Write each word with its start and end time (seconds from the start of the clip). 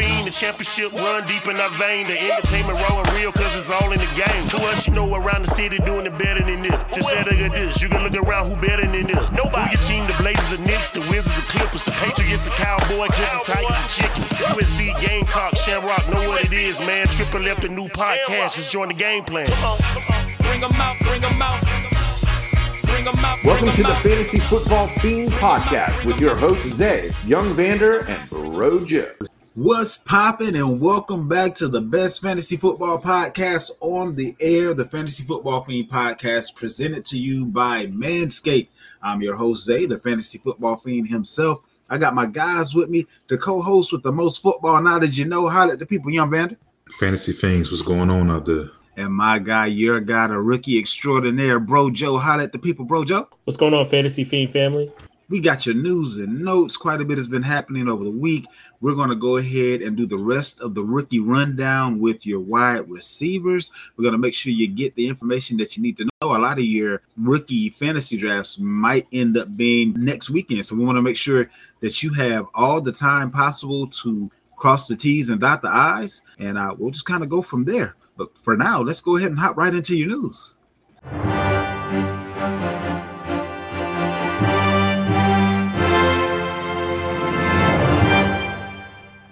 Fiend, 0.00 0.26
the 0.26 0.30
championship 0.32 0.92
run 0.92 1.26
deep 1.28 1.44
in 1.46 1.56
our 1.60 1.68
vein. 1.76 2.06
The 2.08 2.16
entertainment 2.16 2.80
raw 2.80 3.00
and 3.00 3.12
real, 3.12 3.32
cause 3.32 3.52
it's 3.56 3.70
all 3.70 3.92
in 3.92 4.00
the 4.00 4.12
game. 4.16 4.42
To 4.56 4.58
us, 4.72 4.88
you 4.88 4.94
know 4.94 5.04
around 5.14 5.44
the 5.44 5.52
city 5.52 5.78
doing 5.84 6.06
it 6.06 6.16
better 6.16 6.40
than 6.42 6.62
this. 6.62 6.74
Just 6.94 7.08
say 7.10 7.22
look 7.24 7.36
at 7.36 7.52
this, 7.52 7.82
you 7.82 7.88
can 7.88 8.02
look 8.02 8.16
around 8.16 8.48
who 8.48 8.56
better 8.56 8.86
than 8.86 9.06
this. 9.06 9.24
Nobody. 9.32 9.68
Who 9.68 9.76
your 9.76 9.84
team, 9.84 10.04
the 10.08 10.16
Blazers, 10.22 10.56
the 10.56 10.60
Knicks, 10.64 10.90
the 10.90 11.04
Wizards, 11.12 11.36
the 11.36 11.46
Clippers, 11.52 11.82
the 11.84 11.92
Patriots, 12.00 12.44
the 12.48 12.54
Cowboy, 12.56 13.08
Clippers, 13.12 13.44
Titans 13.44 13.76
the 13.76 13.90
Chickens. 13.92 14.32
USC, 14.56 15.00
Gamecock, 15.00 15.56
Shamrock, 15.56 16.08
know 16.08 16.28
what 16.28 16.44
it 16.44 16.52
is, 16.52 16.80
man. 16.80 17.06
Triple 17.08 17.40
left 17.40 17.64
a 17.64 17.68
new 17.68 17.88
podcast, 17.88 18.56
just 18.56 18.72
join 18.72 18.88
the 18.88 18.94
game 18.94 19.24
plan. 19.24 19.46
Bring 20.40 20.64
'em 20.64 20.72
out, 20.80 20.96
bring 21.00 21.22
'em 21.22 21.42
out. 21.42 21.60
Bring 22.84 23.06
'em 23.06 23.24
out, 23.24 23.38
bring 23.42 23.46
Welcome 23.46 23.68
'em 23.68 23.76
to 23.76 23.82
the. 23.82 23.94
Fantasy 24.08 24.40
Football 24.40 24.88
Fiend 25.00 25.30
Podcast 25.32 26.04
with 26.04 26.20
your 26.20 26.34
hosts 26.34 26.74
Zay, 26.74 27.10
Young 27.26 27.46
Vander, 27.54 28.00
and 28.00 28.30
Bro 28.30 28.84
Joe. 28.84 29.12
What's 29.62 29.98
poppin' 29.98 30.56
and 30.56 30.80
welcome 30.80 31.28
back 31.28 31.54
to 31.56 31.68
the 31.68 31.82
best 31.82 32.22
fantasy 32.22 32.56
football 32.56 32.98
podcast 32.98 33.70
on 33.80 34.14
the 34.14 34.34
air, 34.40 34.72
the 34.72 34.86
Fantasy 34.86 35.22
Football 35.22 35.60
Fiend 35.60 35.90
podcast 35.90 36.54
presented 36.54 37.04
to 37.04 37.18
you 37.18 37.44
by 37.46 37.84
Manscaped. 37.88 38.68
I'm 39.02 39.20
your 39.20 39.36
host 39.36 39.66
Zay, 39.66 39.84
the 39.84 39.98
Fantasy 39.98 40.38
Football 40.38 40.76
Fiend 40.76 41.08
himself. 41.08 41.60
I 41.90 41.98
got 41.98 42.14
my 42.14 42.24
guys 42.24 42.74
with 42.74 42.88
me, 42.88 43.04
the 43.28 43.36
co-host 43.36 43.92
with 43.92 44.02
the 44.02 44.10
most 44.10 44.40
football 44.40 44.80
knowledge 44.80 45.18
you 45.18 45.26
know. 45.26 45.46
Holla 45.46 45.74
at 45.74 45.78
the 45.78 45.84
people, 45.84 46.10
Young 46.10 46.30
Vander. 46.30 46.56
Fantasy 46.98 47.32
Fiends, 47.32 47.70
what's 47.70 47.82
going 47.82 48.10
on 48.10 48.30
out 48.30 48.46
there? 48.46 48.70
And 48.96 49.12
my 49.12 49.38
guy, 49.38 49.66
your 49.66 50.00
guy, 50.00 50.28
the 50.28 50.40
rookie 50.40 50.78
extraordinaire, 50.78 51.60
Bro 51.60 51.90
Joe. 51.90 52.16
Holla 52.16 52.44
at 52.44 52.52
the 52.52 52.58
people, 52.58 52.86
Bro 52.86 53.04
Joe. 53.04 53.28
What's 53.44 53.58
going 53.58 53.74
on, 53.74 53.84
Fantasy 53.84 54.24
Fiend 54.24 54.50
family? 54.50 54.90
We 55.30 55.38
got 55.38 55.64
your 55.64 55.76
news 55.76 56.18
and 56.18 56.40
notes. 56.40 56.76
Quite 56.76 57.00
a 57.00 57.04
bit 57.04 57.16
has 57.16 57.28
been 57.28 57.40
happening 57.40 57.88
over 57.88 58.02
the 58.02 58.10
week. 58.10 58.48
We're 58.80 58.96
going 58.96 59.10
to 59.10 59.14
go 59.14 59.36
ahead 59.36 59.80
and 59.80 59.96
do 59.96 60.04
the 60.04 60.18
rest 60.18 60.60
of 60.60 60.74
the 60.74 60.82
rookie 60.82 61.20
rundown 61.20 62.00
with 62.00 62.26
your 62.26 62.40
wide 62.40 62.90
receivers. 62.90 63.70
We're 63.96 64.02
going 64.02 64.12
to 64.12 64.18
make 64.18 64.34
sure 64.34 64.52
you 64.52 64.66
get 64.66 64.96
the 64.96 65.06
information 65.06 65.56
that 65.58 65.76
you 65.76 65.84
need 65.84 65.96
to 65.98 66.04
know. 66.04 66.34
A 66.34 66.36
lot 66.36 66.58
of 66.58 66.64
your 66.64 67.02
rookie 67.16 67.70
fantasy 67.70 68.16
drafts 68.16 68.58
might 68.58 69.06
end 69.12 69.38
up 69.38 69.56
being 69.56 69.94
next 69.96 70.30
weekend. 70.30 70.66
So 70.66 70.74
we 70.74 70.84
want 70.84 70.96
to 70.96 71.02
make 71.02 71.16
sure 71.16 71.48
that 71.78 72.02
you 72.02 72.12
have 72.14 72.46
all 72.52 72.80
the 72.80 72.90
time 72.90 73.30
possible 73.30 73.86
to 73.86 74.28
cross 74.56 74.88
the 74.88 74.96
T's 74.96 75.30
and 75.30 75.40
dot 75.40 75.62
the 75.62 75.68
I's. 75.68 76.22
And 76.40 76.58
uh, 76.58 76.74
we'll 76.76 76.90
just 76.90 77.06
kind 77.06 77.22
of 77.22 77.28
go 77.28 77.40
from 77.40 77.62
there. 77.62 77.94
But 78.16 78.36
for 78.36 78.56
now, 78.56 78.82
let's 78.82 79.00
go 79.00 79.16
ahead 79.16 79.30
and 79.30 79.38
hop 79.38 79.56
right 79.56 79.72
into 79.72 79.96
your 79.96 80.08
news. 80.08 80.56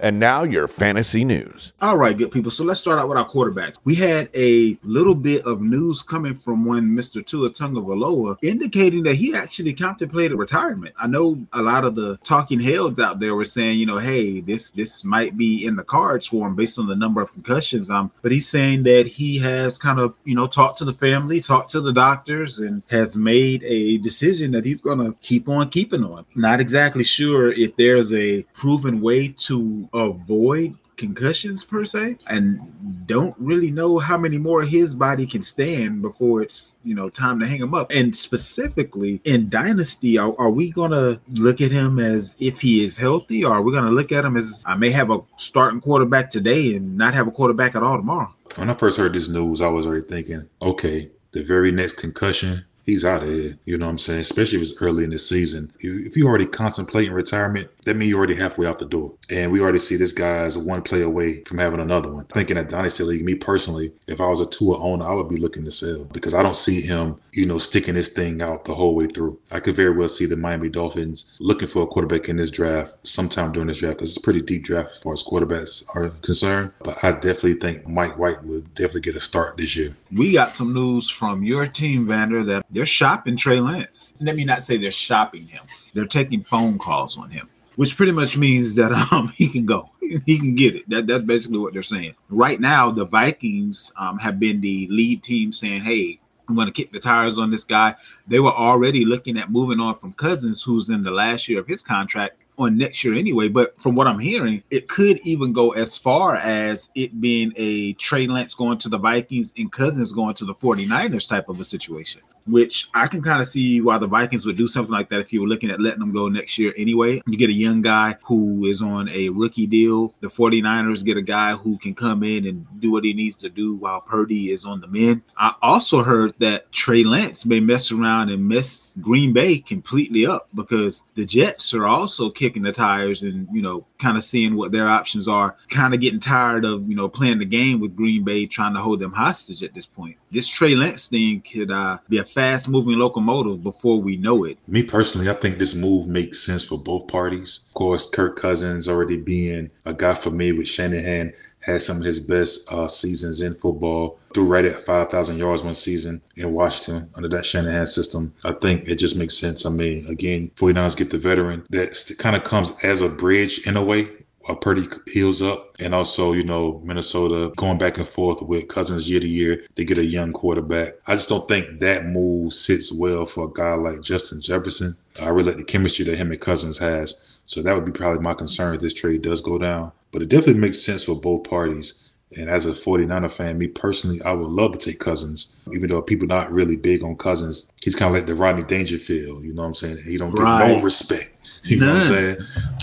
And 0.00 0.20
now 0.20 0.44
your 0.44 0.68
fantasy 0.68 1.24
news. 1.24 1.72
All 1.80 1.96
right, 1.96 2.16
good 2.16 2.30
people. 2.30 2.50
So 2.50 2.64
let's 2.64 2.80
start 2.80 2.98
out 2.98 3.08
with 3.08 3.18
our 3.18 3.28
quarterbacks. 3.28 3.76
We 3.84 3.94
had 3.94 4.28
a 4.34 4.78
little 4.82 5.14
bit 5.14 5.44
of 5.44 5.60
news 5.60 6.02
coming 6.02 6.34
from 6.34 6.64
one 6.64 6.88
Mr. 6.88 7.24
Tua 7.24 7.50
Tagovailoa 7.50 8.36
indicating 8.42 9.02
that 9.04 9.16
he 9.16 9.34
actually 9.34 9.74
contemplated 9.74 10.38
retirement. 10.38 10.94
I 10.98 11.06
know 11.06 11.38
a 11.52 11.62
lot 11.62 11.84
of 11.84 11.94
the 11.94 12.16
talking 12.18 12.60
heads 12.60 13.00
out 13.00 13.18
there 13.18 13.34
were 13.34 13.44
saying, 13.44 13.78
you 13.78 13.86
know, 13.86 13.98
hey, 13.98 14.40
this 14.40 14.70
this 14.70 15.04
might 15.04 15.36
be 15.36 15.66
in 15.66 15.76
the 15.76 15.84
cards 15.84 16.26
for 16.26 16.46
him 16.46 16.54
based 16.54 16.78
on 16.78 16.86
the 16.86 16.96
number 16.96 17.20
of 17.20 17.32
concussions. 17.32 17.90
Um, 17.90 18.12
but 18.22 18.32
he's 18.32 18.48
saying 18.48 18.84
that 18.84 19.06
he 19.06 19.38
has 19.38 19.78
kind 19.78 19.98
of, 19.98 20.14
you 20.24 20.34
know, 20.34 20.46
talked 20.46 20.78
to 20.78 20.84
the 20.84 20.92
family, 20.92 21.40
talked 21.40 21.70
to 21.72 21.80
the 21.80 21.92
doctors, 21.92 22.58
and 22.58 22.82
has 22.88 23.16
made 23.16 23.64
a 23.64 23.98
decision 23.98 24.52
that 24.52 24.64
he's 24.64 24.80
gonna 24.80 25.14
keep 25.20 25.48
on 25.48 25.68
keeping 25.70 26.04
on. 26.04 26.24
Not 26.36 26.60
exactly 26.60 27.04
sure 27.04 27.52
if 27.52 27.74
there's 27.76 28.12
a 28.12 28.42
proven 28.54 29.00
way 29.00 29.28
to 29.28 29.87
avoid 29.92 30.76
concussions 30.98 31.64
per 31.64 31.84
se 31.84 32.18
and 32.26 32.60
don't 33.06 33.34
really 33.38 33.70
know 33.70 33.98
how 33.98 34.18
many 34.18 34.36
more 34.36 34.62
his 34.62 34.94
body 34.94 35.24
can 35.24 35.42
stand 35.42 36.02
before 36.02 36.42
it's 36.42 36.74
you 36.84 36.94
know 36.94 37.08
time 37.08 37.40
to 37.40 37.46
hang 37.46 37.60
him 37.60 37.72
up. 37.72 37.90
And 37.90 38.14
specifically 38.14 39.20
in 39.24 39.48
dynasty 39.48 40.18
are, 40.18 40.34
are 40.38 40.50
we 40.50 40.70
gonna 40.70 41.20
look 41.34 41.60
at 41.60 41.70
him 41.70 41.98
as 41.98 42.36
if 42.38 42.60
he 42.60 42.84
is 42.84 42.96
healthy 42.96 43.44
or 43.44 43.52
are 43.52 43.62
we 43.62 43.72
gonna 43.72 43.92
look 43.92 44.12
at 44.12 44.24
him 44.24 44.36
as 44.36 44.62
i 44.66 44.74
may 44.74 44.90
have 44.90 45.10
a 45.10 45.20
starting 45.36 45.80
quarterback 45.80 46.28
today 46.28 46.74
and 46.74 46.98
not 46.98 47.14
have 47.14 47.28
a 47.28 47.30
quarterback 47.30 47.74
at 47.74 47.82
all 47.82 47.96
tomorrow? 47.96 48.34
When 48.56 48.68
I 48.68 48.74
first 48.74 48.98
heard 48.98 49.12
this 49.12 49.28
news, 49.28 49.60
I 49.60 49.68
was 49.68 49.86
already 49.86 50.06
thinking, 50.06 50.48
okay, 50.60 51.10
the 51.32 51.42
very 51.42 51.70
next 51.70 51.94
concussion, 51.94 52.64
he's 52.88 53.04
out 53.04 53.22
of 53.22 53.28
here. 53.28 53.58
You 53.64 53.78
know 53.78 53.86
what 53.86 53.92
I'm 53.92 53.98
saying? 53.98 54.20
Especially 54.20 54.56
if 54.56 54.62
it's 54.62 54.82
early 54.82 55.04
in 55.04 55.10
the 55.10 55.18
season. 55.18 55.72
If 55.80 56.08
if 56.08 56.16
you 56.16 56.26
already 56.26 56.46
contemplating 56.46 57.12
retirement, 57.12 57.68
that 57.84 57.94
means 57.94 58.10
you're 58.10 58.18
already 58.18 58.34
halfway 58.34 58.66
out 58.66 58.78
the 58.78 58.86
door. 58.86 59.14
And 59.30 59.52
we 59.52 59.60
already 59.60 59.78
see 59.78 59.96
this 59.96 60.12
guy 60.12 60.38
as 60.38 60.56
one 60.58 60.82
play 60.82 61.02
away 61.02 61.42
from 61.44 61.58
having 61.58 61.80
another 61.80 62.12
one. 62.12 62.24
Thinking 62.26 62.56
at 62.56 62.68
Dynasty 62.68 63.04
League, 63.04 63.24
me 63.24 63.34
personally, 63.34 63.92
if 64.06 64.20
I 64.20 64.26
was 64.26 64.40
a 64.40 64.48
Tua 64.48 64.78
owner, 64.78 65.06
I 65.06 65.12
would 65.12 65.28
be 65.28 65.36
looking 65.36 65.64
to 65.64 65.70
sell 65.70 66.04
because 66.04 66.34
I 66.34 66.42
don't 66.42 66.56
see 66.56 66.80
him, 66.80 67.16
you 67.32 67.46
know, 67.46 67.58
sticking 67.58 67.94
this 67.94 68.08
thing 68.08 68.40
out 68.40 68.64
the 68.64 68.74
whole 68.74 68.94
way 68.94 69.06
through. 69.06 69.38
I 69.50 69.60
could 69.60 69.76
very 69.76 69.94
well 69.94 70.08
see 70.08 70.26
the 70.26 70.36
Miami 70.36 70.70
Dolphins 70.70 71.36
looking 71.40 71.68
for 71.68 71.82
a 71.82 71.86
quarterback 71.86 72.28
in 72.28 72.36
this 72.36 72.50
draft 72.50 72.94
sometime 73.06 73.52
during 73.52 73.68
this 73.68 73.80
draft 73.80 73.98
because 73.98 74.16
it's 74.16 74.18
a 74.18 74.24
pretty 74.24 74.42
deep 74.42 74.64
draft 74.64 74.92
as 74.92 75.02
far 75.02 75.12
as 75.12 75.22
quarterbacks 75.22 75.84
are 75.94 76.10
concerned. 76.22 76.72
But 76.82 77.04
I 77.04 77.12
definitely 77.12 77.54
think 77.54 77.86
Mike 77.86 78.18
White 78.18 78.42
would 78.44 78.72
definitely 78.74 79.02
get 79.02 79.16
a 79.16 79.20
start 79.20 79.58
this 79.58 79.76
year. 79.76 79.94
we 80.10 80.32
got 80.32 80.50
some 80.50 80.72
news 80.72 81.10
from 81.10 81.42
your 81.42 81.66
team 81.66 82.06
vander 82.06 82.44
that 82.44 82.64
they're 82.78 82.86
shopping 82.86 83.36
trey 83.36 83.58
lance. 83.58 84.12
Let 84.20 84.36
me 84.36 84.44
not 84.44 84.62
say 84.62 84.76
they're 84.76 84.92
shopping 84.92 85.48
him. 85.48 85.64
They're 85.94 86.06
taking 86.06 86.44
phone 86.44 86.78
calls 86.78 87.18
on 87.18 87.28
him 87.28 87.50
which 87.74 87.96
pretty 87.96 88.10
much 88.10 88.36
means 88.36 88.74
that 88.74 88.90
um 89.12 89.28
he 89.28 89.48
can 89.48 89.66
go. 89.66 89.88
He 90.24 90.38
can 90.38 90.54
get 90.54 90.74
it. 90.74 90.88
That, 90.88 91.06
that's 91.06 91.24
basically 91.24 91.58
what 91.58 91.74
they're 91.74 91.82
saying. 91.82 92.14
Right 92.30 92.60
now 92.60 92.90
the 92.90 93.04
vikings 93.04 93.92
um, 93.96 94.18
have 94.18 94.40
been 94.40 94.60
the 94.60 94.88
lead 94.88 95.22
team 95.22 95.52
saying 95.52 95.82
hey 95.82 96.18
I'm 96.48 96.54
going 96.54 96.66
to 96.66 96.72
kick 96.72 96.92
the 96.92 97.00
tires 97.00 97.38
on 97.38 97.50
this 97.50 97.64
guy. 97.64 97.94
They 98.26 98.40
were 98.40 98.52
already 98.52 99.04
looking 99.04 99.38
at 99.38 99.50
moving 99.50 99.80
on 99.80 99.96
from 99.96 100.14
Cousins, 100.14 100.62
who's 100.62 100.88
in 100.88 101.02
the 101.02 101.10
last 101.10 101.46
year 101.48 101.60
of 101.60 101.66
his 101.66 101.82
contract, 101.82 102.38
on 102.58 102.76
next 102.76 103.04
year 103.04 103.14
anyway. 103.14 103.48
But 103.48 103.80
from 103.80 103.94
what 103.94 104.06
I'm 104.06 104.18
hearing, 104.18 104.62
it 104.70 104.88
could 104.88 105.18
even 105.24 105.52
go 105.52 105.70
as 105.70 105.96
far 105.96 106.36
as 106.36 106.90
it 106.94 107.20
being 107.20 107.52
a 107.56 107.92
Trey 107.94 108.26
Lance 108.26 108.54
going 108.54 108.78
to 108.78 108.88
the 108.88 108.98
Vikings 108.98 109.52
and 109.56 109.70
Cousins 109.70 110.12
going 110.12 110.34
to 110.36 110.44
the 110.44 110.54
49ers 110.54 111.28
type 111.28 111.48
of 111.48 111.60
a 111.60 111.64
situation, 111.64 112.22
which 112.48 112.88
I 112.94 113.06
can 113.06 113.22
kind 113.22 113.40
of 113.40 113.48
see 113.48 113.80
why 113.80 113.98
the 113.98 114.06
Vikings 114.06 114.46
would 114.46 114.56
do 114.56 114.66
something 114.66 114.92
like 114.92 115.08
that 115.10 115.20
if 115.20 115.32
you 115.32 115.40
were 115.40 115.48
looking 115.48 115.70
at 115.70 115.80
letting 115.80 116.00
them 116.00 116.12
go 116.12 116.28
next 116.28 116.58
year 116.58 116.72
anyway. 116.76 117.20
You 117.26 117.36
get 117.36 117.50
a 117.50 117.52
young 117.54 117.82
guy 117.82 118.16
who 118.22 118.64
is 118.64 118.82
on 118.82 119.08
a 119.10 119.28
rookie 119.28 119.66
deal. 119.66 120.14
The 120.20 120.28
49ers 120.28 121.04
get 121.04 121.16
a 121.16 121.22
guy 121.22 121.54
who 121.54 121.78
can 121.78 121.94
come 121.94 122.22
in 122.22 122.46
and 122.46 122.66
do 122.80 122.92
what 122.92 123.04
he 123.04 123.12
needs 123.12 123.38
to 123.38 123.48
do 123.48 123.74
while 123.74 124.00
Purdy 124.00 124.50
is 124.50 124.64
on 124.64 124.80
the 124.80 124.88
mend. 124.88 125.22
I 125.36 125.54
also 125.62 126.02
heard 126.02 126.34
that 126.38 126.70
Trey 126.72 127.04
Lance 127.04 127.46
may 127.46 127.60
mess 127.60 127.92
around 127.92 128.30
and 128.30 128.46
mess 128.46 128.94
Green 129.00 129.32
Bay 129.32 129.58
completely 129.58 130.26
up 130.26 130.48
because 130.54 131.02
the 131.14 131.24
Jets 131.24 131.74
are 131.74 131.86
also 131.86 132.30
kicking 132.30 132.62
the 132.62 132.72
tires 132.72 133.22
and, 133.22 133.46
you 133.52 133.62
know, 133.62 133.84
kind 133.98 134.16
of 134.16 134.24
seeing 134.24 134.56
what 134.56 134.72
their 134.72 134.86
options 134.86 135.28
are, 135.28 135.56
kind 135.68 135.94
of 135.94 136.00
getting 136.00 136.20
tired 136.20 136.64
of, 136.64 136.88
you 136.88 136.94
know, 136.94 137.08
playing 137.08 137.38
the 137.38 137.44
game 137.44 137.80
with 137.80 137.96
Green 137.96 138.24
Bay, 138.24 138.46
trying 138.46 138.74
to 138.74 138.80
hold 138.80 139.00
them 139.00 139.12
hostage 139.12 139.62
at 139.62 139.74
this 139.74 139.86
point. 139.86 140.16
This 140.30 140.48
Trey 140.48 140.74
Lance 140.74 141.08
thing 141.08 141.40
could 141.40 141.70
uh, 141.70 141.98
be 142.08 142.18
a 142.18 142.24
fast 142.24 142.68
moving 142.68 142.98
locomotive 142.98 143.62
before 143.62 144.00
we 144.00 144.16
know 144.16 144.44
it. 144.44 144.58
Me 144.68 144.82
personally, 144.82 145.28
I 145.28 145.34
think 145.34 145.56
this 145.56 145.74
move 145.74 146.06
makes 146.08 146.38
sense 146.38 146.64
for 146.64 146.78
both 146.78 147.08
parties. 147.08 147.66
Of 147.68 147.74
course, 147.74 148.08
Kirk 148.08 148.36
Cousins 148.36 148.88
already 148.88 149.16
being 149.16 149.70
a 149.84 149.94
guy 149.94 150.14
me 150.30 150.52
with 150.52 150.68
Shanahan 150.68 151.32
had 151.68 151.82
some 151.82 151.98
of 151.98 152.04
his 152.04 152.20
best 152.20 152.72
uh, 152.72 152.88
seasons 152.88 153.40
in 153.40 153.54
football. 153.54 154.18
Threw 154.34 154.44
right 154.44 154.64
at 154.64 154.80
5,000 154.80 155.38
yards 155.38 155.62
one 155.62 155.74
season 155.74 156.22
in 156.36 156.52
Washington 156.52 157.10
under 157.14 157.28
that 157.28 157.44
Shanahan 157.44 157.86
system. 157.86 158.34
I 158.44 158.52
think 158.52 158.88
it 158.88 158.96
just 158.96 159.16
makes 159.16 159.36
sense. 159.36 159.66
I 159.66 159.70
mean, 159.70 160.06
again, 160.06 160.50
49ers 160.56 160.96
get 160.96 161.10
the 161.10 161.18
veteran. 161.18 161.64
That 161.70 162.14
kind 162.18 162.36
of 162.36 162.44
comes 162.44 162.72
as 162.84 163.02
a 163.02 163.08
bridge 163.08 163.66
in 163.66 163.76
a 163.76 163.84
way. 163.84 164.08
Uh, 164.48 164.54
Purdy 164.54 164.88
heals 165.08 165.42
up, 165.42 165.76
and 165.78 165.94
also 165.94 166.32
you 166.32 166.42
know 166.42 166.80
Minnesota 166.82 167.52
going 167.56 167.76
back 167.76 167.98
and 167.98 168.08
forth 168.08 168.40
with 168.40 168.68
Cousins 168.68 169.10
year 169.10 169.20
to 169.20 169.28
year. 169.28 169.62
They 169.74 169.84
get 169.84 169.98
a 169.98 170.04
young 170.04 170.32
quarterback. 170.32 170.94
I 171.06 171.16
just 171.16 171.28
don't 171.28 171.46
think 171.46 171.80
that 171.80 172.06
move 172.06 172.54
sits 172.54 172.90
well 172.90 173.26
for 173.26 173.44
a 173.44 173.52
guy 173.52 173.74
like 173.74 174.00
Justin 174.00 174.40
Jefferson. 174.40 174.96
I 175.20 175.28
really 175.28 175.50
like 175.50 175.58
the 175.58 175.64
chemistry 175.64 176.06
that 176.06 176.16
him 176.16 176.30
and 176.30 176.40
Cousins 176.40 176.78
has. 176.78 177.38
So 177.44 177.62
that 177.62 177.74
would 177.74 177.84
be 177.84 177.92
probably 177.92 178.20
my 178.20 178.34
concern 178.34 178.74
if 178.74 178.80
this 178.80 178.94
trade 178.94 179.22
does 179.22 179.42
go 179.42 179.58
down. 179.58 179.92
But 180.12 180.22
it 180.22 180.28
definitely 180.28 180.60
makes 180.60 180.80
sense 180.80 181.04
for 181.04 181.14
both 181.20 181.44
parties. 181.48 182.04
And 182.36 182.50
as 182.50 182.66
a 182.66 182.72
49er 182.72 183.30
fan, 183.32 183.56
me 183.56 183.68
personally, 183.68 184.20
I 184.22 184.32
would 184.32 184.50
love 184.50 184.72
to 184.72 184.78
take 184.78 184.98
Cousins, 185.00 185.56
even 185.72 185.88
though 185.88 186.02
people 186.02 186.26
not 186.26 186.52
really 186.52 186.76
big 186.76 187.02
on 187.02 187.16
Cousins. 187.16 187.72
He's 187.82 187.96
kind 187.96 188.10
of 188.10 188.14
like 188.14 188.26
the 188.26 188.34
Rodney 188.34 188.64
Dangerfield, 188.64 189.44
you 189.44 189.54
know 189.54 189.62
what 189.62 189.68
I'm 189.68 189.74
saying? 189.74 189.98
He 190.04 190.18
don't 190.18 190.34
get 190.34 190.42
Right. 190.42 190.76
no 190.76 190.82
respect. 190.82 191.32
You 191.64 191.80
know 191.80 191.86
what 191.92 191.94
I'm 191.94 191.98
None. 191.98 192.06
saying? 192.08 192.36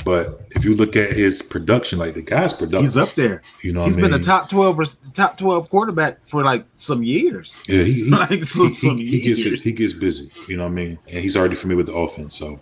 But 0.03 0.41
if 0.51 0.65
you 0.65 0.75
look 0.75 0.95
at 0.97 1.11
his 1.13 1.41
production, 1.41 1.97
like 1.97 2.13
the 2.13 2.21
guy's 2.21 2.51
production, 2.53 2.81
He's 2.81 2.97
up 2.97 3.13
there. 3.13 3.41
You 3.61 3.71
know, 3.71 3.85
He's 3.85 3.95
what 3.95 4.03
I 4.03 4.07
been 4.09 4.19
a 4.19 4.23
top 4.23 4.49
twelve, 4.49 4.77
top 5.13 5.37
twelve 5.37 5.69
quarterback 5.69 6.21
for 6.21 6.43
like 6.43 6.65
some 6.73 7.01
years. 7.01 7.63
Yeah, 7.69 7.83
he, 7.83 7.93
he, 8.03 8.09
Like 8.09 8.43
some- 8.43 8.69
he, 8.69 8.75
some 8.75 8.97
he, 8.97 9.19
he 9.19 9.33
gets 9.33 9.63
he 9.63 9.71
gets 9.71 9.93
busy. 9.93 10.29
You 10.49 10.57
know 10.57 10.63
what 10.63 10.71
I 10.71 10.75
mean? 10.75 10.99
And 11.07 11.19
he's 11.19 11.37
already 11.37 11.55
familiar 11.55 11.77
with 11.77 11.85
the 11.87 11.93
offense, 11.93 12.35
so 12.37 12.59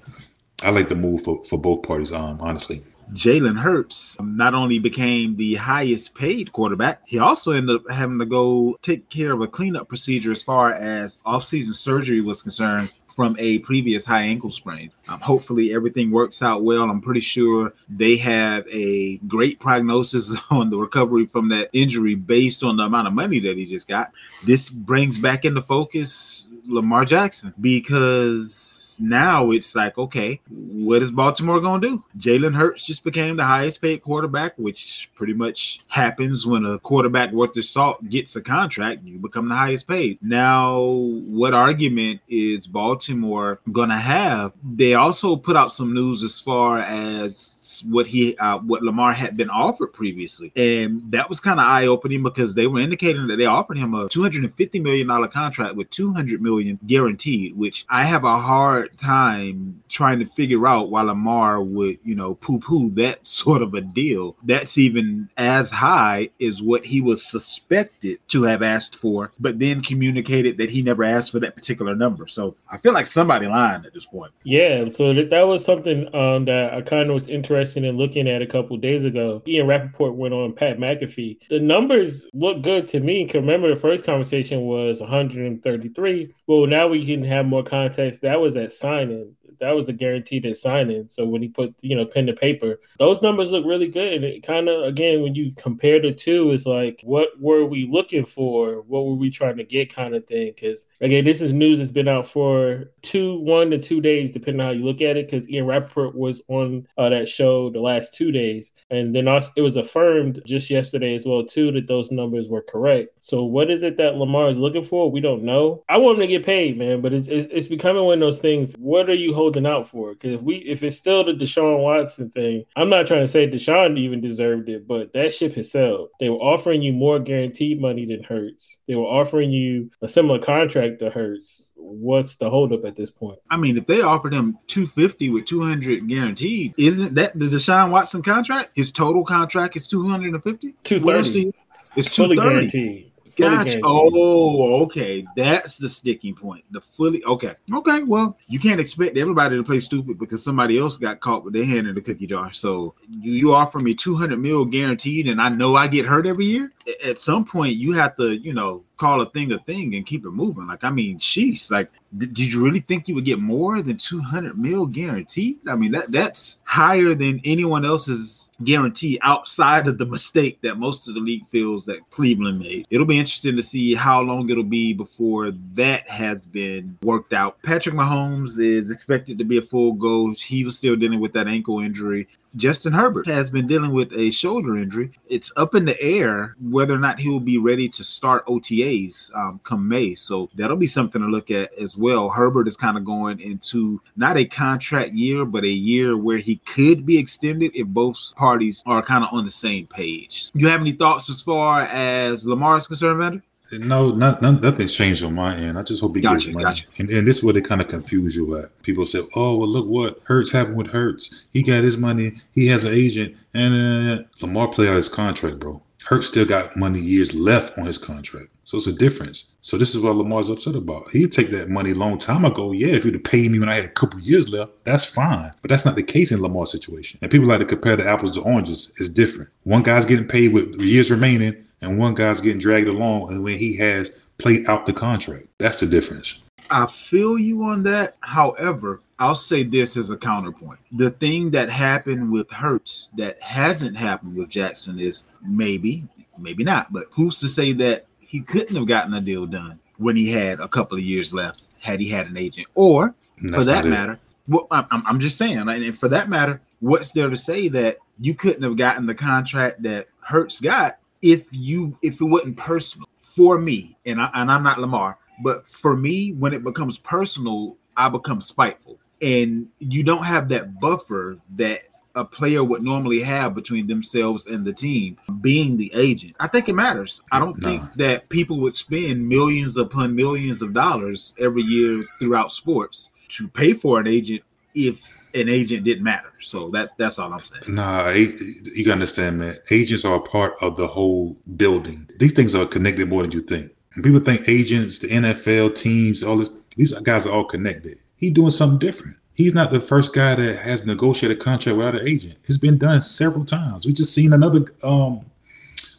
I 0.62 0.70
like 0.70 0.88
the 0.90 0.96
move 0.96 1.24
for, 1.24 1.44
for 1.46 1.58
both 1.58 1.82
parties. 1.82 2.14
Um, 2.14 2.38
honestly, 2.42 2.84
Jalen 3.14 3.60
Hurts 3.60 4.18
not 4.20 4.54
only 4.54 4.80
became 4.80 5.36
the 5.36 5.56
highest 5.56 6.16
paid 6.16 6.52
quarterback, 6.52 7.02
he 7.06 7.20
also 7.20 7.52
ended 7.52 7.76
up 7.76 7.90
having 7.90 8.20
to 8.20 8.26
go 8.26 8.78
take 8.82 9.10
care 9.10 9.34
of 9.34 9.42
a 9.42 9.48
cleanup 9.48 9.88
procedure 9.88 10.32
as 10.32 10.42
far 10.42 10.72
as 10.74 11.20
offseason 11.26 11.76
surgery 11.76 12.22
was 12.22 12.42
concerned 12.42 12.92
from 13.08 13.36
a 13.38 13.60
previous 13.60 14.04
high 14.04 14.24
ankle 14.24 14.50
sprain. 14.50 14.92
Um, 15.08 15.20
hopefully, 15.20 15.74
everything 15.74 16.10
works 16.10 16.42
out 16.42 16.64
well. 16.64 16.90
I'm 16.90 17.02
pretty 17.02 17.20
sure 17.20 17.74
they 17.88 18.18
have 18.18 18.68
a 18.68 19.18
great 19.28 19.60
prognosis 19.60 20.36
on 20.50 20.72
the 20.72 20.78
recovery 20.78 21.28
from 21.28 21.50
that 21.50 21.70
injury 21.74 22.16
based 22.16 22.64
on 22.64 22.78
the 22.78 22.84
amount 22.84 23.08
of 23.08 23.14
money 23.14 23.40
that 23.42 23.58
he 23.58 23.66
just 23.66 23.88
got. 23.88 24.12
This 24.44 24.70
brings 24.70 25.20
back 25.20 25.46
into 25.46 25.62
focus 25.62 26.48
Lamar 26.66 27.06
Jackson 27.06 27.54
because 27.62 28.73
now 29.00 29.52
it's 29.52 29.76
like, 29.76 29.98
okay, 29.98 30.40
what 30.50 31.02
is 31.02 31.12
Baltimore 31.12 31.62
going 31.62 31.82
to 31.82 31.88
do? 31.88 32.04
Jalen 32.18 32.56
Hurts 32.56 32.86
just 32.86 33.04
became 33.04 33.38
the 33.38 33.44
highest 33.44 33.82
paid 33.82 34.02
quarterback, 34.02 34.54
which 34.58 35.10
pretty 35.16 35.34
much 35.34 35.82
happens 35.88 36.46
when 36.46 36.66
a 36.66 36.80
quarterback 36.80 37.32
worth 37.32 37.56
his 37.56 37.70
salt 37.70 38.08
gets 38.10 38.36
a 38.36 38.42
contract, 38.42 39.04
you 39.04 39.18
become 39.18 39.50
the 39.50 39.56
highest 39.56 39.88
paid. 39.88 40.20
Now, 40.22 40.82
what 40.82 41.54
argument 41.54 42.22
is 42.28 42.68
Baltimore 42.68 43.60
going 43.72 43.90
to 43.90 43.98
have? 43.98 44.54
They 44.64 44.94
also 44.94 45.36
put 45.36 45.56
out 45.56 45.74
some 45.74 45.94
news 45.94 46.24
as 46.24 46.40
far 46.40 46.80
as 46.80 47.53
what 47.82 48.08
he 48.08 48.38
uh, 48.38 48.60
what 48.60 48.84
Lamar 48.84 49.14
had 49.14 49.38
been 49.38 49.50
offered 49.50 49.94
previously, 49.94 50.52
and 50.56 51.02
that 51.12 51.30
was 51.30 51.40
kind 51.40 51.60
of 51.60 51.66
eye 51.66 51.88
opening 51.88 52.24
because 52.24 52.54
they 52.54 52.68
were 52.68 52.80
indicating 52.80 53.28
that 53.28 53.38
they 53.38 53.46
offered 53.46 53.78
him 53.78 53.94
a 53.94 54.08
250 54.10 54.80
million 54.80 55.08
dollar 55.08 55.28
contract 55.28 55.76
with 55.76 55.90
200 55.90 56.42
million 56.42 56.80
guaranteed, 56.88 57.56
which 57.56 57.86
I 57.90 58.04
have 58.04 58.24
a 58.24 58.38
hard 58.38 58.98
time 58.98 59.82
trying 59.90 60.20
to 60.20 60.26
figure 60.26 60.68
out 60.68 60.90
why 60.90 61.02
Lamar 61.02 61.62
would 61.62 62.00
you 62.04 62.16
know 62.16 62.36
poo 62.36 62.60
poo 62.60 62.90
that 62.92 63.28
sort 63.28 63.62
of 63.62 63.74
a 63.74 63.82
deal. 63.82 64.36
That's 64.44 64.78
even 64.78 65.30
as 65.38 65.72
high 65.72 66.30
as 66.42 66.62
what 66.62 66.86
he 66.86 67.02
was 67.02 67.26
suspected 67.26 68.20
to 68.30 68.44
have 68.44 68.62
asked 68.62 68.96
for, 68.96 69.32
but 69.40 69.60
then 69.60 69.82
communicated 69.82 70.58
that 70.58 70.70
he 70.70 70.82
never 70.82 71.04
asked 71.04 71.32
for 71.32 71.40
that 71.40 71.56
particular 71.56 71.96
number. 71.96 72.28
So 72.28 72.56
I 72.70 72.78
feel 72.78 72.94
like 72.94 73.06
somebody 73.06 73.48
lying 73.48 73.86
at 73.86 73.94
this 73.94 74.06
point. 74.06 74.32
Yeah, 74.44 74.90
so 74.90 75.14
that, 75.14 75.44
was 75.44 75.66
something 75.66 76.14
um, 76.16 76.46
that 76.46 76.74
I 76.74 76.82
kind 76.82 77.10
of 77.10 77.14
was 77.14 77.28
interested 77.28 77.63
in 77.86 77.98
looking 77.98 78.28
at 78.28 78.42
a 78.42 78.48
couple 78.48 78.78
days 78.78 79.06
ago. 79.06 79.42
Ian 79.48 79.68
Rapoport 79.68 80.16
went 80.16 80.34
on 80.34 80.54
Pat 80.54 80.78
McAfee. 80.78 81.38
The 81.50 81.60
numbers 81.60 82.26
look 82.34 82.62
good 82.62 82.88
to 82.90 83.00
me. 83.00 83.30
remember, 83.34 83.74
the 83.74 83.80
first 83.80 84.06
conversation 84.06 84.62
was 84.62 85.00
133. 85.00 86.34
Well, 86.48 86.68
now 86.68 86.88
we 86.88 87.06
can 87.06 87.24
have 87.24 87.46
more 87.46 87.64
context. 87.64 88.22
That 88.22 88.40
was 88.42 88.56
at 88.58 88.74
signing. 88.74 89.36
That 89.60 89.76
was 89.76 89.86
the 89.86 89.94
guaranteed 89.94 90.44
signing. 90.56 91.08
So 91.10 91.26
when 91.26 91.42
he 91.42 91.48
put, 91.48 91.76
you 91.82 91.96
know, 91.96 92.06
pen 92.06 92.26
to 92.28 92.34
paper, 92.34 92.80
those 93.00 93.22
numbers 93.22 93.52
look 93.52 93.66
really 93.66 93.88
good. 93.88 94.14
And 94.14 94.24
it 94.24 94.44
kind 94.44 94.70
of, 94.70 94.84
again, 94.84 95.22
when 95.22 95.36
you 95.36 95.54
compare 95.56 96.02
the 96.02 96.12
two, 96.12 96.52
it's 96.52 96.66
like, 96.66 97.02
what 97.04 97.30
were 97.40 97.66
we 97.66 97.88
looking 97.88 98.26
for? 98.26 98.82
What 98.82 99.06
were 99.06 99.16
we 99.16 99.30
trying 99.30 99.58
to 99.58 99.64
get 99.64 99.94
kind 99.94 100.16
of 100.16 100.26
thing? 100.26 100.54
Because, 100.56 100.86
again, 101.02 101.26
this 101.26 101.42
is 101.42 101.54
news 101.54 101.80
that's 101.80 101.92
been 101.92 102.08
out 102.08 102.28
for 102.28 102.92
two, 103.02 103.40
one 103.40 103.70
to 103.72 103.78
two 103.78 104.02
days, 104.02 104.32
depending 104.32 104.62
on 104.62 104.68
how 104.68 104.74
you 104.74 104.84
look 104.84 105.02
at 105.02 105.18
it. 105.18 105.30
Because 105.30 105.50
Ian 105.50 105.66
Rapoport 105.66 106.16
was 106.16 106.42
on 106.48 106.88
uh, 106.98 107.10
that 107.10 107.28
show 107.28 107.70
the 107.70 107.82
last 107.82 108.14
two 108.14 108.32
days. 108.32 108.72
And 108.90 109.16
then 109.16 109.28
also, 109.28 109.52
it 109.56 109.62
was 109.62 109.78
affirmed 109.78 110.42
just 110.46 110.70
yesterday 110.70 111.16
as 111.16 111.26
well, 111.26 111.46
too, 111.46 111.72
that 111.72 111.88
those 111.88 112.12
numbers 112.12 112.50
were 112.50 112.62
correct. 112.62 113.10
So 113.22 113.44
what 113.44 113.72
is 113.72 113.84
it 113.84 113.98
that 113.98 114.16
Lamar 114.16 114.50
is 114.50 114.58
looking 114.58 114.84
for? 114.84 115.10
We 115.10 115.22
don't 115.22 115.44
know. 115.44 115.84
I 115.90 115.98
want 115.98 116.18
him 116.18 116.22
to 116.22 116.28
get 116.28 116.46
paid, 116.46 116.78
man, 116.78 117.02
but 117.02 117.14
it's, 117.14 117.28
it's, 117.28 117.48
it's 117.52 117.68
becoming 117.68 118.04
one 118.04 118.16
of 118.16 118.20
those 118.20 118.40
things. 118.40 118.74
What 118.74 119.10
are 119.10 119.16
you 119.16 119.34
holding 119.44 119.66
out 119.66 119.88
for? 119.90 120.14
Because 120.14 120.32
if 120.34 120.42
we 120.42 120.56
if 120.58 120.84
it's 120.84 120.96
still 120.98 121.24
the 121.26 121.34
Deshaun 121.34 121.80
Watson 121.84 122.30
thing, 122.30 122.64
I'm 122.78 122.90
not 122.90 123.08
trying 123.08 123.22
to 123.22 123.28
say 123.28 123.50
Deshaun 123.50 123.98
even 123.98 124.22
deserved 124.22 124.70
it, 124.70 124.88
but 124.88 125.12
that 125.14 125.34
ship 125.34 125.54
has 125.56 125.70
sailed. 125.70 126.10
They 126.20 126.30
were 126.30 126.38
offering 126.38 126.82
you 126.82 126.94
more 126.94 127.20
guaranteed 127.20 127.82
money 127.82 128.06
than 128.06 128.24
Hurts. 128.24 128.78
They 128.88 128.96
were 128.96 129.04
offering 129.04 129.52
you 129.52 129.92
a 130.02 130.08
similar 130.08 130.40
contract 130.40 131.00
to 131.00 131.10
Hurts. 131.10 131.72
What's 131.76 132.36
the 132.38 132.50
holdup 132.50 132.86
at 132.86 132.96
this 132.96 133.12
point? 133.12 133.40
I 133.50 133.58
mean, 133.58 133.78
if 133.78 133.86
they 133.86 134.02
offered 134.02 134.34
him 134.34 134.58
250 134.68 135.30
with 135.32 135.46
200 135.46 136.08
guaranteed, 136.08 136.74
isn't 136.78 137.16
that 137.16 137.38
the 137.38 137.46
Deshaun 137.48 137.92
Watson 137.92 138.22
contract? 138.22 138.70
His 138.76 138.92
total 138.94 139.26
contract 139.26 139.76
is 139.76 139.88
250? 139.90 140.68
What 141.04 141.16
else 141.18 141.28
do 141.28 141.34
230. 141.34 141.40
you- 141.42 141.54
It's 141.98 142.08
Fully 142.08 142.36
230. 142.38 142.70
guaranteed. 142.70 143.12
Gotcha. 143.38 143.80
Oh, 143.84 144.84
okay. 144.84 145.26
That's 145.36 145.78
the 145.78 145.90
sticking 145.90 146.36
point. 146.36 146.64
The 146.72 146.82
fully 146.82 147.24
okay. 147.26 147.56
Okay. 147.74 148.04
Well, 148.04 148.38
you 148.48 148.60
can't 148.60 148.80
expect 148.80 149.18
everybody 149.18 149.56
to 149.56 149.64
play 149.64 149.80
stupid 149.80 150.20
because 150.20 150.44
somebody 150.44 150.78
else 150.78 150.98
got 150.98 151.20
caught 151.20 151.44
with 151.44 151.54
their 151.54 151.66
hand 151.66 151.88
in 151.88 151.96
the 151.96 152.02
cookie 152.02 152.28
jar. 152.28 152.54
So 152.54 152.94
you, 153.10 153.34
you 153.34 153.54
offer 153.54 153.80
me 153.80 153.96
200 153.96 154.38
mil 154.38 154.66
guaranteed, 154.66 155.28
and 155.28 155.42
I 155.42 155.50
know 155.50 155.76
I 155.76 155.88
get 155.88 156.06
hurt 156.06 156.26
every 156.26 156.46
year. 156.46 156.72
At 157.04 157.20
some 157.20 157.46
point, 157.46 157.76
you 157.76 157.94
have 157.94 158.16
to, 158.18 158.36
you 158.36 158.54
know, 158.54 158.84
call 158.98 159.22
a 159.22 159.30
thing 159.30 159.52
a 159.52 159.60
thing 159.60 159.96
and 159.96 160.06
keep 160.06 160.26
it 160.26 160.32
moving. 160.32 160.68
Like, 160.68 160.84
I 160.84 160.90
mean, 160.90 161.20
sheesh. 161.20 161.72
Like, 161.72 161.92
did, 162.18 162.34
did 162.34 162.54
you 162.54 162.64
really 162.64 162.82
think 162.82 163.08
you 163.08 163.16
would 163.16 163.26
get 163.26 163.40
more 163.40 163.82
than 163.82 163.98
200 163.98 164.58
mil 164.58 164.86
guaranteed? 164.86 165.60
I 165.68 165.76
mean, 165.76 165.92
that 165.94 166.12
that's 166.12 166.60
higher 166.64 167.14
than 167.16 167.42
anyone 167.44 167.86
else's 167.86 168.43
guarantee 168.64 169.20
outside 169.22 169.88
of 169.88 169.98
the 169.98 170.06
mistake 170.06 170.60
that 170.62 170.78
most 170.78 171.08
of 171.08 171.14
the 171.14 171.20
league 171.20 171.46
feels 171.48 171.86
that 171.86 172.10
Cleveland 172.10 172.60
made. 172.60 172.86
It'll 172.90 173.06
be 173.06 173.20
interesting 173.20 173.56
to 173.56 173.64
see 173.64 173.94
how 173.94 174.22
long 174.22 174.50
it'll 174.50 174.64
be 174.64 174.94
before 174.94 175.52
that 175.52 176.08
has 176.08 176.48
been 176.48 176.98
worked 177.04 177.34
out. 177.34 177.62
Patrick 177.64 177.96
Mahomes 177.96 178.60
is 178.60 178.92
expected 178.92 179.38
to 179.38 179.44
be 179.44 179.58
a 179.58 179.62
full 179.62 179.94
go. 179.94 180.34
He 180.34 180.64
was 180.64 180.78
still 180.78 180.96
dealing 180.96 181.20
with 181.20 181.34
that 181.34 181.48
ankle 181.48 181.80
injury. 181.80 182.28
Justin 182.56 182.94
Herbert 182.94 183.28
has 183.28 183.50
been 183.50 183.66
dealing 183.66 183.92
with 183.92 184.14
a 184.14 184.30
shoulder 184.30 184.78
injury. 184.78 185.12
It's 185.28 185.52
up 185.58 185.74
in 185.74 185.86
the 185.86 186.00
air 186.00 186.56
whether 186.62 186.94
or 186.94 187.00
not 187.00 187.20
he 187.20 187.30
will 187.30 187.40
be 187.40 187.58
ready 187.58 187.90
to 187.90 188.04
start 188.04 188.46
OTAs 188.46 189.36
um, 189.36 189.60
come 189.64 189.88
May. 189.88 190.14
So 190.14 190.50
that'll 190.56 190.78
be 190.78 190.88
something 190.88 191.22
to 191.22 191.28
look 191.28 191.50
at 191.50 191.74
as 191.74 191.98
well. 191.98 192.30
Herbert 192.30 192.68
is 192.68 192.78
kind 192.78 192.98
of 192.98 193.04
going 193.04 193.40
into 193.40 194.02
not 194.16 194.38
a 194.38 194.46
contract 194.46 195.14
year, 195.14 195.46
but 195.46 195.64
a 195.64 195.68
year 195.68 196.16
where 196.16 196.38
he 196.38 196.58
could 196.58 197.06
be 197.06 197.18
extended 197.18 197.72
if 197.74 197.88
both 197.88 198.36
parties 198.36 198.84
are 198.86 199.02
kind 199.02 199.24
of 199.24 199.34
on 199.34 199.46
the 199.46 199.52
same 199.52 199.88
page. 199.88 200.52
You 200.54 200.68
have 200.68 200.82
any 200.82 200.92
thoughts 200.92 201.30
as 201.30 201.42
far 201.42 201.82
as 201.82 202.46
Lamar 202.46 202.78
is 202.78 202.88
concerned, 202.88 203.20
Vander? 203.20 203.44
No, 203.80 204.12
not, 204.12 204.42
none, 204.42 204.60
nothing's 204.62 204.92
changed 204.92 205.24
on 205.24 205.36
my 205.36 205.56
end. 205.56 205.78
I 205.78 205.84
just 205.84 206.02
hope 206.02 206.16
he 206.16 206.22
Gotcha, 206.22 206.48
gets 206.48 206.54
money. 206.54 206.64
gotcha. 206.66 206.86
And, 207.00 207.10
and 207.10 207.28
this 207.28 207.38
is 207.38 207.44
where 207.44 207.54
they 207.54 207.62
kind 207.62 207.82
of 207.82 207.88
confuse 207.88 208.36
you 208.36 208.58
at. 208.58 208.82
People 208.84 209.06
say, 209.06 209.22
"Oh, 209.36 209.58
well, 209.58 209.68
look 209.70 209.88
what 209.88 210.20
Hurts 210.26 210.52
happened 210.52 210.78
with 210.78 210.88
Hurts. 210.88 211.46
He 211.54 211.64
got 211.64 211.84
his 211.84 211.98
money. 211.98 212.34
He 212.54 212.68
has 212.68 212.86
an 212.86 212.94
agent, 212.94 213.36
and 213.54 214.20
uh, 214.20 214.24
Lamar 214.42 214.68
played 214.70 214.90
out 214.90 214.96
his 214.96 215.10
contract, 215.10 215.60
bro. 215.60 215.82
Hurts 216.06 216.28
still 216.28 216.46
got 216.46 216.76
money 216.76 217.00
years 217.00 217.34
left 217.34 217.78
on 217.78 217.86
his 217.86 217.98
contract, 217.98 218.50
so 218.66 218.76
it's 218.76 218.88
a 218.88 218.94
difference. 218.94 219.52
So 219.62 219.78
this 219.78 219.96
is 219.96 220.02
what 220.02 220.16
Lamar's 220.18 220.50
upset 220.50 220.76
about. 220.76 221.10
He'd 221.14 221.32
take 221.32 221.48
that 221.52 221.70
money 221.70 221.92
a 221.92 221.96
long 221.96 222.18
time 222.18 222.44
ago. 222.44 222.74
Yeah, 222.74 222.88
if 222.96 223.06
you'd 223.06 223.14
have 223.14 223.24
paid 223.24 223.50
me 223.50 223.60
when 223.60 223.70
I 223.70 223.76
had 223.76 223.86
a 223.86 223.90
couple 223.90 224.20
years 224.20 224.50
left, 224.50 224.72
that's 224.84 225.06
fine. 225.06 225.50
But 225.62 225.70
that's 225.70 225.86
not 225.86 225.96
the 225.96 226.04
case 226.04 226.34
in 226.34 226.42
Lamar's 226.42 226.72
situation. 226.74 227.20
And 227.22 227.32
people 227.32 227.48
like 227.48 227.60
to 227.62 227.66
compare 227.66 227.96
the 227.96 228.06
apples 228.06 228.34
to 228.34 228.42
oranges. 228.42 228.94
It's 229.00 229.08
different. 229.08 229.50
One 229.64 229.82
guy's 229.82 230.06
getting 230.06 230.28
paid 230.28 230.52
with 230.52 230.76
years 230.82 231.10
remaining, 231.10 231.56
and 231.84 231.98
one 231.98 232.14
guy's 232.14 232.42
getting 232.42 232.60
dragged 232.60 232.88
along, 232.88 233.32
and 233.32 233.44
when 233.44 233.60
he 233.60 233.76
has 233.78 234.22
played 234.38 234.68
out 234.68 234.86
the 234.86 234.94
contract, 234.94 235.48
that's 235.58 235.80
the 235.80 235.86
difference. 235.86 236.42
I 236.72 236.86
feel 236.88 237.38
you 237.38 237.64
on 237.64 237.84
that. 237.84 238.16
However, 238.22 239.02
I'll 239.20 239.36
say 239.36 239.64
this 239.64 239.98
as 239.98 240.10
a 240.10 240.18
counterpoint. 240.18 240.80
The 240.94 241.10
thing 241.10 241.52
that 241.52 241.70
happened 241.70 242.32
with 242.32 242.50
Hurts 242.50 243.10
that 243.18 243.40
hasn't 243.42 243.98
happened 243.98 244.36
with 244.36 244.50
Jackson 244.50 245.00
is 245.00 245.24
maybe, 245.46 246.08
maybe 246.38 246.64
not, 246.64 246.92
but 246.92 247.06
who's 247.12 247.40
to 247.42 247.48
say 247.48 247.74
that 247.74 248.06
he 248.20 248.42
couldn't 248.42 248.76
have 248.76 248.88
gotten 248.88 249.14
a 249.14 249.22
deal 249.22 249.46
done 249.46 249.80
when 249.98 250.16
he 250.16 250.32
had 250.32 250.60
a 250.60 250.68
couple 250.68 250.98
of 250.98 251.04
years 251.04 251.34
left 251.34 251.64
had 251.80 252.00
he 252.00 252.10
had 252.10 252.28
an 252.28 252.38
agent? 252.38 252.68
Or 252.76 253.14
for 253.52 253.64
that 253.66 253.86
matter, 253.86 254.20
well, 254.48 254.68
I'm, 254.72 255.06
I'm- 255.06 255.20
just 255.20 255.38
saying, 255.38 255.58
and 255.58 255.98
for 255.98 256.08
that 256.10 256.30
matter, 256.30 256.62
what's 256.80 257.12
there 257.12 257.30
to 257.30 257.38
say 257.38 257.68
that 257.70 257.98
you 258.20 258.34
couldn't 258.34 258.64
have 258.64 258.78
gotten 258.78 259.06
the 259.06 259.16
contract 259.16 259.84
that 259.84 260.08
Hurts 260.22 260.60
got 260.60 260.98
if 261.24 261.48
you 261.52 261.98
if 262.04 262.22
it 262.22 262.26
wasn't 262.26 262.58
personal 262.58 263.08
for 263.18 263.58
me? 263.58 263.98
And 264.06 264.22
I 264.22 264.30
and 264.36 264.52
I'm 264.52 264.62
not 264.62 264.80
Lamar, 264.80 265.18
but 265.42 265.68
for 265.68 265.98
me, 265.98 266.34
when 266.34 266.54
it 266.54 266.64
becomes 266.64 267.00
personal, 267.00 267.78
I 267.98 268.10
become 268.10 268.42
spiteful, 268.42 269.00
and 269.24 269.68
you 269.80 270.04
don't 270.04 270.24
have 270.24 270.50
that 270.50 270.80
buffer 270.80 271.40
that 271.56 271.80
a 272.16 272.24
player 272.24 272.64
would 272.64 272.84
normally 272.84 273.22
have 273.22 273.56
between 273.56 273.88
themselves 273.88 274.46
and 274.46 274.64
the 274.64 274.74
team 274.74 275.18
being 275.42 275.76
the 275.78 275.92
agent. 275.96 276.36
I 276.40 276.48
think 276.48 276.70
it 276.70 276.74
matters. 276.76 277.20
I 277.32 277.40
don't 277.40 277.60
No. 277.64 277.68
think 277.68 277.84
that 277.96 278.30
people 278.30 278.60
would 278.60 278.76
spend 278.76 279.28
millions 279.28 279.78
upon 279.78 280.16
millions 280.16 280.62
of 280.62 280.74
dollars 280.74 281.34
every 281.40 281.64
year 281.64 282.06
throughout 282.20 282.52
sports 282.52 283.10
to 283.30 283.48
pay 283.48 283.74
for 283.74 284.00
an 284.00 284.06
agent 284.06 284.44
if 284.74 285.18
an 285.34 285.50
agent 285.50 285.84
didn't 285.84 286.04
matter. 286.04 286.32
So 286.42 286.70
that 286.72 286.92
that's 286.98 287.20
all 287.20 287.34
I'm 287.34 287.40
saying. 287.40 287.76
Nah, 287.76 288.10
you 288.12 288.84
gotta 288.86 288.94
understand, 288.94 289.40
man. 289.40 289.56
Agents 289.72 290.06
are 290.06 290.16
a 290.18 290.22
part 290.22 290.54
of 290.62 290.78
the 290.78 290.88
whole 290.88 291.38
building. 291.56 292.08
These 292.20 292.34
things 292.34 292.56
are 292.56 292.66
connected 292.66 293.10
more 293.10 293.24
than 293.24 293.32
you 293.32 293.42
think. 293.42 293.72
And 293.96 294.04
people 294.04 294.20
think 294.20 294.48
agents, 294.50 295.00
the 295.00 295.08
NFL 295.08 295.76
teams, 295.76 296.24
all 296.24 296.38
this, 296.38 296.50
these 296.76 296.94
guys 297.00 297.28
are 297.28 297.32
all 297.34 297.46
connected. 297.46 298.00
He's 298.16 298.34
doing 298.34 298.50
something 298.50 298.80
different. 298.80 299.18
He's 299.36 299.54
not 299.56 299.72
the 299.72 299.80
first 299.80 300.14
guy 300.14 300.36
that 300.36 300.60
has 300.60 300.86
negotiated 300.86 301.38
a 301.38 301.42
contract 301.44 301.78
without 301.78 301.96
an 301.96 302.08
agent. 302.08 302.38
It's 302.46 302.58
been 302.58 302.78
done 302.78 303.02
several 303.02 303.46
times. 303.46 303.86
We 303.86 303.94
just 303.94 304.14
seen 304.14 304.34
another. 304.34 304.66
um 304.84 305.26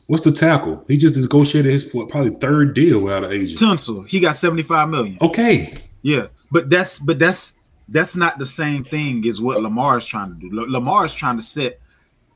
What's 0.06 0.22
the 0.22 0.32
tackle? 0.32 0.84
He 0.86 0.98
just 0.98 1.16
negotiated 1.16 1.72
his 1.72 1.84
probably 1.84 2.30
third 2.30 2.74
deal 2.74 3.00
without 3.00 3.24
an 3.24 3.32
agent. 3.32 3.58
Tunsil, 3.58 4.06
he 4.06 4.20
got 4.20 4.36
75 4.36 4.90
million. 4.90 5.16
Okay, 5.22 5.74
Yeah, 6.02 6.26
but 6.52 6.68
that's 6.68 6.98
but 6.98 7.18
that's 7.18 7.54
that's 7.88 8.16
not 8.16 8.38
the 8.38 8.46
same 8.46 8.84
thing 8.84 9.26
as 9.26 9.40
what 9.40 9.60
Lamar 9.62 9.98
is 9.98 10.06
trying 10.06 10.30
to 10.34 10.40
do. 10.40 10.48
La- 10.52 10.66
Lamar 10.78 11.06
is 11.06 11.14
trying 11.14 11.36
to 11.36 11.42
set 11.42 11.80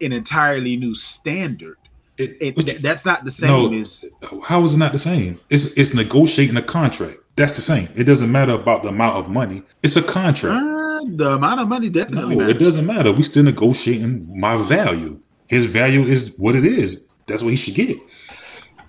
an 0.00 0.12
entirely 0.12 0.76
new 0.76 0.94
standard. 0.94 1.76
it, 2.18 2.36
It, 2.40 2.82
that's 2.82 3.04
not 3.06 3.24
the 3.24 3.30
same 3.30 3.48
No. 3.50 3.72
as 3.72 4.04
How 4.44 4.62
is 4.62 4.74
it 4.74 4.78
not 4.78 4.92
the 4.92 4.98
same? 4.98 5.38
It's 5.50 5.76
it's 5.78 5.94
negotiating 5.94 6.56
a 6.56 6.62
contract. 6.62 7.18
That's 7.36 7.54
the 7.54 7.62
same. 7.62 7.88
It 7.96 8.04
doesn't 8.04 8.30
matter 8.32 8.52
about 8.52 8.82
the 8.82 8.88
amount 8.88 9.16
of 9.16 9.28
money. 9.30 9.62
It's 9.82 9.96
a 9.96 10.02
contract. 10.02 10.60
Uh, 10.60 11.00
the 11.16 11.30
amount 11.32 11.60
of 11.60 11.68
money 11.68 11.88
definitely 11.88 12.34
No, 12.36 12.48
it 12.48 12.58
doesn't 12.58 12.86
matter. 12.86 13.12
We 13.12 13.22
still 13.22 13.44
negotiating 13.44 14.28
my 14.38 14.56
value. 14.56 15.20
His 15.46 15.64
value 15.66 16.00
is 16.02 16.34
what 16.38 16.54
it 16.56 16.64
is. 16.64 17.08
That's 17.26 17.42
what 17.42 17.50
he 17.50 17.56
should 17.56 17.74
get. 17.76 17.96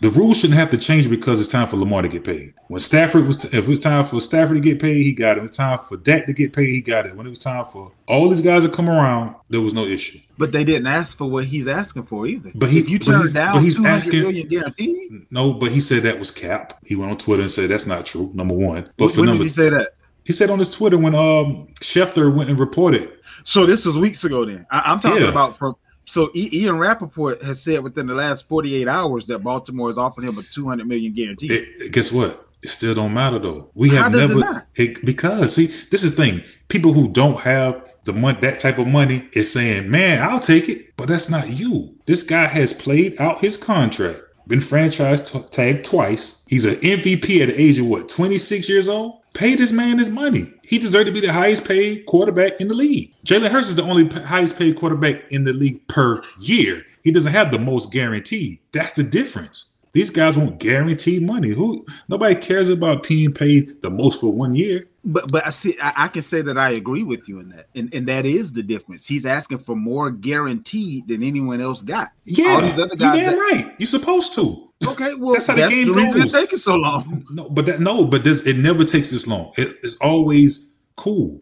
The 0.01 0.09
rules 0.11 0.37
shouldn't 0.37 0.57
have 0.57 0.71
to 0.71 0.77
change 0.77 1.09
because 1.09 1.41
it's 1.41 1.49
time 1.51 1.67
for 1.67 1.75
Lamar 1.75 2.01
to 2.01 2.07
get 2.07 2.23
paid. 2.23 2.53
When 2.69 2.79
Stafford 2.79 3.27
was, 3.27 3.43
if 3.45 3.53
it 3.53 3.67
was 3.67 3.81
time 3.81 4.05
for 4.05 4.21
Stafford 4.21 4.55
to 4.55 4.61
get 4.61 4.79
paid, 4.81 5.03
he 5.03 5.11
got 5.11 5.31
it. 5.31 5.35
When 5.35 5.39
it 5.39 5.41
was 5.41 5.51
time 5.51 5.79
for 5.89 5.97
Dak 5.97 6.25
to 6.27 6.33
get 6.33 6.53
paid, 6.53 6.69
he 6.69 6.79
got 6.79 7.05
it. 7.05 7.15
When 7.15 7.25
it 7.25 7.29
was 7.29 7.39
time 7.39 7.65
for 7.71 7.91
all 8.07 8.29
these 8.29 8.39
guys 8.39 8.63
to 8.63 8.69
come 8.71 8.89
around, 8.89 9.35
there 9.49 9.59
was 9.59 9.73
no 9.73 9.83
issue. 9.83 10.19
But 10.37 10.53
they 10.53 10.63
didn't 10.63 10.87
ask 10.87 11.17
for 11.17 11.29
what 11.29 11.45
he's 11.45 11.67
asking 11.67 12.03
for 12.03 12.25
either. 12.27 12.51
But 12.55 12.69
he- 12.69 12.79
if 12.79 12.89
you 12.89 12.97
turn 12.97 13.29
down 13.33 13.55
but 13.55 13.61
he's 13.63 13.83
asking- 13.83 14.21
million 14.21 14.47
guaranteed, 14.47 15.25
No, 15.31 15.51
but 15.53 15.71
he 15.71 15.81
said 15.81 16.03
that 16.03 16.17
was 16.17 16.31
cap. 16.31 16.73
He 16.85 16.95
went 16.95 17.11
on 17.11 17.17
Twitter 17.17 17.41
and 17.41 17.51
said 17.51 17.69
that's 17.69 17.85
not 17.87 18.05
true. 18.05 18.31
Number 18.33 18.55
one, 18.55 18.89
but 18.97 19.07
when 19.17 19.27
for 19.27 19.33
did 19.33 19.41
he 19.41 19.49
say 19.49 19.69
that? 19.69 19.95
he 20.23 20.31
said 20.31 20.49
on 20.49 20.59
his 20.59 20.69
Twitter 20.69 20.97
when 20.97 21.13
um 21.13 21.67
Schefter 21.81 22.33
went 22.33 22.49
and 22.49 22.57
reported. 22.57 23.11
So 23.43 23.65
this 23.65 23.85
was 23.85 23.99
weeks 23.99 24.23
ago. 24.23 24.45
Then 24.45 24.65
I, 24.71 24.81
I'm 24.85 24.99
talking 25.01 25.23
Yeah. 25.23 25.29
about 25.29 25.57
from. 25.57 25.75
So 26.09 26.31
Ian 26.33 26.79
Rapoport 26.79 27.43
has 27.43 27.61
said 27.61 27.83
within 27.83 28.07
the 28.07 28.15
last 28.15 28.47
48 28.47 28.87
hours 28.87 29.27
that 29.27 29.39
Baltimore 29.39 29.91
is 29.91 29.97
offering 29.97 30.27
him 30.27 30.39
a 30.39 30.43
200 30.43 30.87
million 30.87 31.13
guarantee. 31.13 31.47
It, 31.53 31.91
guess 31.91 32.11
what? 32.11 32.47
It 32.63 32.69
still 32.69 32.95
don't 32.95 33.13
matter 33.13 33.37
though. 33.37 33.69
We 33.75 33.89
How 33.89 34.03
have 34.03 34.15
it 34.15 34.17
never 34.17 34.39
not? 34.39 34.65
it, 34.75 35.05
because 35.05 35.55
see 35.55 35.67
this 35.91 36.03
is 36.03 36.15
the 36.15 36.25
thing. 36.25 36.41
People 36.67 36.93
who 36.93 37.11
don't 37.13 37.39
have 37.41 37.93
the 38.05 38.13
money, 38.13 38.39
that 38.41 38.59
type 38.59 38.79
of 38.79 38.87
money, 38.87 39.29
is 39.33 39.53
saying, 39.53 39.89
"Man, 39.89 40.21
I'll 40.21 40.39
take 40.39 40.67
it," 40.67 40.97
but 40.97 41.07
that's 41.07 41.29
not 41.29 41.51
you. 41.51 41.95
This 42.05 42.23
guy 42.23 42.47
has 42.47 42.73
played 42.73 43.21
out 43.21 43.39
his 43.39 43.55
contract, 43.55 44.19
been 44.47 44.59
franchise 44.61 45.31
t- 45.31 45.39
tagged 45.51 45.85
twice. 45.85 46.43
He's 46.47 46.65
an 46.65 46.75
MVP 46.75 47.41
at 47.41 47.49
the 47.49 47.61
age 47.61 47.79
of 47.79 47.85
what, 47.85 48.09
twenty 48.09 48.39
six 48.39 48.67
years 48.67 48.89
old. 48.89 49.18
Pay 49.33 49.55
this 49.55 49.71
man 49.71 49.99
his 49.99 50.09
money. 50.09 50.51
He 50.63 50.77
deserved 50.79 51.07
to 51.07 51.11
be 51.11 51.19
the 51.21 51.31
highest 51.33 51.67
paid 51.67 52.05
quarterback 52.05 52.59
in 52.59 52.67
the 52.67 52.73
league. 52.73 53.13
Jalen 53.25 53.49
Hurts 53.51 53.69
is 53.69 53.75
the 53.75 53.83
only 53.83 54.07
p- 54.07 54.19
highest 54.21 54.57
paid 54.57 54.75
quarterback 54.75 55.31
in 55.31 55.43
the 55.43 55.53
league 55.53 55.87
per 55.87 56.21
year. 56.39 56.83
He 57.03 57.11
doesn't 57.11 57.31
have 57.31 57.51
the 57.51 57.59
most 57.59 57.91
guaranteed. 57.93 58.59
That's 58.71 58.93
the 58.93 59.03
difference. 59.03 59.65
These 59.93 60.11
guys 60.11 60.37
won't 60.37 60.59
guarantee 60.59 61.19
money. 61.19 61.49
Who 61.49 61.85
nobody 62.09 62.35
cares 62.35 62.69
about 62.69 63.07
being 63.07 63.33
paid 63.33 63.81
the 63.81 63.89
most 63.89 64.19
for 64.21 64.31
one 64.31 64.53
year. 64.53 64.85
But 65.03 65.31
but 65.31 65.47
I 65.47 65.49
see 65.49 65.75
I, 65.81 65.93
I 65.97 66.07
can 66.09 66.21
say 66.21 66.41
that 66.43 66.57
I 66.59 66.71
agree 66.71 67.01
with 67.03 67.27
you 67.27 67.39
in 67.39 67.49
that. 67.49 67.67
And 67.73 67.91
and 67.93 68.05
that 68.07 68.25
is 68.27 68.53
the 68.53 68.61
difference. 68.61 69.07
He's 69.07 69.25
asking 69.25 69.59
for 69.59 69.75
more 69.75 70.11
guaranteed 70.11 71.07
than 71.07 71.23
anyone 71.23 71.59
else 71.61 71.81
got. 71.81 72.09
Yeah, 72.25 72.49
All 72.55 72.61
these 72.61 72.77
other 72.77 72.95
guys 72.95 73.17
damn 73.17 73.35
that- 73.35 73.39
right. 73.39 73.73
You're 73.79 73.87
supposed 73.87 74.33
to. 74.35 74.68
Okay, 74.87 75.13
well 75.15 75.33
That's 75.33 75.47
that's, 75.47 75.47
how 75.47 75.55
the 75.55 75.63
game 75.63 75.87
the 75.87 75.93
reason 75.93 76.21
goes. 76.21 76.25
it's 76.25 76.31
taking 76.33 76.59
so 76.59 76.75
long. 76.75 77.25
No, 77.31 77.49
but 77.49 77.65
that 77.67 77.79
no, 77.81 78.05
but 78.05 78.23
this 78.23 78.45
it 78.47 78.57
never 78.57 78.85
takes 78.85 79.11
this 79.11 79.27
long. 79.27 79.51
It, 79.57 79.77
it's 79.83 79.97
always 79.97 80.71
cool. 80.95 81.41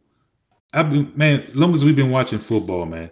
I've 0.73 0.91
been 0.91 1.11
man, 1.15 1.41
as 1.41 1.55
long 1.55 1.73
as 1.73 1.85
we've 1.85 1.95
been 1.95 2.11
watching 2.11 2.39
football, 2.39 2.85
man, 2.85 3.11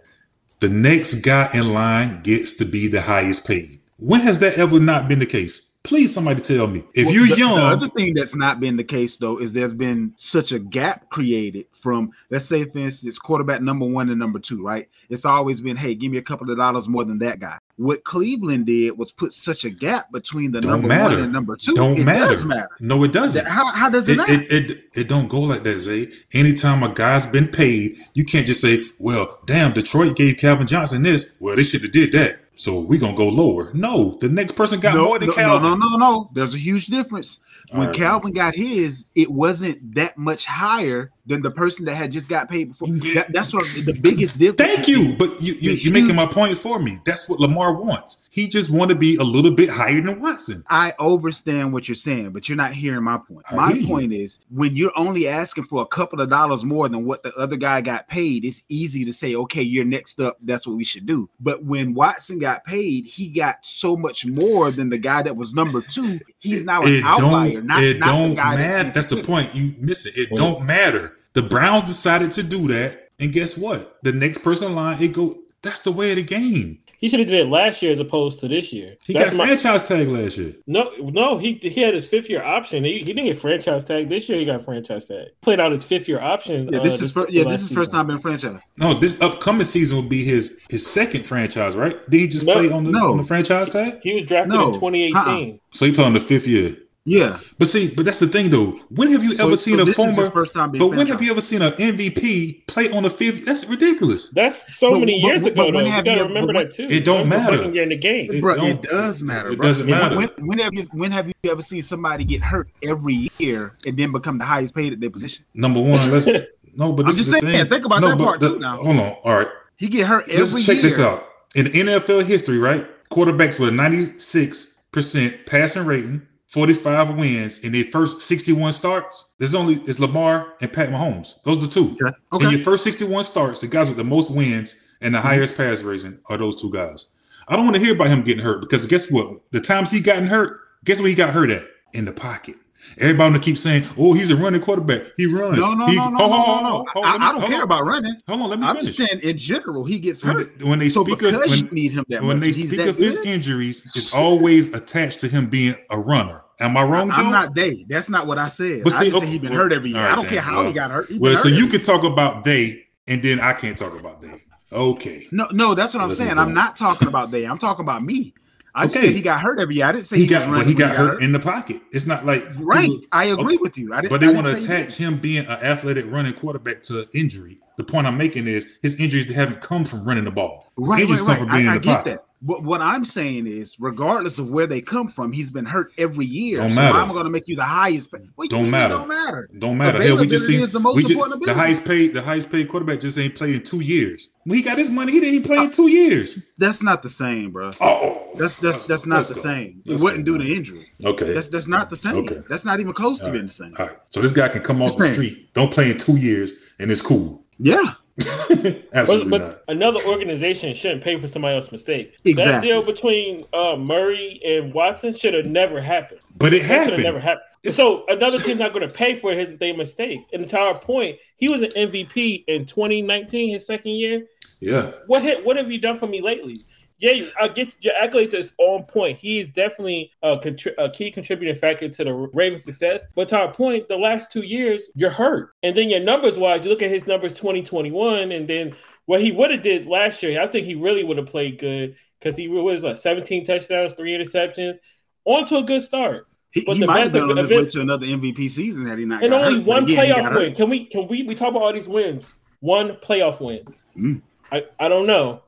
the 0.61 0.69
next 0.69 1.21
guy 1.21 1.49
in 1.53 1.73
line 1.73 2.21
gets 2.23 2.55
to 2.55 2.65
be 2.65 2.87
the 2.87 3.01
highest 3.01 3.47
paid. 3.47 3.79
When 3.97 4.21
has 4.21 4.39
that 4.39 4.55
ever 4.57 4.79
not 4.79 5.07
been 5.07 5.19
the 5.19 5.25
case? 5.25 5.64
Please, 5.85 6.13
somebody 6.13 6.41
tell 6.41 6.67
me. 6.67 6.83
If 6.93 7.05
Well, 7.05 7.13
you're 7.15 7.27
the, 7.27 7.37
young, 7.37 7.55
the 7.55 7.63
other 7.63 7.87
thing 7.87 8.13
that's 8.13 8.35
not 8.35 8.59
been 8.59 8.75
the 8.75 8.83
case 8.83 9.17
though 9.17 9.37
is 9.39 9.53
there's 9.53 9.73
been 9.73 10.13
such 10.17 10.51
a 10.51 10.59
gap 10.59 11.09
created 11.09 11.67
from 11.71 12.11
let's 12.29 12.45
say 12.45 12.65
for 12.65 12.79
instance 12.79 13.19
quarterback 13.19 13.61
number 13.61 13.85
one 13.85 14.09
and 14.09 14.19
number 14.19 14.39
two, 14.39 14.63
right? 14.63 14.87
It's 15.09 15.25
always 15.25 15.61
been 15.61 15.77
hey, 15.77 15.95
give 15.95 16.11
me 16.11 16.17
a 16.17 16.21
couple 16.23 16.49
of 16.51 16.57
dollars 16.57 16.89
more 16.89 17.05
than 17.05 17.19
that 17.19 17.39
guy. 17.39 17.57
What 17.77 18.03
Cleveland 18.05 18.65
did 18.67 18.97
was 18.97 19.11
put 19.11 19.33
such 19.33 19.65
a 19.65 19.69
gap 19.69 20.09
between 20.11 20.51
the 20.51 20.61
Don't 20.61 20.71
number 20.71 20.87
matter. 20.87 21.15
one 21.15 21.23
and 21.25 21.33
number 21.33 21.55
two. 21.57 21.73
don't 21.73 21.99
it 21.99 22.05
matter. 22.05 22.31
does 22.31 22.45
matter. 22.45 22.69
No, 22.79 23.03
it 23.03 23.11
doesn't. 23.11 23.45
How, 23.45 23.65
how 23.67 23.89
does 23.89 24.07
it, 24.07 24.13
It, 24.13 24.17
not? 24.17 24.29
it, 24.29 24.51
it, 24.51 24.83
it 24.95 25.07
don't 25.09 25.27
go 25.27 25.41
like 25.41 25.63
that, 25.63 25.79
Zay. 25.79 26.09
Anytime 26.33 26.83
a 26.83 26.93
guy's 26.93 27.25
been 27.25 27.49
paid, 27.49 27.97
you 28.13 28.23
can't 28.23 28.47
just 28.47 28.61
say, 28.61 28.81
well, 28.97 29.39
damn, 29.45 29.73
Detroit 29.73 30.15
gave 30.15 30.37
Calvin 30.37 30.67
Johnson 30.67 31.03
this. 31.03 31.31
Well, 31.41 31.57
they 31.57 31.63
should 31.65 31.81
have 31.81 31.91
did 31.91 32.13
that. 32.13 32.39
So 32.55 32.79
we're 32.79 32.99
going 32.99 33.13
to 33.13 33.17
go 33.17 33.27
lower. 33.27 33.71
No, 33.73 34.17
the 34.21 34.29
next 34.29 34.53
person 34.53 34.79
got 34.79 34.95
no, 34.95 35.05
more 35.05 35.19
than 35.19 35.27
no, 35.27 35.35
no, 35.35 35.37
Calvin. 35.37 35.79
no, 35.79 35.87
no, 35.87 35.97
no. 35.97 36.29
There's 36.33 36.55
a 36.55 36.57
huge 36.57 36.87
difference. 36.87 37.39
When 37.71 37.87
right. 37.87 37.95
Calvin 37.95 38.31
got 38.31 38.55
his, 38.55 39.05
it 39.13 39.29
wasn't 39.29 39.95
that 39.95 40.17
much 40.17 40.45
higher 40.45 41.11
than 41.25 41.41
the 41.41 41.51
person 41.51 41.85
that 41.85 41.95
had 41.95 42.11
just 42.11 42.29
got 42.29 42.49
paid 42.49 42.69
before. 42.69 42.87
That, 42.89 43.31
that's 43.33 43.53
what 43.53 43.63
the 43.85 43.97
biggest 44.01 44.37
difference. 44.37 44.75
Thank 44.75 44.87
you. 44.87 45.15
But 45.17 45.41
you, 45.41 45.53
you, 45.55 45.71
you're 45.71 45.93
making 45.93 46.15
my 46.15 46.25
point 46.25 46.57
for 46.57 46.79
me. 46.79 46.99
That's 47.05 47.27
what 47.27 47.39
Lamar 47.39 47.73
wants. 47.73 48.21
He 48.29 48.47
just 48.47 48.69
want 48.69 48.89
to 48.89 48.95
be 48.95 49.15
a 49.15 49.23
little 49.23 49.51
bit 49.51 49.69
higher 49.69 50.01
than 50.01 50.19
Watson. 50.19 50.63
I 50.69 50.93
understand 50.99 51.71
what 51.71 51.87
you're 51.87 51.95
saying, 51.95 52.31
but 52.31 52.49
you're 52.49 52.57
not 52.57 52.73
hearing 52.73 53.03
my 53.03 53.17
point. 53.17 53.45
I 53.49 53.55
My 53.55 53.67
hear 53.69 53.77
you. 53.77 53.87
point 53.87 54.13
is 54.13 54.39
when 54.49 54.75
you're 54.75 54.91
only 54.97 55.27
asking 55.27 55.63
for 55.63 55.81
a 55.81 55.85
couple 55.85 56.19
of 56.19 56.29
dollars 56.29 56.65
more 56.65 56.89
than 56.89 57.05
what 57.05 57.23
the 57.23 57.33
other 57.35 57.55
guy 57.55 57.79
got 57.81 58.09
paid, 58.09 58.43
it's 58.43 58.61
easy 58.67 59.05
to 59.05 59.13
say, 59.13 59.35
okay, 59.35 59.61
you're 59.61 59.85
next 59.85 60.19
up. 60.19 60.37
That's 60.41 60.67
what 60.67 60.75
we 60.75 60.83
should 60.83 61.05
do. 61.05 61.29
But 61.39 61.63
when 61.63 61.93
Watson 61.93 62.37
got 62.39 62.65
paid, 62.65 63.05
he 63.05 63.29
got 63.29 63.65
so 63.65 63.95
much 63.95 64.25
more 64.25 64.69
than 64.69 64.89
the 64.89 64.97
guy 64.99 65.21
that 65.21 65.37
was 65.37 65.53
number 65.53 65.81
two. 65.81 66.19
He's 66.45 66.65
now 66.65 66.81
an 66.81 66.87
it 66.89 67.03
outlier, 67.03 67.61
don't, 67.61 67.83
it 67.83 67.99
not 67.99 68.07
don't 68.07 68.35
guy 68.35 68.55
matter. 68.55 68.83
being 68.83 68.93
That's 68.93 69.07
the 69.07 69.23
point. 69.23 69.53
You 69.55 69.75
miss 69.79 70.05
it. 70.05 70.17
It 70.17 70.29
don't 70.35 70.65
matter. 70.65 71.17
The 71.33 71.43
Browns 71.43 71.83
decided 71.83 72.31
to 72.33 72.43
do 72.43 72.67
that. 72.69 73.09
And 73.19 73.31
guess 73.31 73.57
what? 73.57 73.97
The 74.03 74.13
next 74.13 74.39
person 74.39 74.69
in 74.69 74.75
line, 74.75 75.01
it 75.01 75.13
go. 75.13 75.33
That's 75.61 75.81
the 75.81 75.91
way 75.91 76.11
of 76.11 76.17
the 76.17 76.23
game. 76.23 76.79
He 77.05 77.09
should 77.09 77.19
have 77.19 77.29
did 77.29 77.39
it 77.39 77.49
last 77.49 77.83
year 77.83 77.91
as 77.91 77.99
opposed 77.99 78.39
to 78.39 78.47
this 78.47 78.73
year. 78.73 78.95
He 79.05 79.13
That's 79.13 79.29
got 79.29 79.37
my, 79.37 79.45
franchise 79.45 79.87
tag 79.87 80.07
last 80.07 80.39
year. 80.39 80.55
no, 80.65 80.89
no. 81.01 81.37
He 81.37 81.53
he 81.61 81.79
had 81.79 81.93
his 81.93 82.07
fifth 82.07 82.31
year 82.31 82.41
option. 82.41 82.83
He, 82.83 82.97
he 82.97 83.05
didn't 83.13 83.25
get 83.25 83.37
franchise 83.37 83.85
tag 83.85 84.09
this 84.09 84.27
year. 84.27 84.39
He 84.39 84.45
got 84.45 84.65
franchise 84.65 85.05
tag. 85.05 85.27
Played 85.43 85.59
out 85.59 85.71
his 85.71 85.83
fifth 85.83 86.07
year 86.07 86.19
option. 86.19 86.67
Yeah, 86.73 86.79
uh, 86.79 86.83
this 86.83 86.99
is 87.03 87.11
first, 87.11 87.31
yeah, 87.31 87.43
this 87.43 87.51
last 87.51 87.61
is 87.61 87.71
first 87.73 87.91
time 87.91 88.09
in 88.09 88.17
franchise. 88.17 88.59
No, 88.79 88.95
this 88.95 89.21
upcoming 89.21 89.65
season 89.65 89.97
will 89.97 90.09
be 90.09 90.23
his 90.23 90.59
his 90.67 90.83
second 90.83 91.27
franchise, 91.27 91.75
right? 91.75 91.95
Did 92.09 92.21
he 92.21 92.27
just 92.27 92.43
No, 92.43 92.53
play 92.53 92.71
on 92.71 92.85
the, 92.85 92.89
no. 92.89 93.11
on 93.11 93.17
the 93.17 93.23
franchise 93.23 93.69
tag? 93.69 93.99
He 94.01 94.15
was 94.15 94.25
drafted 94.25 94.53
No, 94.53 94.69
in 94.69 94.73
2018. 94.73 95.59
So 95.73 95.85
he 95.85 95.91
played 95.91 96.07
on 96.07 96.13
the 96.13 96.19
fifth 96.19 96.47
year. 96.47 96.75
Yeah. 97.07 97.37
But 97.59 97.67
see, 97.67 97.93
but 97.95 98.03
that's 98.03 98.17
the 98.17 98.25
thing 98.27 98.49
though. 98.49 98.79
When 98.89 99.11
have 99.11 99.23
you 99.23 99.33
So- 99.33 99.45
ever 99.45 99.55
so 99.55 99.61
seen 99.63 99.79
a 99.79 99.85
this 99.85 99.97
is 99.99 100.03
his 100.05 100.15
former? 100.15 100.31
first 100.31 100.53
time 100.53 100.71
But 100.71 100.87
when 100.87 101.05
have 101.05 101.21
you 101.21 101.29
ever 101.29 101.39
seen 101.41 101.61
an 101.61 101.71
MVP 101.73 102.63
play 102.67 102.89
on 102.89 103.03
the 103.03 103.11
fifth? 103.11 103.45
That's 103.45 103.63
ridiculous. 103.65 104.29
That's 104.29 104.75
so 104.75 104.91
But- 104.93 105.01
many 105.01 105.21
but- 105.21 105.27
years 105.27 105.41
but 105.43 105.51
ago. 105.51 105.65
when 105.65 105.73
though. 105.73 105.81
You 105.81 105.89
gotta 106.03 106.11
you- 106.17 106.23
remember 106.23 106.53
but 106.53 106.71
that 106.71 106.75
too. 106.75 106.87
It 106.89 107.05
don't 107.05 107.17
That 107.17 107.21
was 107.21 107.29
the 107.29 107.37
matter. 107.51 107.57
second 107.57 107.73
year 107.75 107.83
in 107.83 107.89
the 107.89 107.97
game. 107.97 108.31
It 108.33 108.41
Bro, 108.41 108.55
don't- 108.55 108.65
it 108.69 108.81
does 108.81 109.21
matter. 109.21 109.49
It 109.51 109.57
bro. 109.57 109.67
doesn't 109.67 109.87
When- 109.87 109.99
matter. 109.99 110.15
When, 110.17 110.29
when 110.39 110.57
have 110.57 110.73
you 110.73 110.87
when 110.93 111.11
have 111.11 111.27
you 111.27 111.33
ever 111.51 111.61
seen 111.61 111.83
somebody 111.83 112.23
get 112.23 112.41
hurt 112.41 112.69
every 112.81 113.29
year 113.37 113.73
and 113.85 113.95
then 113.95 114.11
become 114.11 114.39
the 114.39 114.45
highest 114.45 114.73
paid 114.73 114.91
at 114.93 114.99
their 114.99 115.11
position? 115.11 115.45
Number 115.53 115.81
one, 115.81 116.09
let's 116.11 116.25
no. 116.75 116.91
But 116.91 117.05
I'm 117.05 117.11
this 117.11 117.17
just 117.17 117.29
saying, 117.29 117.43
thing. 117.45 117.67
think 117.69 117.85
about 117.85 118.01
No, 118.01 118.09
that 118.09 118.17
part 118.17 118.39
the- 118.39 118.49
too 118.53 118.59
now. 118.59 118.77
Hold 118.77 118.97
on. 118.97 119.13
All 119.23 119.35
right. 119.35 119.47
He 119.77 119.89
get 119.89 120.07
hurt 120.07 120.27
Let's 120.27 120.39
every 120.39 120.63
check 120.63 120.75
year. 120.77 120.83
this 120.83 120.99
out. 120.99 121.23
In 121.53 121.67
NFL 121.67 122.21
history, 122.25 122.57
right? 122.57 122.83
Quarterbacks 123.11 123.59
with 123.59 123.69
a 123.69 123.71
96% 123.71 125.45
passing 125.45 125.85
rating, 125.85 126.21
45 126.55 127.17
wins 127.17 127.59
in 127.65 127.73
their 127.73 127.83
first 127.83 128.21
61 128.21 128.71
starts. 128.71 129.27
There's 129.39 129.53
only 129.53 129.73
it's 129.85 129.99
Lamar 129.99 130.53
and 130.61 130.71
Pat 130.71 130.89
Mahomes. 130.89 131.43
Those 131.43 131.57
are 131.57 131.67
the 131.67 131.67
two. 131.67 131.97
Okay. 132.31 132.45
In 132.45 132.51
your 132.51 132.61
first 132.61 132.85
61 132.85 133.25
starts, 133.25 133.59
the 133.59 133.67
guys 133.67 133.89
with 133.89 133.97
the 133.97 134.05
most 134.05 134.33
wins 134.33 134.79
and 135.01 135.13
the 135.13 135.17
mm-hmm. 135.17 135.27
highest 135.27 135.57
pass 135.57 135.81
rating 135.81 136.17
are 136.27 136.37
those 136.37 136.61
two 136.61 136.71
guys. 136.71 137.09
I 137.49 137.57
don't 137.57 137.65
want 137.65 137.75
to 137.75 137.81
hear 137.81 137.93
about 137.93 138.07
him 138.07 138.21
getting 138.21 138.41
hurt 138.41 138.61
because 138.61 138.85
guess 138.85 139.11
what? 139.11 139.41
The 139.51 139.59
times 139.59 139.91
he 139.91 139.99
gotten 139.99 140.27
hurt, 140.27 140.61
guess 140.85 141.01
where 141.01 141.09
he 141.09 141.15
got 141.15 141.31
hurt 141.31 141.49
at? 141.49 141.63
In 141.91 142.05
the 142.05 142.13
pocket. 142.13 142.55
Everybody 142.99 143.33
gonna 143.33 143.43
keep 143.43 143.57
saying, 143.57 143.83
"Oh, 143.97 144.13
he's 144.13 144.31
a 144.31 144.35
running 144.37 144.61
quarterback. 144.61 145.01
He 145.17 145.25
runs." 145.25 145.57
No, 145.57 145.73
no, 145.73 145.87
He- 145.87 145.95
no, 145.95 146.09
no, 146.09 146.17
no, 146.17 146.27
no, 146.27 146.61
no. 146.61 146.85
I, 147.03 147.15
on, 147.15 147.21
I 147.21 147.31
don't 147.33 147.47
care 147.47 147.57
on. 147.57 147.63
about 147.63 147.83
running. 147.83 148.15
Hold 148.27 148.41
on, 148.43 148.49
let 148.49 148.59
me 148.59 148.65
I'm 148.65 148.75
finish. 148.75 148.95
just 148.95 149.09
saying 149.09 149.21
in 149.23 149.37
general, 149.37 149.83
he 149.83 149.99
gets 149.99 150.23
when, 150.23 150.37
hurt. 150.37 150.59
they- 150.59 150.65
when 150.65 150.79
they 150.79 150.89
so 150.89 151.03
speak 151.03 151.21
of 151.23 151.33
when, 151.33 151.73
need 151.73 151.91
him 151.91 152.05
that 152.09 152.21
when 152.21 152.39
much, 152.39 152.47
they 152.47 152.51
speak 152.53 152.79
of 152.79 152.97
his 152.97 153.17
injuries, 153.25 153.85
it's 153.95 154.13
always 154.13 154.73
attached 154.73 155.19
to 155.21 155.27
him 155.27 155.47
being 155.47 155.75
a 155.89 155.99
runner. 155.99 156.44
Am 156.59 156.77
I 156.77 156.83
wrong, 156.83 157.11
Joe? 157.11 157.23
I'm 157.23 157.31
not 157.31 157.53
they. 157.55 157.85
That's 157.89 158.09
not 158.09 158.27
what 158.27 158.37
I 158.39 158.49
said. 158.49 158.83
But 158.83 158.93
I 158.93 158.99
see, 158.99 159.05
just 159.05 159.17
okay, 159.17 159.25
said 159.25 159.31
he's 159.33 159.41
been 159.41 159.51
well, 159.51 159.61
hurt 159.63 159.73
every 159.73 159.89
year. 159.89 159.99
right 159.99 160.11
I 160.11 160.15
don't 160.15 160.25
then. 160.25 160.33
care 160.33 160.41
how 160.41 160.57
Well, 160.57 160.67
he 160.67 160.73
got 160.73 160.89
hurt. 160.91 161.09
He 161.09 161.17
Well, 161.19 161.35
so 161.37 161.49
you 161.49 161.67
can 161.67 161.81
talk 161.81 162.03
about 162.03 162.43
they, 162.45 162.85
and 163.07 163.21
then 163.21 163.39
I 163.39 163.53
can't 163.53 163.77
talk 163.77 163.99
about 163.99 164.21
they. 164.21 164.41
Okay. 164.71 165.27
No, 165.31 165.47
no, 165.51 165.75
that's 165.75 165.93
what 165.93 166.01
I'm 166.01 166.09
Let's 166.09 166.19
saying. 166.19 166.37
I'm 166.37 166.53
not 166.53 166.75
talking 166.77 167.07
about 167.07 167.31
they. 167.31 167.45
I'm 167.45 167.57
talking 167.57 167.83
about 167.83 168.03
me. 168.03 168.33
I 168.73 168.85
Okay. 168.85 168.93
said 168.99 169.09
he 169.11 169.21
got 169.21 169.39
hurt 169.39 169.59
every 169.59 169.75
year. 169.75 169.85
I 169.85 169.93
didn't 169.93 170.05
say 170.05 170.17
He 170.17 170.23
he, 170.23 170.27
got, 170.27 170.49
but 170.49 170.65
he 170.67 170.73
when 170.73 170.77
got 170.77 170.95
hurt 170.97 171.21
in 171.21 171.31
the 171.31 171.39
pocket. 171.39 171.81
It's 171.93 172.05
not 172.05 172.25
like 172.25 172.45
Right, 172.57 172.89
people- 172.89 173.07
I 173.11 173.25
agree 173.25 173.55
Okay. 173.55 173.57
with 173.61 173.77
you. 173.77 173.93
I 173.93 174.01
didn't, 174.01 174.11
But 174.11 174.19
they 174.21 174.27
I 174.27 174.31
want 174.31 174.47
to 174.47 174.55
he 174.57 174.63
attach 174.65 174.95
him 174.95 175.17
being 175.17 175.45
an 175.45 175.51
athletic 175.63 176.05
running 176.11 176.33
quarterback 176.33 176.81
to 176.83 177.07
injury. 177.13 177.57
The 177.77 177.83
point 177.83 178.07
I'm 178.07 178.17
making 178.17 178.47
is 178.47 178.77
his 178.81 178.99
injuries 178.99 179.31
haven't 179.31 179.61
come 179.61 179.85
from 179.85 180.03
running 180.05 180.23
the 180.25 180.31
ball. 180.31 180.71
His 180.77 180.89
Right, 180.89 181.01
injuries 181.01 181.21
right, 181.21 181.37
come 181.37 181.47
from 181.47 181.55
being 181.55 181.67
I, 181.67 181.71
I 181.73 181.75
in 181.75 181.81
the 181.81 181.85
get 181.85 181.95
pocket. 181.97 182.15
that. 182.15 182.21
But 182.41 182.63
what 182.63 182.79
I'm 182.79 183.05
saying 183.05 183.47
is, 183.47 183.75
regardless 183.79 184.37
of 184.37 184.51
where 184.51 184.67
they 184.67 184.79
come 184.79 185.07
from, 185.07 185.31
he's 185.31 185.49
been 185.49 185.65
hurt 185.65 185.91
every 185.97 186.25
year. 186.27 186.57
Don't 186.57 186.71
so 186.71 186.75
matter. 186.75 186.97
I'm 186.99 187.07
going 187.07 187.23
to 187.23 187.29
make 187.29 187.47
you 187.47 187.55
the 187.55 187.63
highest. 187.63 188.11
Pay. 188.11 188.19
What 188.35 188.45
you 188.45 188.49
Don't 188.49 188.69
matter. 188.69 188.93
Don't 188.93 189.07
matter. 189.07 189.49
Don't 189.57 189.77
matter. 189.77 190.03
Hell, 190.03 190.17
we 190.17 190.27
just 190.27 190.45
seen 190.45 190.61
is 190.61 190.71
the 190.71 190.79
most 190.79 190.99
just, 190.99 191.11
important 191.11 191.43
the 191.43 191.53
highest 191.53 191.85
paid 191.85 192.13
the 192.13 192.21
highest 192.21 192.51
paid 192.51 192.69
quarterback 192.69 192.99
just 192.99 193.17
ain't 193.17 193.33
played 193.35 193.55
in 193.55 193.63
two 193.63 193.79
years. 193.79 194.29
When 194.43 194.57
he 194.57 194.61
got 194.61 194.77
his 194.77 194.91
money, 194.91 195.13
he 195.13 195.19
didn't 195.21 195.43
play 195.43 195.57
in 195.57 195.67
uh, 195.67 195.71
two 195.71 195.89
years. 195.89 196.37
That's 196.57 196.83
not 196.83 197.01
the 197.01 197.09
same, 197.09 197.51
bro. 197.51 197.71
Oh, 197.81 197.81
oh, 197.81 198.29
That's 198.37 198.57
that's 198.57 198.85
that's 198.85 199.07
not 199.07 199.25
the 199.25 199.33
go. 199.33 199.41
same. 199.41 199.81
It 199.85 199.91
Let's 199.91 200.03
wasn't 200.03 200.25
go. 200.25 200.37
due 200.37 200.43
to 200.43 200.55
injury. 200.55 200.85
okay. 201.03 201.33
That's 201.33 201.47
that's 201.47 201.67
not 201.67 201.89
the 201.89 201.97
same. 201.97 202.15
Okay. 202.17 202.41
That's 202.47 202.65
not 202.65 202.79
even 202.79 202.93
close 202.93 203.19
to 203.21 203.27
All 203.27 203.31
being 203.31 203.47
the 203.47 203.51
same. 203.51 203.73
All 203.79 203.87
right. 203.87 203.97
So 204.11 204.21
this 204.21 204.33
guy 204.33 204.49
can 204.49 204.61
come 204.61 204.83
off 204.83 204.95
the 204.97 205.13
street, 205.13 205.51
don't 205.55 205.71
play 205.71 205.89
in 205.89 205.97
two 205.97 206.17
years, 206.17 206.51
and 206.79 206.91
it's 206.91 207.01
cool. 207.01 207.44
Yeah, 207.59 207.93
But, 208.17 208.83
Absolutely 208.93 209.29
but 209.29 209.41
not. 209.41 209.61
another 209.67 209.99
organization 210.07 210.73
shouldn't 210.73 211.03
pay 211.03 211.17
for 211.19 211.27
somebody 211.27 211.55
else's 211.55 211.71
mistake. 211.71 212.15
Exactly. 212.23 212.51
That 212.53 212.61
deal 212.61 212.83
between 212.85 213.43
uh, 213.53 213.75
Murray 213.77 214.39
and 214.45 214.73
Watson 214.73 215.13
should 215.13 215.33
have 215.33 215.45
never 215.45 215.81
happened. 215.81 216.21
But 216.37 216.53
it 216.53 216.61
That 216.63 216.87
happened. 216.87 217.03
never 217.03 217.19
happened. 217.19 217.43
So 217.73 218.05
another 218.07 218.37
team's 218.39 218.59
not 218.59 218.73
going 218.73 218.87
to 218.87 218.93
pay 218.93 219.15
for 219.15 219.33
his 219.33 219.57
their 219.59 219.75
mistakes. 219.75 220.25
And 220.31 220.47
to 220.49 220.57
our 220.59 220.77
point, 220.79 221.17
he 221.37 221.49
was 221.49 221.63
an 221.63 221.71
MVP 221.71 222.43
in 222.47 222.65
2019, 222.65 223.53
his 223.53 223.65
second 223.65 223.91
year. 223.91 224.25
Yeah. 224.61 224.91
What 225.07 225.21
hit, 225.23 225.43
what 225.45 225.57
have 225.57 225.71
you 225.71 225.79
done 225.79 225.95
for 225.95 226.07
me 226.07 226.21
lately? 226.21 226.61
Yeah, 226.97 227.25
I 227.39 227.49
get 227.49 227.75
your 227.81 227.93
accolades 227.93 228.33
is 228.33 228.53
on 228.57 228.83
point. 228.83 229.17
He 229.17 229.39
is 229.39 229.49
definitely 229.49 230.11
a, 230.23 230.37
contri- 230.37 230.75
a 230.77 230.89
key 230.89 231.11
contributing 231.11 231.55
factor 231.55 231.89
to 231.89 232.03
the 232.03 232.13
Ravens' 232.13 232.63
success. 232.63 233.03
But 233.15 233.27
to 233.29 233.37
our 233.37 233.51
point, 233.53 233.89
the 233.89 233.97
last 233.97 234.31
two 234.31 234.43
years, 234.43 234.83
you're 234.95 235.09
hurt. 235.09 235.51
And 235.61 235.75
then 235.75 235.89
your 235.89 235.99
numbers 235.99 236.37
wise, 236.37 236.63
you 236.63 236.69
look 236.69 236.81
at 236.81 236.89
his 236.89 237.05
numbers 237.05 237.33
2021, 237.33 238.31
and 238.31 238.47
then 238.47 238.75
what 239.05 239.21
he 239.21 239.31
would 239.31 239.51
have 239.51 239.61
did 239.61 239.87
last 239.87 240.23
year, 240.23 240.41
I 240.41 240.47
think 240.47 240.65
he 240.65 240.75
really 240.75 241.03
would 241.03 241.17
have 241.17 241.27
played 241.27 241.59
good 241.59 241.95
because 242.19 242.37
he 242.37 242.47
was 242.47 242.83
like 242.83 242.97
17 242.97 243.45
touchdowns, 243.45 243.93
three 243.93 244.17
interceptions, 244.17 244.77
on 245.25 245.45
to 245.47 245.57
a 245.57 245.63
good 245.63 245.83
start. 245.83 246.27
he, 246.51 246.61
But 246.61 246.75
he 246.75 246.79
the 246.79 246.87
might 246.87 247.01
have 247.01 247.11
been 247.11 247.23
on 247.29 247.37
his 247.37 247.49
way 247.49 247.65
to 247.65 247.81
another 247.81 248.05
MVP 248.05 248.49
season 248.49 248.85
had 248.87 248.97
he 248.99 249.05
not. 249.05 249.23
And 249.23 249.33
only 249.33 249.57
hurt. 249.57 249.65
One 249.65 249.83
again, 249.83 250.15
playoff 250.15 250.35
win. 250.35 250.55
Can 250.55 250.69
we 250.69 250.85
can 250.85 251.07
we 251.07 251.23
we 251.23 251.35
talk 251.35 251.49
about 251.49 251.61
all 251.61 251.73
these 251.73 251.87
wins? 251.87 252.25
One 252.61 252.95
playoff 253.03 253.41
win. 253.41 253.65
Mm. 253.97 254.21
I, 254.51 254.63
I 254.79 254.87
don't 254.87 255.07
know. 255.07 255.41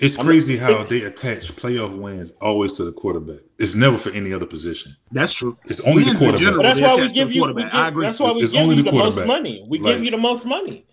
It's 0.00 0.16
crazy 0.16 0.56
how 0.56 0.82
they 0.84 1.02
attach 1.02 1.52
playoff 1.54 1.96
wins 1.96 2.34
always 2.40 2.74
to 2.74 2.84
the 2.84 2.92
quarterback. 2.92 3.40
It's 3.58 3.74
never 3.74 3.96
for 3.96 4.10
any 4.10 4.32
other 4.32 4.46
position. 4.46 4.94
That's 5.12 5.32
true. 5.32 5.56
It's 5.66 5.80
only 5.80 6.02
the 6.02 6.10
Wins 6.10 6.22
in 6.22 6.28
quarterback. 6.28 6.38
general. 6.46 6.62
That's 6.64 6.80
why 6.80 6.96
we 6.96 7.12
give 7.12 7.28
you. 7.32 7.44
We 7.44 7.52
quarterback. 7.52 7.74
I 7.74 7.88
agree. 7.88 8.06
that's 8.06 8.18
why 8.18 8.32
we 8.32 8.42
It's 8.42 8.52
give 8.52 8.62
only 8.62 8.76
you 8.76 8.82
the 8.82 8.90
the 8.90 8.98
most 8.98 9.24
money. 9.26 9.64
We 9.68 9.78
Like- 9.78 9.94
give 9.96 10.04
you 10.06 10.10
the 10.10 10.16
most 10.18 10.44
money. 10.44 10.86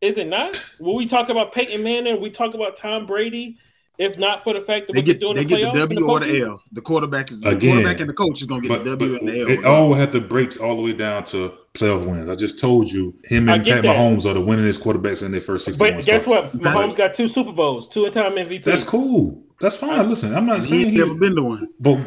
Is 0.00 0.18
it 0.18 0.26
not? 0.26 0.56
When 0.78 0.96
we 0.96 1.06
talk 1.06 1.30
about 1.30 1.52
Peyton 1.52 1.82
Manning, 1.82 2.20
we 2.20 2.28
talk 2.30 2.54
about 2.54 2.76
Tom 2.76 3.06
Brady. 3.06 3.56
If 3.98 4.18
not 4.18 4.44
for 4.44 4.52
the 4.52 4.60
fact 4.60 4.88
that 4.88 4.92
They 4.92 5.00
get 5.00 5.12
they're 5.20 5.32
doing 5.32 5.36
they 5.36 5.42
in 5.42 5.48
get 5.48 5.56
the 5.60 5.64
and 5.70 5.74
W 5.88 6.10
or 6.10 6.20
the? 6.20 6.40
L. 6.42 6.62
The 6.72 6.82
quarterback 6.82 7.30
is 7.30 7.40
the 7.40 7.48
Again. 7.50 7.70
quarterback 7.76 8.00
and 8.00 8.10
the 8.10 8.12
coach 8.12 8.42
is 8.42 8.46
gonna 8.46 8.60
get 8.60 8.68
But, 8.68 8.84
the 8.84 8.90
W 8.90 9.16
and 9.18 9.26
the 9.26 9.40
L. 9.40 9.48
it 9.48 9.64
all 9.64 9.94
have 9.94 10.12
to 10.12 10.20
breaks 10.20 10.58
all 10.58 10.76
the 10.76 10.82
way 10.82 10.92
down 10.92 11.24
to 11.24 11.54
playoff 11.76 12.06
wins. 12.06 12.28
I 12.28 12.34
just 12.34 12.58
told 12.58 12.90
you, 12.90 13.14
him 13.24 13.48
and 13.48 13.64
get 13.64 13.74
Pat 13.76 13.82
that. 13.84 13.96
Mahomes 13.96 14.24
are 14.28 14.34
the 14.34 14.40
winningest 14.40 14.80
quarterbacks 14.82 15.22
in 15.24 15.32
their 15.32 15.40
first 15.40 15.64
six. 15.64 15.76
But 15.76 16.02
guess 16.04 16.22
starts. 16.24 16.54
what? 16.54 16.58
Mahomes 16.62 16.96
got 16.96 17.14
two 17.14 17.28
Super 17.28 17.52
Bowls, 17.52 17.88
two 17.88 18.08
time 18.10 18.32
MVP. 18.32 18.64
That's 18.64 18.84
cool. 18.84 19.42
That's 19.60 19.76
fine. 19.76 20.08
Listen, 20.08 20.34
I'm 20.34 20.46
not 20.46 20.56
And 20.56 20.64
he 20.64 20.70
saying 20.70 20.82
ain't 20.86 20.92
he, 20.92 20.98
never 20.98 21.14
been 21.14 21.34
to 21.36 21.42
one. 21.42 21.68
but 21.80 21.98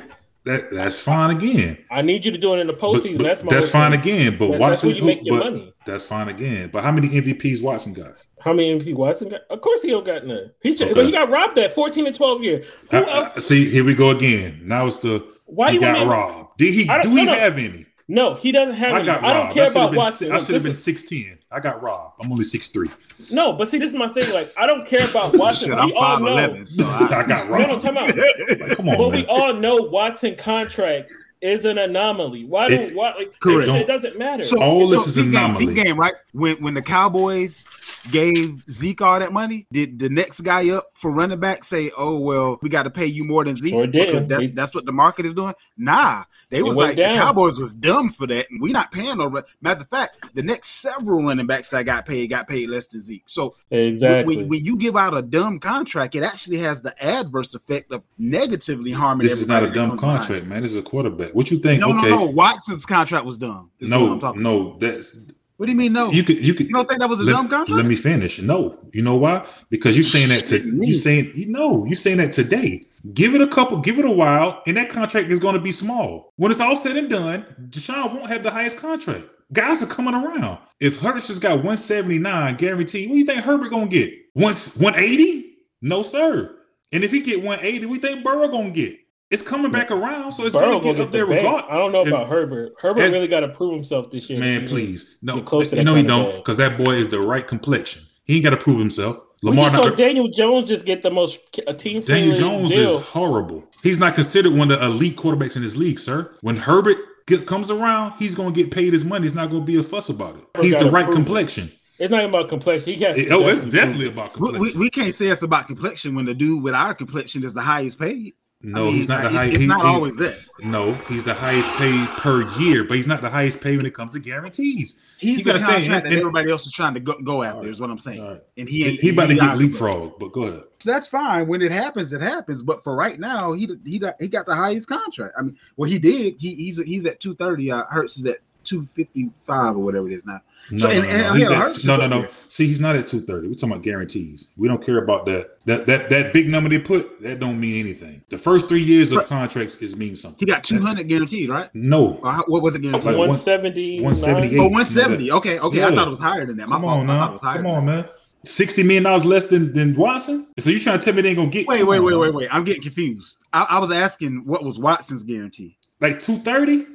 that 0.45 0.69
that's 0.69 0.99
fine 0.99 1.35
again. 1.35 1.77
I 1.91 2.01
need 2.01 2.23
you 2.25 2.31
to 2.31 2.37
do 2.37 2.53
it 2.53 2.59
in 2.59 2.67
the 2.67 2.73
But- 2.73 2.81
postseason. 2.81 3.17
but 3.17 3.23
that's 3.23 3.43
my 3.43 3.49
that's 3.53 3.67
fine 3.69 3.91
thing. 3.91 3.99
again. 4.01 4.37
But 4.37 4.45
That- 4.45 4.51
that's 4.51 4.59
Watson, 4.61 4.89
where 4.89 4.97
you 4.97 5.03
make 5.05 5.19
your 5.23 5.39
but 5.39 5.51
money. 5.53 5.73
that's 5.85 6.05
fine 6.05 6.29
again. 6.29 6.69
But 6.71 6.83
how 6.83 6.91
many 6.91 7.07
MVPs 7.09 7.61
Watson 7.61 7.93
got? 7.93 8.13
How 8.39 8.53
many 8.53 8.69
MVP 8.79 8.93
Watson 8.93 9.27
got? 9.29 9.41
Of 9.49 9.59
course 9.61 9.81
he 9.81 9.89
don't 9.89 10.05
got 10.05 10.25
none. 10.25 10.51
He 10.61 10.73
should, 10.75 10.87
Okay. 10.87 10.93
but 10.93 11.05
he 11.05 11.11
got 11.11 11.29
robbed 11.29 11.57
at 11.59 11.73
14 11.75 12.07
and 12.07 12.15
12 12.15 12.41
year. 12.43 12.63
Who 12.91 12.97
I- 12.97 13.01
else? 13.17 13.29
I- 13.35 13.39
see, 13.39 13.65
here 13.69 13.83
we 13.83 13.93
go 13.95 14.11
again. 14.11 14.61
Now 14.63 14.87
it's 14.87 14.97
the 14.97 15.23
Why 15.45 15.69
he 15.69 15.75
you 15.75 15.81
got 15.81 16.07
robbed. 16.07 16.57
Did 16.57 16.73
he? 16.73 16.85
Don't- 16.85 17.07
he 17.09 17.25
no, 17.25 17.31
no. 17.33 17.37
have 17.37 17.57
any? 17.57 17.85
No, 18.11 18.33
he 18.33 18.51
doesn't 18.51 18.73
have 18.75 18.93
I 18.93 18.97
any. 18.97 19.05
got 19.05 19.23
I 19.23 19.33
don't 19.33 19.53
care 19.53 19.69
about 19.69 19.91
been, 19.91 19.97
Watson. 19.99 20.31
I 20.31 20.39
should 20.39 20.55
have 20.55 20.63
been 20.63 20.71
listen- 20.71 20.93
16. 20.95 21.37
I 21.51 21.59
got 21.59 21.81
robbed. 21.81 22.15
I'm 22.23 22.31
only 22.31 22.43
6'3. 22.43 22.91
No, 23.31 23.53
but 23.53 23.67
see, 23.67 23.77
this 23.77 23.91
is 23.91 23.97
my 23.97 24.07
thing. 24.09 24.33
Like, 24.33 24.51
I 24.57 24.65
don't 24.67 24.85
care 24.87 25.07
about 25.09 25.37
Watson. 25.37 25.69
Shit, 25.69 25.75
we 25.75 25.81
I'm 25.81 25.95
all 25.95 26.19
know. 26.19 26.63
so 26.65 26.83
I 26.85 27.07
I, 27.23 27.27
got 27.27 27.49
No, 27.49 27.57
no, 27.57 27.67
robbed. 27.67 27.81
time 27.85 27.97
out. 27.97 28.15
Like, 28.17 28.77
come 28.77 28.89
on, 28.89 28.97
But 28.97 29.09
man. 29.09 29.11
we 29.11 29.25
all 29.27 29.53
know 29.53 29.75
Watson 29.77 30.35
contract 30.35 31.11
is 31.41 31.63
an 31.65 31.77
anomaly. 31.77 32.43
Why 32.45 32.67
do 32.67 32.73
It- 32.73 32.95
why 32.95 33.13
like 33.15 33.39
Correct. 33.39 33.69
it, 33.69 33.75
it 33.81 33.87
doesn't 33.87 34.17
matter. 34.19 34.43
so 34.43 34.61
All 34.61 34.87
so 34.89 34.95
this 34.97 35.07
is 35.07 35.15
big 35.15 35.25
game- 35.25 35.35
anomaly. 35.35 35.65
big 35.67 35.75
game, 35.75 35.97
right? 35.97 36.13
When 36.33 36.57
when 36.61 36.73
the 36.73 36.81
Cowboys 36.81 37.65
gave 38.11 38.63
Zeke 38.69 39.01
all 39.01 39.19
that 39.19 39.33
money, 39.33 39.65
did 39.71 39.99
the 39.99 40.09
next 40.09 40.41
guy 40.41 40.69
up 40.69 40.85
for 40.93 41.11
running 41.11 41.39
back 41.39 41.63
say, 41.63 41.91
"Oh 41.97 42.19
well, 42.19 42.59
we 42.61 42.69
got 42.69 42.83
to 42.83 42.89
pay 42.89 43.05
you 43.05 43.23
more 43.23 43.43
than 43.43 43.57
Zeke 43.57 43.73
Or 43.73 43.87
because 43.87 44.27
that's 44.27 44.41
They- 44.41 44.47
that's 44.51 44.75
what 44.75 44.85
the 44.85 44.91
market 44.91 45.25
is 45.25 45.33
doing"? 45.33 45.53
Nah, 45.77 46.23
they 46.49 46.61
was 46.61 46.75
like 46.77 46.95
down. 46.97 47.13
the 47.13 47.17
Cowboys 47.19 47.59
was 47.59 47.73
dumb 47.73 48.09
for 48.09 48.27
that, 48.27 48.45
and 48.51 48.61
we 48.61 48.71
not 48.71 48.91
paying 48.91 49.17
no. 49.17 49.27
run- 49.27 49.43
Matter 49.61 49.81
of 49.81 49.87
fact, 49.89 50.17
the 50.35 50.43
next 50.43 50.67
several 50.81 51.23
running 51.23 51.47
backs 51.47 51.73
I 51.73 51.83
got 51.83 52.05
paid 52.05 52.29
got 52.29 52.47
paid 52.47 52.69
less 52.69 52.85
than 52.87 53.01
Zeke. 53.01 53.23
So 53.27 53.55
exactly. 53.71 54.37
when, 54.37 54.47
when 54.49 54.65
you 54.65 54.77
give 54.77 54.95
out 54.95 55.15
a 55.17 55.21
dumb 55.21 55.59
contract, 55.59 56.15
it 56.15 56.23
actually 56.23 56.57
has 56.59 56.81
the 56.81 56.93
adverse 57.03 57.53
effect 57.55 57.91
of 57.91 58.03
negatively 58.17 58.91
harming. 58.91 59.27
This 59.27 59.41
is 59.41 59.47
not 59.47 59.63
a 59.63 59.67
dumb 59.71 59.89
comes 59.91 60.01
behind. 60.01 60.17
contract, 60.23 60.45
man. 60.47 60.61
This 60.63 60.71
is 60.73 60.77
a 60.77 60.81
quarterback. 60.83 61.28
What 61.33 61.51
you 61.51 61.59
think? 61.59 61.81
No, 61.81 61.97
okay, 61.97 62.09
no, 62.09 62.17
no. 62.17 62.25
Watson's 62.25 62.85
contract 62.85 63.25
was 63.25 63.37
dumb. 63.37 63.71
no, 63.81 64.13
I'm 64.13 64.19
talking 64.19 64.41
no. 64.41 64.77
That's 64.79 65.17
What 65.57 65.65
do 65.65 65.71
you 65.71 65.77
mean 65.77 65.93
no? 65.93 66.11
you 66.11 66.23
could 66.23 66.37
you 66.37 66.53
could. 66.53 66.67
You 66.67 66.73
don't 66.73 66.87
think 66.87 66.99
that 66.99 67.09
was 67.09 67.19
a 67.19 67.23
let, 67.23 67.33
dumb 67.33 67.47
contract? 67.47 67.69
Let 67.69 67.85
me 67.85 67.95
finish. 67.95 68.39
No, 68.39 68.79
you 68.93 69.01
know 69.01 69.15
why? 69.15 69.47
Because 69.69 69.95
you're 69.95 70.03
saying 70.03 70.29
that 70.29 70.45
to 70.47 70.59
you 70.59 70.93
saying 70.93 71.31
you 71.35 71.47
know 71.47 71.85
you 71.85 71.95
saying 71.95 72.17
that 72.17 72.31
today. 72.31 72.81
Give 73.13 73.33
it 73.33 73.41
a 73.41 73.47
couple, 73.47 73.77
give 73.77 73.97
it 73.97 74.05
a 74.05 74.11
while, 74.11 74.61
and 74.67 74.75
that 74.77 74.89
contract 74.89 75.31
is 75.31 75.39
going 75.39 75.55
to 75.55 75.61
be 75.61 75.71
small. 75.71 76.33
When 76.35 76.51
it's 76.51 76.59
all 76.59 76.75
said 76.75 76.97
and 76.97 77.09
done, 77.09 77.45
Deshaun 77.69 78.13
won't 78.13 78.27
have 78.27 78.43
the 78.43 78.51
highest 78.51 78.75
contract. 78.75 79.25
Guys 79.53 79.81
are 79.81 79.87
coming 79.87 80.13
around. 80.13 80.59
If 80.79 80.99
Hurts 80.99 81.27
just 81.27 81.41
got 81.41 81.51
179 81.51 82.55
guaranteed, 82.57 83.09
what 83.09 83.15
do 83.15 83.19
you 83.19 83.25
think 83.25 83.39
Herbert 83.39 83.69
gonna 83.69 83.87
get? 83.87 84.13
One 84.33 84.53
180? 84.53 85.57
No, 85.81 86.03
sir. 86.03 86.55
And 86.91 87.03
if 87.03 87.11
he 87.11 87.21
get 87.21 87.43
180, 87.43 87.85
we 87.85 87.99
think 87.99 88.23
Burrow 88.23 88.47
gonna 88.47 88.71
get. 88.71 88.99
It's 89.31 89.43
coming 89.43 89.71
back 89.71 89.91
around, 89.91 90.31
so 90.31 90.43
it's 90.45 90.55
gonna 90.55 90.79
get 90.81 90.99
up 90.99 91.11
there 91.11 91.25
the 91.25 91.35
regardless. 91.35 91.71
I 91.71 91.77
don't 91.77 91.91
know 91.91 92.01
If- 92.01 92.07
about 92.07 92.29
Herbert. 92.29 92.73
Herbert 92.79 93.01
As- 93.01 93.13
really 93.13 93.27
got 93.27 93.41
to 93.41 93.49
prove 93.49 93.73
himself 93.75 94.09
this 94.09 94.27
year. 94.29 94.39
Man, 94.39 94.67
please. 94.67 95.17
No, 95.21 95.39
Get 95.41 95.71
you 95.73 95.83
know 95.83 95.93
he 95.95 96.01
don't, 96.03 96.37
because 96.37 96.57
that 96.57 96.77
boy 96.77 96.95
is 96.95 97.09
the 97.09 97.19
right 97.19 97.47
complexion. 97.47 98.01
He 98.25 98.35
ain't 98.35 98.43
got 98.43 98.51
to 98.51 98.57
prove 98.57 98.79
himself. 98.79 99.17
We 99.43 99.49
Lamar 99.51 99.69
just 99.69 99.83
saw 99.83 99.89
Daniel 99.91 100.27
Jones 100.27 100.67
just 100.67 100.83
get 100.85 101.01
the 101.03 101.11
most 101.11 101.39
a 101.67 101.73
team 101.73 102.01
Daniel 102.01 102.35
Jones 102.35 102.69
deal. 102.69 102.97
is 102.97 103.05
horrible. 103.05 103.63
He's 103.83 103.99
not 103.99 104.15
considered 104.15 104.51
one 104.53 104.69
of 104.71 104.79
the 104.79 104.85
elite 104.85 105.15
quarterbacks 105.15 105.55
in 105.55 105.61
this 105.61 105.77
league, 105.77 105.99
sir. 105.99 106.29
When 106.41 106.57
Herbert 106.57 106.97
get, 107.27 107.45
comes 107.47 107.71
around, 107.71 108.15
he's 108.19 108.35
going 108.35 108.53
to 108.53 108.63
get 108.63 108.71
paid 108.71 108.91
his 108.91 109.05
money. 109.05 109.25
It's 109.27 109.35
not 109.35 109.49
going 109.49 109.61
to 109.61 109.65
be 109.65 109.77
a 109.77 109.83
fuss 109.83 110.09
about 110.09 110.35
it. 110.37 110.43
He's 110.61 110.77
the 110.77 110.89
right 110.91 111.05
prove 111.05 111.13
it. 111.13 111.15
complexion. 111.15 111.71
It's 111.99 112.09
not 112.11 112.19
even 112.21 112.29
about 112.31 112.49
complexion. 112.49 112.93
He 112.93 113.03
has. 113.03 113.15
to 113.15 113.29
oh, 113.29 113.47
it's 113.47 113.63
definitely 113.65 114.07
it. 114.07 114.13
about 114.13 114.37
We, 114.39 114.51
complexion. 114.51 114.79
we, 114.79 114.85
we 114.85 114.89
can't 114.89 115.13
say 115.15 115.27
it's 115.27 115.43
about 115.43 115.67
complexion 115.67 116.15
when 116.15 116.25
the 116.25 116.33
dude 116.33 116.63
with 116.63 116.73
our 116.73 116.93
complexion 116.93 117.43
is 117.43 117.53
the 117.53 117.61
highest 117.61 117.99
paid. 117.99 118.33
No, 118.61 118.81
I 118.81 118.85
mean, 118.87 118.95
he's 118.95 119.07
not 119.07 119.23
the 119.23 119.29
highest. 119.29 119.51
It's 119.53 119.61
he- 119.61 119.67
not 119.67 119.81
he- 119.81 119.87
always 119.87 120.15
that. 120.17 120.37
No, 120.61 120.93
he's 121.07 121.23
the 121.23 121.33
highest 121.33 121.69
paid 121.77 122.07
per 122.09 122.41
year, 122.59 122.83
but 122.83 122.97
he's 122.97 123.07
not 123.07 123.21
the 123.21 123.29
highest 123.29 123.61
paid 123.61 123.77
when 123.77 123.85
it 123.85 123.93
comes 123.95 124.11
to 124.13 124.19
guarantees. 124.19 124.99
He's 125.17 125.37
You 125.39 125.43
the 125.45 125.49
gotta 125.51 125.59
stay 125.59 125.67
contract 125.67 125.85
in- 125.85 125.91
that 126.03 126.13
in- 126.13 126.19
everybody 126.19 126.51
else 126.51 126.65
is 126.67 126.73
trying 126.73 126.93
to 126.95 126.99
go, 126.99 127.17
go 127.23 127.43
after. 127.43 127.57
All 127.59 127.63
right. 127.63 127.69
Is 127.71 127.79
what 127.79 127.89
I'm 127.89 127.97
saying. 127.97 128.19
All 128.19 128.31
right. 128.31 128.43
And 128.57 128.67
he 128.67 128.83
He, 128.83 128.89
ain't. 128.89 128.99
he 128.99 129.09
about 129.11 129.27
to 129.29 129.35
get 129.35 129.43
out- 129.43 129.57
leapfrog, 129.57 130.19
but 130.19 130.33
go 130.33 130.43
ahead. 130.43 130.63
That's 130.83 131.07
fine. 131.07 131.47
When 131.47 131.61
it 131.61 131.71
happens, 131.71 132.11
it 132.13 132.21
happens. 132.21 132.61
But 132.63 132.83
for 132.83 132.95
right 132.95 133.19
now, 133.19 133.53
he 133.53 133.67
he 133.85 134.01
he 134.19 134.27
got 134.27 134.45
the 134.45 134.55
highest 134.55 134.87
contract. 134.89 135.35
I 135.37 135.41
mean, 135.43 135.57
well, 135.77 135.89
he 135.89 135.97
did. 135.99 136.35
He 136.39 136.55
he's 136.55 136.77
he's 136.85 137.05
at 137.05 137.19
two 137.21 137.35
thirty. 137.35 137.71
Uh, 137.71 137.83
Hurts 137.89 138.17
is 138.17 138.25
at 138.25 138.37
two 138.69 138.83
fifty 138.83 139.29
five 139.45 139.75
or 139.75 139.79
whatever 139.79 140.07
it 140.09 140.13
is 140.13 140.25
now. 140.25 140.39
No, 140.71 140.77
So, 140.77 140.87
no, 140.89 140.93
and- 140.93 141.03
no, 141.03 141.09
and 141.09 141.21
no. 141.27 141.33
He's 141.33 141.47
hell, 141.49 141.95
at- 141.95 141.99
no, 141.99 142.07
no, 142.07 142.21
no. 142.21 142.27
See, 142.47 142.67
he's 142.67 142.79
not 142.79 142.95
at 142.95 143.07
two 143.07 143.19
thirty. 143.19 143.47
We're 143.47 143.53
talking 143.55 143.71
about 143.71 143.83
guarantees. 143.83 144.49
We 144.57 144.67
don't 144.67 144.85
care 144.85 145.03
about 145.03 145.25
that. 145.25 145.57
That 145.65 145.87
that 145.87 146.09
that 146.09 146.33
big 146.33 146.47
number 146.49 146.69
they 146.69 146.79
put 146.79 147.21
that 147.23 147.39
don't 147.39 147.59
mean 147.59 147.79
anything. 147.79 148.21
The 148.29 148.37
first 148.37 148.69
three 148.69 148.81
years 148.83 149.11
of 149.11 149.17
Right. 149.19 149.27
contracts 149.27 149.81
is 149.81 149.95
mean 149.95 150.15
something. 150.15 150.39
He 150.39 150.45
got 150.45 150.63
two 150.63 150.79
hundred 150.79 151.07
guaranteed, 151.07 151.49
right? 151.49 151.69
No, 151.73 152.19
how, 152.23 152.43
what 152.47 152.61
was 152.63 152.75
it 152.75 152.81
guaranteed? 152.81 153.05
Like 153.05 153.17
one- 153.17 153.29
170, 153.29 154.01
178. 154.01 154.59
Oh, 154.59 154.65
Eight. 154.65 154.71
170. 154.71 155.31
Okay, 155.31 155.59
okay. 155.59 155.83
I 155.83 155.95
thought 155.95 156.07
it 156.07 156.11
was 156.11 156.19
higher 156.19 156.45
than 156.45 156.57
that. 156.57 156.69
My 156.69 156.75
come 156.75 156.83
fault. 156.83 156.99
on 156.99 157.09
I 157.09 157.13
thought 157.17 157.19
now. 157.25 157.29
it 157.29 157.33
was 157.33 157.41
higher 157.41 157.55
Come 157.55 157.63
than 157.63 157.75
on, 157.75 157.85
man. 157.85 158.05
Sixty 158.45 158.83
million 158.83 159.03
dollars 159.03 159.25
less 159.25 159.47
than 159.47 159.73
than 159.73 159.95
Watson. 159.95 160.47
So 160.59 160.69
you 160.69 160.79
trying 160.79 160.97
to 160.99 161.03
tell 161.03 161.13
me 161.13 161.21
they 161.21 161.29
ain't 161.29 161.37
gonna 161.39 161.49
get? 161.49 161.67
Wait, 161.67 161.83
wait, 161.83 161.99
wait, 161.99 162.15
wait, 162.15 162.33
wait. 162.33 162.47
I'm 162.51 162.63
getting 162.63 162.81
confused. 162.83 163.35
I, 163.51 163.65
I 163.69 163.79
was 163.79 163.91
asking 163.91 164.45
what 164.45 164.63
was 164.63 164.79
Watson's 164.79 165.23
guarantee. 165.23 165.77
Like 165.99 166.21
two 166.21 166.37
thirty? 166.37 166.85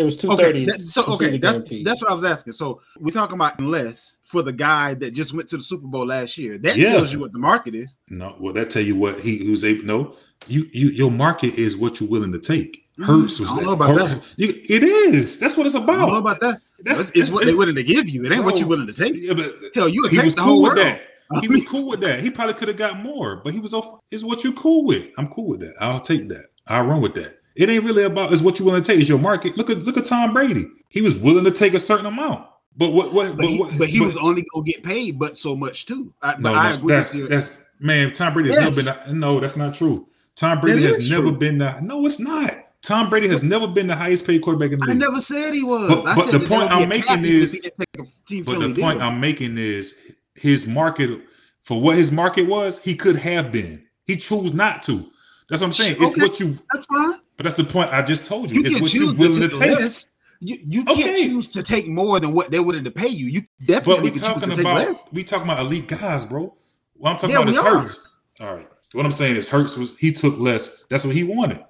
It 0.00 0.04
was 0.04 0.16
two 0.16 0.32
Okay, 0.32 0.64
that- 0.64 0.80
so 0.80 1.04
okay, 1.04 1.36
that's, 1.36 1.82
that's 1.84 2.00
what 2.00 2.10
I 2.10 2.14
was 2.14 2.24
asking. 2.24 2.54
So 2.54 2.80
we're 2.98 3.10
talking 3.12 3.34
about 3.34 3.58
unless 3.58 4.18
for 4.22 4.40
the 4.42 4.52
guy 4.52 4.94
that 4.94 5.10
just 5.12 5.34
went 5.34 5.50
to 5.50 5.58
the 5.58 5.62
Super 5.62 5.86
Bowl 5.86 6.06
last 6.06 6.38
year. 6.38 6.56
That 6.56 6.76
Yeah. 6.78 6.92
tells 6.92 7.12
you 7.12 7.18
what 7.20 7.32
the 7.32 7.38
market 7.38 7.74
is. 7.74 7.98
No. 8.08 8.34
Well, 8.40 8.54
that 8.54 8.70
tell 8.70 8.82
you 8.82 8.96
what 8.96 9.20
he 9.20 9.36
who's 9.44 9.62
able. 9.62 9.84
No, 9.84 10.16
you 10.48 10.64
you 10.72 10.88
your 10.88 11.10
market 11.10 11.54
is 11.58 11.76
what 11.76 12.00
you're 12.00 12.08
willing 12.08 12.32
to 12.32 12.38
take. 12.40 12.86
Mm, 12.98 13.04
Hurts 13.04 13.38
was 13.40 13.50
I 13.50 13.56
don't 13.56 13.58
that. 13.58 13.66
know 13.66 13.72
about 13.74 13.90
Hurt- 13.90 14.22
that. 14.22 14.32
You, 14.38 14.48
it 14.70 14.82
is. 14.82 15.38
That's 15.38 15.56
what 15.58 15.66
it's 15.66 15.74
I 15.74 15.78
don't 15.84 15.86
know 15.86 16.16
about. 16.16 16.38
about 16.38 16.40
that. 16.40 16.60
That's, 16.82 17.00
It's, 17.00 17.10
it's 17.14 17.30
what 17.32 17.44
they're 17.44 17.58
willing 17.58 17.74
to 17.74 17.82
give 17.84 18.08
you. 18.08 18.24
It 18.24 18.32
ain't 18.32 18.42
what 18.44 18.58
you're 18.58 18.68
willing 18.68 18.86
to 18.86 18.94
take. 18.94 19.12
Yeah, 19.14 19.34
but 19.34 19.52
Hell, 19.74 19.86
you 19.90 20.00
would 20.00 20.10
he 20.12 20.16
take 20.16 20.24
was 20.24 20.34
the 20.34 20.40
cool 20.40 20.50
whole 20.50 20.62
with 20.62 20.76
world. 20.76 20.86
that. 20.86 21.02
He 21.42 21.48
was 21.48 21.68
cool 21.68 21.88
with 21.90 22.00
that. 22.00 22.20
He 22.20 22.30
probably 22.30 22.54
could 22.54 22.68
have 22.68 22.78
got 22.78 22.98
more, 22.98 23.36
but 23.44 23.52
he 23.52 23.60
was 23.60 23.74
off. 23.74 24.00
Is 24.10 24.24
what 24.24 24.44
you 24.44 24.52
cool 24.52 24.86
with? 24.86 25.12
I'm 25.18 25.28
cool 25.28 25.48
with 25.48 25.60
that. 25.60 25.74
I'll 25.78 26.00
take 26.00 26.26
that. 26.30 26.46
I'll 26.66 26.86
run 26.86 27.02
with 27.02 27.14
that. 27.16 27.36
It 27.60 27.68
ain't 27.68 27.84
really 27.84 28.04
about 28.04 28.32
is 28.32 28.42
what 28.42 28.58
you 28.58 28.64
willing 28.64 28.82
to 28.82 28.90
take. 28.92 29.00
Is 29.00 29.08
your 29.08 29.18
market? 29.18 29.58
Look 29.58 29.68
at 29.68 29.78
look 29.78 29.98
at 29.98 30.06
Tom 30.06 30.32
Brady. 30.32 30.66
He 30.88 31.02
was 31.02 31.14
willing 31.18 31.44
to 31.44 31.50
take 31.50 31.74
a 31.74 31.78
certain 31.78 32.06
amount. 32.06 32.46
But 32.74 32.94
what 32.94 33.12
what 33.12 33.28
But 33.32 33.36
but, 33.36 33.46
he, 33.46 33.58
what, 33.60 33.78
but 33.78 33.88
he 33.90 33.98
but- 33.98 34.06
was 34.06 34.16
only 34.16 34.46
gonna 34.54 34.64
get 34.64 34.82
paid, 34.82 35.18
but 35.18 35.36
so 35.36 35.54
much 35.54 35.84
too. 35.84 36.10
I, 36.22 36.32
but 36.32 36.40
no, 36.40 36.54
I 36.54 36.72
agree 36.72 36.94
that's 36.94 37.12
with 37.12 37.22
you. 37.22 37.28
that's 37.28 37.62
man. 37.78 38.12
Tom 38.14 38.32
Brady 38.32 38.48
has 38.50 38.62
Yes. 38.62 38.76
never 38.86 38.98
been. 39.06 39.20
No, 39.20 39.40
that's 39.40 39.56
not 39.58 39.74
true. 39.74 40.08
Tom 40.36 40.60
Brady 40.62 40.82
That 40.84 40.94
has 40.94 41.10
never 41.10 41.24
true. 41.28 41.36
been 41.36 41.58
the. 41.58 41.78
No, 41.80 42.06
it's 42.06 42.18
not. 42.18 42.50
Tom 42.80 43.10
Brady 43.10 43.28
has 43.28 43.42
never 43.42 43.66
been 43.66 43.88
the 43.88 43.94
highest 43.94 44.26
paid 44.26 44.40
quarterback 44.40 44.72
in 44.72 44.78
the 44.78 44.86
I 44.86 44.88
league. 44.92 44.98
never 44.98 45.20
said 45.20 45.52
he 45.52 45.62
was. 45.62 45.86
But- 46.02 46.16
but 46.16 46.32
the 46.32 46.40
point 46.40 46.70
I'm 46.72 46.88
making 46.88 47.26
is- 47.26 47.54
if 47.56 47.62
he 47.62 47.68
didn't 47.68 47.76
take 47.78 47.88
a 48.06 48.26
team 48.26 48.44
But 48.44 48.52
the 48.54 48.58
friendly 48.60 48.82
point 48.82 48.98
deal. 49.00 49.06
I'm 49.06 49.20
making 49.20 49.58
is 49.58 49.96
his 50.34 50.66
market 50.66 51.20
for 51.60 51.78
what 51.78 51.96
his 51.96 52.10
market 52.10 52.46
was, 52.46 52.80
he 52.82 52.94
could 52.94 53.16
have 53.16 53.52
been. 53.52 53.84
He 54.06 54.16
chose 54.16 54.54
not 54.54 54.82
to. 54.84 55.04
That's 55.50 55.60
what 55.60 55.68
I'm 55.68 55.72
saying. 55.74 55.96
It's 56.00 56.16
what 56.16 56.40
you 56.40 56.56
That's 56.72 56.86
fine. 56.86 57.18
But 57.40 57.44
that's 57.44 57.56
the 57.56 57.64
point 57.64 57.90
I 57.90 58.02
just 58.02 58.26
told 58.26 58.50
you. 58.50 58.58
You 58.58 58.64
it's 58.66 58.74
can 58.74 58.82
what 58.82 58.92
you're 58.94 59.04
choose 59.06 59.18
willing 59.18 59.40
to 59.40 59.48
to 59.48 59.58
take 59.58 59.70
take. 59.70 59.80
less. 59.80 60.06
You 60.40 60.58
you 60.62 60.84
can't 60.84 61.16
choose 61.16 61.48
to 61.48 61.62
take 61.62 61.88
more 61.88 62.20
than 62.20 62.32
what 62.34 62.50
they're 62.50 62.62
willing 62.62 62.84
to 62.84 62.90
pay 62.90 63.08
you. 63.08 63.26
You 63.26 63.42
But 63.60 63.66
definitely 63.66 64.02
we 64.02 64.10
can 64.10 64.20
choose 64.20 64.28
talking 64.28 64.50
to 64.50 64.56
take 64.56 64.60
about 64.60 64.88
less. 64.88 65.08
we 65.12 65.24
talking 65.24 65.44
about 65.46 65.60
elite 65.60 65.86
guys, 65.88 66.24
bro. 66.26 66.54
What 66.94 67.10
I'm 67.10 67.16
talking 67.16 67.30
Yeah, 67.30 67.38
about 67.42 67.48
is 67.50 67.58
are. 67.58 67.78
Hurts. 67.78 68.18
All 68.40 68.56
right. 68.56 68.68
What 68.92 69.06
I'm 69.06 69.12
saying 69.12 69.36
is 69.36 69.48
Hurts 69.48 69.76
was 69.78 69.96
he 69.96 70.12
took 70.12 70.38
less. 70.38 70.84
That's 70.90 71.04
what 71.06 71.14
he 71.14 71.24
wanted. 71.24 71.64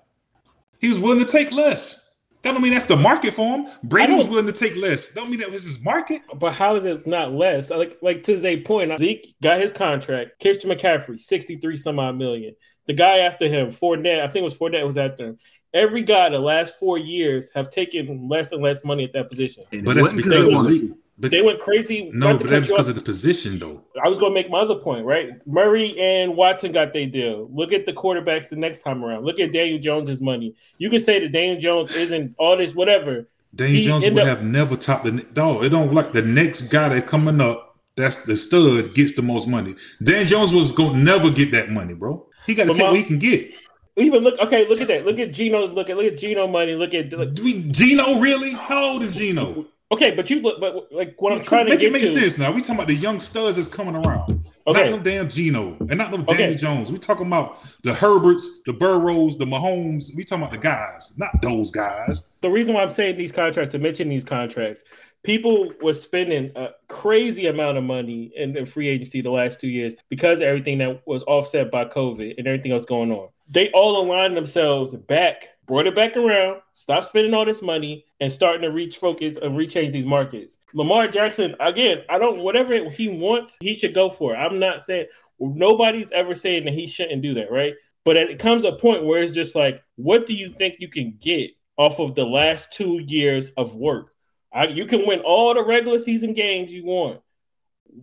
He 0.80 0.88
was 0.88 0.98
willing 0.98 1.20
to 1.20 1.24
take 1.24 1.52
less. 1.52 2.16
That 2.42 2.52
don't 2.52 2.62
mean 2.62 2.72
that's 2.72 2.86
the 2.86 2.96
market 2.96 3.34
for 3.34 3.58
him. 3.58 3.66
Brady 3.84 4.14
was 4.14 4.26
willing 4.26 4.46
to 4.46 4.52
take 4.52 4.74
less. 4.76 5.12
Don't 5.12 5.30
mean 5.30 5.40
that 5.40 5.50
was 5.50 5.64
his 5.64 5.84
market. 5.84 6.22
But 6.34 6.54
how 6.54 6.76
is 6.76 6.84
it 6.86 7.06
not 7.06 7.32
less? 7.32 7.70
Like 7.70 7.98
like 8.02 8.22
to 8.24 8.38
Zay's 8.38 8.64
point, 8.64 8.92
uh, 8.92 8.98
Zeke 8.98 9.34
got 9.42 9.60
his 9.60 9.72
contract. 9.72 10.34
Christian 10.40 10.70
McCaffrey, 10.70 11.20
63 11.20 11.76
some 11.76 11.98
odd 11.98 12.16
million. 12.16 12.54
The 12.86 12.94
guy 12.94 13.18
after 13.18 13.46
him, 13.46 13.68
Fournette, 13.68 14.20
I 14.20 14.26
think 14.26 14.40
it 14.42 14.44
was 14.44 14.56
Fournette 14.58 14.86
was 14.86 14.96
after 14.96 15.26
him. 15.28 15.38
Every 15.72 16.02
guy 16.02 16.28
the 16.30 16.38
last 16.40 16.74
four 16.78 16.98
years 16.98 17.48
have 17.54 17.70
taken 17.70 18.28
less 18.28 18.50
and 18.52 18.62
less 18.62 18.82
money 18.84 19.04
at 19.04 19.12
that 19.12 19.28
position. 19.30 19.64
And 19.72 19.84
But 19.84 19.96
it 19.96 20.02
that's 20.04 20.16
because 20.16 20.30
they 20.32 20.38
of 20.38 20.44
the 20.46 20.50
wanted 20.50 20.70
league. 20.72 20.90
to. 20.90 20.96
But 21.18 21.30
They 21.32 21.42
went 21.42 21.58
crazy. 21.60 22.08
no, 22.14 22.38
but 22.38 22.48
that's 22.48 22.68
because 22.68 22.86
off. 22.86 22.88
of 22.88 22.94
the 22.94 23.02
position 23.02 23.58
though. 23.58 23.84
I 24.02 24.08
was 24.08 24.18
going 24.18 24.30
to 24.32 24.34
make 24.34 24.50
my 24.50 24.60
other 24.60 24.76
point, 24.76 25.04
right? 25.04 25.32
Murray 25.46 25.94
and 26.00 26.34
Watson 26.34 26.72
got 26.72 26.94
their 26.94 27.04
deal. 27.06 27.48
Look 27.52 27.72
at 27.74 27.84
the 27.84 27.92
quarterbacks 27.92 28.48
the 28.48 28.56
next 28.56 28.78
time 28.82 29.04
around. 29.04 29.24
Look 29.26 29.38
at 29.38 29.52
Daniel 29.52 29.78
Jones's 29.78 30.18
money. 30.20 30.54
You 30.78 30.88
can 30.88 31.00
say 31.00 31.20
that 31.20 31.30
Daniel 31.30 31.60
Jones 31.60 31.94
isn't 31.94 32.34
all 32.38 32.56
this, 32.56 32.74
whatever. 32.74 33.28
Daniel 33.54 33.76
He 33.76 33.84
Jones 33.84 34.04
end 34.04 34.14
would 34.14 34.22
up- 34.22 34.28
have 34.28 34.44
never 34.44 34.76
topped 34.76 35.04
the 35.04 35.12
no. 35.36 35.62
It 35.62 35.68
don't 35.68 35.92
like 35.92 36.12
the 36.12 36.22
next 36.22 36.62
guy 36.68 36.88
that 36.88 37.06
coming 37.06 37.38
up. 37.40 37.76
That's 37.96 38.22
the 38.24 38.36
stud 38.38 38.94
gets 38.94 39.14
the 39.14 39.22
most 39.22 39.46
money. 39.46 39.74
Dan 40.02 40.26
Jones 40.26 40.54
was 40.54 40.72
gonna 40.72 40.96
never 40.96 41.30
get 41.30 41.50
that 41.50 41.68
money, 41.70 41.92
bro. 41.92 42.26
He 42.46 42.54
got 42.54 42.62
to 42.62 42.68
But 42.68 42.76
take 42.76 42.84
my- 42.86 42.90
what 42.92 42.98
he 42.98 43.04
can 43.04 43.18
get. 43.18 43.50
Even 43.96 44.22
look, 44.22 44.38
okay, 44.40 44.66
look 44.68 44.80
at 44.80 44.88
that. 44.88 45.04
Look 45.04 45.18
at 45.18 45.32
Geno. 45.32 45.66
Look 45.66 45.90
at 45.90 45.96
look 45.96 46.06
at 46.06 46.18
Geno 46.18 46.46
money. 46.46 46.74
Look 46.74 46.94
at 46.94 47.10
look, 47.12 47.34
Do 47.34 47.44
we 47.44 47.62
Geno 47.70 48.20
really? 48.20 48.52
How 48.52 48.84
old 48.92 49.02
is 49.02 49.12
Geno? 49.12 49.66
okay, 49.92 50.12
but 50.12 50.30
you 50.30 50.40
look, 50.40 50.60
but 50.60 50.92
like 50.92 51.20
what 51.20 51.32
I'm 51.32 51.42
trying 51.42 51.66
to 51.66 51.70
make 51.72 51.80
get 51.80 51.88
it 51.88 51.92
make 51.92 52.02
to. 52.02 52.08
sense 52.08 52.38
now. 52.38 52.52
We 52.52 52.60
talking 52.60 52.76
about 52.76 52.86
the 52.86 52.94
young 52.94 53.20
studs 53.20 53.56
that's 53.56 53.68
coming 53.68 53.96
around. 53.96 54.39
Okay. 54.66 54.90
Not 54.90 54.98
no 54.98 55.02
damn 55.02 55.28
Geno 55.28 55.76
and 55.80 55.96
not 55.96 56.10
no 56.12 56.24
Okay. 56.28 56.54
Jones. 56.54 56.92
We 56.92 56.98
talking 56.98 57.26
about 57.26 57.58
the 57.82 57.92
Herberts, 57.92 58.62
the 58.66 58.72
Burrows, 58.72 59.38
the 59.38 59.44
Mahomes. 59.46 60.14
We 60.14 60.24
talking 60.24 60.44
about 60.44 60.52
the 60.52 60.58
guys, 60.58 61.12
not 61.16 61.30
those 61.42 61.70
guys. 61.70 62.26
the 62.42 62.50
reason 62.50 62.74
why 62.74 62.82
I'm 62.82 62.90
saying 62.90 63.16
these 63.16 63.32
contracts, 63.32 63.72
to 63.72 63.78
mention 63.78 64.08
these 64.08 64.24
contracts, 64.24 64.82
people 65.22 65.72
were 65.82 65.94
spending 65.94 66.52
a 66.56 66.70
crazy 66.88 67.46
amount 67.46 67.78
of 67.78 67.84
money 67.84 68.32
in, 68.36 68.56
in 68.56 68.66
free 68.66 68.88
agency 68.88 69.20
the 69.20 69.30
last 69.30 69.60
two 69.60 69.68
years 69.68 69.94
because 70.08 70.36
of 70.36 70.42
everything 70.42 70.78
that 70.78 71.06
was 71.06 71.22
offset 71.24 71.70
by 71.70 71.84
COVID 71.84 72.34
and 72.38 72.46
everything 72.46 72.72
else 72.72 72.84
going 72.84 73.10
on. 73.12 73.28
They 73.48 73.70
all 73.72 74.02
aligned 74.02 74.36
themselves 74.36 74.94
back, 74.96 75.48
brought 75.70 75.86
it 75.86 75.94
back 75.94 76.16
around, 76.16 76.60
stop 76.74 77.04
spending 77.04 77.32
all 77.32 77.44
this 77.44 77.62
money, 77.62 78.04
and 78.18 78.32
starting 78.32 78.62
to 78.62 78.72
reach 78.72 78.96
focus 78.96 79.38
and 79.40 79.56
rechange 79.56 79.92
these 79.92 80.04
markets. 80.04 80.56
Lamar 80.74 81.06
Jackson, 81.06 81.54
again, 81.60 81.98
I 82.08 82.18
don't 82.18 82.40
whatever 82.40 82.90
he 82.90 83.08
wants, 83.08 83.56
he 83.60 83.78
should 83.78 83.94
go 83.94 84.10
for 84.10 84.34
it. 84.34 84.36
I'm 84.36 84.58
not 84.58 84.82
saying 84.82 85.06
nobody's 85.38 86.10
ever 86.10 86.34
saying 86.34 86.64
that 86.64 86.74
he 86.74 86.88
shouldn't 86.88 87.22
do 87.22 87.34
that, 87.34 87.52
right? 87.52 87.74
But 88.04 88.16
it 88.16 88.40
comes 88.40 88.64
a 88.64 88.72
point 88.72 89.04
where 89.04 89.22
it's 89.22 89.32
just 89.32 89.54
like, 89.54 89.80
what 89.94 90.26
do 90.26 90.34
you 90.34 90.48
think 90.48 90.76
you 90.80 90.88
can 90.88 91.16
get 91.20 91.52
off 91.76 92.00
of 92.00 92.16
the 92.16 92.26
last 92.26 92.72
two 92.72 92.98
years 93.06 93.50
of 93.50 93.76
work? 93.76 94.12
I, 94.52 94.66
you 94.66 94.86
can 94.86 95.06
win 95.06 95.20
all 95.20 95.54
the 95.54 95.62
regular 95.64 96.00
season 96.00 96.34
games 96.34 96.72
you 96.72 96.84
want. 96.84 97.20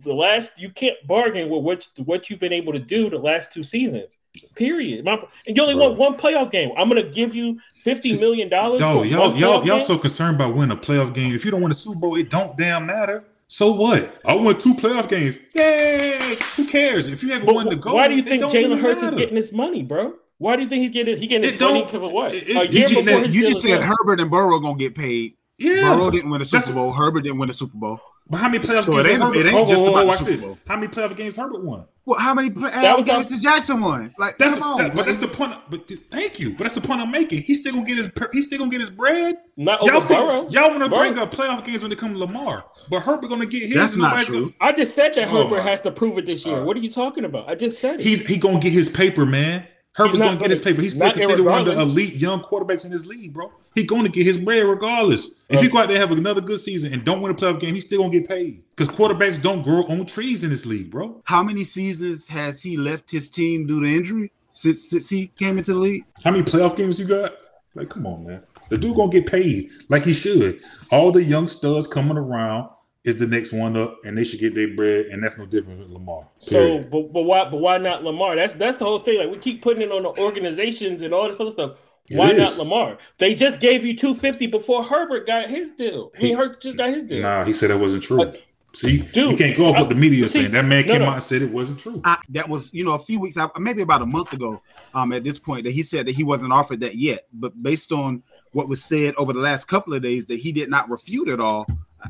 The 0.04 0.14
last 0.14 0.52
you 0.56 0.70
can't 0.70 0.96
bargain 1.06 1.50
with 1.50 1.62
what 1.62 1.86
what 2.04 2.30
you've 2.30 2.40
been 2.40 2.52
able 2.52 2.72
to 2.72 2.78
do 2.78 3.10
the 3.10 3.18
last 3.18 3.52
two 3.52 3.62
seasons. 3.62 4.16
Period. 4.58 5.04
My, 5.04 5.18
and 5.46 5.56
you 5.56 5.62
only 5.62 5.74
Bro. 5.74 5.90
want 5.90 5.98
one 5.98 6.14
playoff 6.16 6.50
game. 6.50 6.70
I'm 6.76 6.88
gonna 6.88 7.02
give 7.04 7.34
you 7.34 7.58
fifty 7.82 8.18
million 8.18 8.48
dollars. 8.48 8.80
No, 8.80 8.98
for 9.00 9.04
y'all, 9.06 9.34
y'all, 9.36 9.64
y'all 9.64 9.78
game? 9.78 9.80
so 9.80 9.96
concerned 9.96 10.34
about 10.36 10.54
winning 10.54 10.76
a 10.76 10.80
playoff 10.80 11.14
game. 11.14 11.32
If 11.34 11.44
you 11.44 11.50
don't 11.50 11.62
win 11.62 11.70
a 11.70 11.74
Super 11.74 11.98
Bowl, 11.98 12.16
it 12.16 12.28
don't 12.28 12.56
damn 12.58 12.86
matter. 12.86 13.24
So 13.46 13.72
what? 13.72 14.20
I 14.26 14.34
won 14.34 14.58
two 14.58 14.74
playoff 14.74 15.08
games. 15.08 15.38
Yay! 15.54 16.18
Who 16.56 16.66
cares? 16.66 17.06
If 17.08 17.22
you 17.22 17.30
haven't 17.30 17.46
But 17.46 17.54
won 17.54 17.68
the 17.68 17.76
goal, 17.76 17.94
why 17.94 18.08
do 18.08 18.14
you 18.14 18.22
think 18.22 18.42
Jalen 18.44 18.80
Hurts 18.80 19.02
is 19.02 19.14
getting 19.14 19.36
this 19.36 19.52
money, 19.52 19.82
bro? 19.82 20.14
Why 20.38 20.56
do 20.56 20.62
you 20.62 20.68
think 20.68 20.82
he 20.82 20.88
getting 20.88 21.16
he 21.16 21.26
getting 21.28 21.48
It 21.48 21.52
his 21.52 21.60
money 21.60 21.80
don't- 21.80 21.86
because 21.92 22.06
of 22.06 22.12
what? 22.12 22.34
it- 22.34 22.48
it- 22.48 22.70
you 22.72 22.88
just 22.88 23.04
said- 23.06 23.32
You 23.34 23.46
just 23.46 23.62
said. 23.62 23.80
Herbert 23.82 24.20
and 24.20 24.30
Burrow 24.30 24.58
gonna 24.60 24.76
get 24.78 24.94
paid. 24.94 25.34
Yeah, 25.56 25.94
Burrow 25.96 26.10
didn't 26.10 26.30
win 26.30 26.42
a 26.42 26.44
Super 26.44 26.72
Bowl. 26.72 26.92
Herbert 26.92 27.22
didn't 27.22 27.38
win 27.38 27.48
a 27.50 27.52
Super 27.54 27.76
Bowl. 27.78 28.00
But 28.30 28.38
how 28.38 28.48
many 28.48 28.62
playoff 28.62 28.84
So 28.84 28.92
games 28.94 29.06
it 29.06 29.10
ain't- 29.12 29.22
Herbert? 29.22 29.36
it 29.38 29.46
ain't 29.46 29.56
oh, 29.56 29.66
just 29.68 29.80
oh, 29.80 29.86
oh, 29.86 29.90
about 29.90 30.06
watch 30.06 30.20
this. 30.20 30.44
How 30.66 30.76
many 30.76 30.88
playoff 30.88 31.16
games 31.16 31.36
Herbert 31.36 31.62
won? 31.62 31.84
Well, 32.04 32.18
how 32.18 32.32
many 32.34 32.50
play- 32.50 32.70
That 32.70 32.96
was 32.96 33.06
games 33.06 33.28
did 33.28 33.42
Jackson 33.42 33.80
won? 33.80 34.14
Like, 34.18 34.36
That's 34.38 34.54
come 34.54 34.62
on. 34.62 34.78
that, 34.78 34.94
but 34.94 35.06
that's 35.06 35.18
the 35.18 35.28
point. 35.28 35.52
But 35.70 35.88
th- 35.88 36.00
thank 36.10 36.38
you. 36.40 36.50
But 36.50 36.60
that's 36.64 36.74
the 36.74 36.80
point 36.80 37.00
I'm 37.00 37.10
making. 37.10 37.42
He's 37.42 37.60
still 37.60 37.72
gonna 37.74 37.86
get 37.86 37.96
his. 37.98 38.08
per- 38.08 38.30
He's 38.32 38.46
still 38.46 38.58
gonna 38.58 38.70
get 38.70 38.80
his 38.80 38.90
bread. 38.90 39.36
Not 39.56 39.82
Y'all, 39.82 39.96
over 39.96 40.06
see, 40.06 40.14
y'all 40.54 40.70
want 40.70 40.82
to 40.84 40.88
bring 40.88 41.18
up 41.18 41.32
playoff 41.32 41.64
games 41.64 41.82
when 41.82 41.92
it 41.92 41.98
comes 41.98 42.14
to 42.14 42.18
Lamar, 42.18 42.64
but 42.90 43.00
Herbert 43.02 43.28
gonna 43.28 43.44
get 43.46 43.62
his. 43.62 43.74
That's 43.74 43.96
not 43.96 44.08
Nobody's 44.10 44.26
true. 44.26 44.54
I 44.60 44.72
just 44.72 44.94
said 44.94 45.12
that 45.14 45.28
Herbert 45.28 45.58
my- 45.58 45.62
has 45.62 45.80
to 45.82 45.90
prove 45.90 46.16
it 46.18 46.24
this 46.26 46.44
year. 46.46 46.54
All 46.54 46.60
right. 46.60 46.66
What 46.66 46.76
are 46.76 46.80
you 46.80 46.90
talking 46.90 47.24
about? 47.26 47.48
I 47.48 47.54
just 47.54 47.78
said 47.78 48.00
it. 48.00 48.06
He 48.06 48.16
he 48.16 48.36
gonna 48.38 48.58
get 48.60 48.72
his 48.72 48.88
paper, 48.88 49.26
man. 49.26 49.66
Herbert's 49.94 50.20
not 50.20 50.26
gonna, 50.26 50.40
get 50.40 50.50
his 50.50 50.60
paper. 50.60 50.80
He's 50.80 50.94
still 50.94 51.06
not 51.06 51.16
considered 51.16 51.44
one 51.44 51.60
of 51.60 51.66
the 51.66 51.80
elite 51.80 52.14
young 52.14 52.40
quarterbacks 52.42 52.84
in 52.84 52.92
this 52.92 53.06
league, 53.06 53.32
bro. 53.32 53.50
He's 53.74 53.86
gonna 53.86 54.08
get 54.08 54.24
his 54.24 54.38
bread 54.38 54.64
regardless. 54.64 55.34
If 55.48 55.60
he 55.60 55.68
go 55.68 55.78
out 55.78 55.88
there 55.88 56.00
and 56.00 56.08
have 56.10 56.16
another 56.16 56.40
good 56.40 56.60
season 56.60 56.92
and 56.92 57.04
don't 57.04 57.20
win 57.20 57.32
a 57.32 57.34
playoff 57.34 57.58
game, 57.58 57.74
he's 57.74 57.84
still 57.86 58.02
gonna 58.02 58.12
get 58.12 58.28
paid. 58.28 58.62
Because 58.76 58.94
quarterbacks 58.94 59.40
don't 59.42 59.62
grow 59.62 59.82
on 59.84 60.06
trees 60.06 60.44
in 60.44 60.50
this 60.50 60.66
league, 60.66 60.90
bro. 60.90 61.20
how 61.24 61.42
many 61.42 61.64
seasons 61.64 62.28
has 62.28 62.62
he 62.62 62.76
left 62.76 63.10
his 63.10 63.28
team 63.28 63.66
due 63.66 63.80
to 63.80 63.86
injury 63.86 64.30
since 64.54 64.88
since 64.88 65.08
he 65.08 65.28
came 65.38 65.58
into 65.58 65.72
the 65.72 65.78
league? 65.80 66.04
How 66.22 66.30
many 66.30 66.44
playoff 66.44 66.76
games 66.76 67.00
you 67.00 67.06
got? 67.06 67.34
Like, 67.74 67.88
come 67.88 68.06
on, 68.06 68.26
man. 68.26 68.42
The 68.70 68.78
dude 68.78 68.96
gonna 68.96 69.10
get 69.10 69.26
paid 69.26 69.70
like 69.88 70.04
he 70.04 70.12
should. 70.12 70.60
All 70.92 71.10
the 71.10 71.22
young 71.22 71.46
studs 71.46 71.86
coming 71.86 72.18
around 72.18 72.70
is 73.08 73.16
the 73.16 73.26
next 73.26 73.52
one 73.52 73.76
up, 73.76 73.98
and 74.04 74.16
they 74.16 74.24
should 74.24 74.40
get 74.40 74.54
their 74.54 74.74
bread, 74.74 75.06
and 75.06 75.22
that's 75.22 75.38
no 75.38 75.46
different 75.46 75.80
with 75.80 75.88
Lamar. 75.88 76.26
So, 76.38 76.78
but, 76.78 77.12
but 77.12 77.22
why? 77.22 77.48
But 77.48 77.58
why 77.58 77.78
not 77.78 78.04
Lamar? 78.04 78.36
That's 78.36 78.54
that's 78.54 78.78
the 78.78 78.84
whole 78.84 79.00
thing. 79.00 79.18
Like 79.18 79.30
we 79.30 79.38
keep 79.38 79.62
putting 79.62 79.82
it 79.82 79.90
on 79.90 80.02
the 80.02 80.10
organizations 80.20 81.02
and 81.02 81.12
all 81.12 81.28
this 81.28 81.40
other 81.40 81.50
stuff. 81.50 81.78
Why 82.10 82.32
not. 82.32 82.56
Lamar? 82.56 82.98
They 83.18 83.34
just 83.34 83.60
gave 83.60 83.84
you 83.84 83.96
two 83.96 84.14
fifty 84.14 84.46
before 84.46 84.84
Herbert 84.84 85.26
got 85.26 85.48
his 85.48 85.72
deal. 85.72 86.12
I 86.16 86.22
mean, 86.22 86.28
He- 86.28 86.34
Hurts 86.34 86.58
just 86.58 86.78
got 86.78 86.90
his 86.90 87.08
deal. 87.08 87.22
nah, 87.22 87.44
he 87.44 87.52
said 87.52 87.70
that 87.70 87.78
wasn't 87.78 88.02
true. 88.02 88.22
Uh, 88.22 88.32
See, 88.74 88.98
Dude, 88.98 89.30
you 89.32 89.36
can't 89.36 89.56
go 89.56 89.66
off 89.66 89.76
what 89.80 89.88
the 89.88 89.94
media 89.94 90.24
is 90.24 90.32
see, 90.32 90.40
saying. 90.40 90.52
That 90.52 90.66
man 90.66 90.84
came 90.84 91.00
no. 91.00 91.06
out 91.06 91.14
and 91.14 91.22
said 91.22 91.40
it 91.40 91.50
wasn't 91.50 91.80
true. 91.80 92.02
I, 92.04 92.18
that 92.28 92.48
was 92.48 92.72
you 92.74 92.84
know 92.84 92.92
a 92.92 92.98
few 92.98 93.18
weeks 93.18 93.36
maybe 93.58 93.80
about 93.82 94.02
a 94.02 94.06
month 94.06 94.32
ago. 94.34 94.60
Um, 94.94 95.12
at 95.12 95.24
this 95.24 95.38
point, 95.38 95.64
that 95.64 95.72
he 95.72 95.82
said 95.82 96.06
that 96.06 96.14
he 96.14 96.22
wasn't 96.22 96.52
offered 96.52 96.80
that 96.80 96.96
yet, 96.96 97.26
but 97.32 97.60
based 97.62 97.92
on 97.92 98.22
what 98.52 98.68
was 98.68 98.84
said 98.84 99.14
over 99.16 99.32
the 99.32 99.40
last 99.40 99.66
couple 99.66 99.94
of 99.94 100.02
days, 100.02 100.26
that 100.26 100.38
he 100.38 100.52
did 100.52 100.68
not 100.68 100.88
refute 100.90 101.28
at 101.28 101.40
all. 101.40 101.66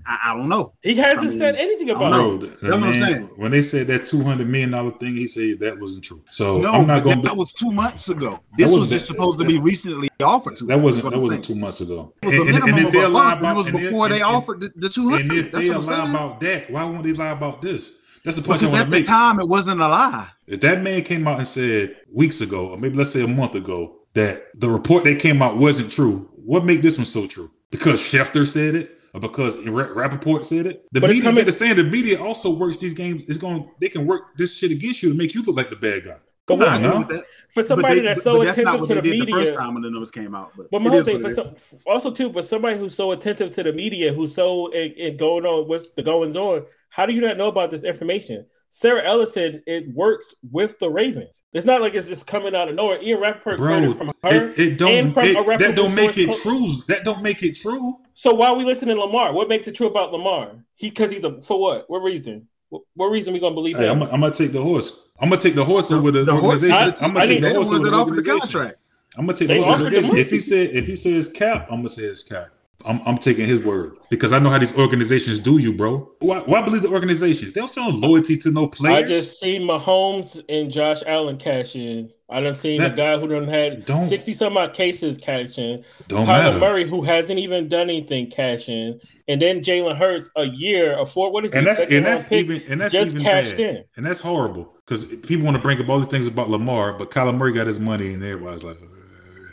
I, 0.07 0.19
I 0.27 0.35
don't 0.35 0.49
know. 0.49 0.75
He 0.83 0.95
hasn't 0.97 1.19
I 1.19 1.29
mean, 1.31 1.39
said 1.39 1.57
anything 1.57 1.91
about 1.91 2.11
don't 2.11 2.13
it. 2.13 2.17
know. 2.17 2.31
No, 2.31 2.37
the- 2.39 2.47
the 2.57 2.69
what 2.71 2.83
I'm 2.83 2.95
saying. 2.95 3.23
When 3.37 3.51
they 3.53 3.63
said 3.63 3.87
that 3.87 4.05
two 4.07 4.23
hundred 4.23 4.49
million 4.49 4.71
dollar 4.71 4.91
thing, 4.93 5.17
he 5.17 5.27
said 5.27 5.59
that 5.61 5.79
wasn't 5.81 6.05
true. 6.05 6.23
So 6.31 6.59
No, 6.59 6.73
I'm 6.73 6.87
not 6.87 7.03
but 7.03 7.05
going. 7.11 7.23
that 7.23 7.29
to 7.31 7.35
was 7.35 7.53
two 7.53 7.73
months 7.73 8.09
ago. 8.09 8.39
This 8.57 8.69
was 8.69 8.81
was, 8.81 8.89
just 8.91 9.09
that- 9.09 9.15
supposed 9.15 9.39
to 9.39 9.45
be 9.45 9.59
recently 9.59 10.09
offered 10.23 10.57
to. 10.57 10.65
That 10.67 10.75
him, 10.79 10.83
wasn't 10.83 11.11
that 11.11 11.19
wasn't 11.19 11.45
two 11.45 11.55
months 11.55 11.81
ago. 11.81 12.13
It 12.23 12.27
was 12.27 12.35
And- 12.49 12.49
and- 12.57 12.69
and 12.69 12.87
if 12.87 12.93
they 12.93 13.03
a 13.03 13.09
lie 13.09 13.35
about- 13.39 13.53
it 13.55 13.57
was 13.57 13.67
and 13.69 13.77
before 13.79 14.09
they 14.09 14.21
offered 14.23 14.61
the, 14.61 14.73
the 14.77 14.89
two 14.89 15.15
And 15.15 15.33
if 15.33 15.53
That's 15.53 15.65
they 15.65 15.69
what 15.71 15.79
I'm 15.79 15.85
lie 15.87 15.97
saying. 16.05 16.11
about 16.11 16.41
that, 16.41 16.71
why 16.71 16.85
won't 16.85 17.03
they 17.05 17.13
lie 17.13 17.31
about 17.31 17.63
this? 17.63 17.93
That's 18.25 18.37
the 18.37 18.43
point 18.43 18.61
Because 18.61 18.71
I 18.71 18.73
want 18.73 18.81
at 18.83 18.85
to 18.87 18.91
the 18.91 18.97
make. 18.99 19.07
time 19.07 19.41
it 19.41 19.49
wasn't 19.49 19.81
a 19.81 19.89
lie. 19.89 20.29
If 20.47 20.61
that 20.61 20.83
man 20.83 21.03
came 21.03 21.27
out 21.27 21.39
and 21.39 21.47
said 21.49 21.97
weeks 22.13 22.41
ago, 22.41 22.69
or 22.71 22.77
maybe 22.77 22.97
let's 22.97 23.11
say 23.13 23.23
a 23.23 23.29
month 23.29 23.55
ago, 23.55 23.95
that 24.15 24.43
the 24.59 24.69
report 24.69 25.05
that 25.05 25.19
came 25.21 25.41
out 25.41 25.57
wasn't 25.57 25.91
true, 25.93 26.29
what 26.35 26.65
make 26.65 26.83
this 26.83 26.99
one 26.99 27.05
so 27.07 27.27
true? 27.27 27.51
Because 27.71 28.01
Schefter 28.01 28.47
said 28.47 28.75
it, 28.75 28.91
or 28.91 28.98
because 29.21 29.57
Ra- 29.67 29.93
Rapoport 29.95 30.45
said 30.47 30.67
it? 30.67 30.87
The 30.93 31.01
But 31.01 31.11
it's 31.11 31.19
media, 31.19 31.25
coming- 31.31 31.41
understand 31.41 31.79
the 31.79 31.85
media 31.85 32.23
also 32.23 32.51
works 32.55 32.77
these 32.79 32.95
games. 32.95 33.23
It's 33.29 33.39
going, 33.39 33.71
they 33.81 33.89
can 33.89 34.07
work 34.07 34.37
this 34.37 34.55
shit 34.57 34.71
against 34.71 35.03
you 35.03 35.11
to 35.11 35.15
make 35.17 35.35
you 35.35 35.43
look 35.43 35.57
like 35.57 35.71
the 35.71 35.77
bad 35.77 36.05
guy. 36.05 36.17
But 36.47 36.55
Come 36.55 36.59
what, 36.61 36.69
on, 36.69 36.75
I 36.75 36.77
agree 36.79 36.89
now. 36.91 36.99
with 36.99 37.09
that. 37.09 37.25
for 37.51 37.63
somebody 37.63 37.95
but 37.97 38.01
they- 38.03 38.09
that's 38.09 38.23
so 38.23 38.39
but 38.39 38.45
that's 38.45 38.59
not 38.59 38.63
attentive 38.77 38.81
what 38.81 38.89
to 38.89 38.95
they 38.95 39.01
the 39.11 39.19
did 39.19 39.27
the 39.29 39.33
first 39.33 39.45
media. 39.51 39.59
time 39.59 39.75
when 39.75 39.83
the 39.83 39.91
numbers 39.91 40.11
came 40.11 40.35
out. 40.35 40.53
But, 40.57 40.71
But 40.71 40.83
my 40.83 40.91
whole 40.91 41.03
thing 41.03 41.21
for 41.21 41.31
some, 41.31 41.55
also 41.87 42.11
too, 42.11 42.31
but 42.31 42.45
somebody 42.45 42.79
who's 42.79 42.95
so 42.95 43.11
attentive 43.13 43.55
to 43.55 43.63
the 43.63 43.73
media, 43.73 44.13
who's 44.15 44.35
so 44.35 44.69
in, 44.73 44.93
in 44.93 45.17
going 45.17 45.45
on 45.45 45.69
what's 45.69 45.87
the 45.97 46.03
goings 46.03 46.37
on, 46.37 46.65
how 46.91 47.05
do 47.07 47.13
you 47.13 47.21
not 47.21 47.37
know 47.37 47.49
about 47.49 47.71
this 47.71 47.85
information? 47.85 48.47
Sarah 48.71 49.03
Ellison, 49.05 49.63
it 49.67 49.93
works 49.95 50.35
with 50.51 50.79
the 50.79 50.89
Ravens. 50.91 51.43
It's 51.53 51.65
not 51.67 51.81
like 51.81 51.95
it's 51.95 52.07
just 52.07 52.27
coming 52.27 52.55
out 52.55 52.69
of 52.69 52.75
nowhere. 52.75 53.01
Ian 53.03 53.21
Rapoport 53.21 53.57
Bro, 53.57 53.79
it 53.79 53.97
from 53.97 54.09
her. 54.23 54.51
it, 54.51 54.59
it 54.59 54.79
don't 54.79 54.91
and 54.93 55.15
from 55.15 55.25
it- 55.25 55.37
a 55.37 55.59
that 55.59 55.75
don't 55.77 55.95
make 55.95 56.19
it 56.19 56.27
source. 56.35 56.43
true. 56.43 56.67
That 56.89 57.05
don't 57.05 57.23
make 57.23 57.43
it 57.43 57.57
true. 57.57 57.97
So 58.15 58.35
why 58.35 58.49
are 58.49 58.57
we 58.57 58.65
listening 58.65 58.97
to 58.97 59.01
Lamar? 59.03 59.33
What 59.33 59.49
makes 59.49 59.67
it 59.69 59.75
true 59.75 59.87
about 59.87 60.13
Lamar? 60.13 60.53
He 60.75 60.91
because 60.91 61.11
he's 61.11 61.25
a 61.25 61.41
for 61.43 61.59
what? 61.61 61.89
What 61.89 62.03
reason? 62.03 62.47
What, 62.69 62.83
what 62.95 63.07
reason 63.07 63.33
we 63.33 63.41
gonna 63.41 63.55
believe 63.55 63.79
Hey, 63.79 63.89
I'm. 63.89 64.03
I'm 64.03 64.21
gonna 64.21 64.31
take 64.33 64.53
the 64.53 64.63
horse. 64.63 65.09
I'm 65.21 65.31
gonna 65.31 65.41
take 65.41 65.55
the 65.55 65.65
horse 65.65 65.91
over 65.91 66.11
the, 66.11 66.25
The 66.25 66.33
horse- 66.33 66.63
organization. 66.63 66.75
I- 67.01 67.05
I'm 67.07 67.15
gonna 67.15 67.27
take 67.27 67.41
the 67.41 67.43
They're 67.47 67.51
the 67.51 67.55
horse 67.65 67.69
over 67.95 68.15
the 68.17 68.23
the 68.23 68.39
contract. 68.39 68.77
I'm 69.17 69.25
gonna 69.27 69.39
take 69.39 69.49
They 69.49 69.59
the 69.59 69.65
horse 69.65 69.81
over 69.81 69.91
the 69.91 70.01
the 70.03 70.17
If 70.19 70.31
he 70.31 70.41
said 70.41 70.71
if 70.71 70.87
he 70.87 70.95
says 70.95 71.33
cap, 71.33 71.69
I'm 71.71 71.79
gonna 71.79 71.89
say 71.89 72.03
it's 72.03 72.23
cap. 72.23 72.49
I'm, 72.85 73.01
I'm 73.07 73.19
taking 73.19 73.47
his 73.49 73.59
word 73.61 73.97
because 74.09 74.33
I 74.33 74.39
know 74.39 74.51
how 74.51 74.59
these 74.59 74.77
organizations 74.79 75.41
do 75.41 75.59
you, 75.59 75.73
bro. 75.73 76.11
Why, 76.21 76.39
why 76.41 76.63
believe 76.63 76.83
the 76.83 76.91
organizations? 76.91 77.53
They 77.53 77.61
don't 77.61 77.71
show 77.71 77.89
loyalty 77.89 78.37
to 78.39 78.53
no 78.53 78.69
place. 78.69 78.93
I 78.93 79.03
players. 79.03 79.11
just 79.27 79.41
seen 79.41 79.63
Mahomes 79.63 80.41
and 80.49 80.71
Josh 80.71 81.03
Allen 81.05 81.39
cash 81.39 81.75
in. 81.75 82.11
I 82.31 82.41
done 82.41 82.55
seen 82.55 82.79
That- 82.79 82.93
a 82.93 82.97
guy 82.97 83.19
who 83.19 83.27
done 83.27 83.49
had 83.49 83.89
sixty 84.07 84.33
some 84.35 84.57
odd 84.57 84.75
cases 84.75 85.17
cash 85.19 85.59
in. 85.59 85.83
don't 86.09 86.27
Kyler 86.27 86.45
matter. 86.45 86.59
Murray, 86.59 86.89
who 86.89 87.03
hasn't 87.03 87.39
even 87.41 87.69
done 87.69 87.89
anything, 87.91 88.31
cash 88.31 88.69
in, 88.69 89.01
and 89.27 89.41
then 89.43 89.61
Jalen 89.63 89.97
Hurts, 89.99 90.31
a 90.37 90.45
year, 90.45 90.97
a 90.99 91.05
four, 91.07 91.33
what 91.33 91.47
is 91.47 91.53
and 91.53 91.67
that's 91.67 91.81
and 91.81 92.05
that's 92.05 92.31
even 92.31 92.63
and 92.71 92.81
that's 92.83 92.93
just 92.93 93.13
even 93.15 93.23
cashed 93.25 93.57
bad. 93.57 93.61
in. 93.61 93.85
and 93.97 94.05
that's 94.07 94.21
horrible 94.21 94.73
because 94.87 95.07
people 95.27 95.47
want 95.47 95.57
to 95.57 95.63
bring 95.63 95.81
up 95.81 95.89
all 95.89 95.99
these 95.99 96.07
things 96.07 96.27
about 96.27 96.49
Lamar, 96.51 96.93
but 96.93 97.11
Kyler 97.11 97.35
Murray 97.37 97.55
got 97.55 97.67
his 97.67 97.81
money, 97.81 98.13
and 98.13 98.23
everybody's 98.23 98.63
like, 98.63 98.77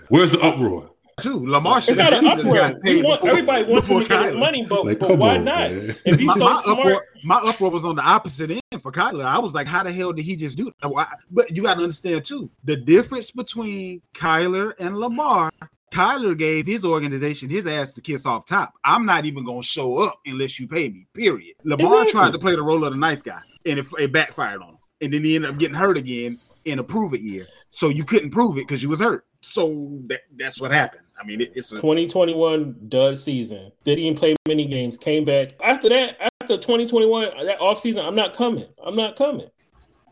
"Where's 0.10 0.32
the 0.32 0.40
uproar?" 0.42 0.90
Too. 1.22 1.48
Lamar 1.48 1.80
should 1.80 1.98
not 1.98 2.12
have 2.12 2.20
an 2.20 2.26
definitely 2.26 2.52
uproar. 2.60 2.72
got 2.74 2.82
paid 2.82 3.04
want, 3.04 3.16
before- 3.16 3.30
everybody 3.30 3.64
wants 3.64 3.88
him 3.88 3.98
before 4.00 4.02
to 4.04 4.10
get 4.10 4.26
his 4.26 4.34
money, 4.36 4.66
but, 4.68 4.86
Like, 4.86 5.00
but 5.00 5.18
why 5.18 5.38
on, 5.38 5.46
not? 5.46 5.72
man. 5.72 5.96
If 6.06 6.20
he's 6.20 6.26
my, 6.28 6.34
so 6.34 6.40
my 6.44 6.62
smart, 6.62 6.78
uproar, 6.80 7.06
my 7.24 7.36
uproar 7.38 7.72
was 7.72 7.86
on 7.86 7.96
the 7.96 8.02
opposite 8.04 8.52
end 8.52 8.82
for 8.82 8.92
Kyler. 8.92 9.24
I 9.24 9.40
was 9.40 9.54
like, 9.54 9.66
how 9.68 9.84
the 9.84 9.94
hell 9.94 10.12
did 10.12 10.26
he 10.26 10.36
just 10.36 10.58
do 10.58 10.70
that? 10.82 11.08
But 11.32 11.56
you 11.56 11.64
got 11.64 11.76
to 11.76 11.84
understand 11.84 12.26
too 12.26 12.50
the 12.66 12.76
difference 12.76 13.32
between 13.32 14.02
Kyler 14.14 14.74
and 14.78 14.98
Lamar. 14.98 15.52
Kyler 15.94 16.38
gave 16.38 16.66
his 16.68 16.84
organization 16.84 17.50
his 17.50 17.66
ass 17.66 17.94
to 17.94 18.02
kiss 18.02 18.26
off 18.26 18.46
top. 18.46 18.74
I'm 18.84 19.06
not 19.06 19.26
even 19.26 19.46
gonna 19.46 19.64
show 19.64 20.04
up 20.06 20.20
unless 20.26 20.60
you 20.60 20.68
pay 20.68 20.90
me. 20.90 21.08
Period. 21.14 21.56
Lamar 21.64 22.02
Exactly. 22.02 22.12
tried 22.12 22.32
to 22.34 22.40
play 22.40 22.56
the 22.56 22.62
role 22.62 22.84
of 22.84 22.92
the 22.92 22.98
nice 23.00 23.22
guy, 23.22 23.40
and 23.66 23.80
it, 23.80 23.86
it 23.98 24.12
backfired 24.12 24.62
on 24.62 24.70
him. 24.72 24.78
And 25.00 25.14
then 25.14 25.24
he 25.24 25.36
ended 25.38 25.52
up 25.52 25.58
getting 25.58 25.76
hurt 25.76 25.96
again 25.96 26.38
in 26.66 26.80
a 26.80 26.84
prove 26.84 27.14
it 27.14 27.22
year. 27.22 27.48
So 27.70 27.88
you 27.88 28.04
couldn't 28.04 28.32
prove 28.32 28.58
it 28.58 28.68
because 28.68 28.84
you 28.84 28.90
was 28.90 29.00
hurt. 29.00 29.26
So 29.42 30.00
that, 30.08 30.22
that's 30.36 30.60
what 30.60 30.72
happened. 30.72 31.04
I 31.26 31.28
mean, 31.28 31.42
it, 31.42 31.54
it's 31.56 31.72
a 31.72 31.76
2021 31.78 32.76
dud 32.88 33.18
season. 33.18 33.72
Didn't 33.84 34.06
even 34.06 34.18
play 34.18 34.36
many 34.48 34.66
games. 34.68 34.96
Came 34.96 35.26
back 35.26 35.54
after 35.64 35.90
that. 35.90 36.18
After 36.42 36.58
2021, 36.58 37.46
that 37.48 37.60
offseason, 37.60 38.06
I'm 38.06 38.14
not 38.14 38.36
coming. 38.36 38.68
I'm 38.86 38.96
not 38.96 39.16
coming. 39.16 39.48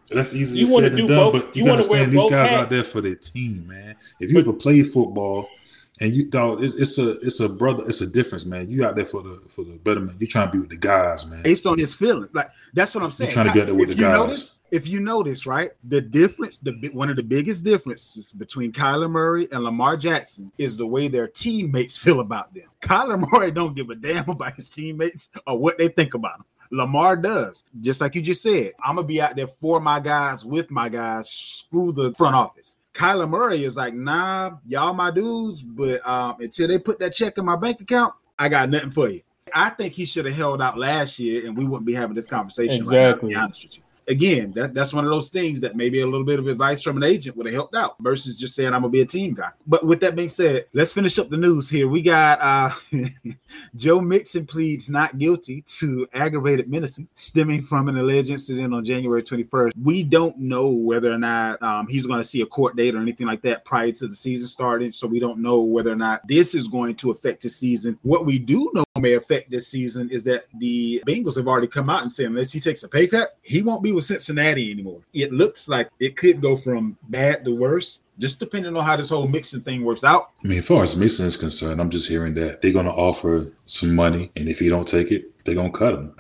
That's 0.09 0.33
easy 0.33 0.59
You 0.59 0.71
wanna 0.73 0.89
said 0.89 0.97
than 0.97 1.07
done, 1.07 1.17
both- 1.31 1.33
but 1.33 1.55
you, 1.55 1.63
you 1.63 1.69
gotta 1.69 1.87
wanna 1.87 2.01
understand 2.03 2.11
these 2.13 2.29
guys 2.31 2.49
hats. 2.49 2.61
out 2.63 2.69
there 2.71 2.83
for 2.83 3.01
their 3.01 3.15
team, 3.15 3.67
man. 3.67 3.95
If 4.19 4.31
you 4.31 4.39
ever 4.39 4.53
played 4.53 4.89
football 4.91 5.47
and 6.01 6.11
you 6.13 6.29
dog, 6.29 6.63
it's, 6.63 6.73
it's 6.75 6.97
a 6.97 7.19
it's 7.19 7.39
a 7.39 7.47
brother, 7.49 7.83
it's 7.87 8.01
a 8.01 8.07
difference, 8.07 8.45
man. 8.45 8.69
You 8.69 8.85
out 8.85 8.95
there 8.95 9.05
for 9.05 9.21
the 9.21 9.39
for 9.55 9.63
the 9.63 9.73
betterment. 9.73 10.19
You 10.19 10.25
trying 10.27 10.47
to 10.47 10.51
be 10.51 10.59
with 10.59 10.69
the 10.71 10.77
guys, 10.77 11.29
man. 11.31 11.43
based 11.43 11.65
on 11.67 11.77
his 11.77 11.93
feelings. 11.93 12.29
Like 12.33 12.49
that's 12.73 12.93
what 12.95 13.03
I'm 13.03 13.11
saying. 13.11 13.31
trying 13.31 13.47
to 13.47 13.53
get 13.53 13.65
there 13.67 13.75
with 13.75 13.91
if 13.91 13.97
the 13.97 14.01
you 14.01 14.07
guys. 14.09 14.17
notice, 14.17 14.51
if 14.73 14.87
you 14.87 14.99
notice, 14.99 15.45
right, 15.45 15.69
the 15.83 16.01
difference, 16.01 16.57
the 16.57 16.71
one 16.93 17.07
of 17.07 17.15
the 17.15 17.21
biggest 17.21 17.63
differences 17.63 18.31
between 18.31 18.71
Kyler 18.71 19.07
Murray 19.09 19.47
and 19.51 19.63
Lamar 19.63 19.95
Jackson 19.95 20.51
is 20.57 20.75
the 20.75 20.87
way 20.87 21.07
their 21.07 21.27
teammates 21.27 21.95
feel 21.99 22.21
about 22.21 22.51
them. 22.55 22.65
Kyler 22.81 23.23
Murray 23.31 23.51
don't 23.51 23.75
give 23.75 23.91
a 23.91 23.95
damn 23.95 24.27
about 24.27 24.55
his 24.55 24.69
teammates 24.69 25.29
or 25.45 25.59
what 25.59 25.77
they 25.77 25.89
think 25.89 26.15
about 26.15 26.39
him. 26.39 26.45
Lamar 26.71 27.15
does, 27.15 27.65
just 27.81 28.01
like 28.01 28.15
you 28.15 28.21
just 28.23 28.41
said. 28.41 28.71
I'm 28.83 28.95
gonna 28.95 29.05
be 29.07 29.21
out 29.21 29.35
there 29.35 29.45
for 29.45 29.79
my 29.79 29.99
guys, 29.99 30.43
with 30.43 30.71
my 30.71 30.89
guys. 30.89 31.29
Screw 31.29 31.91
the 31.91 32.11
front 32.15 32.35
office. 32.35 32.77
Kyler 32.95 33.29
Murray 33.29 33.63
is 33.65 33.75
like, 33.77 33.93
nah, 33.93 34.53
y'all 34.65 34.93
my 34.93 35.11
dudes, 35.11 35.61
but 35.61 36.07
um, 36.09 36.37
until 36.39 36.67
they 36.67 36.79
put 36.79 36.97
that 36.97 37.13
check 37.13 37.37
in 37.37 37.45
my 37.45 37.55
bank 37.57 37.79
account, 37.79 38.15
I 38.39 38.49
got 38.49 38.71
nothing 38.71 38.89
for 38.91 39.07
you. 39.07 39.21
I 39.53 39.69
think 39.69 39.93
he 39.93 40.05
should 40.05 40.25
have 40.25 40.33
held 40.35 40.63
out 40.63 40.79
last 40.79 41.19
year, 41.19 41.45
and 41.45 41.55
we 41.55 41.63
wouldn't 41.63 41.85
be 41.85 41.93
having 41.93 42.15
this 42.15 42.25
conversation. 42.25 42.85
Right 42.85 42.91
now, 42.91 43.01
to 43.01 43.07
Exactly. 43.09 43.29
be 43.29 43.35
honest 43.35 43.63
with 43.65 43.77
you. 43.77 43.82
Again, 44.07 44.51
that, 44.53 44.73
that's 44.73 44.93
one 44.93 45.05
of 45.05 45.11
those 45.11 45.29
things 45.29 45.61
that 45.61 45.75
maybe 45.75 46.01
a 46.01 46.05
little 46.05 46.25
bit 46.25 46.39
of 46.39 46.47
advice 46.47 46.81
from 46.81 46.97
an 46.97 47.03
agent 47.03 47.37
would 47.37 47.45
have 47.45 47.55
helped 47.55 47.75
out 47.75 47.95
versus 47.99 48.37
just 48.37 48.55
saying 48.55 48.73
I'm 48.73 48.81
gonna 48.81 48.89
be 48.89 49.01
a 49.01 49.05
team 49.05 49.33
guy. 49.33 49.51
But 49.67 49.85
with 49.85 49.99
that 50.01 50.15
being 50.15 50.29
said, 50.29 50.65
let's 50.73 50.93
finish 50.93 51.17
up 51.19 51.29
the 51.29 51.37
news 51.37 51.69
here. 51.69 51.87
We 51.87 52.01
got 52.01 52.39
uh 52.41 52.71
Joe 53.75 54.01
Mixon 54.01 54.45
pleads 54.45 54.89
not 54.89 55.17
guilty 55.17 55.61
to 55.79 56.07
aggravated 56.13 56.69
menacing 56.69 57.07
stemming 57.15 57.63
from 57.63 57.87
an 57.89 57.97
alleged 57.97 58.29
incident 58.29 58.73
on 58.73 58.85
January 58.85 59.23
21st. 59.23 59.71
We 59.81 60.03
don't 60.03 60.37
know 60.37 60.69
whether 60.69 61.11
or 61.11 61.17
not 61.17 61.61
um, 61.63 61.87
he's 61.87 62.05
going 62.05 62.19
to 62.19 62.25
see 62.25 62.41
a 62.41 62.45
court 62.45 62.75
date 62.75 62.95
or 62.95 62.99
anything 62.99 63.27
like 63.27 63.41
that 63.43 63.65
prior 63.65 63.91
to 63.91 64.07
the 64.07 64.15
season 64.15 64.47
starting. 64.47 64.91
So 64.91 65.07
we 65.07 65.19
don't 65.19 65.39
know 65.39 65.61
whether 65.61 65.91
or 65.91 65.95
not 65.95 66.27
this 66.27 66.55
is 66.55 66.67
going 66.67 66.95
to 66.95 67.11
affect 67.11 67.43
his 67.43 67.55
season. 67.55 67.97
What 68.01 68.25
we 68.25 68.39
do 68.39 68.71
know 68.73 68.83
may 68.99 69.13
affect 69.13 69.49
this 69.49 69.67
season 69.67 70.07
is 70.11 70.23
that 70.23 70.43
the 70.59 71.01
Bengals 71.07 71.35
have 71.35 71.47
already 71.47 71.65
come 71.65 71.89
out 71.89 72.03
and 72.03 72.13
said 72.13 72.27
unless 72.27 72.51
he 72.51 72.59
takes 72.59 72.83
a 72.83 72.87
pay 72.87 73.07
cut, 73.07 73.37
he 73.41 73.63
won't 73.63 73.81
be 73.81 73.91
with 73.91 74.03
Cincinnati 74.03 74.71
anymore. 74.71 75.01
It 75.13 75.33
looks 75.33 75.67
like 75.67 75.89
it 75.99 76.15
could 76.15 76.41
go 76.41 76.55
from 76.55 76.95
bad 77.09 77.43
to 77.45 77.55
worse, 77.55 78.03
just 78.19 78.39
depending 78.39 78.77
on 78.77 78.85
how 78.85 78.95
this 78.95 79.09
whole 79.09 79.27
Mixon 79.27 79.61
thing 79.61 79.83
works 79.83 80.03
out. 80.03 80.29
I 80.43 80.47
mean, 80.47 80.59
as 80.59 80.67
far 80.67 80.83
as 80.83 80.95
Mason 80.95 81.25
is 81.25 81.35
concerned, 81.35 81.81
I'm 81.81 81.89
just 81.89 82.07
hearing 82.07 82.35
that 82.35 82.61
they're 82.61 82.71
gonna 82.71 82.93
offer 82.93 83.51
some 83.63 83.95
money, 83.95 84.31
and 84.35 84.47
if 84.47 84.59
he 84.59 84.69
don't 84.69 84.87
take 84.87 85.11
it, 85.11 85.43
they're 85.43 85.55
gonna 85.55 85.71
cut 85.71 85.95
him. 85.95 86.13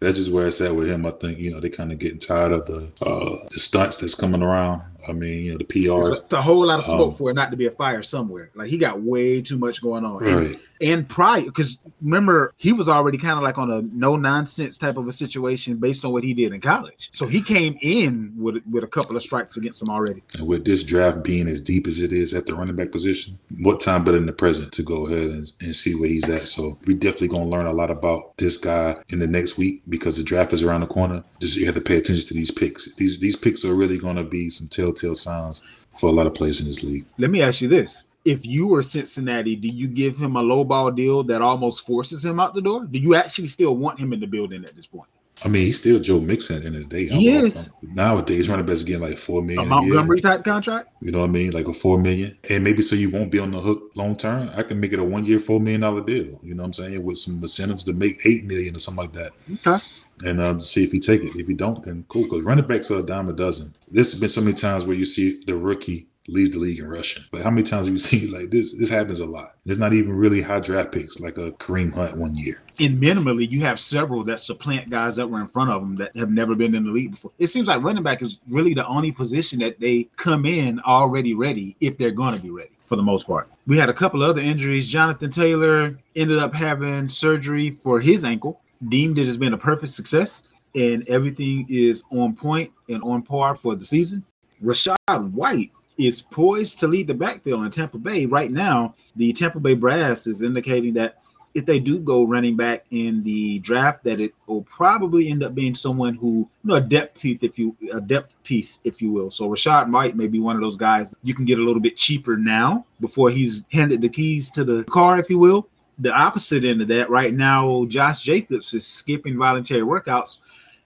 That's 0.00 0.18
just 0.18 0.32
where 0.32 0.48
it's 0.48 0.60
at 0.60 0.74
with 0.74 0.90
him. 0.90 1.06
I 1.06 1.10
think 1.10 1.38
you 1.38 1.52
know 1.52 1.60
they're 1.60 1.70
kind 1.70 1.92
of 1.92 2.00
getting 2.00 2.18
tired 2.18 2.50
of 2.50 2.66
the 2.66 2.90
uh, 3.06 3.46
the 3.48 3.60
stunts 3.60 3.98
that's 3.98 4.16
coming 4.16 4.42
around. 4.42 4.82
I 5.08 5.12
mean, 5.12 5.44
you 5.46 5.52
know, 5.52 5.58
the 5.58 5.64
PR. 5.64 6.12
a, 6.12 6.12
it's 6.14 6.32
a 6.32 6.42
whole 6.42 6.66
lot 6.66 6.78
of 6.78 6.84
smoke 6.84 7.08
Um, 7.08 7.12
for 7.12 7.30
it 7.30 7.34
not 7.34 7.50
to 7.50 7.56
be 7.56 7.66
a 7.66 7.70
fire 7.70 8.02
somewhere. 8.02 8.50
Like 8.54 8.68
he 8.68 8.78
got 8.78 9.02
way 9.02 9.40
too 9.42 9.58
much 9.58 9.80
going 9.82 10.04
on. 10.04 10.24
And- 10.24 10.36
Right. 10.48 10.58
and 10.80 11.08
prior 11.08 11.42
because 11.44 11.78
remember 12.00 12.52
he 12.56 12.72
was 12.72 12.88
already 12.88 13.16
kind 13.18 13.36
of 13.38 13.44
like 13.44 13.56
on 13.56 13.70
a 13.70 13.82
no 13.92 14.16
nonsense 14.16 14.76
type 14.76 14.96
of 14.96 15.06
a 15.06 15.12
situation 15.12 15.76
based 15.76 16.04
on 16.04 16.10
what 16.12 16.24
he 16.24 16.34
did 16.34 16.52
in 16.52 16.60
college 16.60 17.08
so 17.12 17.24
he 17.28 17.40
came 17.40 17.78
in 17.82 18.32
with 18.36 18.56
with 18.68 18.82
a 18.82 18.86
couple 18.88 19.14
of 19.16 19.22
strikes 19.22 19.56
against 19.56 19.80
him 19.80 19.88
already 19.90 20.20
And 20.36 20.46
with 20.48 20.64
this 20.64 20.82
draft 20.82 21.22
being 21.22 21.46
as 21.46 21.60
deep 21.60 21.86
as 21.86 22.00
it 22.00 22.12
is 22.12 22.34
at 22.34 22.46
the 22.46 22.54
running 22.54 22.74
back 22.74 22.90
position, 22.90 23.38
what 23.60 23.78
time 23.78 24.02
better 24.02 24.16
than 24.18 24.26
the 24.26 24.32
present 24.32 24.72
to 24.72 24.82
go 24.82 25.06
ahead 25.06 25.30
and, 25.30 25.52
and 25.60 25.76
see 25.76 25.94
where 25.94 26.08
he's 26.08 26.28
at? 26.28 26.40
So 26.40 26.76
we 26.86 26.94
definitely 26.94 27.28
gonna 27.28 27.48
learn 27.48 27.66
a 27.66 27.72
lot 27.72 27.90
about 27.92 28.36
this 28.38 28.56
guy 28.56 28.96
in 29.10 29.20
the 29.20 29.28
next 29.28 29.56
week 29.58 29.82
because 29.88 30.16
the 30.16 30.24
draft 30.24 30.52
is 30.52 30.64
around 30.64 30.80
the 30.80 30.86
corner. 30.88 31.22
Just 31.40 31.56
you 31.56 31.66
have 31.66 31.76
to 31.76 31.80
pay 31.80 31.98
attention 31.98 32.26
to 32.26 32.34
these 32.34 32.50
picks. 32.50 32.92
These 32.96 33.20
these 33.20 33.36
picks 33.36 33.64
are 33.64 33.74
really 33.74 33.98
gonna 33.98 34.24
be 34.24 34.48
some 34.48 34.66
telltale 34.92 35.14
signs 35.14 35.62
for 35.98 36.08
a 36.08 36.12
lot 36.12 36.26
of 36.26 36.34
players 36.34 36.60
in 36.60 36.66
this 36.66 36.82
league. 36.82 37.04
let 37.18 37.30
me 37.30 37.42
ask 37.42 37.60
you 37.60 37.68
this 37.68 38.04
if 38.24 38.46
you 38.46 38.66
were 38.68 38.82
cincinnati 38.82 39.56
do 39.56 39.68
you 39.68 39.88
give 39.88 40.16
him 40.16 40.36
a 40.36 40.42
low 40.42 40.64
ball 40.64 40.90
deal 40.90 41.22
that 41.24 41.42
almost 41.42 41.84
forces 41.86 42.24
him 42.24 42.38
out 42.40 42.54
the 42.54 42.60
door 42.62 42.84
do 42.84 42.98
you 42.98 43.14
actually 43.14 43.48
still 43.48 43.76
want 43.76 43.98
him 43.98 44.12
in 44.12 44.20
the 44.20 44.26
building 44.26 44.64
at 44.64 44.74
this 44.76 44.86
point 44.86 45.08
I 45.44 45.48
mean, 45.48 45.64
he's 45.64 45.80
still 45.80 45.98
Joe 45.98 46.20
Mixon 46.20 46.56
at 46.56 46.62
the 46.62 46.66
end 46.68 46.76
of 46.76 46.82
the 46.82 46.88
day. 46.88 47.06
He 47.06 47.32
I'm- 47.34 47.46
is. 47.46 47.68
I'm- 47.82 47.94
nowadays, 47.94 48.50
running 48.50 48.66
backs 48.66 48.82
getting 48.82 49.00
like 49.02 49.16
four 49.16 49.40
A 49.40 49.42
million. 49.42 49.64
a. 49.64 49.68
Montgomery 49.68 50.20
type 50.20 50.44
contract. 50.44 50.90
You 51.00 51.10
know 51.10 51.20
what 51.20 51.30
I 51.30 51.32
mean? 51.32 51.52
Like 51.52 51.66
a 51.66 51.72
four 51.72 51.98
million. 51.98 52.36
And 52.50 52.62
maybe 52.62 52.82
so 52.82 52.94
you 52.96 53.08
won't 53.08 53.30
be 53.32 53.38
on 53.38 53.50
the 53.50 53.58
hook 53.58 53.90
long 53.96 54.14
term. 54.14 54.50
I 54.54 54.62
can 54.62 54.78
make 54.78 54.92
it 54.92 54.98
a 54.98 55.02
one 55.04 55.24
year, 55.24 55.40
four 55.40 55.58
million 55.58 55.80
dollar 55.80 56.02
deal. 56.02 56.38
You 56.44 56.54
know 56.54 56.62
what 56.62 56.66
I'm 56.66 56.72
saying? 56.74 57.02
With 57.02 57.16
some 57.16 57.40
incentives 57.42 57.82
to 57.84 57.94
make 57.94 58.20
eight 58.26 58.44
million 58.44 58.76
or 58.76 58.78
something 58.78 59.04
like 59.04 59.14
that. 59.14 59.32
Okay. 59.66 59.82
And 60.24 60.40
um, 60.40 60.60
see 60.60 60.84
if 60.84 60.92
he 60.92 61.00
take 61.00 61.22
it. 61.22 61.36
If 61.36 61.46
he 61.46 61.54
don't, 61.54 61.82
then 61.82 62.04
cool. 62.08 62.24
Because 62.24 62.42
running 62.42 62.66
backs 62.66 62.90
are 62.90 63.00
a 63.00 63.02
dime 63.02 63.28
a 63.28 63.32
dozen. 63.32 63.74
There's 63.90 64.18
been 64.18 64.28
so 64.28 64.40
many 64.40 64.54
times 64.54 64.84
where 64.84 64.96
you 64.96 65.04
see 65.04 65.42
the 65.46 65.56
rookie 65.56 66.06
leads 66.28 66.50
the 66.50 66.58
league 66.58 66.78
in 66.78 66.88
rushing. 66.88 67.24
But 67.30 67.42
how 67.42 67.50
many 67.50 67.62
times 67.62 67.86
have 67.86 67.94
you 67.94 67.98
seen 67.98 68.32
like 68.32 68.50
this? 68.50 68.76
This 68.76 68.88
happens 68.88 69.20
a 69.20 69.26
lot. 69.26 69.56
It's 69.66 69.78
not 69.78 69.92
even 69.92 70.12
really 70.12 70.40
high 70.40 70.60
draft 70.60 70.92
picks 70.92 71.20
like 71.20 71.38
a 71.38 71.52
Kareem 71.52 71.92
Hunt 71.92 72.16
one 72.16 72.34
year. 72.34 72.62
And 72.80 72.96
minimally, 72.96 73.50
you 73.50 73.60
have 73.60 73.78
several 73.80 74.24
that 74.24 74.40
supplant 74.40 74.90
guys 74.90 75.16
that 75.16 75.28
were 75.28 75.40
in 75.40 75.46
front 75.46 75.70
of 75.70 75.80
them 75.80 75.96
that 75.96 76.16
have 76.16 76.30
never 76.30 76.54
been 76.54 76.74
in 76.74 76.84
the 76.84 76.90
league 76.90 77.12
before. 77.12 77.32
It 77.38 77.48
seems 77.48 77.68
like 77.68 77.82
running 77.82 78.02
back 78.02 78.22
is 78.22 78.40
really 78.48 78.74
the 78.74 78.86
only 78.86 79.12
position 79.12 79.58
that 79.60 79.80
they 79.80 80.08
come 80.16 80.46
in 80.46 80.80
already 80.80 81.34
ready 81.34 81.76
if 81.80 81.98
they're 81.98 82.10
going 82.10 82.34
to 82.34 82.42
be 82.42 82.50
ready 82.50 82.70
for 82.84 82.96
the 82.96 83.02
most 83.02 83.26
part. 83.26 83.48
We 83.66 83.78
had 83.78 83.88
a 83.88 83.94
couple 83.94 84.22
other 84.22 84.40
injuries. 84.40 84.88
Jonathan 84.88 85.30
Taylor 85.30 85.98
ended 86.14 86.38
up 86.38 86.54
having 86.54 87.08
surgery 87.08 87.70
for 87.70 88.00
his 88.00 88.24
ankle, 88.24 88.60
deemed 88.88 89.18
it 89.18 89.26
has 89.26 89.38
been 89.38 89.52
a 89.52 89.58
perfect 89.58 89.92
success, 89.92 90.52
and 90.74 91.08
everything 91.08 91.66
is 91.68 92.02
on 92.10 92.34
point 92.34 92.70
and 92.88 93.02
on 93.02 93.22
par 93.22 93.54
for 93.54 93.74
the 93.74 93.84
season. 93.84 94.24
Rachaad 94.62 95.32
White 95.32 95.70
is 95.98 96.22
poised 96.22 96.80
to 96.80 96.88
lead 96.88 97.06
the 97.06 97.14
backfield 97.14 97.64
in 97.64 97.70
Tampa 97.70 97.98
Bay. 97.98 98.26
Right 98.26 98.50
now, 98.50 98.94
the 99.16 99.32
Tampa 99.32 99.60
Bay 99.60 99.74
Brass 99.74 100.26
is 100.26 100.42
indicating 100.42 100.94
that 100.94 101.18
if 101.54 101.66
they 101.66 101.78
do 101.78 101.98
go 101.98 102.24
running 102.24 102.56
back 102.56 102.86
in 102.92 103.22
the 103.24 103.58
draft, 103.58 104.02
that 104.04 104.20
it 104.20 104.32
will 104.46 104.62
probably 104.62 105.28
end 105.28 105.42
up 105.42 105.54
being 105.54 105.74
someone 105.74 106.14
who, 106.14 106.38
you 106.38 106.48
know, 106.64 106.74
a 106.76 106.80
depth 106.80 107.20
piece, 107.20 107.42
if 107.42 107.58
you 107.58 107.76
a 107.92 108.00
depth 108.00 108.34
piece, 108.42 108.78
if 108.84 109.02
you 109.02 109.12
will. 109.12 109.30
So 109.30 109.48
Rachaad 109.48 109.90
White 109.92 110.16
may 110.16 110.28
be 110.28 110.40
one 110.40 110.56
of 110.56 110.62
those 110.62 110.76
guys 110.76 111.14
you 111.22 111.34
can 111.34 111.44
get 111.44 111.58
a 111.58 111.62
little 111.62 111.82
bit 111.82 111.96
cheaper 111.96 112.36
now 112.36 112.86
before 113.00 113.30
he's 113.30 113.64
handed 113.70 114.00
the 114.00 114.08
keys 114.08 114.50
to 114.52 114.64
the 114.64 114.84
car, 114.84 115.18
if 115.18 115.28
you 115.28 115.38
will. 115.38 115.68
The 115.98 116.12
opposite 116.12 116.64
end 116.64 116.80
of 116.82 116.88
that, 116.88 117.10
right 117.10 117.34
now, 117.34 117.84
Josh 117.86 118.22
Jacobs 118.22 118.72
is 118.74 118.86
skipping 118.86 119.38
voluntary 119.38 119.82
workouts 119.82 120.38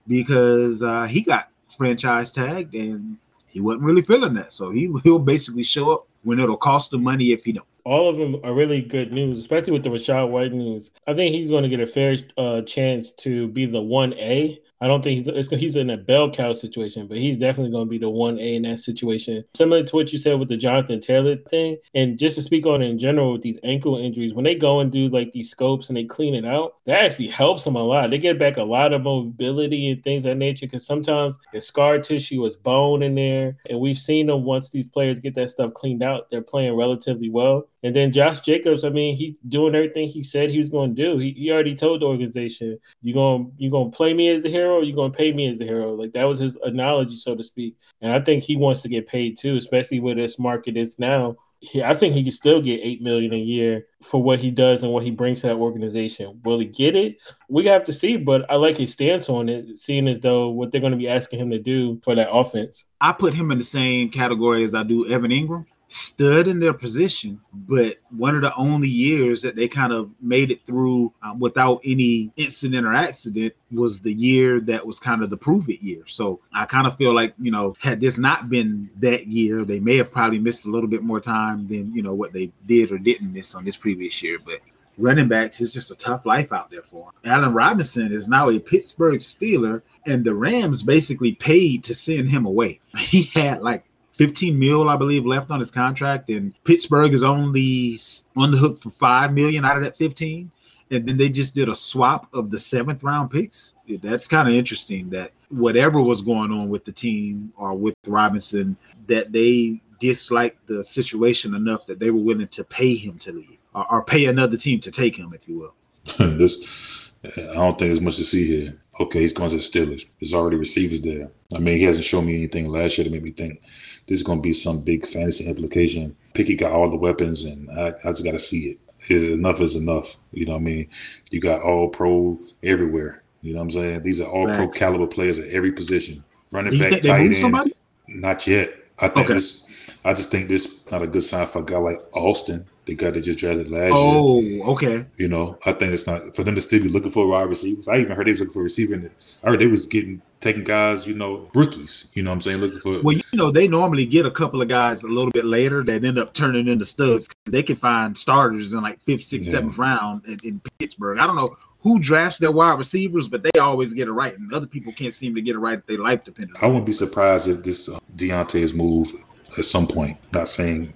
because 0.09 0.83
uh, 0.83 1.05
he 1.05 1.23
got 1.23 1.51
franchise 1.77 2.31
tagged 2.31 2.75
and 2.75 3.17
he 3.47 3.61
wasn't 3.61 3.85
really 3.85 4.03
feeling 4.03 4.35
that. 4.35 4.53
So 4.53 4.71
he 4.71 4.93
he'll 5.03 5.19
basically 5.19 5.63
show 5.63 5.93
up 5.93 6.07
when 6.25 6.41
it'll 6.41 6.57
cost 6.57 6.93
him 6.93 7.03
money 7.05 7.31
if 7.33 7.45
he 7.45 7.53
don't. 7.53 7.67
all 7.85 8.09
of 8.11 8.17
them 8.17 8.41
are 8.43 8.53
really 8.53 8.83
good 8.83 9.13
news, 9.13 9.39
especially 9.39 9.73
with 9.73 9.85
the 9.85 9.91
Rachaad 9.91 10.29
White 10.29 10.53
news. 10.53 10.91
I 11.07 11.15
think 11.15 11.33
he's 11.33 11.51
going 11.51 11.63
to 11.63 11.69
get 11.69 11.79
a 11.79 11.87
fair 11.87 12.17
uh, 12.37 12.63
chance 12.63 13.13
to 13.13 13.47
be 13.49 13.65
the 13.65 13.81
one 13.81 14.13
A. 14.15 14.61
I 14.81 14.87
don't 14.87 15.03
think 15.03 15.27
he's, 15.27 15.49
he's 15.49 15.77
in 15.77 15.91
a 15.91 15.97
bell 15.97 16.31
cow 16.31 16.53
situation, 16.53 17.07
but 17.07 17.19
he's 17.19 17.39
definitely 17.39 17.73
going 17.73 17.87
to 17.87 17.91
be 17.91 17.99
the 17.99 18.11
one 18.11 18.39
A 18.39 18.57
in 18.57 18.63
that 18.63 18.81
situation. 18.81 19.45
Similar 19.55 19.85
to 19.85 19.97
what 19.97 20.13
you 20.13 20.19
said 20.19 20.39
with 20.39 20.49
the 20.49 20.57
Jonathan 20.57 21.01
Taylor 21.01 21.37
thing, 21.37 21.79
and 21.95 22.19
just 22.19 22.37
to 22.37 22.43
speak 22.43 22.67
on 22.67 22.83
in 22.83 22.99
general 22.99 23.33
with 23.33 23.43
these 23.43 23.59
ankle 23.65 23.97
injuries, 23.97 24.35
when 24.35 24.45
they 24.45 24.55
go 24.55 24.81
and 24.81 24.93
do 24.93 25.09
like 25.09 25.33
these 25.33 25.51
scopes 25.51 25.89
and 25.89 25.97
they 25.97 26.05
clean 26.05 26.35
it 26.35 26.45
out, 26.45 26.75
that 26.85 27.05
actually 27.05 27.29
helps 27.29 27.65
them 27.65 27.77
a 27.77 27.83
lot. 27.83 28.11
They 28.11 28.19
get 28.19 28.39
back 28.39 28.59
a 28.59 28.63
lot 28.63 28.93
of 28.93 29.03
mobility 29.03 29.91
and 29.91 30.03
things 30.03 30.25
that 30.25 30.37
nature 30.37 30.67
because 30.67 30.85
sometimes 30.85 31.39
the 31.53 31.61
scar 31.61 31.99
tissue 31.99 32.45
is 32.45 32.57
bone 32.57 33.03
in 33.03 33.15
there, 33.15 33.57
and 33.71 33.81
we've 33.81 33.99
seen 33.99 34.27
them 34.27 34.45
once 34.45 34.71
these 34.71 34.87
players 34.87 35.19
get 35.19 35.35
that 35.37 35.51
stuff 35.51 35.73
cleaned 35.75 36.03
out, 36.03 36.31
they're 36.31 36.43
playing 36.43 36.77
relatively 36.77 37.31
well. 37.31 37.69
And 37.87 37.95
then 37.95 38.13
Josh 38.13 38.41
Jacobs, 38.41 38.83
I 38.83 38.89
mean, 38.89 39.15
he 39.15 39.37
doing 39.49 39.77
everything 39.77 40.09
he 40.09 40.25
said 40.25 40.51
he 40.51 40.59
was 40.59 40.69
going 40.69 40.97
to 40.97 41.01
do. 41.01 41.19
He, 41.19 41.31
he 41.31 41.53
already 41.53 41.77
told 41.77 42.03
the 42.03 42.07
organization, 42.07 42.81
"You 43.01 43.15
going 43.15 43.53
you 43.59 43.71
going 43.71 43.93
to 43.93 43.97
play 43.97 44.13
me 44.13 44.29
as 44.29 44.43
the 44.43 44.49
hero, 44.49 44.81
or 44.81 44.83
you 44.83 44.93
going 44.93 45.13
to 45.13 45.17
pay 45.17 45.33
me 45.33 45.49
as 45.49 45.59
the 45.59 45.67
hero." 45.67 45.95
Like 45.95 46.13
that 46.15 46.25
was 46.25 46.41
his 46.41 46.57
analogy, 46.65 47.17
so 47.17 47.37
to 47.37 47.45
speak. 47.45 47.77
And 48.01 48.13
I 48.13 48.19
think 48.19 48.43
he 48.43 48.57
wants 48.57 48.83
to 48.83 48.89
get 48.89 49.07
paid 49.07 49.39
too, 49.39 49.55
especially 49.55 50.01
where 50.01 50.17
this 50.17 50.37
market 50.37 50.77
is 50.77 50.99
now. 50.99 51.37
He, 51.61 51.81
I 51.81 51.95
think 51.95 52.15
he 52.15 52.25
can 52.25 52.33
still 52.33 52.61
get 52.61 52.81
eight 52.83 53.03
million 53.03 53.33
a 53.33 53.39
year 53.39 53.87
for 54.03 54.21
what 54.21 54.41
he 54.41 54.51
does 54.51 54.83
and 54.83 54.93
what 54.93 55.05
he 55.05 55.13
brings 55.13 55.43
to 55.43 55.47
that 55.47 55.57
organization. 55.57 56.41
Will 56.43 56.59
he 56.59 56.67
get 56.67 56.97
it? 56.97 57.19
We 57.49 57.67
have 57.67 57.85
to 57.85 57.93
see. 57.93 58.17
But 58.17 58.51
I 58.51 58.57
like 58.57 58.77
his 58.77 58.95
stance 58.95 59.29
on 59.29 59.49
it, 59.49 59.79
seeing 59.79 60.09
as 60.09 60.19
though 60.19 60.49
what 60.49 60.73
they're 60.73 60.81
going 60.81 60.91
to 60.91 60.99
be 60.99 61.09
asking 61.09 61.39
him 61.39 61.51
to 61.51 61.61
do 61.61 62.01
for 62.03 62.17
that 62.17 62.33
offense. 62.33 62.85
I 63.01 63.13
put 63.13 63.33
him 63.33 63.53
in 63.53 63.59
the 63.59 63.65
same 63.65 64.11
category 64.11 64.65
as 64.65 64.75
I 64.75 64.83
do 64.83 65.09
Evan 65.09 65.31
Ingram. 65.31 65.67
Stood 65.89 66.49
in 66.49 66.59
their 66.59 66.73
position, 66.73 67.41
but 67.53 67.97
one 68.11 68.35
of 68.35 68.43
the 68.43 68.55
only 68.57 68.89
years 68.89 69.41
that 69.43 69.55
they 69.55 69.69
kind 69.69 69.93
of 69.93 70.11
made 70.21 70.51
it 70.51 70.67
through 70.67 71.13
um, 71.23 71.39
without 71.39 71.81
any 71.85 72.33
incident 72.37 72.85
or 72.85 72.93
accident 72.93 73.55
was 73.71 74.01
the 74.01 74.13
year 74.13 74.59
that 74.61 74.85
was 74.85 74.99
kind 74.99 75.23
of 75.23 75.31
the 75.31 75.37
prove 75.37 75.69
it 75.69 75.81
year. 75.81 76.03
So 76.07 76.41
I 76.53 76.65
kind 76.65 76.89
of 76.89 76.97
feel 76.97 77.15
like, 77.15 77.35
you 77.39 77.53
know, 77.53 77.77
had 77.79 78.01
this 78.01 78.19
not 78.19 78.51
been 78.51 78.91
that 78.97 79.29
year, 79.29 79.65
they 79.65 79.79
may 79.79 79.97
have 79.97 80.11
probably 80.11 80.41
missed 80.41 80.67
a 80.67 80.71
little 80.71 80.89
bit 80.89 81.05
more 81.05 81.21
time 81.21 81.69
than, 81.69 81.95
you 81.95 82.03
know, 82.03 82.15
what 82.15 82.33
they 82.33 82.51
did 82.67 82.91
or 82.91 82.99
didn't 82.99 83.33
miss 83.33 83.55
on 83.55 83.65
this 83.65 83.77
previous 83.77 84.21
year. 84.25 84.39
But 84.45 84.61
running 84.99 85.29
backs 85.29 85.61
is 85.61 85.73
just 85.73 85.91
a 85.91 85.97
tough 85.97 86.27
life 86.27 86.53
out 86.53 86.71
there 86.71 86.83
for 86.83 87.07
him. 87.07 87.13
Allen 87.25 87.55
Robinson 87.55 88.13
is 88.13 88.29
now 88.29 88.51
a 88.51 88.59
Pittsburgh 88.59 89.21
Steeler, 89.21 89.83
and 90.07 90.25
the 90.25 90.35
Rams 90.35 90.83
basically 90.83 91.35
paid 91.35 91.85
to 91.85 91.95
send 91.95 92.29
him 92.29 92.47
away. 92.47 92.81
He 92.97 93.25
had 93.25 93.63
like 93.63 93.85
15 94.17 94.59
mil, 94.59 94.89
I 94.89 94.97
believe, 94.97 95.27
left 95.27 95.51
on 95.51 95.59
his 95.59 95.71
contract, 95.71 96.31
and 96.31 96.53
Pittsburgh 96.65 97.13
is 97.13 97.23
only 97.23 98.01
on 98.35 98.51
the 98.51 98.57
hook 98.57 98.79
for 98.79 98.91
five 98.91 99.33
million 99.35 99.65
out 99.65 99.77
of 99.77 99.85
that 99.85 99.97
15. 99.97 100.51
And 100.91 101.07
then 101.07 101.17
they 101.17 101.29
just 101.29 101.55
did 101.55 101.69
a 101.69 101.75
swap 101.75 102.33
of 102.33 102.51
the 102.51 102.59
seventh 102.59 103.03
round 103.03 103.31
picks. 103.31 103.75
That's 103.89 104.29
kind 104.29 104.49
of 104.49 104.55
interesting 104.55 105.11
that 105.11 105.33
whatever 105.49 106.01
was 106.01 106.23
going 106.23 106.53
on 106.53 106.69
with 106.69 106.85
the 106.85 106.93
team 106.93 107.53
or 107.57 107.75
with 107.75 107.95
Robinson, 108.07 108.77
that 109.09 109.33
they 109.33 109.81
disliked 109.99 110.65
the 110.69 110.85
situation 110.85 111.55
enough 111.55 111.87
that 111.87 111.99
they 111.99 112.11
were 112.11 112.21
willing 112.21 112.49
to 112.49 112.63
pay 112.63 112.95
him 112.95 113.19
to 113.19 113.33
leave 113.33 113.59
or, 113.75 113.93
or 113.93 114.05
pay 114.05 114.27
another 114.27 114.57
team 114.57 114.81
to 114.81 114.93
take 114.93 115.17
him, 115.17 115.33
if 115.35 115.49
you 115.49 115.59
will. 115.59 115.75
this, 116.39 117.11
I 117.25 117.55
don't 117.55 117.71
think 117.79 117.89
there's 117.89 118.01
much 118.01 118.17
to 118.17 118.25
see 118.25 118.47
here. 118.47 118.81
Okay, 119.01 119.21
he's 119.21 119.33
going 119.33 119.51
to 119.51 119.57
the 119.57 119.63
Steelers. 119.63 120.07
There's 120.21 120.35
already 120.35 120.57
receivers 120.57 121.03
there. 121.03 121.31
I 121.55 121.59
mean, 121.59 121.79
he 121.79 121.85
hasn't 121.85 122.07
shown 122.07 122.27
me 122.27 122.37
anything 122.37 122.71
last 122.71 122.97
year 122.97 123.05
to 123.05 123.11
make 123.11 123.23
me 123.23 123.31
think 123.33 123.61
this 124.07 124.19
is 124.19 124.23
going 124.23 124.39
to 124.39 124.43
be 124.43 124.53
some 124.53 124.83
big 124.85 125.07
fantasy 125.07 125.49
implication. 125.49 126.15
Picky 126.35 126.55
got 126.55 126.73
all 126.73 126.91
the 126.91 126.97
weapons, 126.97 127.45
and 127.45 127.71
I, 127.71 127.89
I 128.05 128.11
just 128.11 128.25
got 128.25 128.33
to 128.33 128.39
see 128.39 128.77
it. 128.77 128.79
Enough 129.11 129.61
is 129.61 129.77
enough. 129.77 130.17
You 130.33 130.47
know 130.47 130.53
what 130.55 130.59
I 130.61 130.65
mean? 130.65 130.89
You 131.31 131.41
got 131.41 131.63
all 131.63 131.89
pro 131.89 132.39
everywhere. 132.63 133.23
You 133.43 133.53
know 133.53 133.59
what 133.61 133.65
I'm 133.65 133.71
saying? 133.71 134.03
These 134.03 134.21
are 134.21 134.29
all 134.29 134.47
pro 134.47 134.69
caliber 134.69 135.07
players 135.07 135.39
at 135.39 135.49
every 135.51 135.71
position. 135.73 136.25
Running 136.51 136.79
back, 136.79 137.03
tight 137.03 137.21
end. 137.27 137.37
somebody? 137.37 137.73
Not 138.09 138.47
yet. 138.47 138.75
I 138.99 139.09
think 139.09 139.27
Okay. 139.27 139.35
this. 139.35 139.69
I 140.05 140.13
just 140.15 140.31
think 140.31 140.49
this 140.49 140.91
not 140.91 141.03
a 141.03 141.07
good 141.07 141.23
sign 141.23 141.47
for 141.47 141.61
a 141.61 141.65
guy 141.65 141.79
like 141.79 141.99
Austin, 142.13 142.65
the 142.87 142.95
guy 142.95 143.11
that 143.11 143.21
just 143.21 143.39
drafted 143.39 143.71
last 143.71 143.85
year. 143.87 143.93
Oh, 143.95 144.73
okay. 144.73 145.05
You 145.17 145.29
know, 145.29 145.59
I 145.67 145.73
think 145.73 145.93
it's 145.93 146.07
not 146.07 146.35
for 146.35 146.45
them 146.45 146.55
to 146.55 146.63
still 146.63 146.83
be 146.83 146.89
looking 146.89 147.11
for 147.11 147.27
wide 147.27 147.49
receivers. 147.49 147.89
I 147.89 147.99
even 147.99 148.17
heard 148.17 148.27
they 148.27 148.31
was 148.31 148.39
looking 148.41 148.55
for 148.55 148.63
receiving. 148.63 149.11
I 149.45 149.51
heard 149.51 149.59
they 149.59 149.67
was 149.67 149.87
getting 149.87 150.23
taking 150.39 150.65
guys, 150.65 151.07
you 151.07 151.15
know, 151.15 151.51
rookies. 151.55 152.13
You 152.15 152.23
know 152.23 152.31
what 152.31 152.35
I'm 152.37 152.41
saying? 152.43 152.59
Looking 152.61 152.79
for 152.79 153.03
Well, 153.03 153.17
you 153.17 153.23
know, 153.33 153.51
they 153.51 153.67
normally 153.67 154.07
get 154.07 154.25
a 154.25 154.31
couple 154.31 154.63
of 154.63 154.69
guys 154.69 155.03
a 155.03 155.09
little 155.09 155.31
bit 155.33 155.45
later 155.45 155.83
that 155.85 156.05
end 156.05 156.19
up 156.19 156.33
turning 156.33 156.69
into 156.69 156.85
studs. 156.85 157.29
They 157.47 157.63
can 157.63 157.77
find 157.77 158.17
starters 158.17 158.73
in 158.73 158.81
like 158.83 159.01
fifth, 159.01 159.25
sixth, 159.25 159.49
Yeah. 159.49 159.55
seventh 159.55 159.79
round 159.79 160.25
in, 160.27 160.39
in 160.45 160.61
Pittsburgh. 160.79 161.19
I 161.19 161.27
don't 161.27 161.37
know 161.37 161.49
who 161.81 161.99
drafts 161.99 162.39
their 162.39 162.53
wide 162.53 162.79
receivers, 162.79 163.29
but 163.29 163.43
they 163.43 163.59
always 163.61 163.93
get 163.95 164.09
it 164.09 164.13
right, 164.13 164.37
and 164.37 164.53
other 164.53 164.67
people 164.67 164.93
can't 164.93 165.15
seem 165.15 165.35
to 165.37 165.41
get 165.41 165.55
it 165.55 165.59
right 165.59 165.79
if 165.79 165.87
their 165.87 165.99
life 165.99 166.25
depends. 166.25 166.53
I 166.61 166.67
wouldn't 166.67 166.87
be 166.87 166.93
surprised 166.93 167.49
if 167.49 167.63
this 167.63 167.89
uh, 167.89 167.99
Diontae's 168.17 168.75
move 168.75 169.13
at 169.57 169.65
some 169.65 169.87
point. 169.87 170.19
Not 170.33 170.49
saying 170.49 170.93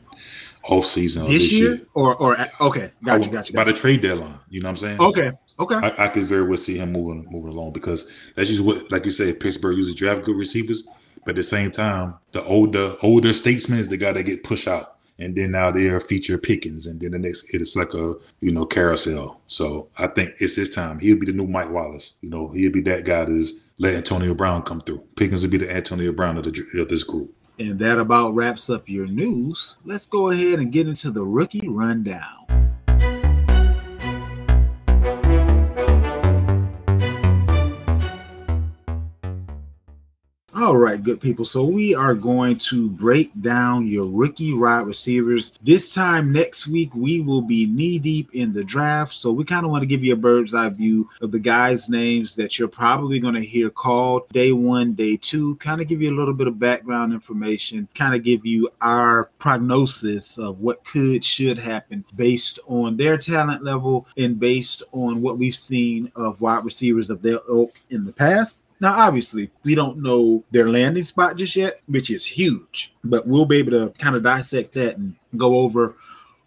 off 0.70 0.85
season 0.87 1.26
This, 1.26 1.42
this, 1.42 1.52
year, 1.52 1.74
year. 1.74 1.87
or 1.94 2.14
or 2.16 2.37
okay, 2.61 2.92
gotcha, 3.02 3.20
would- 3.20 3.33
gotcha, 3.33 3.52
By 3.52 3.64
the 3.64 3.72
trade 3.72 4.00
deadline, 4.02 4.38
you 4.48 4.61
know 4.61 4.66
what 4.68 4.70
I'm 4.70 4.76
saying? 4.76 5.00
Okay, 5.00 5.33
okay. 5.59 5.74
I, 5.76 6.06
I 6.06 6.09
could 6.09 6.24
very 6.24 6.42
well 6.44 6.56
see 6.56 6.78
him 6.78 6.92
moving 6.92 7.26
moving 7.30 7.50
along 7.52 7.72
because 7.72 8.11
that's 8.37 8.48
just 8.48 8.62
what, 8.62 8.90
like 8.92 9.04
you 9.04 9.11
said, 9.11 9.40
Pittsburgh 9.40 9.76
usually 9.76 9.94
draft 9.94 10.24
good 10.24 10.37
receivers, 10.37 10.88
but 11.24 11.30
at 11.30 11.37
the 11.37 11.42
same 11.42 11.70
time, 11.70 12.14
the 12.33 12.42
older 12.44 12.94
older 13.02 13.33
statesman 13.33 13.78
is 13.78 13.88
the 13.88 13.96
guy 13.96 14.12
that 14.12 14.22
get 14.24 14.44
pushed 14.44 14.68
out, 14.68 14.96
and 15.18 15.35
then 15.37 15.50
now 15.50 15.70
they 15.70 15.88
are 15.88 16.00
feature 16.00 16.38
Pickens, 16.38 16.87
and 16.87 17.00
then 17.00 17.11
the 17.11 17.18
next 17.18 17.52
it's 17.52 17.74
like 17.76 17.92
a 17.94 18.14
you 18.40 18.52
know 18.52 18.64
carousel. 18.64 19.40
So 19.46 19.88
I 19.98 20.06
think 20.06 20.30
it's 20.38 20.56
his 20.56 20.70
time. 20.70 20.98
He'll 21.00 21.18
be 21.18 21.26
the 21.26 21.33
new 21.33 21.46
Mike 21.48 21.70
Wallace. 21.70 22.14
You 22.22 22.30
know, 22.30 22.48
he'll 22.50 22.72
be 22.72 22.80
that 22.83 23.04
guy 23.04 23.24
that's 23.24 23.61
let 23.78 23.94
Antonio 23.94 24.35
Brown 24.35 24.62
come 24.62 24.80
through. 24.80 25.02
Pickens 25.16 25.42
will 25.42 25.50
be 25.50 25.56
the 25.56 25.74
Antonio 25.74 26.12
Brown 26.12 26.37
of, 26.37 26.44
the, 26.44 26.80
of 26.83 26.88
this 26.88 27.02
group. 27.02 27.35
And 27.61 27.79
that 27.81 27.99
about 27.99 28.35
wraps 28.35 28.70
up 28.70 28.88
your 28.88 29.07
news. 29.07 29.77
Let's 29.85 30.07
go 30.07 30.31
ahead 30.31 30.61
and 30.61 30.73
get 30.73 30.88
into 30.88 31.11
the 31.11 31.23
rookie 31.23 31.68
rundown. 31.68 32.46
All 40.70 40.76
right, 40.76 41.02
good 41.02 41.20
people. 41.20 41.44
So 41.44 41.64
we 41.64 41.96
are 41.96 42.14
going 42.14 42.56
to 42.59 42.88
break 42.90 43.33
down 43.42 43.88
your 43.88 44.06
rookie 44.06 44.54
wide 44.54 44.87
receivers. 44.87 45.50
This 45.61 45.92
time 45.92 46.30
next 46.30 46.68
week, 46.68 46.94
we 46.94 47.20
will 47.20 47.42
be 47.42 47.66
knee 47.66 47.98
deep 47.98 48.30
in 48.35 48.52
the 48.52 48.62
draft. 48.62 49.12
So 49.12 49.33
we 49.33 49.42
kind 49.42 49.66
of 49.66 49.72
want 49.72 49.83
to 49.83 49.87
give 49.88 50.04
you 50.04 50.12
a 50.12 50.16
bird's 50.16 50.54
eye 50.54 50.68
view 50.68 51.09
of 51.22 51.33
the 51.33 51.40
guys' 51.40 51.88
names 51.88 52.37
that 52.37 52.56
you're 52.56 52.68
probably 52.68 53.18
going 53.18 53.35
to 53.35 53.44
hear 53.44 53.68
called 53.68 54.28
day 54.28 54.52
one, 54.52 54.94
day 54.94 55.16
two, 55.16 55.56
kind 55.56 55.80
of 55.80 55.88
give 55.88 56.00
you 56.00 56.14
a 56.14 56.16
little 56.16 56.35
bit 56.35 56.46
of 56.46 56.61
background 56.61 57.12
information, 57.12 57.88
kind 57.96 58.14
of 58.14 58.22
give 58.22 58.46
you 58.46 58.68
our 58.80 59.28
prognosis 59.40 60.38
of 60.38 60.61
what 60.61 60.85
could, 60.85 61.24
should 61.24 61.59
happen 61.59 62.04
based 62.14 62.61
on 62.68 62.96
their 62.96 63.18
talent 63.18 63.64
level 63.64 64.06
and 64.16 64.38
based 64.38 64.85
on 64.92 65.20
what 65.20 65.37
we've 65.37 65.56
seen 65.56 66.12
of 66.14 66.40
wide 66.40 66.64
receivers 66.64 67.11
of 67.11 67.22
their 67.22 67.40
ilk 67.48 67.80
in 67.90 68.06
the 68.06 68.12
past. 68.12 68.60
Now, 68.81 68.98
obviously, 68.98 69.50
we 69.62 69.74
don't 69.74 69.98
know 69.98 70.42
their 70.50 70.70
landing 70.70 71.02
spot 71.02 71.37
just 71.37 71.54
yet, 71.54 71.81
which 71.87 72.10
is 72.10 72.24
huge, 72.24 72.94
but 73.04 73.26
we'll 73.26 73.44
be 73.44 73.58
able 73.58 73.72
to 73.72 73.90
kind 73.98 74.16
of 74.16 74.22
dissect 74.22 74.74
that 74.74 74.96
and 74.96 75.14
go 75.37 75.56
over 75.56 75.96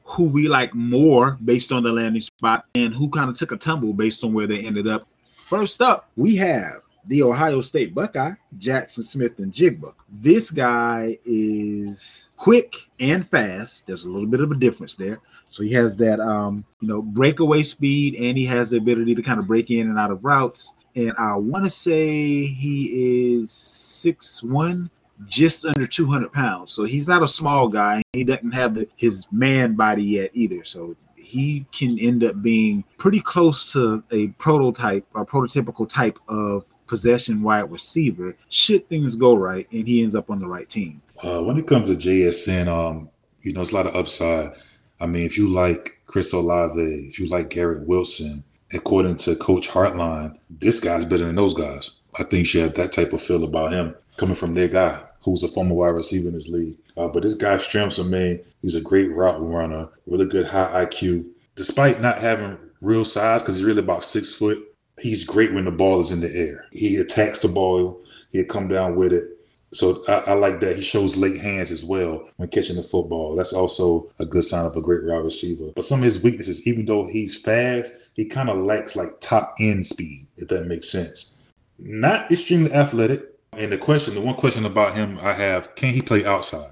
who 0.04 0.26
we 0.26 0.48
like 0.48 0.74
more 0.74 1.38
based 1.46 1.72
on 1.72 1.84
the 1.84 1.92
landing 1.92 2.22
spot 2.22 2.66
and 2.74 2.94
who 2.94 3.10
kind 3.10 3.30
of 3.30 3.38
took 3.38 3.52
a 3.52 3.58
tumble 3.58 3.94
based 3.94 4.24
on 4.24 4.34
where 4.34 4.48
they 4.48 4.66
ended 4.66 4.88
up. 4.88 5.08
First 5.32 5.82
up, 5.82 6.10
we 6.16 6.36
have 6.38 6.82
the 7.06 7.22
Ohio 7.22 7.62
State 7.62 7.94
Buckeye, 7.94 8.34
Jaxon 8.58 9.04
Smith-Njigba. 9.04 9.94
This 10.10 10.50
guy 10.50 11.18
is 11.26 12.32
quick 12.36 12.76
and 13.00 13.28
fast. 13.28 13.86
There's 13.86 14.06
a 14.06 14.10
little 14.10 14.28
bit 14.28 14.42
of 14.42 14.52
a 14.52 14.56
difference 14.56 14.96
there. 14.96 15.20
So 15.50 15.64
he 15.64 15.72
has 15.74 15.98
that 15.98 16.20
um, 16.20 16.66
you 16.80 16.88
know, 16.88 17.02
breakaway 17.02 17.62
speed 17.62 18.16
and 18.16 18.38
he 18.38 18.46
has 18.46 18.72
the 18.72 18.78
ability 18.78 19.14
to 19.16 19.22
kind 19.22 19.40
of 19.40 19.46
break 19.46 19.70
in 19.70 19.90
and 19.90 20.00
out 20.00 20.12
of 20.12 20.24
routes 20.24 20.74
and 20.96 21.14
I 21.18 21.36
want 21.36 21.66
to 21.66 21.72
say 21.72 22.46
he 22.46 23.36
is 23.36 23.52
six 23.52 24.44
one, 24.44 24.90
just 25.26 25.66
under 25.66 25.88
200 25.88 26.32
pounds. 26.32 26.72
So 26.72 26.84
he's 26.84 27.08
not 27.08 27.24
a 27.24 27.28
small 27.28 27.68
guy. 27.68 28.02
He 28.14 28.24
doesn't 28.24 28.52
have 28.52 28.76
the, 28.76 28.88
his 28.96 29.26
man 29.32 29.74
body 29.74 30.04
yet 30.04 30.32
either. 30.34 30.64
So 30.64 30.96
he 31.16 31.66
can 31.72 31.98
end 32.00 32.24
up 32.24 32.42
being 32.42 32.84
pretty 32.98 33.20
close 33.20 33.72
to 33.74 34.04
a 34.12 34.28
prototype 34.40 35.06
or 35.14 35.26
prototypical 35.26 35.88
type 35.90 36.20
of 36.28 36.66
possession 36.86 37.42
wide 37.42 37.72
receiver 37.72 38.36
should 38.50 38.88
things 38.88 39.16
go 39.16 39.34
right 39.36 39.68
and 39.72 39.88
he 39.88 40.04
ends 40.04 40.16
up 40.16 40.30
on 40.30 40.40
the 40.40 40.46
right 40.46 40.70
team. 40.70 41.02
Uh, 41.24 41.42
when 41.42 41.58
it 41.58 41.66
comes 41.66 41.90
to 41.90 41.96
JSN, 41.96 42.68
um, 42.68 43.10
you 43.42 43.54
know, 43.54 43.62
it's 43.62 43.72
a 43.72 43.76
lot 43.76 43.88
of 43.88 43.96
upside. 43.96 44.52
I 45.00 45.08
mean, 45.08 45.26
if 45.26 45.38
you 45.38 45.50
like 45.50 46.00
Chris 46.06 46.34
Olave, 46.34 46.82
if 46.82 47.20
you 47.20 47.28
like 47.28 47.50
Garrett 47.50 47.88
Wilson, 47.88 48.44
according 48.74 49.18
to 49.18 49.36
Coach 49.36 49.70
Hartline, 49.70 50.38
this 50.50 50.80
guy's 50.80 51.06
better 51.06 51.26
than 51.26 51.36
those 51.36 51.54
guys. 51.54 52.02
I 52.20 52.24
think 52.24 52.48
she 52.48 52.60
had 52.60 52.76
that 52.76 52.92
type 52.92 53.14
of 53.14 53.22
feel 53.22 53.44
about 53.44 53.74
him 53.74 53.96
coming 54.18 54.36
from 54.36 54.54
their 54.54 54.68
guy, 54.68 55.02
who's 55.24 55.44
a 55.44 55.48
former 55.48 55.74
wide 55.74 55.90
receiver 55.90 56.28
in 56.28 56.34
this 56.34 56.50
league. 56.50 56.76
Uh, 56.96 57.08
but 57.08 57.24
this 57.24 57.36
guy 57.36 57.56
I 57.56 58.04
mean, 58.04 58.40
he's 58.62 58.76
a 58.76 58.82
great 58.82 59.12
route 59.12 59.42
runner, 59.42 59.90
really 60.06 60.28
good 60.28 60.46
high 60.46 60.86
IQ. 60.86 61.28
Despite 61.56 62.02
not 62.02 62.20
having 62.20 62.58
real 62.82 63.06
size, 63.06 63.42
because 63.42 63.58
he's 63.58 63.66
really 63.66 63.80
about 63.80 64.04
six 64.04 64.34
foot, 64.34 64.60
he's 65.00 65.24
great 65.24 65.54
when 65.54 65.66
the 65.66 65.72
ball 65.72 66.00
is 66.00 66.12
in 66.12 66.20
the 66.20 66.36
air. 66.36 66.66
He 66.72 66.98
attacks 66.98 67.40
the 67.40 67.48
ball, 67.48 68.04
he'll 68.32 68.46
come 68.46 68.68
down 68.68 68.96
with 68.96 69.14
it. 69.14 69.26
So 69.74 70.04
I, 70.08 70.24
I, 70.28 70.34
like 70.34 70.60
that. 70.60 70.76
He 70.76 70.82
shows 70.82 71.18
late 71.18 71.42
hands 71.42 71.72
as 71.72 71.84
well 71.84 72.30
when 72.38 72.50
catching 72.50 72.76
the 72.76 72.84
football. 72.84 73.36
That's 73.36 73.54
also 73.54 74.12
a 74.20 74.26
good 74.26 74.44
sign 74.44 74.66
of 74.66 74.78
a 74.78 74.82
great 74.82 75.04
wide 75.04 75.24
receiver. 75.24 75.72
But 75.76 75.86
some 75.86 76.00
of 76.00 76.06
his 76.06 76.24
weaknesses, 76.24 76.68
even 76.68 76.86
though 76.86 77.08
he's 77.08 77.40
fast, 77.40 78.10
he 78.14 78.26
kind 78.26 78.50
of 78.50 78.58
lacks 78.58 78.96
like 78.96 79.20
top 79.20 79.56
end 79.60 79.86
speed, 79.86 80.28
if 80.38 80.48
that 80.50 80.68
makes 80.68 80.90
sense. 80.90 81.42
Not 81.80 82.32
extremely 82.32 82.72
athletic. 82.72 83.26
And 83.54 83.72
the 83.72 83.78
question, 83.78 84.16
the 84.16 84.22
one 84.22 84.36
question 84.36 84.66
about 84.66 84.96
him 84.96 85.20
I 85.22 85.34
have, 85.34 85.76
can 85.76 85.94
he 85.94 86.02
play 86.02 86.26
outside? 86.26 86.72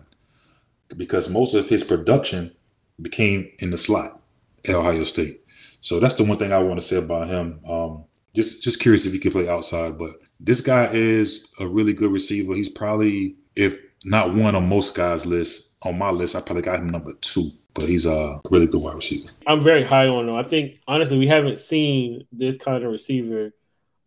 Because 0.96 1.30
most 1.30 1.54
of 1.54 1.70
his 1.70 1.84
production 1.84 2.54
became 3.02 3.52
in 3.60 3.72
the 3.72 3.78
slot 3.78 4.22
at 4.68 4.76
Ohio 4.76 5.04
State. 5.04 5.42
So 5.80 6.00
that's 6.00 6.16
the 6.16 6.24
one 6.24 6.38
thing 6.38 6.52
I 6.52 6.62
want 6.62 6.80
to 6.80 6.86
say 6.86 6.98
about 6.98 7.28
him. 7.28 7.60
Um, 7.68 8.06
just 8.36 8.64
just 8.64 8.80
curious 8.80 9.06
if 9.06 9.14
he 9.14 9.20
could 9.20 9.32
play 9.32 9.50
outside, 9.50 9.98
but 9.98 10.16
this 10.40 10.62
guy 10.62 10.90
is 10.92 11.52
a 11.60 11.68
really 11.68 11.94
good 11.94 12.12
receiver. 12.12 12.56
He's 12.56 12.70
probably, 12.70 13.36
if 13.56 13.80
not 14.06 14.34
one 14.34 14.56
on 14.56 14.68
most 14.68 14.96
guys' 14.96 15.26
list, 15.26 15.76
on 15.84 15.98
my 15.98 16.10
list, 16.10 16.36
I 16.36 16.42
probably 16.42 16.64
got 16.64 16.80
him 16.80 16.88
number 16.88 17.14
two. 17.14 17.50
But 17.74 17.86
he's 17.86 18.06
a 18.06 18.42
really 18.50 18.68
good 18.68 18.82
wide 18.82 18.96
receiver. 18.96 19.30
I'm 19.48 19.62
very 19.62 19.84
high 19.84 20.08
on 20.08 20.28
him. 20.28 20.36
I 20.36 20.44
think 20.44 20.80
honestly, 20.90 21.18
we 21.18 21.28
haven't 21.28 21.62
seen 21.62 22.26
this 22.32 22.58
kind 22.58 22.84
of 22.84 22.92
receiver. 22.92 23.54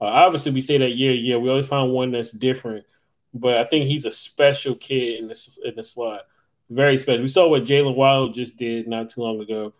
Uh, 0.00 0.04
obviously, 0.04 0.52
we 0.52 0.60
say 0.60 0.76
that 0.76 0.90
year 0.90 1.12
to 1.12 1.18
year. 1.18 1.40
We 1.40 1.48
always 1.48 1.66
find 1.66 1.90
one 1.90 2.10
that's 2.10 2.30
different, 2.30 2.84
but 3.32 3.58
I 3.58 3.64
think 3.64 3.86
he's 3.86 4.04
a 4.04 4.10
special 4.10 4.74
kid 4.74 5.18
in 5.18 5.28
this 5.28 5.58
in 5.64 5.74
the 5.76 5.82
slot. 5.82 6.22
Very 6.68 6.98
special. 6.98 7.22
We 7.22 7.28
saw 7.28 7.48
what 7.48 7.64
Jaylen 7.64 7.94
Waddle 7.94 8.32
just 8.32 8.58
did 8.58 8.86
not 8.86 9.08
too 9.08 9.22
long 9.22 9.40
ago. 9.40 9.72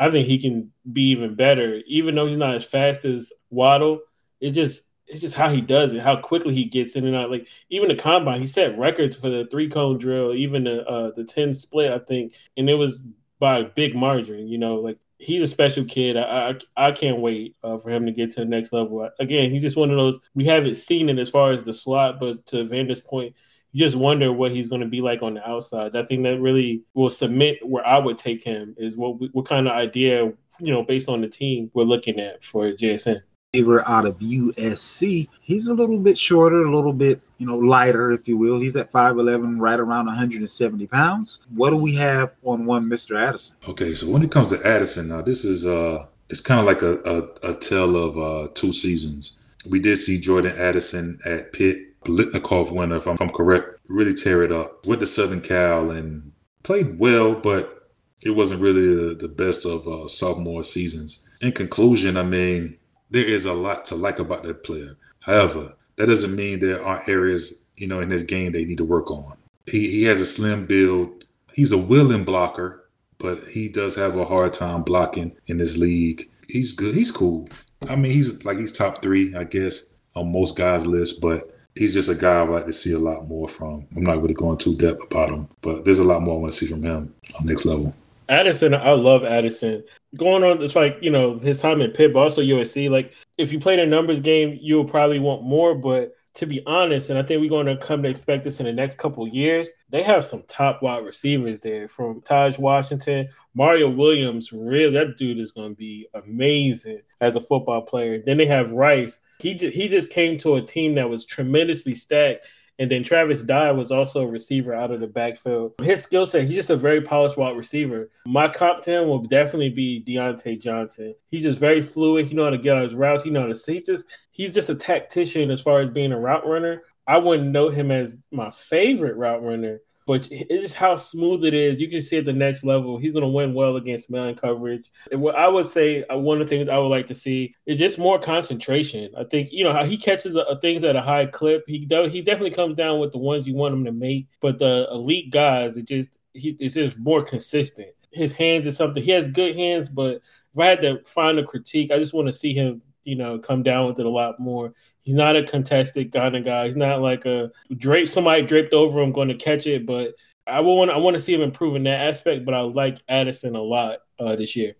I 0.00 0.10
think 0.10 0.26
he 0.26 0.38
can 0.38 0.72
be 0.90 1.10
even 1.10 1.34
better, 1.34 1.82
even 1.86 2.14
though 2.14 2.26
he's 2.26 2.38
not 2.38 2.54
as 2.54 2.64
fast 2.64 3.04
as 3.04 3.32
Waddle. 3.50 4.00
It 4.40 4.52
just 4.52 4.82
it's 5.06 5.20
just 5.20 5.36
how 5.36 5.50
he 5.50 5.60
does 5.60 5.92
it, 5.92 6.00
how 6.00 6.16
quickly 6.16 6.54
he 6.54 6.64
gets 6.64 6.96
in 6.96 7.04
and 7.04 7.14
out. 7.14 7.30
Like 7.30 7.46
even 7.68 7.88
the 7.88 7.94
combine, 7.94 8.40
he 8.40 8.46
set 8.46 8.78
records 8.78 9.14
for 9.14 9.28
the 9.28 9.46
three 9.50 9.68
cone 9.68 9.98
drill, 9.98 10.32
even 10.34 10.64
the 10.64 10.86
uh, 10.88 11.10
the 11.14 11.24
ten 11.24 11.52
split, 11.52 11.92
I 11.92 11.98
think, 11.98 12.32
and 12.56 12.70
it 12.70 12.74
was 12.74 13.02
by 13.38 13.58
a 13.58 13.64
big 13.64 13.94
margin. 13.94 14.48
You 14.48 14.56
know, 14.56 14.76
like 14.76 14.98
he's 15.18 15.42
a 15.42 15.48
special 15.48 15.84
kid. 15.84 16.16
I 16.16 16.56
I, 16.76 16.88
I 16.88 16.92
can't 16.92 17.18
wait 17.18 17.56
uh, 17.62 17.76
for 17.76 17.90
him 17.90 18.06
to 18.06 18.12
get 18.12 18.30
to 18.30 18.40
the 18.40 18.46
next 18.46 18.72
level. 18.72 19.06
Again, 19.18 19.50
he's 19.50 19.62
just 19.62 19.76
one 19.76 19.90
of 19.90 19.96
those 19.96 20.18
we 20.34 20.46
haven't 20.46 20.76
seen 20.76 21.10
it 21.10 21.18
as 21.18 21.28
far 21.28 21.52
as 21.52 21.62
the 21.62 21.74
slot, 21.74 22.18
but 22.18 22.46
to 22.46 22.64
Vander's 22.64 23.02
point, 23.02 23.34
you 23.72 23.84
just 23.84 23.96
wonder 23.96 24.32
what 24.32 24.52
he's 24.52 24.68
going 24.68 24.80
to 24.80 24.88
be 24.88 25.00
like 25.00 25.22
on 25.22 25.34
the 25.34 25.48
outside. 25.48 25.96
I 25.96 26.04
think 26.04 26.22
that 26.24 26.40
really 26.40 26.82
will 26.94 27.10
submit 27.10 27.58
where 27.66 27.86
I 27.86 27.98
would 27.98 28.18
take 28.18 28.42
him 28.42 28.74
is 28.78 28.96
what 28.96 29.16
what 29.32 29.46
kind 29.46 29.66
of 29.68 29.74
idea 29.74 30.32
you 30.58 30.72
know 30.72 30.82
based 30.82 31.08
on 31.08 31.20
the 31.20 31.28
team 31.28 31.70
we're 31.74 31.84
looking 31.84 32.18
at 32.20 32.42
for 32.44 32.72
JSN 32.72 33.22
out 33.52 34.06
of 34.06 34.16
USC. 34.20 35.28
He's 35.40 35.66
a 35.66 35.74
little 35.74 35.98
bit 35.98 36.16
shorter, 36.16 36.62
a 36.62 36.74
little 36.74 36.92
bit, 36.92 37.20
you 37.38 37.46
know, 37.46 37.58
lighter, 37.58 38.12
if 38.12 38.28
you 38.28 38.36
will. 38.36 38.60
He's 38.60 38.76
at 38.76 38.92
5'11, 38.92 39.58
right 39.58 39.80
around 39.80 40.06
170 40.06 40.86
pounds. 40.86 41.40
What 41.54 41.70
do 41.70 41.76
we 41.76 41.94
have 41.96 42.32
on 42.44 42.64
one 42.64 42.88
Mr. 42.88 43.20
Addison? 43.20 43.56
Okay, 43.68 43.94
so 43.94 44.08
when 44.08 44.22
it 44.22 44.30
comes 44.30 44.50
to 44.50 44.66
Addison, 44.66 45.08
now 45.08 45.22
this 45.22 45.44
is 45.44 45.66
uh 45.66 46.06
it's 46.28 46.40
kind 46.40 46.60
of 46.60 46.66
like 46.66 46.82
a, 46.82 46.98
a, 47.00 47.50
a 47.52 47.54
tale 47.56 47.96
of 47.96 48.18
uh 48.18 48.52
two 48.54 48.72
seasons. 48.72 49.44
We 49.68 49.80
did 49.80 49.96
see 49.96 50.20
Jordan 50.20 50.56
Addison 50.56 51.18
at 51.24 51.52
Pitt, 51.52 51.89
Biletnikoff 52.04 52.70
winner, 52.70 52.96
if 52.96 53.06
I'm, 53.06 53.14
if 53.14 53.20
I'm 53.20 53.30
correct, 53.30 53.78
really 53.88 54.14
tear 54.14 54.42
it 54.42 54.52
up. 54.52 54.86
Went 54.86 55.00
to 55.00 55.06
Southern 55.06 55.40
Cal 55.40 55.90
and 55.90 56.32
played 56.62 56.98
well, 56.98 57.34
but 57.34 57.90
it 58.22 58.30
wasn't 58.30 58.60
really 58.60 58.94
the, 58.94 59.14
the 59.14 59.28
best 59.28 59.64
of 59.64 59.86
uh, 59.86 60.08
sophomore 60.08 60.62
seasons. 60.62 61.28
In 61.42 61.52
conclusion, 61.52 62.16
I 62.16 62.22
mean, 62.22 62.76
there 63.10 63.24
is 63.24 63.46
a 63.46 63.52
lot 63.52 63.84
to 63.86 63.94
like 63.94 64.18
about 64.18 64.42
that 64.44 64.62
player. 64.62 64.96
However, 65.20 65.74
that 65.96 66.06
doesn't 66.06 66.34
mean 66.34 66.60
there 66.60 66.84
aren't 66.84 67.08
areas, 67.08 67.66
you 67.76 67.86
know, 67.86 68.00
in 68.00 68.10
his 68.10 68.22
game 68.22 68.52
they 68.52 68.64
need 68.64 68.78
to 68.78 68.84
work 68.84 69.10
on. 69.10 69.36
He 69.66 69.90
he 69.90 70.04
has 70.04 70.20
a 70.20 70.26
slim 70.26 70.66
build. 70.66 71.24
He's 71.52 71.72
a 71.72 71.78
willing 71.78 72.24
blocker, 72.24 72.88
but 73.18 73.46
he 73.48 73.68
does 73.68 73.94
have 73.96 74.16
a 74.16 74.24
hard 74.24 74.52
time 74.52 74.82
blocking 74.82 75.36
in 75.46 75.58
this 75.58 75.76
league. 75.76 76.30
He's 76.48 76.72
good. 76.72 76.94
He's 76.94 77.10
cool. 77.12 77.48
I 77.88 77.96
mean, 77.96 78.12
he's 78.12 78.44
like 78.44 78.58
he's 78.58 78.72
top 78.72 79.02
three, 79.02 79.34
I 79.34 79.44
guess, 79.44 79.92
on 80.14 80.32
most 80.32 80.56
guys' 80.56 80.86
list, 80.86 81.20
but 81.20 81.54
he's 81.74 81.94
just 81.94 82.10
a 82.10 82.14
guy 82.14 82.42
I'd 82.42 82.48
like 82.48 82.66
to 82.66 82.72
see 82.72 82.92
a 82.92 82.98
lot 82.98 83.28
more 83.28 83.48
from. 83.48 83.86
I'm 83.96 84.02
not 84.02 84.20
really 84.20 84.34
going 84.34 84.58
too 84.58 84.76
depth 84.76 85.04
about 85.10 85.30
him, 85.30 85.48
but 85.60 85.84
there's 85.84 85.98
a 85.98 86.04
lot 86.04 86.22
more 86.22 86.36
I 86.36 86.40
want 86.42 86.52
to 86.52 86.58
see 86.58 86.66
from 86.66 86.82
him 86.82 87.14
on 87.38 87.46
next 87.46 87.64
level. 87.64 87.94
Addison, 88.28 88.74
I 88.74 88.92
love 88.92 89.24
Addison. 89.24 89.82
Going 90.16 90.44
on, 90.44 90.62
it's 90.62 90.76
like 90.76 90.98
you 91.00 91.10
know 91.10 91.38
his 91.38 91.58
time 91.58 91.80
in 91.80 91.90
Pitt, 91.90 92.12
but 92.12 92.20
also 92.20 92.42
USC. 92.42 92.88
Like 92.88 93.14
if 93.38 93.52
you 93.52 93.58
played 93.58 93.80
a 93.80 93.86
numbers 93.86 94.20
game, 94.20 94.58
you'll 94.60 94.84
probably 94.84 95.18
want 95.18 95.42
more. 95.42 95.74
But 95.74 96.14
to 96.34 96.46
be 96.46 96.62
honest, 96.64 97.10
and 97.10 97.18
I 97.18 97.22
think 97.22 97.40
we're 97.40 97.50
going 97.50 97.66
to 97.66 97.76
come 97.76 98.02
to 98.04 98.08
expect 98.08 98.44
this 98.44 98.60
in 98.60 98.66
the 98.66 98.72
next 98.72 98.98
couple 98.98 99.26
years. 99.26 99.68
They 99.90 100.02
have 100.04 100.24
some 100.24 100.44
top 100.46 100.80
wide 100.80 101.04
receivers 101.04 101.58
there, 101.60 101.88
from 101.88 102.20
Taj 102.22 102.56
Washington, 102.56 103.28
Mario 103.54 103.90
Williams. 103.90 104.52
Really, 104.52 104.92
that 104.92 105.18
dude 105.18 105.40
is 105.40 105.50
going 105.50 105.70
to 105.70 105.76
be 105.76 106.06
amazing 106.14 107.02
as 107.20 107.34
a 107.34 107.40
football 107.40 107.82
player. 107.82 108.22
Then 108.24 108.38
they 108.38 108.46
have 108.46 108.70
Rice. 108.70 109.20
He 109.40 109.54
just, 109.54 109.74
he 109.74 109.88
just 109.88 110.10
came 110.10 110.38
to 110.38 110.56
a 110.56 110.62
team 110.62 110.94
that 110.96 111.08
was 111.08 111.26
tremendously 111.26 111.94
stacked 111.94 112.46
and 112.80 112.90
then 112.90 113.04
Travis 113.04 113.42
Dye 113.42 113.72
was 113.72 113.90
also 113.90 114.22
a 114.22 114.26
receiver 114.26 114.72
out 114.72 114.90
of 114.90 115.00
the 115.00 115.06
backfield. 115.06 115.74
His 115.82 116.02
skill 116.02 116.24
set, 116.24 116.44
he's 116.44 116.56
just 116.56 116.70
a 116.70 116.76
very 116.76 117.02
polished 117.02 117.36
wide 117.36 117.54
receiver. 117.54 118.10
My 118.24 118.48
comp 118.48 118.82
to 118.84 118.90
him 118.90 119.06
will 119.06 119.22
definitely 119.22 119.68
be 119.68 120.02
Diontae 120.02 120.58
Johnson. 120.58 121.14
He's 121.28 121.42
just 121.42 121.60
very 121.60 121.82
fluid. 121.82 122.26
He 122.26 122.34
know 122.34 122.44
how 122.44 122.50
to 122.50 122.56
get 122.56 122.78
on 122.78 122.84
his 122.84 122.94
routes. 122.94 123.22
He 123.22 123.28
know 123.28 123.42
how 123.42 123.48
to 123.48 123.54
see. 123.54 123.82
Just 123.82 124.06
he's 124.30 124.54
just 124.54 124.70
a 124.70 124.74
tactician 124.74 125.50
as 125.50 125.60
far 125.60 125.80
as 125.80 125.90
being 125.90 126.10
a 126.10 126.18
route 126.18 126.46
runner. 126.46 126.84
I 127.06 127.18
wouldn't 127.18 127.50
know 127.50 127.68
him 127.68 127.90
as 127.90 128.16
my 128.30 128.50
favorite 128.50 129.16
route 129.16 129.42
runner, 129.42 129.82
but 130.10 130.26
it's 130.28 130.62
just 130.62 130.74
how 130.74 130.96
smooth 130.96 131.44
it 131.44 131.54
is. 131.54 131.78
You 131.78 131.88
can 131.88 132.02
see 132.02 132.16
at 132.16 132.24
the 132.24 132.32
next 132.32 132.64
level, 132.64 132.98
he's 132.98 133.12
going 133.12 133.22
to 133.22 133.28
win 133.28 133.54
well 133.54 133.76
against 133.76 134.10
man 134.10 134.34
coverage. 134.34 134.90
And 135.12 135.20
what 135.20 135.36
I 135.36 135.46
would 135.46 135.68
say, 135.70 136.02
uh, 136.12 136.18
one 136.18 136.40
of 136.40 136.48
the 136.48 136.56
things 136.56 136.68
I 136.68 136.78
would 136.78 136.88
like 136.88 137.06
to 137.06 137.14
see 137.14 137.54
is 137.64 137.78
just 137.78 137.96
more 137.96 138.18
concentration. 138.18 139.12
I 139.16 139.22
think 139.22 139.52
you 139.52 139.62
know 139.62 139.72
how 139.72 139.84
he 139.84 139.96
catches 139.96 140.34
uh, 140.34 140.56
things 140.60 140.82
at 140.82 140.96
a 140.96 141.00
high 141.00 141.26
clip. 141.26 141.62
He. 141.68 141.86
He 142.10 142.22
definitely 142.22 142.50
comes 142.50 142.74
down 142.74 142.98
with 142.98 143.12
the 143.12 143.18
ones 143.18 143.46
you 143.46 143.54
want 143.54 143.72
him 143.72 143.84
to 143.84 143.92
make, 143.92 144.26
but 144.40 144.58
the 144.58 144.88
elite 144.90 145.30
guys, 145.30 145.76
it 145.76 145.86
just 145.86 146.08
he 146.34 146.56
it's 146.58 146.74
just 146.74 146.98
more 146.98 147.22
consistent. 147.22 147.90
His 148.10 148.32
hands 148.32 148.66
is 148.66 148.76
something. 148.76 149.04
He 149.04 149.12
has 149.12 149.28
good 149.28 149.54
hands, 149.54 149.88
but 149.88 150.16
if 150.52 150.58
I 150.58 150.66
had 150.66 150.82
to 150.82 151.04
find 151.06 151.38
a 151.38 151.44
critique, 151.44 151.92
I 151.92 152.00
just 152.00 152.14
want 152.14 152.26
to 152.26 152.32
see 152.32 152.52
him, 152.52 152.82
you 153.04 153.16
know, 153.16 153.38
come 153.38 153.62
down 153.62 153.86
with 153.86 153.98
it 153.98 154.06
a 154.06 154.10
lot 154.10 154.40
more. 154.40 154.72
He's 155.02 155.14
not 155.14 155.36
a 155.36 155.42
contested 155.42 156.12
kind 156.12 156.36
of 156.36 156.44
guy. 156.44 156.66
He's 156.66 156.76
not 156.76 157.00
like 157.00 157.24
a 157.24 157.50
drape 157.76 158.08
somebody 158.08 158.42
draped 158.42 158.74
over 158.74 159.00
him 159.00 159.12
going 159.12 159.28
to 159.28 159.34
catch 159.34 159.66
it. 159.66 159.86
But 159.86 160.14
I 160.46 160.60
want 160.60 160.90
I 160.90 160.98
want 160.98 161.14
to 161.14 161.20
see 161.20 161.34
him 161.34 161.40
improve 161.40 161.76
in 161.76 161.84
that 161.84 162.00
aspect. 162.08 162.44
But 162.44 162.54
I 162.54 162.60
like 162.60 162.98
Addison 163.08 163.56
a 163.56 163.62
lot 163.62 164.00
uh, 164.18 164.36
this 164.36 164.56
year. 164.56 164.74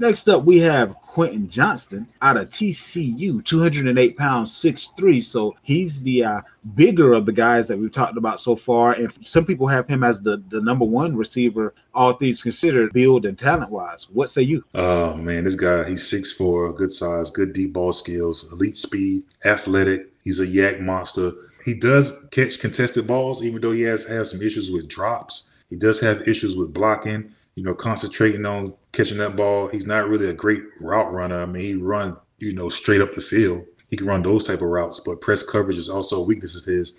Next 0.00 0.28
up, 0.28 0.44
we 0.44 0.58
have 0.58 0.94
Quentin 1.00 1.48
Johnston 1.48 2.06
out 2.22 2.36
of 2.36 2.50
TCU, 2.50 3.44
208 3.44 4.16
pounds, 4.16 4.52
6'3. 4.52 5.20
So 5.24 5.56
he's 5.62 6.00
the 6.02 6.24
uh, 6.24 6.40
bigger 6.76 7.12
of 7.14 7.26
the 7.26 7.32
guys 7.32 7.66
that 7.66 7.76
we've 7.76 7.92
talked 7.92 8.16
about 8.16 8.40
so 8.40 8.54
far. 8.54 8.92
And 8.92 9.12
some 9.26 9.44
people 9.44 9.66
have 9.66 9.88
him 9.88 10.04
as 10.04 10.20
the, 10.20 10.40
the 10.50 10.62
number 10.62 10.84
one 10.84 11.16
receiver, 11.16 11.74
all 11.94 12.12
things 12.12 12.42
considered, 12.42 12.92
build 12.92 13.26
and 13.26 13.36
talent 13.36 13.72
wise. 13.72 14.06
What 14.12 14.30
say 14.30 14.42
you? 14.42 14.64
Oh, 14.72 15.16
man, 15.16 15.42
this 15.42 15.56
guy, 15.56 15.88
he's 15.88 16.04
6'4, 16.04 16.76
good 16.76 16.92
size, 16.92 17.30
good 17.30 17.52
deep 17.52 17.72
ball 17.72 17.92
skills, 17.92 18.52
elite 18.52 18.76
speed, 18.76 19.24
athletic. 19.44 20.12
He's 20.22 20.38
a 20.38 20.46
yak 20.46 20.80
monster. 20.80 21.32
He 21.64 21.74
does 21.74 22.28
catch 22.30 22.60
contested 22.60 23.08
balls, 23.08 23.42
even 23.42 23.60
though 23.60 23.72
he 23.72 23.82
has 23.82 24.06
have 24.06 24.28
some 24.28 24.42
issues 24.42 24.70
with 24.70 24.88
drops. 24.88 25.50
He 25.70 25.76
does 25.76 26.00
have 26.00 26.28
issues 26.28 26.56
with 26.56 26.72
blocking 26.72 27.34
you 27.58 27.64
know, 27.64 27.74
concentrating 27.74 28.46
on 28.46 28.72
catching 28.98 29.18
that 29.18 29.36
ball. 29.36 29.68
He's 29.68 29.86
not 29.86 30.08
really 30.08 30.28
a 30.28 30.32
great 30.32 30.62
route 30.80 31.12
runner. 31.12 31.40
I 31.40 31.46
mean, 31.46 31.62
he 31.62 31.74
run, 31.76 32.16
you 32.38 32.52
know, 32.52 32.68
straight 32.68 33.00
up 33.00 33.14
the 33.14 33.20
field. 33.20 33.64
He 33.88 33.96
can 33.96 34.08
run 34.08 34.22
those 34.22 34.44
type 34.44 34.60
of 34.60 34.68
routes, 34.68 34.98
but 34.98 35.20
press 35.20 35.44
coverage 35.44 35.78
is 35.78 35.88
also 35.88 36.20
a 36.20 36.24
weakness 36.24 36.58
of 36.58 36.64
his. 36.64 36.96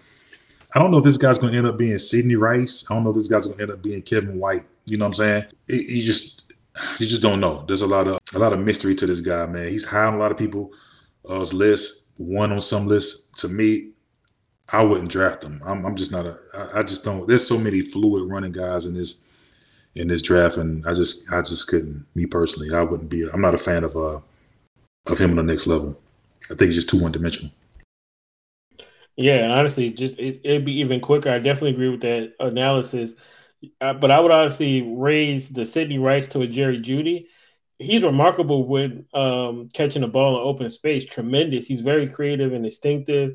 I 0.73 0.79
don't 0.79 0.91
know 0.91 0.99
if 0.99 1.03
this 1.03 1.17
guy's 1.17 1.37
going 1.37 1.51
to 1.51 1.57
end 1.57 1.67
up 1.67 1.77
being 1.77 1.97
Sidney 1.97 2.37
Rice. 2.37 2.85
I 2.89 2.93
don't 2.93 3.03
know 3.03 3.09
if 3.09 3.17
this 3.17 3.27
guy's 3.27 3.47
going 3.47 3.57
to 3.57 3.63
end 3.63 3.71
up 3.73 3.83
being 3.83 4.01
Kevin 4.01 4.39
White. 4.39 4.63
You 4.85 4.97
know 4.97 5.05
what 5.05 5.09
I'm 5.09 5.13
saying? 5.13 5.43
It, 5.67 5.89
you 5.89 6.03
just, 6.03 6.53
you 6.99 7.05
just 7.05 7.21
don't 7.21 7.41
know. 7.41 7.65
There's 7.67 7.81
a 7.81 7.87
lot 7.87 8.07
of 8.07 8.17
a 8.33 8.39
lot 8.39 8.53
of 8.53 8.59
mystery 8.59 8.95
to 8.95 9.05
this 9.05 9.19
guy, 9.19 9.45
man. 9.47 9.67
He's 9.67 9.83
high 9.83 10.05
on 10.05 10.13
a 10.13 10.17
lot 10.17 10.31
of 10.31 10.37
people's 10.37 10.73
uh, 11.27 11.39
lists. 11.39 12.13
One 12.17 12.53
on 12.53 12.61
some 12.61 12.87
lists. 12.87 13.41
To 13.41 13.49
me, 13.49 13.91
I 14.71 14.83
wouldn't 14.83 15.11
draft 15.11 15.43
him. 15.43 15.61
I'm, 15.65 15.85
I'm 15.85 15.97
just 15.97 16.13
not 16.13 16.25
a. 16.25 16.37
I, 16.53 16.79
I 16.79 16.83
just 16.83 17.03
don't. 17.03 17.27
There's 17.27 17.45
so 17.45 17.57
many 17.57 17.81
fluid 17.81 18.31
running 18.31 18.53
guys 18.53 18.85
in 18.85 18.93
this 18.93 19.25
in 19.99 20.07
this 20.07 20.21
draft, 20.21 20.57
and 20.57 20.85
I 20.87 20.93
just 20.93 21.31
I 21.31 21.41
just 21.41 21.67
couldn't. 21.67 22.05
Me 22.15 22.25
personally, 22.25 22.73
I 22.73 22.81
wouldn't 22.81 23.09
be. 23.09 23.29
I'm 23.31 23.41
not 23.41 23.53
a 23.53 23.57
fan 23.57 23.83
of 23.83 23.95
uh 23.97 24.19
of 25.05 25.19
him 25.19 25.31
on 25.31 25.35
the 25.35 25.43
next 25.43 25.67
level. 25.67 25.99
I 26.45 26.55
think 26.55 26.67
he's 26.67 26.75
just 26.75 26.89
too 26.89 27.01
one 27.01 27.11
dimensional. 27.11 27.51
Yeah, 29.17 29.43
and 29.43 29.51
honestly, 29.51 29.89
just 29.89 30.17
it, 30.17 30.41
would 30.45 30.65
be 30.65 30.79
even 30.79 31.01
quicker. 31.01 31.29
I 31.29 31.39
definitely 31.39 31.71
agree 31.71 31.89
with 31.89 32.01
that 32.01 32.33
analysis. 32.39 33.13
Uh, 33.81 33.93
but 33.93 34.11
I 34.11 34.21
would 34.21 34.31
obviously 34.31 34.81
raise 34.81 35.49
the 35.49 35.65
Sidney 35.65 35.99
Rice 35.99 36.29
to 36.29 36.41
a 36.41 36.47
Jerry 36.47 36.79
Jeudy. 36.79 37.25
He's 37.77 38.03
remarkable 38.03 38.65
with 38.65 39.05
um, 39.13 39.67
catching 39.73 40.01
the 40.01 40.07
ball 40.07 40.37
in 40.37 40.47
open 40.47 40.69
space. 40.69 41.03
Tremendous. 41.03 41.65
He's 41.65 41.81
very 41.81 42.07
creative 42.07 42.53
and 42.53 42.63
instinctive 42.63 43.33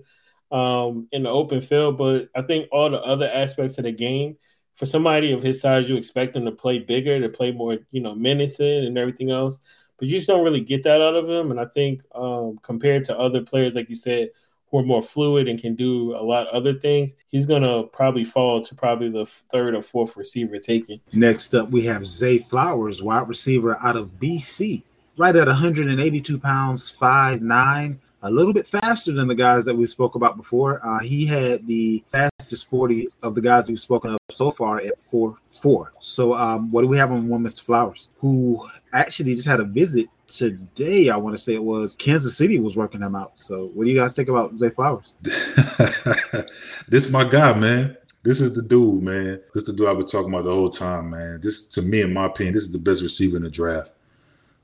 um, 0.50 1.08
in 1.12 1.24
the 1.24 1.28
open 1.28 1.60
field. 1.60 1.98
But 1.98 2.30
I 2.34 2.40
think 2.40 2.68
all 2.72 2.88
the 2.88 3.00
other 3.00 3.28
aspects 3.28 3.76
of 3.76 3.84
the 3.84 3.92
game 3.92 4.38
for 4.74 4.86
somebody 4.86 5.32
of 5.32 5.42
his 5.42 5.60
size, 5.60 5.88
you 5.88 5.96
expect 5.96 6.36
him 6.36 6.44
to 6.44 6.52
play 6.52 6.80
bigger, 6.80 7.20
to 7.20 7.28
play 7.28 7.52
more, 7.52 7.78
you 7.92 8.00
know, 8.00 8.14
menacing 8.14 8.84
and 8.86 8.98
everything 8.98 9.30
else. 9.30 9.60
But 9.98 10.08
you 10.08 10.16
just 10.16 10.26
don't 10.26 10.44
really 10.44 10.60
get 10.60 10.82
that 10.82 11.00
out 11.00 11.14
of 11.14 11.28
him. 11.28 11.52
And 11.52 11.60
I 11.60 11.66
think 11.66 12.02
um, 12.14 12.58
compared 12.62 13.04
to 13.04 13.18
other 13.18 13.40
players, 13.40 13.74
like 13.74 13.88
you 13.88 13.94
said, 13.94 14.30
who 14.70 14.78
are 14.78 14.82
more 14.82 15.02
fluid 15.02 15.46
and 15.46 15.60
can 15.60 15.76
do 15.76 16.16
a 16.16 16.22
lot 16.22 16.48
of 16.48 16.54
other 16.54 16.74
things, 16.74 17.14
he's 17.28 17.46
gonna 17.46 17.84
probably 17.84 18.24
fall 18.24 18.60
to 18.62 18.74
probably 18.74 19.08
the 19.08 19.24
third 19.24 19.76
or 19.76 19.82
fourth 19.82 20.16
receiver 20.16 20.58
taken. 20.58 21.00
Next 21.12 21.54
up, 21.54 21.70
we 21.70 21.82
have 21.82 22.04
Zay 22.04 22.38
Flowers, 22.38 23.00
wide 23.00 23.28
receiver 23.28 23.78
out 23.80 23.94
of 23.94 24.18
BC, 24.18 24.82
right 25.16 25.36
at 25.36 25.46
182 25.46 26.38
pounds, 26.40 26.90
five 26.90 27.40
nine 27.40 28.00
a 28.24 28.30
little 28.30 28.54
bit 28.54 28.66
faster 28.66 29.12
than 29.12 29.28
the 29.28 29.34
guys 29.34 29.66
that 29.66 29.76
we 29.76 29.86
spoke 29.86 30.14
about 30.14 30.36
before. 30.36 30.80
Uh, 30.84 30.98
he 30.98 31.26
had 31.26 31.66
the 31.66 32.02
fastest 32.08 32.68
40 32.70 33.08
of 33.22 33.34
the 33.34 33.40
guys 33.40 33.68
we've 33.68 33.78
spoken 33.78 34.12
of 34.12 34.18
so 34.30 34.50
far 34.50 34.78
at 34.78 34.98
4 34.98 35.36
4. 35.52 35.92
So, 36.00 36.34
um, 36.34 36.70
what 36.72 36.82
do 36.82 36.88
we 36.88 36.96
have 36.96 37.12
on 37.12 37.28
one, 37.28 37.42
Mr. 37.42 37.60
Flowers, 37.60 38.08
who 38.18 38.66
actually 38.94 39.34
just 39.34 39.46
had 39.46 39.60
a 39.60 39.64
visit 39.64 40.08
today? 40.26 41.10
I 41.10 41.16
want 41.16 41.36
to 41.36 41.42
say 41.42 41.54
it 41.54 41.62
was 41.62 41.94
Kansas 41.96 42.36
City 42.36 42.58
was 42.58 42.76
working 42.76 43.02
him 43.02 43.14
out. 43.14 43.38
So, 43.38 43.66
what 43.74 43.84
do 43.84 43.90
you 43.90 43.98
guys 43.98 44.14
think 44.14 44.30
about 44.30 44.56
Zay 44.56 44.70
Flowers? 44.70 45.16
this 45.22 47.04
is 47.04 47.12
my 47.12 47.24
guy, 47.24 47.52
man. 47.58 47.96
This 48.22 48.40
is 48.40 48.54
the 48.54 48.62
dude, 48.62 49.02
man. 49.02 49.38
This 49.52 49.64
is 49.64 49.66
the 49.66 49.74
dude 49.74 49.86
I've 49.86 49.98
been 49.98 50.06
talking 50.06 50.32
about 50.32 50.44
the 50.44 50.54
whole 50.54 50.70
time, 50.70 51.10
man. 51.10 51.42
This, 51.42 51.68
to 51.70 51.82
me, 51.82 52.00
in 52.00 52.14
my 52.14 52.24
opinion, 52.24 52.54
this 52.54 52.62
is 52.62 52.72
the 52.72 52.78
best 52.78 53.02
receiver 53.02 53.36
in 53.36 53.42
the 53.42 53.50
draft. 53.50 53.92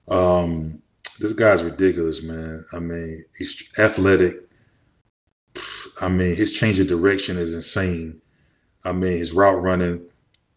Um, 0.08 0.80
this 1.18 1.32
guy's 1.32 1.62
ridiculous, 1.62 2.22
man. 2.22 2.64
I 2.72 2.78
mean, 2.78 3.24
he's 3.36 3.70
athletic. 3.78 4.36
I 6.00 6.08
mean, 6.08 6.34
his 6.34 6.52
change 6.52 6.78
of 6.78 6.86
direction 6.86 7.36
is 7.36 7.54
insane. 7.54 8.20
I 8.84 8.92
mean, 8.92 9.18
his 9.18 9.32
route 9.32 9.60
running, 9.60 10.02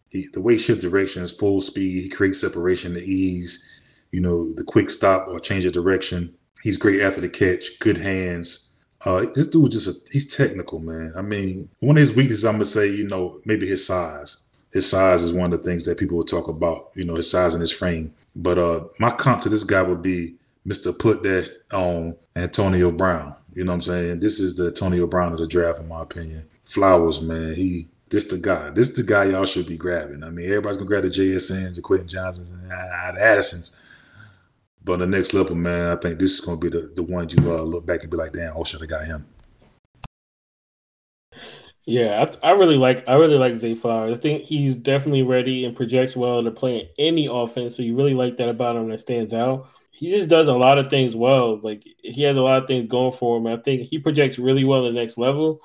he, 0.08 0.28
the 0.32 0.40
way 0.40 0.54
he 0.54 0.58
shifts 0.58 0.82
direction 0.82 1.22
is 1.22 1.30
full 1.30 1.60
speed. 1.60 2.02
He 2.02 2.08
creates 2.08 2.40
separation, 2.40 2.94
the 2.94 3.02
ease, 3.02 3.62
you 4.12 4.20
know, 4.20 4.52
the 4.52 4.64
quick 4.64 4.88
stop 4.88 5.28
or 5.28 5.38
change 5.38 5.66
of 5.66 5.74
direction. 5.74 6.34
He's 6.62 6.78
great 6.78 7.02
after 7.02 7.20
the 7.20 7.28
catch, 7.28 7.78
good 7.80 7.98
hands. 7.98 8.72
Uh, 9.04 9.26
this 9.34 9.48
dude 9.48 9.72
just 9.72 9.86
a, 9.86 10.10
he's 10.10 10.34
technical, 10.34 10.78
man. 10.78 11.12
I 11.14 11.20
mean, 11.20 11.68
one 11.80 11.96
of 11.96 12.00
his 12.00 12.16
weaknesses, 12.16 12.46
I'm 12.46 12.54
gonna 12.54 12.64
say, 12.64 12.88
you 12.88 13.06
know, 13.06 13.40
maybe 13.44 13.66
his 13.66 13.86
size. 13.86 14.44
His 14.72 14.88
size 14.88 15.20
is 15.20 15.34
one 15.34 15.52
of 15.52 15.62
the 15.62 15.70
things 15.70 15.84
that 15.84 15.98
people 15.98 16.16
will 16.16 16.24
talk 16.24 16.48
about, 16.48 16.90
you 16.94 17.04
know, 17.04 17.16
his 17.16 17.30
size 17.30 17.54
and 17.54 17.60
his 17.60 17.70
frame. 17.70 18.14
But 18.36 18.58
uh, 18.58 18.84
my 18.98 19.10
comp 19.10 19.42
to 19.42 19.48
this 19.48 19.64
guy 19.64 19.82
would 19.82 20.02
be 20.02 20.34
Mr. 20.66 20.96
Put 20.98 21.22
that 21.22 21.50
on 21.72 22.16
Antonio 22.36 22.90
Brown. 22.90 23.36
You 23.54 23.64
know 23.64 23.72
what 23.72 23.76
I'm 23.76 23.80
saying? 23.82 24.20
This 24.20 24.40
is 24.40 24.56
the 24.56 24.68
Antonio 24.68 25.06
Brown 25.06 25.32
of 25.32 25.38
the 25.38 25.46
draft, 25.46 25.78
in 25.78 25.88
my 25.88 26.02
opinion. 26.02 26.48
Flowers, 26.64 27.22
man, 27.22 27.54
he 27.54 27.88
this 28.10 28.28
the 28.28 28.38
guy. 28.38 28.70
This 28.70 28.92
the 28.94 29.02
guy 29.02 29.24
y'all 29.24 29.46
should 29.46 29.66
be 29.66 29.76
grabbing. 29.76 30.22
I 30.24 30.30
mean, 30.30 30.46
everybody's 30.46 30.76
gonna 30.76 30.88
grab 30.88 31.04
the 31.04 31.10
JSNs, 31.10 31.76
the 31.76 31.82
Quentin 31.82 32.08
Johnsons, 32.08 32.50
and 32.50 32.70
the 32.70 33.22
Addisons. 33.22 33.82
But 34.84 34.94
on 34.94 34.98
the 35.00 35.06
next 35.06 35.32
level, 35.32 35.54
man, 35.54 35.96
I 35.96 35.96
think 35.96 36.18
this 36.18 36.32
is 36.32 36.40
gonna 36.40 36.58
be 36.58 36.68
the, 36.68 36.92
the 36.94 37.02
one 37.02 37.28
you 37.28 37.36
uh, 37.52 37.62
look 37.62 37.86
back 37.86 38.02
and 38.02 38.10
be 38.10 38.16
like, 38.16 38.32
damn, 38.32 38.56
oh 38.56 38.64
should 38.64 38.80
have 38.80 38.90
got 38.90 39.06
him. 39.06 39.26
Yeah, 41.86 42.26
I, 42.42 42.48
I, 42.48 42.52
really 42.52 42.78
like 42.78 43.06
I 43.06 43.14
really 43.14 43.36
like 43.36 43.56
Zay 43.56 43.74
Flowers. 43.74 44.16
I 44.16 44.20
think 44.20 44.44
he's 44.44 44.74
definitely 44.74 45.22
ready 45.22 45.66
and 45.66 45.76
projects 45.76 46.16
well 46.16 46.42
to 46.42 46.50
play 46.50 46.78
in 46.78 46.88
any 46.98 47.28
offense. 47.30 47.76
So 47.76 47.82
you 47.82 47.94
really 47.94 48.14
like 48.14 48.38
that 48.38 48.48
about 48.48 48.76
him 48.76 48.88
that 48.88 49.00
stands 49.00 49.34
out 49.34 49.68
he 49.94 50.10
just 50.10 50.28
does 50.28 50.48
a 50.48 50.52
lot 50.52 50.78
of 50.78 50.90
things 50.90 51.14
well. 51.14 51.60
Like 51.62 51.84
he 52.02 52.22
has 52.22 52.36
a 52.36 52.40
lot 52.40 52.60
of 52.60 52.66
things 52.66 52.90
going 52.90 53.12
for 53.12 53.38
him. 53.38 53.46
I 53.46 53.56
think 53.56 53.82
he 53.82 53.98
projects 53.98 54.38
really 54.38 54.64
well 54.64 54.82
the 54.82 54.92
next 54.92 55.16
level. 55.16 55.60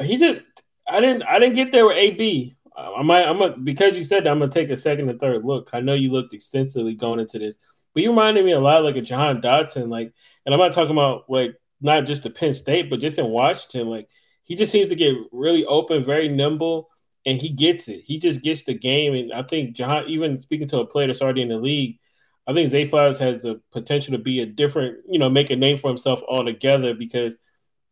He 0.00 0.16
just 0.16 0.42
I 0.88 1.00
didn't 1.00 1.24
I 1.24 1.40
didn't 1.40 1.56
get 1.56 1.72
there 1.72 1.86
with 1.86 1.96
AB. 1.96 2.56
I 2.76 3.02
might 3.02 3.26
I'm 3.26 3.42
a, 3.42 3.56
because 3.56 3.96
you 3.96 4.04
said 4.04 4.24
that 4.24 4.30
I'm 4.30 4.38
gonna 4.38 4.52
take 4.52 4.70
a 4.70 4.76
second 4.76 5.10
and 5.10 5.18
third 5.18 5.44
look. 5.44 5.70
I 5.72 5.80
know 5.80 5.94
you 5.94 6.12
looked 6.12 6.32
extensively 6.32 6.94
going 6.94 7.18
into 7.18 7.40
this, 7.40 7.56
but 7.92 8.04
you 8.04 8.10
reminded 8.10 8.44
me 8.44 8.52
a 8.52 8.60
lot 8.60 8.84
like 8.84 8.96
a 8.96 9.00
Jahan 9.00 9.42
Dotson. 9.42 9.88
Like, 9.88 10.12
and 10.44 10.54
I'm 10.54 10.60
not 10.60 10.72
talking 10.72 10.92
about 10.92 11.28
like 11.28 11.56
not 11.80 12.06
just 12.06 12.22
the 12.22 12.30
Penn 12.30 12.54
State, 12.54 12.88
but 12.88 13.00
just 13.00 13.18
in 13.18 13.26
Washington. 13.26 13.88
Like 13.88 14.08
he 14.46 14.54
just 14.54 14.72
seems 14.72 14.88
to 14.90 14.94
get 14.94 15.14
really 15.32 15.66
open, 15.66 16.04
very 16.04 16.28
nimble, 16.28 16.88
and 17.26 17.40
he 17.40 17.50
gets 17.50 17.88
it. 17.88 18.02
He 18.02 18.18
just 18.18 18.40
gets 18.40 18.62
the 18.62 18.74
game. 18.74 19.12
And 19.14 19.32
I 19.32 19.42
think 19.42 19.76
Jahan, 19.76 20.04
even 20.06 20.40
speaking 20.40 20.68
to 20.68 20.78
a 20.78 20.86
player 20.86 21.08
that's 21.08 21.20
already 21.20 21.42
in 21.42 21.48
the 21.48 21.56
league, 21.56 21.98
I 22.46 22.54
think 22.54 22.70
Zay 22.70 22.84
Flowers 22.84 23.18
has 23.18 23.40
the 23.40 23.60
potential 23.72 24.12
to 24.12 24.18
be 24.18 24.40
a 24.40 24.46
different, 24.46 25.02
you 25.08 25.18
know, 25.18 25.28
make 25.28 25.50
a 25.50 25.56
name 25.56 25.76
for 25.76 25.88
himself 25.88 26.22
altogether 26.28 26.94
because 26.94 27.36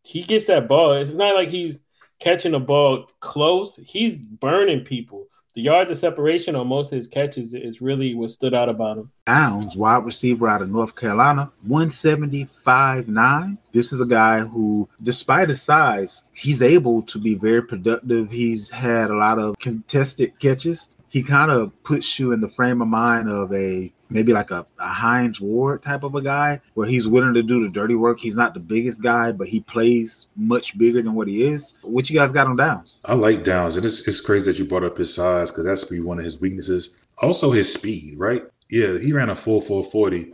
he 0.04 0.22
gets 0.22 0.46
that 0.46 0.68
ball. 0.68 0.92
It's 0.92 1.10
not 1.10 1.34
like 1.34 1.48
he's 1.48 1.80
catching 2.20 2.54
a 2.54 2.60
ball 2.60 3.10
close. 3.18 3.76
He's 3.76 4.16
burning 4.16 4.84
people. 4.84 5.26
The 5.54 5.62
yards 5.62 5.88
of 5.92 5.98
separation 5.98 6.56
on 6.56 6.66
most 6.66 6.90
of 6.92 6.96
his 6.96 7.06
catches 7.06 7.54
is 7.54 7.80
really 7.80 8.12
what 8.12 8.32
stood 8.32 8.54
out 8.54 8.68
about 8.68 8.98
him. 8.98 9.12
Downs, 9.24 9.76
wide 9.76 10.04
receiver 10.04 10.48
out 10.48 10.62
of 10.62 10.70
North 10.70 10.96
Carolina, 10.96 11.52
175 11.62 13.06
9. 13.06 13.58
This 13.70 13.92
is 13.92 14.00
a 14.00 14.06
guy 14.06 14.40
who, 14.40 14.88
despite 15.00 15.50
his 15.50 15.62
size, 15.62 16.24
he's 16.32 16.60
able 16.60 17.02
to 17.02 17.20
be 17.20 17.36
very 17.36 17.62
productive. 17.62 18.32
He's 18.32 18.68
had 18.68 19.12
a 19.12 19.16
lot 19.16 19.38
of 19.38 19.56
contested 19.60 20.36
catches 20.40 20.88
he 21.14 21.22
kind 21.22 21.52
of 21.52 21.70
puts 21.84 22.18
you 22.18 22.32
in 22.32 22.40
the 22.40 22.48
frame 22.48 22.82
of 22.82 22.88
mind 22.88 23.28
of 23.30 23.52
a 23.52 23.92
maybe 24.10 24.32
like 24.32 24.50
a, 24.50 24.66
a 24.78 24.88
Hines 24.88 25.40
Ward 25.40 25.82
type 25.82 26.02
of 26.02 26.14
a 26.14 26.22
guy 26.22 26.60
where 26.74 26.88
he's 26.88 27.08
willing 27.08 27.34
to 27.34 27.42
do 27.42 27.62
the 27.62 27.68
dirty 27.68 27.94
work. 27.94 28.20
He's 28.20 28.36
not 28.36 28.54
the 28.54 28.60
biggest 28.60 29.02
guy, 29.02 29.32
but 29.32 29.48
he 29.48 29.60
plays 29.60 30.26
much 30.36 30.78
bigger 30.78 31.02
than 31.02 31.14
what 31.14 31.28
he 31.28 31.42
is. 31.42 31.74
What 31.82 32.08
you 32.08 32.16
guys 32.16 32.32
got 32.32 32.46
on 32.46 32.56
Downs? 32.56 33.00
I 33.04 33.14
like 33.14 33.44
Downs, 33.44 33.76
and 33.76 33.84
it's, 33.84 34.06
it's 34.06 34.20
crazy 34.20 34.50
that 34.50 34.58
you 34.58 34.64
brought 34.64 34.84
up 34.84 34.98
his 34.98 35.14
size 35.14 35.50
because 35.50 35.64
that's 35.64 35.84
be 35.84 36.00
one 36.00 36.18
of 36.18 36.24
his 36.24 36.40
weaknesses. 36.40 36.96
Also, 37.22 37.50
his 37.50 37.72
speed, 37.72 38.18
right? 38.18 38.42
Yeah, 38.70 38.98
he 38.98 39.12
ran 39.12 39.30
a 39.30 39.36
full 39.36 39.60
440, 39.60 40.32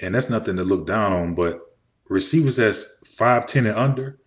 and 0.00 0.14
that's 0.14 0.30
nothing 0.30 0.56
to 0.56 0.64
look 0.64 0.86
down 0.86 1.12
on. 1.12 1.34
But 1.34 1.60
receivers 2.08 2.56
that's 2.56 3.02
5'10 3.04 3.68
and 3.68 3.78
under, 3.78 4.18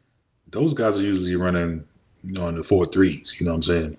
those 0.49 0.73
guys 0.73 0.99
are 0.99 1.03
usually 1.03 1.35
running 1.35 1.85
you 2.23 2.33
know, 2.35 2.47
in 2.47 2.55
the 2.55 2.63
four 2.63 2.85
threes. 2.85 3.35
You 3.39 3.45
know 3.45 3.53
what 3.53 3.57
I'm 3.57 3.63
saying? 3.63 3.97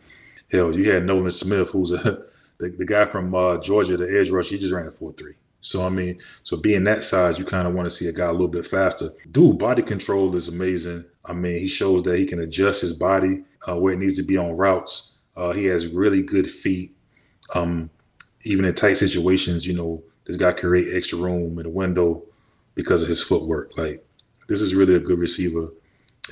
Hell, 0.51 0.75
you 0.75 0.91
had 0.91 1.05
Nolan 1.05 1.31
Smith, 1.31 1.69
who's 1.69 1.93
a 1.93 2.25
the, 2.59 2.71
the 2.71 2.87
guy 2.87 3.05
from 3.05 3.35
uh, 3.35 3.59
Georgia, 3.59 3.97
the 3.97 4.19
edge 4.19 4.31
rush. 4.31 4.49
He 4.49 4.59
just 4.59 4.73
ran 4.73 4.87
a 4.87 4.91
four 4.91 5.13
three. 5.13 5.35
So 5.61 5.85
I 5.85 5.89
mean, 5.89 6.19
so 6.43 6.57
being 6.57 6.85
that 6.85 7.05
size, 7.05 7.39
you 7.39 7.45
kind 7.45 7.67
of 7.67 7.75
want 7.75 7.87
to 7.87 7.91
see 7.91 8.09
a 8.09 8.13
guy 8.13 8.27
a 8.27 8.33
little 8.33 8.49
bit 8.49 8.67
faster. 8.67 9.09
Dude, 9.33 9.59
body 9.59 9.83
control 9.83 10.35
is 10.37 10.49
amazing. 10.49 11.05
I 11.25 11.33
mean, 11.33 11.59
he 11.59 11.67
shows 11.67 12.03
that 12.05 12.19
he 12.19 12.27
can 12.27 12.41
adjust 12.41 12.81
his 12.81 12.93
body 12.93 13.43
uh, 13.69 13.77
where 13.77 13.93
it 13.93 13.99
needs 13.99 14.17
to 14.17 14.23
be 14.23 14.37
on 14.37 14.57
routes. 14.57 15.19
Uh, 15.37 15.53
he 15.53 15.65
has 15.67 15.89
really 15.89 16.23
good 16.23 16.49
feet. 16.49 16.93
Um, 17.55 17.91
even 18.45 18.65
in 18.65 18.75
tight 18.75 18.97
situations, 18.97 19.67
you 19.67 19.75
know, 19.75 20.03
this 20.25 20.37
guy 20.37 20.53
create 20.53 20.97
extra 20.97 21.19
room 21.19 21.59
in 21.59 21.67
a 21.67 21.71
window 21.71 22.23
because 22.75 23.03
of 23.03 23.09
his 23.09 23.23
footwork. 23.23 23.77
Like 23.77 24.05
this 24.49 24.61
is 24.61 24.75
really 24.75 24.95
a 24.95 25.01
good 25.01 25.19
receiver, 25.19 25.69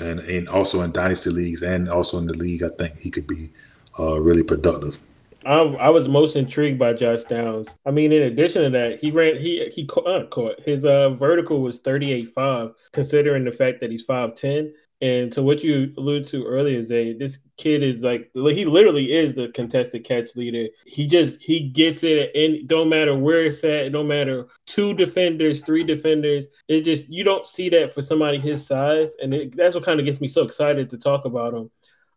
and 0.01 0.21
and 0.21 0.49
also 0.49 0.83
in 0.83 0.93
dynasty 0.93 1.31
leagues 1.31 1.63
and 1.63 1.89
also 1.89 2.19
in 2.19 2.27
the 2.27 2.35
league, 2.35 2.63
I 2.63 2.69
think 2.79 2.99
he 2.99 3.11
could 3.11 3.27
be 3.27 3.51
uh, 3.99 4.21
really 4.21 4.43
productive. 4.45 5.01
I, 5.47 5.59
I, 5.59 5.89
was 5.91 6.09
most 6.09 6.37
intrigued 6.37 6.79
by 6.79 6.93
Josh 6.93 7.25
Downs. 7.25 7.69
I 7.87 7.91
mean, 7.91 8.13
in 8.13 8.23
addition 8.23 8.63
to 8.63 8.71
that, 8.71 9.01
he 9.01 9.11
ran 9.11 9.37
he 9.37 9.69
he 9.75 9.87
caught, 9.87 10.07
uh, 10.07 10.27
caught 10.27 10.61
his 10.61 10.85
uh 10.85 11.11
vertical 11.11 11.61
was 11.61 11.81
thirty 11.81 12.13
eight 12.13 12.29
five, 12.31 12.71
considering 12.93 13.45
the 13.45 13.53
fact 13.53 13.81
that 13.81 13.91
he's 13.91 14.05
five 14.05 14.35
ten. 14.35 14.73
And 15.01 15.33
to 15.33 15.43
what 15.43 15.63
you 15.63 15.93
alluded 15.99 16.29
to 16.29 16.45
earlier, 16.45 16.83
Zay, 16.83 17.13
this 17.13 17.39
kid 17.59 17.83
is 17.83 18.01
like 18.01 18.31
he 18.33 18.65
literally 18.65 19.13
is 19.13 19.35
the 19.35 19.49
contested 19.49 20.05
catch 20.05 20.35
leader. 20.35 20.69
He 20.87 21.07
just 21.07 21.43
he 21.43 21.69
gets 21.69 22.03
it, 22.05 22.35
and 22.35 22.67
don't 22.67 22.89
matter 22.89 23.17
where 23.17 23.45
it's 23.45 23.63
at, 23.65 23.93
don't 23.93 24.09
matter 24.09 24.47
two 24.67 24.95
defenders, 24.95 25.63
three 25.63 25.85
defenders. 25.85 26.47
It 26.69 26.83
just 26.83 27.09
you 27.09 27.23
don't 27.23 27.47
see 27.47 27.69
that 27.71 27.93
for 27.93 28.03
somebody 28.03 28.39
his 28.39 28.67
size, 28.67 29.15
and 29.23 29.35
it, 29.35 29.57
that's 29.57 29.75
what 29.75 29.85
kind 29.85 30.01
of 30.01 30.07
gets 30.07 30.21
me 30.21 30.29
so 30.29 30.43
excited 30.43 30.91
to 30.91 30.97
talk 30.97 31.25
about 31.25 31.55
him. 31.55 31.71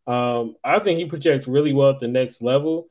Um, 0.08 0.56
I 0.64 0.80
think 0.80 1.00
he 1.00 1.06
projects 1.06 1.48
really 1.48 1.74
well 1.74 1.90
at 1.90 2.00
the 2.00 2.08
next 2.08 2.42
level. 2.42 2.88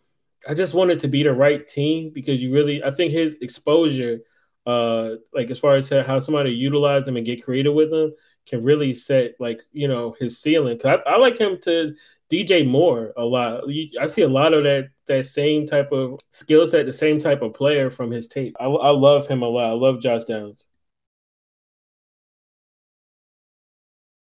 I 0.47 0.55
just 0.55 0.75
wanted 0.75 1.01
to 1.01 1.09
be 1.09 1.23
the 1.23 1.33
right 1.33 1.67
team 1.67 2.11
because 2.15 2.41
you 2.43 2.53
really, 2.53 2.83
I 2.83 2.91
think 2.91 3.13
his 3.13 3.37
exposure, 3.41 4.21
uh, 4.65 5.11
like 5.35 5.51
as 5.51 5.59
far 5.59 5.75
as 5.75 5.89
how 5.89 6.21
somebody 6.21 6.51
utilize 6.51 7.07
him 7.07 7.17
and 7.17 7.27
get 7.27 7.45
creative 7.45 7.75
with 7.75 7.93
him, 7.93 8.13
can 8.47 8.63
really 8.63 8.95
set 8.95 9.35
like 9.41 9.63
you 9.73 9.89
know 9.89 10.15
his 10.21 10.39
ceiling. 10.39 10.79
Cause 10.79 11.01
I, 11.07 11.11
I 11.11 11.19
like 11.19 11.39
him 11.39 11.59
to 11.63 11.95
DJ 12.31 12.67
Moore 12.67 13.13
a 13.17 13.25
lot. 13.25 13.65
I 14.01 14.07
see 14.07 14.23
a 14.23 14.29
lot 14.29 14.55
of 14.55 14.65
that 14.65 14.91
that 15.07 15.27
same 15.27 15.67
type 15.67 15.91
of 15.93 16.21
skill 16.31 16.67
set, 16.67 16.87
the 16.87 16.93
same 16.93 17.19
type 17.19 17.43
of 17.43 17.55
player 17.55 17.91
from 17.91 18.11
his 18.11 18.29
tape. 18.29 18.57
I, 18.61 18.67
I 18.67 18.91
love 18.91 19.27
him 19.29 19.43
a 19.43 19.49
lot. 19.49 19.65
I 19.65 19.73
love 19.73 20.01
Josh 20.01 20.25
Downs. 20.25 20.67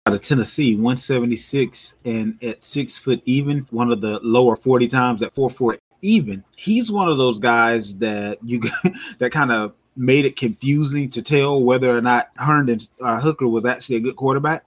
out 0.07 0.13
of 0.13 0.21
Tennessee, 0.21 0.75
176 0.75 1.97
and 2.05 2.43
at 2.43 2.63
six 2.63 2.99
foot 2.99 3.23
even, 3.25 3.67
one 3.71 3.91
of 3.91 4.03
the 4.03 4.21
lower 4.23 4.55
40 4.55 4.87
times 4.89 5.23
at 5.23 5.33
four 5.33 5.49
four 5.49 5.79
even. 6.05 6.45
He's 6.57 6.93
one 6.93 7.09
of 7.09 7.19
those 7.19 7.39
guys 7.39 7.97
that 7.99 8.39
you 8.45 8.63
that 9.19 9.33
kind 9.33 9.53
of 9.53 9.73
made 9.97 10.25
it 10.25 10.37
confusing 10.37 11.09
to 11.11 11.23
tell 11.23 11.63
whether 11.63 11.97
or 11.97 12.01
not 12.01 12.31
Hendon 12.37 12.81
uh, 13.01 13.21
Hooker 13.21 13.49
was 13.49 13.65
actually 13.65 13.97
a 13.97 14.01
good 14.01 14.17
quarterback 14.17 14.65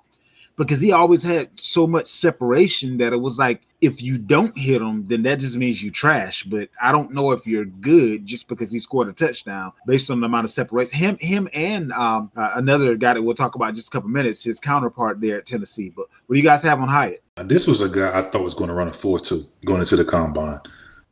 because 0.58 0.82
he 0.82 0.92
always 0.92 1.22
had 1.22 1.50
so 1.60 1.86
much 1.86 2.08
separation 2.08 2.98
that 2.98 3.14
it 3.14 3.22
was 3.22 3.38
like 3.38 3.62
if 3.80 4.02
you 4.02 4.18
don't 4.18 4.58
hit 4.58 4.82
him, 4.82 5.08
then 5.08 5.22
that 5.24 5.40
just 5.40 5.56
means 5.56 5.84
you 5.84 5.92
trash. 5.92 6.44
But 6.44 6.70
I 6.82 6.92
don't 6.92 7.14
know 7.14 7.32
if 7.32 7.46
you're 7.46 7.66
good 7.66 8.26
just 8.26 8.48
because 8.48 8.72
he 8.72 8.80
scored 8.80 9.08
a 9.08 9.14
touchdown 9.14 9.72
based 9.86 10.10
on 10.10 10.20
the 10.20 10.26
amount 10.26 10.46
of 10.46 10.52
separation. 10.52 10.98
Him, 10.98 11.18
him, 11.20 11.48
and 11.54 11.92
um, 11.94 12.32
uh, 12.36 12.54
another 12.56 12.96
guy 12.96 13.14
that 13.14 13.22
we'll 13.22 13.36
talk 13.36 13.54
about 13.54 13.76
just 13.76 13.90
a 13.90 13.92
couple 13.92 14.10
minutes, 14.10 14.44
his 14.44 14.60
counterpart 14.60 15.22
there 15.22 15.38
at 15.38 15.46
Tennessee. 15.46 15.94
But 15.96 16.08
what 16.26 16.36
do 16.36 16.40
you 16.40 16.46
guys 16.46 16.64
have 16.64 16.82
on 16.82 16.88
Hyatt? 16.88 17.24
This 17.44 17.68
was 17.68 17.82
a 17.82 17.90
guy 17.90 18.18
I 18.18 18.24
thought 18.24 18.42
was 18.42 18.56
going 18.56 18.70
to 18.70 18.74
run 18.74 18.88
a 18.88 18.94
four-two 18.94 19.44
going 19.66 19.82
into 19.82 19.96
the 19.96 20.06
combine. 20.06 20.60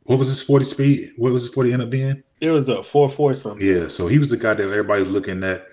What 0.06 0.18
was 0.18 0.28
his 0.28 0.42
forty 0.42 0.64
speed? 0.64 1.12
What 1.16 1.32
was 1.32 1.44
his 1.44 1.54
forty 1.54 1.72
end 1.72 1.82
up 1.82 1.90
being? 1.90 2.22
It 2.40 2.50
was 2.50 2.68
a 2.68 2.82
four-four 2.82 3.34
something. 3.34 3.66
Yeah, 3.66 3.88
so 3.88 4.06
he 4.06 4.18
was 4.18 4.28
the 4.28 4.36
guy 4.36 4.54
that 4.54 4.62
everybody's 4.62 5.08
looking 5.08 5.42
at 5.42 5.66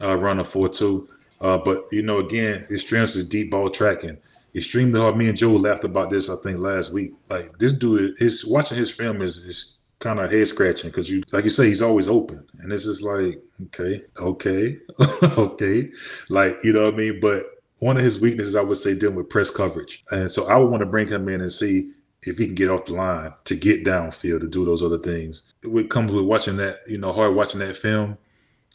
uh, 0.00 0.16
run 0.16 0.40
a 0.40 0.44
four-two. 0.44 1.08
Uh, 1.40 1.58
but 1.58 1.84
you 1.92 2.02
know, 2.02 2.18
again, 2.18 2.64
his 2.68 2.80
strengths 2.80 3.14
is 3.14 3.28
deep 3.28 3.50
ball 3.50 3.70
tracking 3.70 4.18
extremely 4.54 5.00
hard. 5.00 5.16
Me 5.16 5.28
and 5.28 5.38
Joe 5.38 5.52
laughed 5.52 5.84
about 5.84 6.10
this, 6.10 6.30
I 6.30 6.36
think, 6.42 6.58
last 6.58 6.92
week. 6.92 7.12
Like 7.30 7.56
this 7.58 7.72
dude, 7.72 8.16
his 8.18 8.46
watching 8.46 8.78
his 8.78 8.90
film 8.90 9.22
is, 9.22 9.38
is 9.38 9.78
kind 10.00 10.20
of 10.20 10.30
head 10.30 10.46
scratching 10.46 10.90
because 10.90 11.10
you, 11.10 11.22
like 11.32 11.44
you 11.44 11.50
say, 11.50 11.66
he's 11.66 11.82
always 11.82 12.08
open, 12.08 12.44
and 12.60 12.72
it's 12.72 12.84
just 12.84 13.02
like, 13.02 13.40
okay, 13.66 14.02
okay, 14.18 14.78
okay, 15.38 15.90
like 16.28 16.54
you 16.62 16.72
know 16.72 16.84
what 16.84 16.94
I 16.94 16.96
mean. 16.96 17.20
But 17.20 17.42
one 17.78 17.96
of 17.96 18.02
his 18.02 18.20
weaknesses, 18.20 18.56
I 18.56 18.62
would 18.62 18.76
say, 18.76 18.98
dealing 18.98 19.16
with 19.16 19.30
press 19.30 19.50
coverage, 19.50 20.04
and 20.10 20.30
so 20.30 20.48
I 20.48 20.56
would 20.56 20.70
want 20.70 20.82
to 20.82 20.86
bring 20.86 21.08
him 21.08 21.28
in 21.28 21.40
and 21.40 21.52
see 21.52 21.92
if 22.22 22.38
he 22.38 22.46
can 22.46 22.54
get 22.54 22.70
off 22.70 22.86
the 22.86 22.94
line 22.94 23.32
to 23.44 23.54
get 23.54 23.84
downfield 23.84 24.40
to 24.40 24.48
do 24.48 24.64
those 24.64 24.82
other 24.82 24.98
things. 24.98 25.52
It 25.62 25.90
comes 25.90 26.12
with 26.12 26.24
watching 26.24 26.56
that, 26.56 26.78
you 26.86 26.98
know, 26.98 27.12
hard 27.12 27.34
watching 27.34 27.60
that 27.60 27.76
film, 27.76 28.18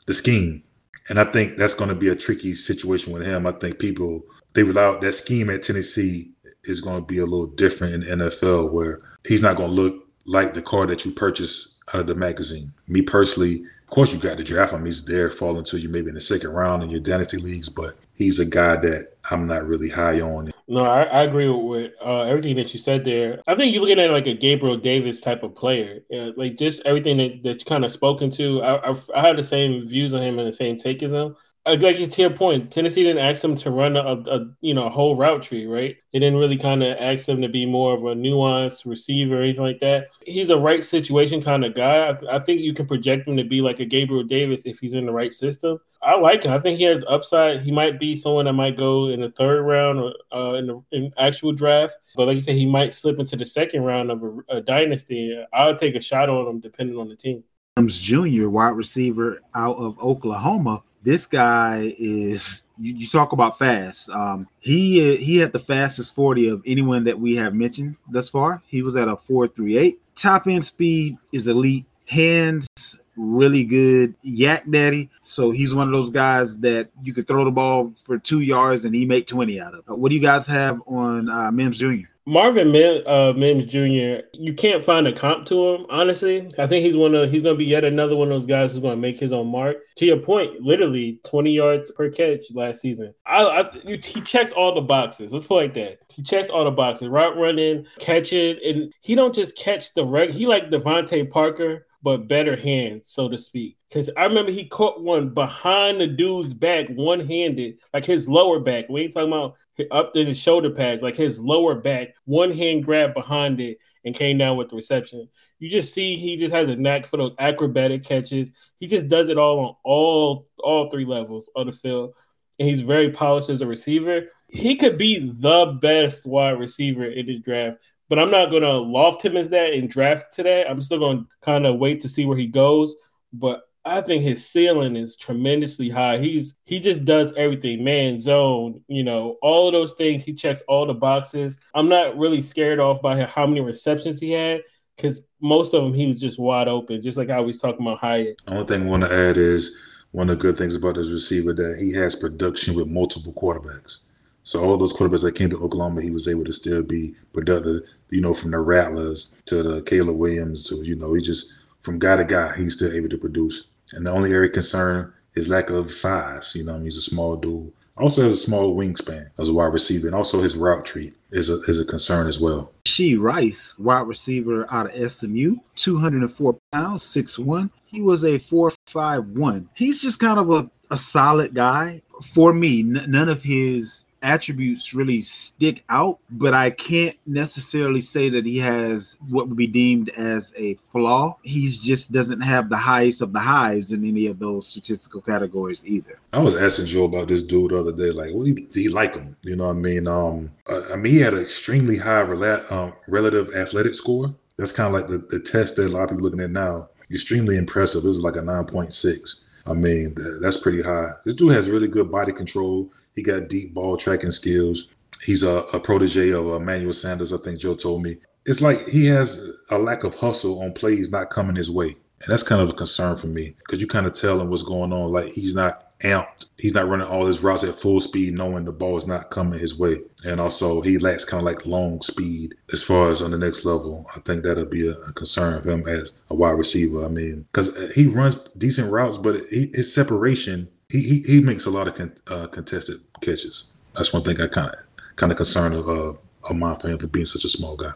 the 0.05 0.13
scheme. 0.13 0.63
And 1.09 1.19
I 1.19 1.25
think 1.25 1.57
that's 1.57 1.75
going 1.75 1.89
to 1.89 1.95
be 1.95 2.09
a 2.09 2.15
tricky 2.15 2.53
situation 2.53 3.11
with 3.11 3.25
him. 3.25 3.45
I 3.45 3.51
think 3.51 3.79
people 3.79 4.25
they 4.53 4.63
without 4.63 5.01
that 5.01 5.13
scheme 5.13 5.49
at 5.49 5.63
Tennessee 5.63 6.31
is 6.63 6.79
going 6.79 7.01
to 7.01 7.05
be 7.05 7.17
a 7.17 7.25
little 7.25 7.47
different 7.47 7.93
in 7.93 8.19
the 8.19 8.25
NFL 8.25 8.71
where 8.71 9.01
he's 9.27 9.41
not 9.41 9.57
going 9.57 9.69
to 9.69 9.75
look 9.75 10.07
like 10.25 10.53
the 10.53 10.61
car 10.61 10.85
that 10.87 11.03
you 11.03 11.11
purchase 11.11 11.81
out 11.93 12.01
of 12.01 12.07
the 12.07 12.15
magazine. 12.15 12.71
Me 12.87 13.01
personally, 13.01 13.63
of 13.83 13.89
course, 13.89 14.13
you 14.13 14.19
got 14.19 14.37
to 14.37 14.43
draft 14.43 14.73
him. 14.73 14.85
He's 14.85 15.05
there 15.05 15.29
falling 15.29 15.65
to 15.65 15.79
you 15.79 15.89
maybe 15.89 16.09
in 16.09 16.15
the 16.15 16.21
second 16.21 16.51
round 16.51 16.83
in 16.83 16.89
your 16.89 17.01
dynasty 17.01 17.37
leagues, 17.37 17.67
but 17.67 17.97
he's 18.15 18.39
a 18.39 18.45
guy 18.45 18.77
that 18.77 19.17
I'm 19.29 19.47
not 19.47 19.67
really 19.67 19.89
high 19.89 20.21
on. 20.21 20.51
No, 20.67 20.83
I, 20.83 21.03
I 21.03 21.23
agree 21.23 21.49
with 21.49 21.91
uh, 22.03 22.21
everything 22.21 22.55
that 22.55 22.73
you 22.73 22.79
said 22.79 23.03
there. 23.03 23.41
I 23.47 23.55
think 23.55 23.73
you're 23.73 23.81
looking 23.81 23.99
at 23.99 24.11
like 24.11 24.27
a 24.27 24.33
Gabriel 24.33 24.77
Davis 24.77 25.21
type 25.21 25.43
of 25.43 25.55
player, 25.55 25.99
uh, 26.13 26.31
like 26.37 26.57
just 26.57 26.81
everything 26.85 27.17
that, 27.17 27.43
that 27.43 27.59
you 27.59 27.65
kind 27.65 27.85
of 27.85 27.91
spoken 27.91 28.31
to. 28.31 28.61
I, 28.61 28.91
I, 28.91 28.95
I 29.15 29.27
have 29.27 29.37
the 29.37 29.43
same 29.43 29.87
views 29.87 30.13
on 30.13 30.23
him 30.23 30.39
and 30.39 30.47
the 30.47 30.55
same 30.55 30.77
take 30.77 31.03
as 31.03 31.11
him 31.11 31.35
like 31.65 32.11
to 32.11 32.21
your 32.21 32.29
point, 32.29 32.71
Tennessee 32.71 33.03
didn't 33.03 33.23
ask 33.23 33.41
them 33.41 33.55
to 33.57 33.71
run 33.71 33.95
a, 33.95 34.01
a 34.01 34.47
you 34.59 34.73
know 34.73 34.83
a 34.83 34.89
whole 34.89 35.15
route 35.15 35.43
tree, 35.43 35.65
right? 35.65 35.95
They 36.11 36.19
didn't 36.19 36.39
really 36.39 36.57
kind 36.57 36.83
of 36.83 36.97
ask 36.99 37.25
them 37.25 37.41
to 37.41 37.47
be 37.47 37.65
more 37.65 37.95
of 37.95 38.03
a 38.03 38.15
nuanced 38.15 38.85
receiver 38.85 39.39
or 39.39 39.41
anything 39.41 39.63
like 39.63 39.79
that. 39.79 40.09
He's 40.25 40.49
a 40.49 40.57
right 40.57 40.83
situation 40.83 41.41
kind 41.41 41.63
of 41.63 41.73
guy. 41.73 42.09
I, 42.09 42.35
I, 42.35 42.39
think 42.39 42.59
you 42.59 42.73
can 42.73 42.85
project 42.85 43.27
him 43.27 43.37
to 43.37 43.45
be 43.45 43.61
like 43.61 43.79
a 43.79 43.85
Gabriel 43.85 44.23
Davis 44.23 44.65
if 44.65 44.79
he's 44.79 44.93
in 44.93 45.05
the 45.05 45.13
right 45.13 45.33
system. 45.33 45.79
I 46.01 46.17
like 46.19 46.43
him. 46.43 46.51
I 46.51 46.59
think 46.59 46.79
he 46.79 46.83
has 46.83 47.05
upside. 47.07 47.61
He 47.61 47.71
might 47.71 47.97
be 47.97 48.17
someone 48.17 48.45
that 48.45 48.53
might 48.53 48.75
go 48.75 49.07
in 49.07 49.21
the 49.21 49.31
third 49.31 49.63
round 49.63 49.99
or 49.99 50.13
uh, 50.33 50.55
in 50.55 50.67
the 50.67 50.83
in 50.91 51.13
actual 51.17 51.53
draft. 51.53 51.95
But 52.17 52.27
like 52.27 52.35
you 52.35 52.41
said, 52.41 52.55
he 52.55 52.65
might 52.65 52.93
slip 52.93 53.19
into 53.19 53.37
the 53.37 53.45
second 53.45 53.83
round 53.83 54.11
of 54.11 54.21
a, 54.21 54.57
a 54.57 54.61
dynasty. 54.61 55.41
I'll 55.53 55.77
take 55.77 55.95
a 55.95 56.01
shot 56.01 56.29
on 56.29 56.45
him 56.45 56.59
depending 56.59 56.97
on 56.97 57.07
the 57.07 57.15
team. 57.15 57.43
Jr., 57.87 58.49
wide 58.49 58.75
receiver 58.75 59.39
out 59.55 59.77
of 59.77 59.97
Oklahoma 59.99 60.83
this 61.03 61.25
guy 61.25 61.93
is 61.97 62.63
you, 62.77 62.95
you 62.95 63.07
talk 63.07 63.33
about 63.33 63.59
fast. 63.59 64.09
Um, 64.09 64.47
he 64.59 65.15
he 65.17 65.37
had 65.37 65.51
the 65.51 65.59
fastest 65.59 66.15
40 66.15 66.49
of 66.49 66.61
anyone 66.65 67.03
that 67.03 67.19
we 67.19 67.35
have 67.35 67.53
mentioned 67.53 67.95
thus 68.09 68.29
far. 68.29 68.61
He 68.67 68.81
was 68.81 68.95
at 68.95 69.07
a 69.07 69.17
438. 69.17 69.99
Top 70.15 70.47
end 70.47 70.65
speed 70.65 71.17
is 71.31 71.47
elite. 71.47 71.85
Hands 72.05 72.67
really 73.15 73.63
good. 73.63 74.15
yak 74.21 74.69
daddy. 74.69 75.09
So 75.21 75.51
he's 75.51 75.75
one 75.75 75.87
of 75.87 75.93
those 75.93 76.09
guys 76.09 76.57
that 76.59 76.89
you 77.03 77.13
could 77.13 77.27
throw 77.27 77.45
the 77.45 77.51
ball 77.51 77.93
for 77.97 78.17
two 78.17 78.41
yards 78.41 78.85
and 78.85 78.95
he 78.95 79.05
make 79.05 79.27
20 79.27 79.59
out 79.59 79.75
of. 79.75 79.83
What 79.87 80.09
do 80.09 80.15
you 80.15 80.21
guys 80.21 80.47
have 80.47 80.81
on 80.87 81.29
uh, 81.29 81.51
Mims 81.51 81.77
Jr.? 81.77 82.07
Marvin 82.25 82.71
Mim, 82.71 83.03
uh, 83.05 83.33
Mims 83.33 83.65
Jr. 83.65 84.25
You 84.33 84.53
can't 84.55 84.83
find 84.83 85.07
a 85.07 85.13
comp 85.13 85.45
to 85.47 85.73
him. 85.73 85.85
Honestly, 85.89 86.49
I 86.57 86.67
think 86.67 86.85
he's 86.85 86.95
one 86.95 87.13
of 87.15 87.29
he's 87.29 87.41
going 87.41 87.55
to 87.55 87.57
be 87.57 87.65
yet 87.65 87.83
another 87.83 88.15
one 88.15 88.31
of 88.31 88.33
those 88.33 88.45
guys 88.45 88.71
who's 88.71 88.81
going 88.81 88.95
to 88.95 89.01
make 89.01 89.19
his 89.19 89.33
own 89.33 89.47
mark. 89.47 89.77
To 89.97 90.05
your 90.05 90.17
point, 90.17 90.61
literally 90.61 91.19
20 91.25 91.51
yards 91.51 91.91
per 91.91 92.09
catch 92.09 92.45
last 92.53 92.81
season. 92.81 93.13
I, 93.25 93.43
I 93.43 93.73
you, 93.83 93.97
he 93.97 94.21
checks 94.21 94.53
all 94.53 94.73
the 94.73 94.81
boxes. 94.81 95.33
Let's 95.33 95.45
put 95.45 95.55
like 95.55 95.73
that. 95.73 95.99
He 96.09 96.23
checks 96.23 96.49
all 96.49 96.63
the 96.63 96.71
boxes. 96.71 97.09
Route 97.09 97.37
running, 97.37 97.85
catching, 97.99 98.57
and 98.65 98.93
he 99.01 99.15
don't 99.15 99.35
just 99.35 99.57
catch 99.57 99.93
the 99.93 100.05
reg. 100.05 100.29
He 100.29 100.47
like 100.47 100.69
DeVante 100.69 101.29
Parker 101.29 101.85
but 102.03 102.27
better 102.27 102.57
hands, 102.57 103.07
so 103.07 103.29
to 103.29 103.37
speak. 103.37 103.77
Because 103.87 104.09
I 104.17 104.25
remember 104.25 104.51
he 104.51 104.65
caught 104.65 105.01
one 105.01 105.29
behind 105.29 106.01
the 106.01 106.07
dude's 106.07 106.53
back, 106.53 106.89
one 106.89 107.25
handed, 107.25 107.77
like 107.93 108.03
his 108.03 108.27
lower 108.27 108.59
back. 108.59 108.89
We 108.89 109.03
ain't 109.03 109.13
talking 109.13 109.29
about 109.29 109.55
up 109.91 110.13
to 110.13 110.25
his 110.25 110.37
shoulder 110.37 110.69
pads, 110.69 111.01
like 111.01 111.15
his 111.15 111.39
lower 111.39 111.75
back, 111.75 112.09
one 112.25 112.51
hand 112.51 112.83
grab 112.83 113.13
behind 113.13 113.59
it, 113.59 113.77
and 114.05 114.15
came 114.15 114.37
down 114.37 114.57
with 114.57 114.69
the 114.69 114.75
reception. 114.75 115.27
You 115.59 115.69
just 115.69 115.93
see 115.93 116.15
he 116.15 116.37
just 116.37 116.53
has 116.53 116.69
a 116.69 116.75
knack 116.75 117.05
for 117.05 117.17
those 117.17 117.35
acrobatic 117.39 118.03
catches. 118.03 118.51
He 118.79 118.87
just 118.87 119.07
does 119.07 119.29
it 119.29 119.37
all 119.37 119.59
on 119.59 119.75
all 119.83 120.47
all 120.59 120.89
three 120.89 121.05
levels 121.05 121.49
of 121.55 121.67
the 121.67 121.71
field, 121.71 122.13
and 122.59 122.67
he's 122.67 122.81
very 122.81 123.11
polished 123.11 123.49
as 123.49 123.61
a 123.61 123.67
receiver. 123.67 124.27
He 124.49 124.75
could 124.75 124.97
be 124.97 125.19
the 125.19 125.77
best 125.81 126.25
wide 126.25 126.59
receiver 126.59 127.05
in 127.05 127.25
the 127.25 127.39
draft 127.39 127.79
but 128.13 128.19
I'm 128.19 128.29
not 128.29 128.51
to 128.51 128.77
loft 128.77 129.25
him 129.25 129.37
as 129.37 129.49
that 129.49 129.73
in 129.73 129.87
draft 129.87 130.33
today. 130.33 130.63
I'm 130.69 130.83
still 130.83 130.99
to 130.99 131.25
kind 131.41 131.65
of 131.65 131.79
wait 131.79 132.01
to 132.01 132.07
see 132.07 132.25
where 132.25 132.37
he 132.37 132.45
goes. 132.45 132.95
But 133.33 133.63
I 133.85 134.01
think 134.01 134.23
his 134.23 134.45
ceiling 134.45 134.95
is 134.95 135.17
tremendously 135.17 135.89
high. 135.89 136.17
He's 136.17 136.55
he 136.65 136.79
just 136.79 137.03
does 137.03 137.33
everything, 137.33 137.83
man, 137.83 138.19
zone, 138.19 138.81
you 138.87 139.03
know, 139.03 139.37
all 139.41 139.67
of 139.67 139.73
those 139.73 139.93
things. 139.93 140.23
He 140.23 140.33
checks 140.33 140.61
all 140.67 140.85
the 140.85 140.93
boxes. 140.93 141.57
I'm 141.73 141.89
not 141.89 142.17
really 142.17 142.41
scared 142.41 142.79
off 142.79 143.01
by 143.01 143.21
how 143.23 143.45
many 143.45 143.59
receptions 143.59 144.19
he 144.19 144.31
had 144.31 144.61
because 144.95 145.21
most 145.41 145.73
of 145.73 145.83
them 145.83 145.93
he 145.93 146.07
was 146.07 146.19
just 146.19 146.39
wide 146.39 146.69
open, 146.69 147.01
just 147.01 147.17
like 147.17 147.29
I 147.29 147.41
was 147.41 147.59
talking 147.59 147.85
about 147.85 147.99
Hyatt. 147.99 148.37
The 148.45 148.53
only 148.53 148.65
thing 148.65 148.83
I 148.83 148.89
want 148.89 149.03
to 149.03 149.13
add 149.13 149.37
is 149.37 149.77
one 150.11 150.29
of 150.29 150.37
the 150.37 150.41
good 150.41 150.57
things 150.57 150.75
about 150.75 150.95
this 150.95 151.09
receiver 151.09 151.53
that 151.53 151.77
he 151.79 151.91
has 151.93 152.15
production 152.15 152.75
with 152.75 152.87
multiple 152.87 153.33
quarterbacks. 153.33 153.99
So 154.43 154.63
all 154.63 154.77
those 154.77 154.93
quarterbacks 154.93 155.23
that 155.23 155.35
came 155.35 155.49
to 155.49 155.57
Oklahoma, 155.57 156.01
he 156.01 156.11
was 156.11 156.27
able 156.27 156.45
to 156.45 156.53
still 156.53 156.83
be 156.83 157.15
productive. 157.33 157.81
You 158.09 158.21
know, 158.21 158.33
from 158.33 158.51
the 158.51 158.59
Rattlers 158.59 159.35
to 159.45 159.63
the 159.63 159.81
Caleb 159.81 160.17
Williams 160.17 160.63
to 160.69 160.75
you 160.75 160.95
know, 160.95 161.13
he 161.13 161.21
just 161.21 161.53
from 161.81 161.99
guy 161.99 162.15
to 162.15 162.23
guy, 162.23 162.55
he's 162.55 162.75
still 162.75 162.93
able 162.93 163.09
to 163.09 163.17
produce. 163.17 163.69
And 163.93 164.05
the 164.05 164.11
only 164.11 164.31
area 164.31 164.49
concern 164.49 165.13
is 165.35 165.47
lack 165.47 165.69
of 165.69 165.93
size. 165.93 166.53
You 166.55 166.65
know, 166.65 166.79
he's 166.79 166.97
a 166.97 167.01
small 167.01 167.35
dude. 167.35 167.71
Also 167.97 168.23
has 168.23 168.33
a 168.33 168.37
small 168.37 168.75
wingspan 168.75 169.29
as 169.37 169.49
a 169.49 169.53
wide 169.53 169.71
receiver, 169.71 170.07
and 170.07 170.15
also 170.15 170.41
his 170.41 170.57
route 170.57 170.83
tree 170.83 171.13
is 171.31 171.51
a 171.51 171.61
is 171.67 171.79
a 171.79 171.85
concern 171.85 172.27
as 172.27 172.39
well. 172.39 172.71
She 172.85 173.15
Rice, 173.17 173.77
wide 173.77 174.07
receiver 174.07 174.65
out 174.71 174.95
of 174.95 175.11
SMU, 175.11 175.57
204 175.75 176.57
pounds, 176.71 177.03
6'1. 177.03 177.69
He 177.85 178.01
was 178.01 178.23
a 178.23 178.39
4'5'1. 178.39 179.67
He's 179.75 180.01
just 180.01 180.19
kind 180.19 180.39
of 180.39 180.49
a, 180.49 180.71
a 180.89 180.97
solid 180.97 181.53
guy. 181.53 182.01
For 182.23 182.51
me, 182.51 182.79
n- 182.79 183.05
none 183.07 183.29
of 183.29 183.43
his 183.43 184.02
attributes 184.23 184.93
really 184.93 185.21
stick 185.21 185.83
out, 185.89 186.19
but 186.31 186.53
I 186.53 186.71
can't 186.71 187.17
necessarily 187.25 188.01
say 188.01 188.29
that 188.29 188.45
he 188.45 188.57
has 188.59 189.17
what 189.29 189.47
would 189.47 189.57
be 189.57 189.67
deemed 189.67 190.09
as 190.09 190.53
a 190.57 190.75
flaw. 190.75 191.37
He 191.43 191.67
just 191.67 192.11
doesn't 192.11 192.41
have 192.41 192.69
the 192.69 192.77
highest 192.77 193.21
of 193.21 193.33
the 193.33 193.39
highs 193.39 193.91
in 193.91 194.07
any 194.07 194.27
of 194.27 194.39
those 194.39 194.67
statistical 194.67 195.21
categories 195.21 195.85
either. 195.85 196.19
I 196.31 196.39
was 196.39 196.55
asking 196.55 196.87
Joe 196.87 197.05
about 197.05 197.27
this 197.27 197.43
dude 197.43 197.71
the 197.71 197.79
other 197.79 197.91
day, 197.91 198.11
like, 198.11 198.33
what 198.33 198.45
do 198.45 198.55
do 198.55 198.81
you 198.81 198.91
like 198.91 199.15
him? 199.15 199.35
You 199.43 199.55
know 199.55 199.67
what 199.67 199.77
I 199.77 199.79
mean? 199.79 200.07
Um, 200.07 200.51
I 200.67 200.95
mean, 200.95 201.13
he 201.13 201.19
had 201.19 201.33
an 201.33 201.41
extremely 201.41 201.97
high 201.97 202.23
rela- 202.23 202.71
um, 202.71 202.93
relative 203.07 203.53
athletic 203.55 203.93
score. 203.93 204.33
That's 204.57 204.71
kind 204.71 204.87
of 204.87 204.99
like 204.99 205.09
the, 205.09 205.17
the 205.29 205.39
test 205.39 205.75
that 205.75 205.87
a 205.87 205.89
lot 205.89 206.03
of 206.03 206.09
people 206.09 206.23
looking 206.23 206.41
at 206.41 206.51
now. 206.51 206.89
Extremely 207.11 207.57
impressive. 207.57 208.03
It 208.05 208.07
was 208.07 208.21
like 208.21 208.35
a 208.35 208.39
9.6. 208.39 209.43
I 209.65 209.73
mean, 209.73 210.15
that's 210.41 210.57
pretty 210.57 210.81
high. 210.81 211.11
This 211.25 211.35
dude 211.35 211.53
has 211.53 211.69
really 211.69 211.87
good 211.87 212.11
body 212.11 212.33
control. 212.33 212.91
He 213.15 213.23
got 213.23 213.49
deep 213.49 213.73
ball 213.73 213.97
tracking 213.97 214.31
skills. 214.31 214.89
He's 215.23 215.43
a, 215.43 215.63
a 215.73 215.79
protege 215.79 216.31
of 216.31 216.47
uh, 216.47 216.55
Emmanuel 216.55 216.93
Sanders, 216.93 217.31
I 217.33 217.37
think 217.37 217.59
Joe 217.59 217.75
told 217.75 218.03
me. 218.03 218.17
It's 218.45 218.61
like 218.61 218.87
he 218.87 219.05
has 219.07 219.49
a 219.69 219.77
lack 219.77 220.03
of 220.03 220.15
hustle 220.15 220.61
on 220.61 220.73
plays 220.73 221.11
not 221.11 221.29
coming 221.29 221.55
his 221.55 221.71
way. 221.71 221.95
And 222.23 222.31
that's 222.31 222.43
kind 222.43 222.61
of 222.61 222.69
a 222.69 222.73
concern 222.73 223.17
for 223.17 223.27
me 223.27 223.55
because 223.59 223.81
you 223.81 223.87
kind 223.87 224.05
of 224.05 224.13
tell 224.13 224.39
him 224.39 224.49
what's 224.49 224.63
going 224.63 224.93
on. 224.93 225.11
Like 225.11 225.31
he's 225.33 225.55
not 225.55 225.97
amped. 225.99 226.49
He's 226.57 226.73
not 226.73 226.87
running 226.87 227.07
all 227.07 227.25
his 227.25 227.43
routes 227.43 227.63
at 227.63 227.75
full 227.75 227.99
speed, 227.99 228.37
knowing 228.37 228.65
the 228.65 228.71
ball 228.71 228.97
is 228.97 229.07
not 229.07 229.31
coming 229.31 229.59
his 229.59 229.77
way. 229.77 230.01
And 230.25 230.39
also, 230.39 230.81
he 230.81 230.97
lacks 230.97 231.25
kind 231.25 231.39
of 231.39 231.45
like 231.45 231.65
long 231.65 231.99
speed 232.01 232.55
as 232.71 232.83
far 232.83 233.09
as 233.09 233.21
on 233.21 233.31
the 233.31 233.37
next 233.37 233.65
level. 233.65 234.05
I 234.15 234.19
think 234.19 234.43
that'll 234.43 234.65
be 234.65 234.87
a, 234.87 234.95
concern 235.13 235.61
for 235.61 235.71
him 235.71 235.87
as 235.87 236.19
a 236.29 236.35
wide 236.35 236.51
receiver. 236.51 237.03
I 237.05 237.09
mean, 237.09 237.45
because 237.51 237.91
he 237.93 238.07
runs 238.07 238.35
decent 238.57 238.91
routes, 238.91 239.17
but 239.17 239.41
his 239.49 239.93
separation 239.93 240.69
he 240.99 241.23
he, 241.25 241.41
makes 241.41 241.65
a 241.65 241.71
lot 241.71 241.87
of 241.87 241.95
con, 241.95 242.13
uh, 242.27 242.47
contested 242.47 242.99
catches. 243.21 243.73
That's 243.95 244.13
one 244.13 244.23
thing 244.23 244.39
I 244.39 244.47
kind 244.47 244.69
of 244.69 244.75
kind 245.15 245.31
of 245.31 245.37
concerned 245.37 245.75
of 245.75 245.89
uh, 245.89 246.13
of 246.43 246.55
mine 246.55 246.79
for 246.79 246.89
him 246.89 246.99
for 246.99 247.07
being 247.07 247.25
such 247.25 247.43
a 247.45 247.49
small 247.49 247.75
guy. 247.75 247.93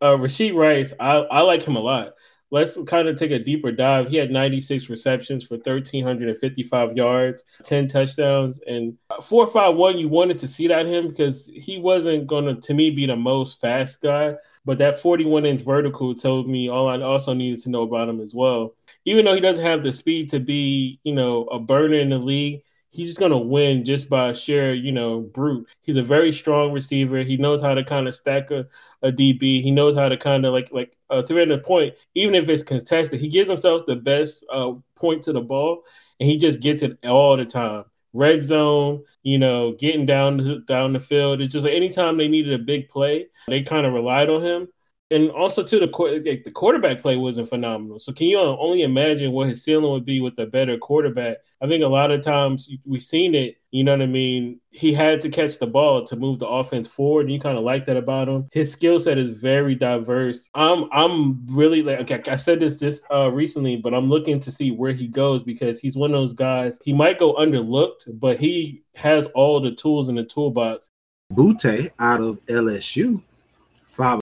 Uh, 0.00 0.16
Rashee 0.16 0.54
Rice, 0.54 0.92
I, 1.00 1.16
I 1.16 1.40
like 1.40 1.62
him 1.62 1.76
a 1.76 1.80
lot. 1.80 2.14
Let's 2.50 2.78
kind 2.86 3.08
of 3.08 3.18
take 3.18 3.30
a 3.30 3.38
deeper 3.38 3.72
dive. 3.72 4.08
He 4.08 4.16
had 4.16 4.30
96 4.30 4.88
receptions 4.88 5.44
for 5.44 5.54
1,355 5.54 6.96
yards, 6.96 7.42
10 7.64 7.88
touchdowns, 7.88 8.60
and 8.66 8.96
451. 9.22 9.98
You 9.98 10.08
wanted 10.08 10.38
to 10.40 10.46
see 10.46 10.68
that 10.68 10.86
him 10.86 11.08
because 11.08 11.46
he 11.46 11.78
wasn't 11.78 12.26
going 12.26 12.44
to, 12.44 12.60
to 12.60 12.74
me, 12.74 12.90
be 12.90 13.06
the 13.06 13.16
most 13.16 13.60
fast 13.60 14.02
guy. 14.02 14.34
But 14.64 14.78
that 14.78 15.00
41 15.00 15.46
inch 15.46 15.62
vertical 15.62 16.14
told 16.14 16.48
me 16.48 16.68
all 16.68 16.88
I 16.88 17.00
also 17.00 17.34
needed 17.34 17.62
to 17.62 17.70
know 17.70 17.82
about 17.82 18.08
him 18.08 18.20
as 18.20 18.34
well 18.34 18.74
even 19.04 19.24
though 19.24 19.34
he 19.34 19.40
doesn't 19.40 19.64
have 19.64 19.82
the 19.82 19.92
speed 19.92 20.30
to 20.30 20.40
be, 20.40 20.98
you 21.04 21.14
know, 21.14 21.44
a 21.44 21.58
burner 21.58 21.98
in 21.98 22.10
the 22.10 22.18
league, 22.18 22.62
he's 22.90 23.08
just 23.10 23.18
gonna 23.20 23.38
win 23.38 23.84
just 23.84 24.08
by 24.08 24.32
sheer, 24.32 24.72
you 24.72 24.92
know, 24.92 25.20
brute. 25.20 25.68
He's 25.82 25.96
a 25.96 26.02
very 26.02 26.32
strong 26.32 26.72
receiver. 26.72 27.22
He 27.22 27.36
knows 27.36 27.60
how 27.60 27.74
to 27.74 27.84
kind 27.84 28.08
of 28.08 28.14
stack 28.14 28.50
a, 28.50 28.66
a 29.02 29.12
DB. 29.12 29.62
He 29.62 29.70
knows 29.70 29.94
how 29.94 30.08
to 30.08 30.16
kind 30.16 30.46
of 30.46 30.52
like 30.52 30.72
like 30.72 30.96
uh, 31.10 31.22
to 31.22 31.38
end 31.38 31.52
a 31.52 31.58
point, 31.58 31.94
even 32.14 32.34
if 32.34 32.48
it's 32.48 32.62
contested, 32.62 33.20
he 33.20 33.28
gives 33.28 33.48
himself 33.48 33.84
the 33.86 33.96
best 33.96 34.44
uh, 34.50 34.72
point 34.96 35.24
to 35.24 35.32
the 35.32 35.40
ball, 35.40 35.82
and 36.20 36.28
he 36.28 36.38
just 36.38 36.60
gets 36.60 36.82
it 36.82 36.98
all 37.04 37.36
the 37.36 37.44
time. 37.44 37.84
Red 38.14 38.44
zone, 38.44 39.04
you 39.22 39.38
know, 39.38 39.72
getting 39.72 40.06
down 40.06 40.64
down 40.66 40.92
the 40.94 41.00
field. 41.00 41.40
It's 41.40 41.52
just 41.52 41.64
like 41.64 41.74
anytime 41.74 42.16
they 42.16 42.28
needed 42.28 42.58
a 42.58 42.64
big 42.64 42.88
play, 42.88 43.26
they 43.48 43.62
kind 43.62 43.86
of 43.86 43.92
relied 43.92 44.30
on 44.30 44.42
him 44.42 44.68
and 45.14 45.30
also 45.30 45.62
too 45.62 45.78
the 45.78 46.42
the 46.44 46.50
quarterback 46.50 47.00
play 47.00 47.16
wasn't 47.16 47.48
phenomenal. 47.48 48.00
So 48.00 48.12
can 48.12 48.26
you 48.26 48.38
only 48.38 48.82
imagine 48.82 49.30
what 49.30 49.48
his 49.48 49.62
ceiling 49.62 49.90
would 49.92 50.04
be 50.04 50.20
with 50.20 50.38
a 50.38 50.46
better 50.46 50.76
quarterback? 50.76 51.36
I 51.62 51.68
think 51.68 51.84
a 51.84 51.88
lot 51.88 52.10
of 52.10 52.20
times 52.20 52.68
we've 52.84 53.02
seen 53.02 53.34
it. 53.34 53.56
You 53.70 53.84
know 53.84 53.92
what 53.92 54.02
I 54.02 54.06
mean? 54.06 54.60
He 54.70 54.92
had 54.92 55.20
to 55.22 55.28
catch 55.28 55.58
the 55.58 55.66
ball 55.66 56.04
to 56.04 56.16
move 56.16 56.40
the 56.40 56.48
offense 56.48 56.88
forward, 56.88 57.22
and 57.22 57.32
you 57.32 57.40
kind 57.40 57.56
of 57.56 57.64
like 57.64 57.84
that 57.86 57.96
about 57.96 58.28
him. 58.28 58.48
His 58.52 58.72
skill 58.72 58.98
set 58.98 59.18
is 59.18 59.38
very 59.38 59.76
diverse. 59.76 60.50
I'm 60.54 60.88
I'm 60.92 61.46
really 61.46 61.82
like 61.82 62.00
okay, 62.10 62.30
I 62.30 62.36
said 62.36 62.58
this 62.58 62.78
just 62.78 63.04
uh, 63.12 63.30
recently, 63.30 63.76
but 63.76 63.94
I'm 63.94 64.08
looking 64.08 64.40
to 64.40 64.50
see 64.50 64.72
where 64.72 64.92
he 64.92 65.06
goes 65.06 65.44
because 65.44 65.78
he's 65.78 65.96
one 65.96 66.10
of 66.10 66.20
those 66.20 66.34
guys. 66.34 66.78
He 66.82 66.92
might 66.92 67.20
go 67.20 67.34
underlooked, 67.34 68.18
but 68.18 68.40
he 68.40 68.82
has 68.96 69.26
all 69.28 69.60
the 69.60 69.72
tools 69.72 70.08
in 70.08 70.16
the 70.16 70.24
toolbox. 70.24 70.90
Boutte 71.32 71.90
out 72.00 72.20
of 72.20 72.44
LSU 72.46 73.22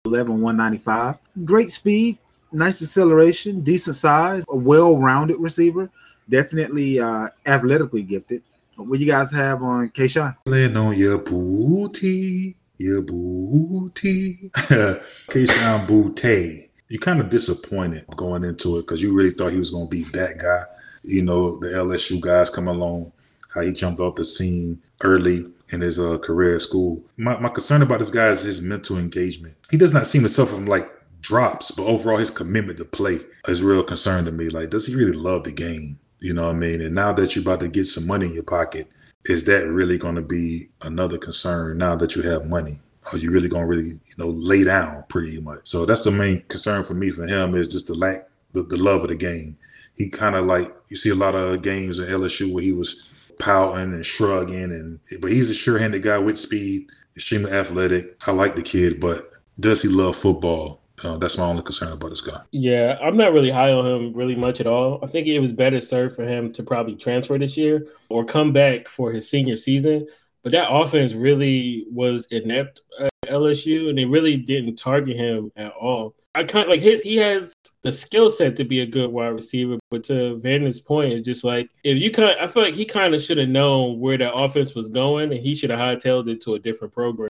5'11, 0.08 0.30
195. 0.30 1.16
Great 1.46 1.72
speed, 1.72 2.18
nice 2.52 2.82
acceleration, 2.82 3.62
decent 3.62 3.96
size, 3.96 4.44
a 4.50 4.56
well 4.56 4.98
rounded 4.98 5.38
receiver. 5.40 5.90
Definitely 6.30 7.00
uh, 7.00 7.30
athletically 7.46 8.04
gifted. 8.04 8.44
What 8.76 9.00
you 9.00 9.08
guys 9.08 9.32
have 9.32 9.64
on 9.64 9.90
Kayshon? 9.90 10.36
Land 10.46 10.78
on 10.78 10.98
your 10.98 11.18
booty, 11.18 12.56
your 12.78 13.02
booty. 13.02 14.52
Kayshon 14.54 15.88
Boutte. 15.88 16.70
You're 16.90 17.02
kind 17.02 17.20
of 17.20 17.30
disappointed 17.30 18.06
going 18.16 18.44
into 18.44 18.78
it 18.78 18.82
because 18.82 19.02
you 19.02 19.14
really 19.14 19.32
thought 19.32 19.52
he 19.52 19.60
was 19.60 19.72
going 19.72 19.88
to 19.88 19.90
be 19.90 20.04
that 20.12 20.38
guy. 20.38 20.64
You 21.04 21.24
know, 21.24 21.58
the 21.58 21.68
LSU 21.68 22.22
guys 22.22 22.50
come 22.50 22.68
along, 22.68 23.12
how 23.50 23.62
he 23.62 23.74
jumped 23.74 24.00
off 24.00 24.16
the 24.16 24.24
scene 24.24 24.80
early 25.02 25.46
in 25.72 25.82
his 25.82 26.00
uh, 26.00 26.18
career 26.20 26.56
at 26.56 26.62
school. 26.62 27.04
My, 27.18 27.38
my 27.40 27.50
concern 27.50 27.82
about 27.82 28.00
this 28.00 28.10
guy 28.10 28.30
is 28.30 28.42
his 28.42 28.62
mental 28.62 28.98
engagement. 28.98 29.56
He 29.70 29.78
does 29.78 29.94
not 29.94 30.08
seem 30.08 30.24
to 30.24 30.30
suffer 30.30 30.56
from 30.56 30.66
like 30.66 30.90
drops, 31.22 31.72
but 31.72 31.86
overall 31.86 32.18
his 32.18 32.30
commitment 32.30 32.78
to 32.78 32.86
play 32.86 33.20
is 33.48 33.64
real 33.64 33.84
concern 33.84 34.26
to 34.26 34.32
me. 34.32 34.50
Like, 34.50 34.70
does 34.70 34.88
he 34.88 34.96
really 34.96 35.14
love 35.14 35.44
the 35.44 35.52
game? 35.52 36.00
You 36.20 36.34
know 36.34 36.48
what 36.48 36.56
I 36.56 36.60
mean? 36.60 36.82
And 36.82 36.96
now 36.96 37.14
that 37.14 37.36
you're 37.36 37.44
about 37.44 37.60
to 37.60 37.68
get 37.68 37.86
some 37.86 38.08
money 38.08 38.28
in 38.28 38.34
your 38.34 38.44
pocket, 38.44 38.90
is 39.26 39.44
that 39.46 39.68
really 39.68 39.98
going 39.98 40.16
to 40.16 40.22
be 40.22 40.70
another 40.82 41.18
concern 41.18 41.78
now 41.78 41.96
that 41.96 42.16
you 42.16 42.22
have 42.24 42.48
money? 42.48 42.80
Are 43.12 43.18
you 43.18 43.32
really 43.32 43.50
going 43.50 43.64
to 43.64 43.68
really, 43.68 43.90
you 43.90 44.16
know, 44.18 44.30
lay 44.30 44.64
down 44.64 45.04
pretty 45.10 45.40
much? 45.40 45.62
So 45.64 45.86
that's 45.86 46.04
the 46.04 46.12
main 46.12 46.44
concern 46.48 46.84
for 46.84 46.94
me 46.94 47.10
for 47.10 47.26
him 47.26 47.56
is 47.56 47.68
just 47.68 47.88
the 47.88 47.94
lack, 47.94 48.28
the, 48.54 48.64
the 48.64 48.78
love 48.78 49.04
of 49.04 49.10
the 49.10 49.16
game. 49.16 49.58
He 49.96 50.10
kind 50.10 50.36
of 50.36 50.46
like, 50.46 50.74
you 50.90 50.98
see 50.98 51.10
a 51.10 51.16
lot 51.16 51.36
of 51.36 51.62
games 51.62 52.00
in 52.00 52.08
LSU 52.08 52.54
where 52.54 52.64
he 52.64 52.72
was 52.72 53.12
pouting 53.40 53.94
and 53.94 54.06
shrugging, 54.06 54.72
and 54.72 55.00
but 55.20 55.32
he's 55.32 55.50
a 55.50 55.54
sure-handed 55.54 56.04
guy 56.04 56.18
with 56.18 56.40
speed, 56.40 56.90
extremely 57.16 57.52
athletic. 57.52 58.22
I 58.28 58.32
like 58.32 58.56
the 58.56 58.62
kid, 58.62 59.00
but 59.00 59.32
does 59.60 59.82
he 59.82 59.90
love 59.90 60.16
football? 60.16 60.82
Uh, 61.04 61.18
that's 61.18 61.38
my 61.38 61.46
only 61.46 61.62
concern 61.62 61.94
about 61.94 62.10
this 62.10 62.22
guy. 62.22 62.42
Yeah, 62.52 62.98
I'm 63.02 63.18
not 63.18 63.32
really 63.32 63.52
high 63.52 63.72
on 63.72 63.86
him 63.86 64.14
really 64.14 64.36
much 64.36 64.60
at 64.60 64.66
all. 64.66 65.00
I 65.04 65.08
think 65.08 65.28
it 65.28 65.40
was 65.40 65.52
better 65.52 65.80
served 65.80 66.16
for 66.16 66.26
him 66.26 66.52
to 66.54 66.64
probably 66.64 66.96
transfer 66.96 67.38
this 67.38 67.56
year 67.56 67.88
or 68.10 68.26
come 68.26 68.52
back 68.52 68.88
for 68.88 69.12
his 69.12 69.30
senior 69.30 69.58
season. 69.58 70.08
But 70.42 70.54
that 70.54 70.72
offense 70.72 71.14
really 71.14 71.86
was 71.92 72.26
inept 72.32 72.82
at 73.00 73.12
LSU, 73.28 73.90
and 73.90 73.98
they 73.98 74.06
really 74.06 74.38
didn't 74.38 74.76
target 74.76 75.18
him 75.18 75.52
at 75.56 75.72
all. 75.72 76.16
I 76.36 76.44
kind 76.44 76.66
of 76.66 76.70
like 76.70 76.82
his 76.82 77.02
he 77.02 77.16
has 77.18 77.54
the 77.82 77.92
skill 77.92 78.30
set 78.30 78.56
to 78.58 78.64
be 78.64 78.82
a 78.82 78.86
good 78.86 79.12
wide 79.12 79.28
receiver, 79.30 79.78
but 79.90 80.04
to 80.06 80.38
Vander's 80.38 80.80
point, 80.80 81.14
it's 81.14 81.26
just 81.26 81.44
like 81.44 81.70
if 81.84 81.98
you 81.98 82.12
kind, 82.12 82.30
of, 82.30 82.38
I 82.40 82.52
feel 82.52 82.64
like 82.64 82.74
he 82.74 82.86
kind 82.86 83.16
of 83.16 83.22
should 83.22 83.38
have 83.38 83.50
known 83.50 84.00
where 84.00 84.18
the 84.18 84.34
offense 84.34 84.76
was 84.76 84.90
going, 84.90 85.32
and 85.32 85.42
he 85.42 85.56
should 85.56 85.70
have 85.70 85.80
hightailed 85.80 86.30
it 86.30 86.42
to 86.42 86.56
a 86.56 86.60
different 86.60 86.94
program. 86.94 87.30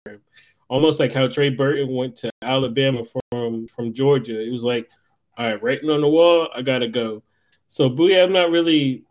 almost 0.69 0.99
like 0.99 1.13
how 1.13 1.27
Trey 1.27 1.49
Burton 1.49 1.93
went 1.93 2.15
to 2.17 2.29
Alabama 2.41 3.03
from 3.31 3.67
from 3.67 3.93
Georgia. 3.93 4.39
It 4.39 4.51
was 4.51 4.63
like, 4.63 4.89
all 5.37 5.47
right, 5.47 5.61
writing 5.61 5.89
on 5.89 6.01
the 6.01 6.09
wall, 6.09 6.49
I 6.55 6.61
gotta 6.61 6.87
go. 6.87 7.23
So 7.67 7.89
Booyah, 7.89 8.23
I'm 8.23 8.33
not 8.33 8.51
really, 8.51 9.03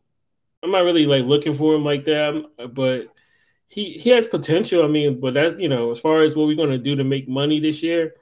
I'm 0.62 0.70
not 0.70 0.85
really 0.85 1.07
like 1.07 1.24
looking 1.24 1.55
for 1.55 1.74
him 1.74 1.85
like 1.85 2.05
that, 2.05 2.45
but 2.72 3.09
he 3.73 3.93
he 3.93 4.11
has 4.11 4.29
potential. 4.29 4.85
I 4.85 4.89
mean, 4.89 5.18
but 5.18 5.35
that 5.35 5.59
you 5.59 5.68
know, 5.68 5.91
as 5.93 5.99
far 5.99 6.23
as 6.23 6.37
what 6.37 6.47
we're 6.47 6.57
gonna 6.57 6.79
do 6.79 6.95
to 6.95 7.05
make 7.05 7.27
money 7.27 7.59
this 7.59 7.83
year, 7.83 8.14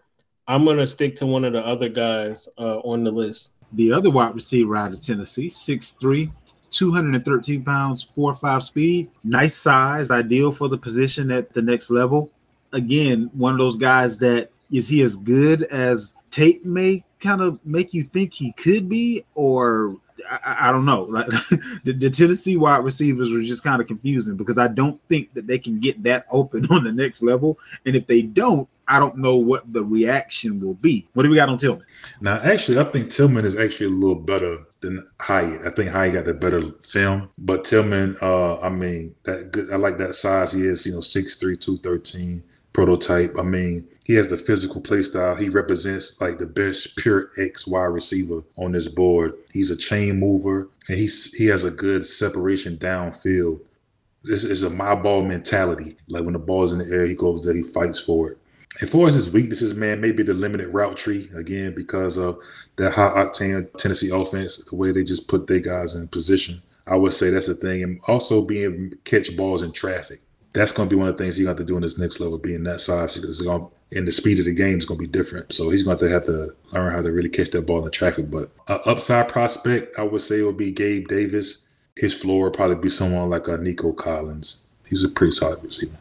I'm 0.46 0.64
gonna 0.64 0.86
stick 0.86 1.16
to 1.16 1.26
one 1.26 1.44
of 1.44 1.52
the 1.52 1.66
other 1.66 1.88
guys 1.88 2.48
uh, 2.56 2.78
on 2.78 3.02
the 3.02 3.10
list. 3.10 3.52
The 3.72 3.92
other 3.92 4.10
wide 4.10 4.34
receiver 4.34 4.76
out 4.76 4.92
of 4.92 5.00
Tennessee, 5.00 5.48
6'3", 5.48 6.32
213 6.70 7.64
pounds, 7.64 8.04
4-5 8.04 8.62
speed. 8.62 9.10
Nice 9.22 9.56
size, 9.56 10.10
ideal 10.10 10.50
for 10.50 10.68
the 10.68 10.78
position 10.78 11.30
at 11.30 11.52
the 11.52 11.62
next 11.62 11.90
level. 11.90 12.32
Again, 12.72 13.30
one 13.32 13.52
of 13.52 13.58
those 13.58 13.76
guys 13.76 14.18
that 14.18 14.50
is 14.72 14.88
he 14.88 15.02
as 15.02 15.14
good 15.14 15.62
as 15.64 16.14
tape 16.30 16.64
may 16.64 17.04
kind 17.20 17.40
of 17.40 17.64
make 17.64 17.94
you 17.94 18.02
think 18.02 18.34
he 18.34 18.52
could 18.52 18.88
be, 18.88 19.24
or 19.34 19.96
I, 20.28 20.68
I 20.68 20.72
don't 20.72 20.84
know. 20.84 21.02
Like 21.04 21.26
the, 21.84 21.92
the, 21.92 22.10
Tennessee 22.10 22.56
wide 22.56 22.84
receivers 22.84 23.32
were 23.32 23.42
just 23.42 23.62
kind 23.62 23.80
of 23.80 23.86
confusing 23.86 24.36
because 24.36 24.58
I 24.58 24.68
don't 24.68 25.00
think 25.08 25.32
that 25.34 25.46
they 25.46 25.58
can 25.58 25.80
get 25.80 26.02
that 26.04 26.26
open 26.30 26.66
on 26.70 26.84
the 26.84 26.92
next 26.92 27.22
level. 27.22 27.58
And 27.86 27.96
if 27.96 28.06
they 28.06 28.22
don't, 28.22 28.68
I 28.88 28.98
don't 28.98 29.18
know 29.18 29.36
what 29.36 29.72
the 29.72 29.84
reaction 29.84 30.60
will 30.60 30.74
be. 30.74 31.06
What 31.14 31.22
do 31.22 31.30
we 31.30 31.36
got 31.36 31.48
on 31.48 31.58
Tillman? 31.58 31.86
Now, 32.20 32.40
actually, 32.42 32.78
I 32.78 32.84
think 32.84 33.08
Tillman 33.08 33.44
is 33.44 33.56
actually 33.56 33.86
a 33.86 33.90
little 33.90 34.20
better 34.20 34.58
than 34.80 35.06
Hyatt. 35.20 35.64
I 35.64 35.70
think 35.70 35.90
Hyatt 35.90 36.14
got 36.14 36.24
the 36.24 36.34
better 36.34 36.72
film, 36.84 37.28
but 37.38 37.64
Tillman, 37.64 38.16
uh, 38.20 38.58
I 38.60 38.68
mean, 38.68 39.14
that 39.22 39.52
good. 39.52 39.70
I 39.72 39.76
like 39.76 39.96
that 39.98 40.16
size. 40.16 40.52
He 40.52 40.62
is, 40.62 40.84
you 40.86 40.92
know, 40.92 40.98
6'3", 40.98 41.60
213 41.60 42.42
prototype. 42.72 43.34
I 43.38 43.42
mean, 43.42 43.86
he 44.04 44.14
has 44.14 44.28
the 44.28 44.36
physical 44.36 44.80
play 44.80 45.02
style. 45.02 45.36
He 45.36 45.48
represents 45.48 46.20
like 46.20 46.38
the 46.38 46.46
best 46.46 46.96
pure 46.96 47.28
X 47.38 47.66
Y 47.66 47.82
receiver 47.82 48.42
on 48.56 48.72
this 48.72 48.88
board. 48.88 49.34
He's 49.52 49.70
a 49.70 49.76
chain 49.76 50.18
mover 50.18 50.68
and 50.88 50.98
he's 50.98 51.32
he 51.34 51.46
has 51.46 51.64
a 51.64 51.70
good 51.70 52.06
separation 52.06 52.76
downfield. 52.76 53.60
This 54.24 54.44
is 54.44 54.62
a 54.62 54.70
my 54.70 54.94
ball 54.94 55.22
mentality. 55.22 55.96
Like 56.08 56.24
when 56.24 56.32
the 56.32 56.38
ball's 56.38 56.72
in 56.72 56.78
the 56.78 56.94
air, 56.94 57.06
he 57.06 57.14
goes 57.14 57.44
there, 57.44 57.54
he 57.54 57.62
fights 57.62 58.00
for 58.00 58.30
it. 58.30 58.38
As 58.82 58.90
far 58.90 59.06
as 59.08 59.14
his 59.14 59.32
weaknesses, 59.32 59.74
man, 59.74 60.00
maybe 60.00 60.22
the 60.22 60.34
limited 60.34 60.68
route 60.68 60.96
tree 60.96 61.30
again 61.36 61.74
because 61.74 62.16
of 62.16 62.38
that 62.76 62.92
high 62.92 63.10
octane 63.10 63.72
Tennessee 63.76 64.10
offense, 64.10 64.64
the 64.64 64.76
way 64.76 64.92
they 64.92 65.04
just 65.04 65.28
put 65.28 65.46
their 65.46 65.60
guys 65.60 65.94
in 65.94 66.08
position. 66.08 66.62
I 66.86 66.96
would 66.96 67.12
say 67.12 67.30
that's 67.30 67.48
a 67.48 67.54
thing, 67.54 67.82
and 67.82 68.00
also 68.08 68.44
being 68.44 68.94
catch 69.04 69.36
balls 69.36 69.62
in 69.62 69.72
traffic 69.72 70.20
that's 70.52 70.72
going 70.72 70.88
to 70.88 70.94
be 70.94 70.98
one 70.98 71.08
of 71.08 71.16
the 71.16 71.22
things 71.22 71.36
he's 71.36 71.46
going 71.46 71.56
to 71.56 71.64
do 71.64 71.76
in 71.76 71.82
this 71.82 71.98
next 71.98 72.20
level, 72.20 72.38
being 72.38 72.64
that 72.64 72.80
size. 72.80 73.16
Because 73.16 73.42
going 73.42 73.68
and 73.92 74.06
the 74.06 74.12
speed 74.12 74.38
of 74.38 74.44
the 74.44 74.54
game 74.54 74.78
is 74.78 74.84
going 74.84 74.98
to 74.98 75.06
be 75.06 75.10
different. 75.10 75.52
So 75.52 75.70
he's 75.70 75.82
going 75.82 75.98
to 75.98 76.08
have 76.08 76.24
to 76.26 76.54
learn 76.72 76.94
how 76.94 77.02
to 77.02 77.10
really 77.10 77.28
catch 77.28 77.50
that 77.50 77.66
ball 77.66 77.78
in 77.78 77.84
the 77.84 77.90
traffic. 77.90 78.30
But 78.30 78.50
uh, 78.68 78.78
upside 78.86 79.28
prospect, 79.28 79.98
I 79.98 80.02
would 80.02 80.20
say, 80.20 80.42
would 80.42 80.56
be 80.56 80.72
Gabe 80.72 81.08
Davis. 81.08 81.70
His 81.96 82.14
floor 82.14 82.44
would 82.44 82.54
probably 82.54 82.76
be 82.76 82.88
someone 82.88 83.28
like 83.28 83.48
a 83.48 83.56
Nico 83.56 83.92
Collins. 83.92 84.72
He's 84.86 85.04
a 85.04 85.08
pretty 85.08 85.32
solid 85.32 85.62
receiver. 85.62 85.96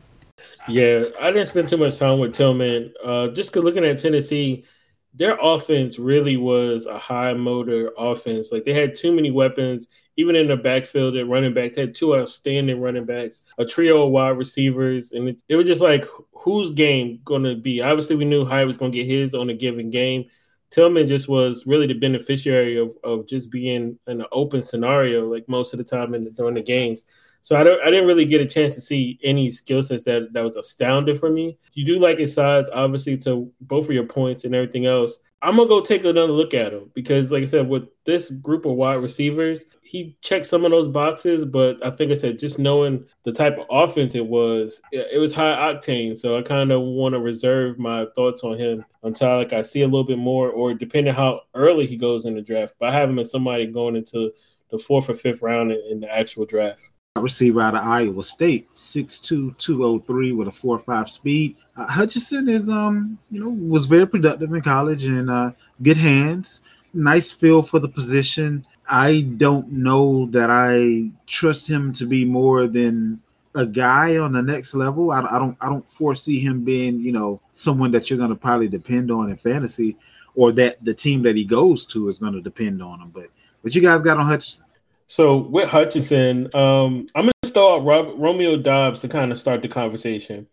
Yeah, 0.67 1.05
I 1.19 1.31
didn't 1.31 1.47
spend 1.47 1.69
too 1.69 1.77
much 1.77 1.97
time 1.97 2.19
with 2.19 2.33
Tillman. 2.35 2.93
Uh, 3.03 3.29
just 3.29 3.55
looking 3.55 3.85
at 3.85 3.97
Tennessee, 3.97 4.65
their 5.13 5.37
offense 5.41 5.97
really 5.97 6.37
was 6.37 6.85
a 6.85 6.97
high 6.97 7.33
motor 7.33 7.91
offense. 7.97 8.51
Like 8.51 8.65
they 8.65 8.73
had 8.73 8.95
too 8.95 9.11
many 9.11 9.31
weapons 9.31 9.87
even 10.19 10.35
in 10.35 10.49
the 10.49 10.57
backfield 10.57 11.15
at 11.15 11.29
running 11.29 11.53
back, 11.53 11.73
they 11.73 11.81
had 11.81 11.95
two 11.95 12.13
outstanding 12.13 12.81
running 12.81 13.05
backs, 13.05 13.41
a 13.57 13.63
trio 13.63 14.05
of 14.05 14.11
wide 14.11 14.37
receivers, 14.37 15.13
and 15.13 15.29
it, 15.29 15.37
it 15.47 15.55
was 15.55 15.65
just 15.65 15.79
like 15.79 16.05
whose 16.33 16.71
game 16.71 17.21
going 17.23 17.43
to 17.43 17.55
be. 17.55 17.81
Obviously, 17.81 18.17
we 18.17 18.25
knew 18.25 18.43
Hyde 18.43 18.67
was 18.67 18.77
going 18.77 18.91
to 18.91 18.97
get 18.97 19.07
his 19.07 19.33
on 19.33 19.49
a 19.49 19.53
given 19.53 19.89
game. 19.89 20.25
Tillman 20.71 21.07
just 21.07 21.29
was 21.29 21.65
really 21.65 21.87
the 21.87 21.93
beneficiary 21.93 22.77
of, 22.77 22.91
of 23.01 23.27
just 23.27 23.49
being 23.49 23.97
in 24.07 24.19
an 24.19 24.25
open 24.33 24.61
scenario, 24.61 25.25
like 25.25 25.47
most 25.47 25.73
of 25.73 25.77
the 25.77 25.85
time 25.85 26.13
in 26.13 26.25
the, 26.25 26.31
during 26.31 26.55
the 26.55 26.61
games. 26.61 27.05
So 27.41 27.55
I 27.55 27.63
don't, 27.63 27.81
I 27.81 27.89
didn't 27.89 28.07
really 28.07 28.25
get 28.25 28.41
a 28.41 28.45
chance 28.45 28.75
to 28.75 28.81
see 28.81 29.21
any 29.23 29.49
skill 29.49 29.81
sets 29.83 30.03
that 30.03 30.33
that 30.33 30.43
was 30.43 30.57
astounding 30.57 31.17
for 31.17 31.29
me. 31.29 31.57
You 31.71 31.85
do 31.85 31.97
like 31.97 32.19
his 32.19 32.33
size, 32.33 32.65
obviously, 32.73 33.15
to 33.19 33.49
both 33.61 33.85
of 33.85 33.91
your 33.91 34.05
points 34.05 34.43
and 34.43 34.53
everything 34.53 34.85
else. 34.85 35.17
I'm 35.41 35.55
gonna 35.55 35.69
go 35.69 35.79
take 35.79 36.03
another 36.03 36.33
look 36.33 36.53
at 36.53 36.73
him 36.73 36.91
because, 36.93 37.31
like 37.31 37.43
I 37.43 37.45
said, 37.45 37.69
with 37.69 37.87
this 38.03 38.29
group 38.29 38.65
of 38.65 38.73
wide 38.73 38.95
receivers, 38.95 39.65
he 39.81 40.17
checked 40.21 40.45
some 40.45 40.65
of 40.65 40.71
those 40.71 40.89
boxes. 40.89 41.45
But 41.45 41.85
I 41.85 41.91
think 41.91 42.11
I 42.11 42.15
said 42.15 42.39
just 42.39 42.59
knowing 42.59 43.05
the 43.23 43.31
type 43.31 43.57
of 43.57 43.65
offense 43.69 44.15
it 44.15 44.25
was, 44.25 44.81
it 44.91 45.19
was 45.19 45.33
high 45.33 45.55
octane. 45.55 46.17
So 46.17 46.37
I 46.37 46.41
kind 46.41 46.71
of 46.73 46.81
want 46.81 47.13
to 47.13 47.21
reserve 47.21 47.79
my 47.79 48.05
thoughts 48.15 48.43
on 48.43 48.57
him 48.57 48.83
until 49.03 49.37
like 49.37 49.53
I 49.53 49.61
see 49.61 49.81
a 49.81 49.87
little 49.87 50.03
bit 50.03 50.17
more, 50.17 50.49
or 50.49 50.73
depending 50.73 51.13
how 51.13 51.41
early 51.53 51.85
he 51.85 51.95
goes 51.95 52.25
in 52.25 52.35
the 52.35 52.41
draft. 52.41 52.75
But 52.77 52.89
I 52.89 52.93
have 52.93 53.09
him 53.09 53.19
as 53.19 53.31
somebody 53.31 53.65
going 53.65 53.95
into 53.95 54.31
the 54.71 54.77
fourth 54.77 55.09
or 55.09 55.13
fifth 55.13 55.41
round 55.41 55.71
in, 55.71 55.81
in 55.89 55.99
the 56.01 56.13
actual 56.13 56.45
draft 56.45 56.81
receiver 57.15 57.61
out 57.61 57.75
of 57.75 57.83
Iowa 57.83 58.23
State, 58.23 58.71
6'2", 58.71 59.57
203 59.57 60.31
with 60.31 60.47
a 60.47 60.51
4.5 60.51 61.09
speed. 61.09 61.55
Uh, 61.75 61.87
Hutchinson 61.87 62.47
is 62.47 62.69
um, 62.69 63.17
you 63.31 63.43
know, 63.43 63.49
was 63.49 63.85
very 63.85 64.07
productive 64.07 64.53
in 64.53 64.61
college 64.61 65.03
and 65.05 65.29
uh, 65.29 65.51
good 65.81 65.97
hands, 65.97 66.61
nice 66.93 67.31
feel 67.33 67.61
for 67.61 67.79
the 67.79 67.89
position. 67.89 68.65
I 68.89 69.21
don't 69.37 69.71
know 69.71 70.27
that 70.27 70.49
I 70.49 71.11
trust 71.27 71.67
him 71.67 71.93
to 71.93 72.05
be 72.05 72.25
more 72.25 72.67
than 72.67 73.21
a 73.55 73.65
guy 73.65 74.17
on 74.17 74.31
the 74.31 74.41
next 74.41 74.75
level. 74.75 75.11
I, 75.11 75.21
I 75.21 75.39
don't 75.39 75.57
I 75.61 75.69
don't 75.69 75.87
foresee 75.89 76.39
him 76.39 76.63
being, 76.63 76.99
you 76.99 77.11
know, 77.11 77.41
someone 77.51 77.91
that 77.91 78.09
you're 78.09 78.17
going 78.17 78.29
to 78.29 78.35
probably 78.35 78.67
depend 78.67 79.11
on 79.11 79.29
in 79.29 79.37
fantasy 79.37 79.97
or 80.35 80.51
that 80.53 80.83
the 80.83 80.93
team 80.93 81.23
that 81.23 81.35
he 81.35 81.43
goes 81.43 81.85
to 81.87 82.09
is 82.09 82.19
going 82.19 82.33
to 82.33 82.41
depend 82.41 82.81
on 82.81 83.01
him. 83.01 83.09
But 83.09 83.27
what 83.61 83.75
you 83.75 83.81
guys 83.81 84.01
got 84.01 84.17
on 84.17 84.25
Hutchinson? 84.25 84.65
So 85.09 85.37
with 85.37 85.67
Hutchinson, 85.67 86.55
um, 86.55 87.07
I'm 87.15 87.23
going 87.23 87.31
to 87.41 87.49
start 87.49 87.83
Rob, 87.83 88.13
Romeo 88.15 88.57
Doubs 88.57 89.01
to 89.01 89.09
kind 89.09 89.31
of 89.31 89.39
start 89.39 89.63
the 89.63 89.67
conversation. 89.67 90.45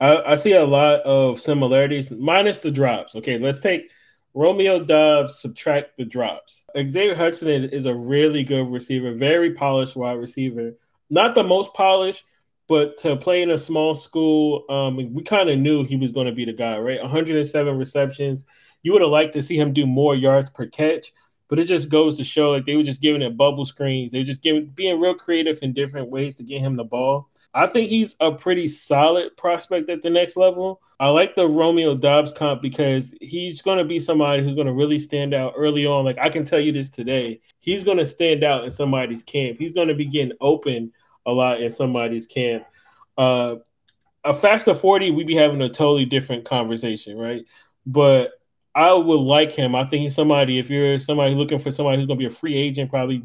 I, 0.00 0.32
I, 0.32 0.34
see 0.36 0.52
a 0.52 0.64
lot 0.64 1.00
of 1.00 1.40
similarities, 1.40 2.12
minus 2.12 2.60
the 2.60 2.70
drops. 2.70 3.16
Okay, 3.16 3.36
let's 3.36 3.58
take 3.58 3.90
Romeo 4.32 4.84
Doubs, 4.84 5.40
subtract 5.40 5.96
the 5.96 6.04
drops. 6.04 6.64
Xavier 6.76 7.16
Hutchinson 7.16 7.70
is 7.70 7.84
a 7.84 7.96
really 7.96 8.44
good 8.44 8.70
receiver, 8.70 9.12
very 9.12 9.54
polished 9.54 9.96
wide 9.96 10.18
receiver. 10.20 10.74
Not 11.10 11.34
the 11.34 11.42
most 11.42 11.74
polished, 11.74 12.24
but 12.68 12.98
to 12.98 13.16
play 13.16 13.42
in 13.42 13.50
a 13.50 13.58
small 13.58 13.96
school, 13.96 14.66
um, 14.68 15.14
we 15.14 15.22
kind 15.24 15.50
of 15.50 15.58
knew 15.58 15.82
he 15.82 15.96
was 15.96 16.12
going 16.12 16.26
to 16.26 16.32
be 16.32 16.44
the 16.44 16.52
guy, 16.52 16.78
right? 16.78 17.02
107 17.02 17.76
receptions. 17.76 18.44
You 18.84 18.92
would 18.92 19.02
have 19.02 19.10
liked 19.10 19.32
to 19.32 19.42
see 19.42 19.58
him 19.58 19.72
do 19.72 19.84
more 19.84 20.14
yards 20.14 20.48
per 20.50 20.66
catch. 20.66 21.12
But 21.48 21.58
it 21.58 21.64
just 21.64 21.88
goes 21.88 22.16
to 22.16 22.24
show 22.24 22.50
like 22.50 22.64
they 22.64 22.76
were 22.76 22.82
just 22.82 23.00
giving 23.00 23.22
it 23.22 23.36
bubble 23.36 23.66
screens. 23.66 24.12
They 24.12 24.18
were 24.18 24.24
just 24.24 24.42
giving 24.42 24.66
being 24.66 25.00
real 25.00 25.14
creative 25.14 25.58
in 25.62 25.72
different 25.72 26.08
ways 26.08 26.36
to 26.36 26.42
get 26.42 26.60
him 26.60 26.76
the 26.76 26.84
ball. 26.84 27.28
I 27.54 27.66
think 27.66 27.88
he's 27.88 28.16
a 28.20 28.32
pretty 28.32 28.68
solid 28.68 29.34
prospect 29.36 29.88
at 29.88 30.02
the 30.02 30.10
next 30.10 30.36
level. 30.36 30.82
I 31.00 31.08
like 31.08 31.34
the 31.34 31.48
Romeo 31.48 31.94
Doubs 31.94 32.32
comp 32.32 32.60
because 32.60 33.14
he's 33.20 33.62
going 33.62 33.78
to 33.78 33.84
be 33.84 33.98
somebody 33.98 34.42
who's 34.42 34.54
going 34.54 34.66
to 34.66 34.74
really 34.74 34.98
stand 34.98 35.32
out 35.32 35.54
early 35.56 35.86
on. 35.86 36.04
Like 36.04 36.18
I 36.18 36.28
can 36.28 36.44
tell 36.44 36.60
you 36.60 36.72
this 36.72 36.90
today, 36.90 37.40
he's 37.60 37.82
going 37.82 37.96
to 37.98 38.06
stand 38.06 38.44
out 38.44 38.64
in 38.64 38.70
somebody's 38.70 39.22
camp. 39.22 39.58
He's 39.58 39.72
going 39.72 39.88
to 39.88 39.94
be 39.94 40.04
getting 40.04 40.36
open 40.40 40.92
a 41.24 41.32
lot 41.32 41.60
in 41.60 41.70
somebody's 41.70 42.26
camp. 42.26 42.64
Uh, 43.16 43.56
a 44.24 44.34
faster 44.34 44.74
40, 44.74 45.12
we'd 45.12 45.26
be 45.26 45.34
having 45.34 45.62
a 45.62 45.68
totally 45.68 46.04
different 46.04 46.44
conversation, 46.44 47.16
right? 47.16 47.44
But 47.86 48.32
I 48.76 48.92
would 48.92 49.20
like 49.20 49.52
him. 49.52 49.74
I 49.74 49.86
think 49.86 50.02
he's 50.02 50.14
somebody. 50.14 50.58
If 50.58 50.68
you're 50.68 50.98
somebody 51.00 51.34
looking 51.34 51.58
for 51.58 51.72
somebody 51.72 51.96
who's 51.96 52.06
going 52.06 52.18
to 52.18 52.22
be 52.22 52.32
a 52.32 52.36
free 52.36 52.54
agent, 52.54 52.90
probably 52.90 53.22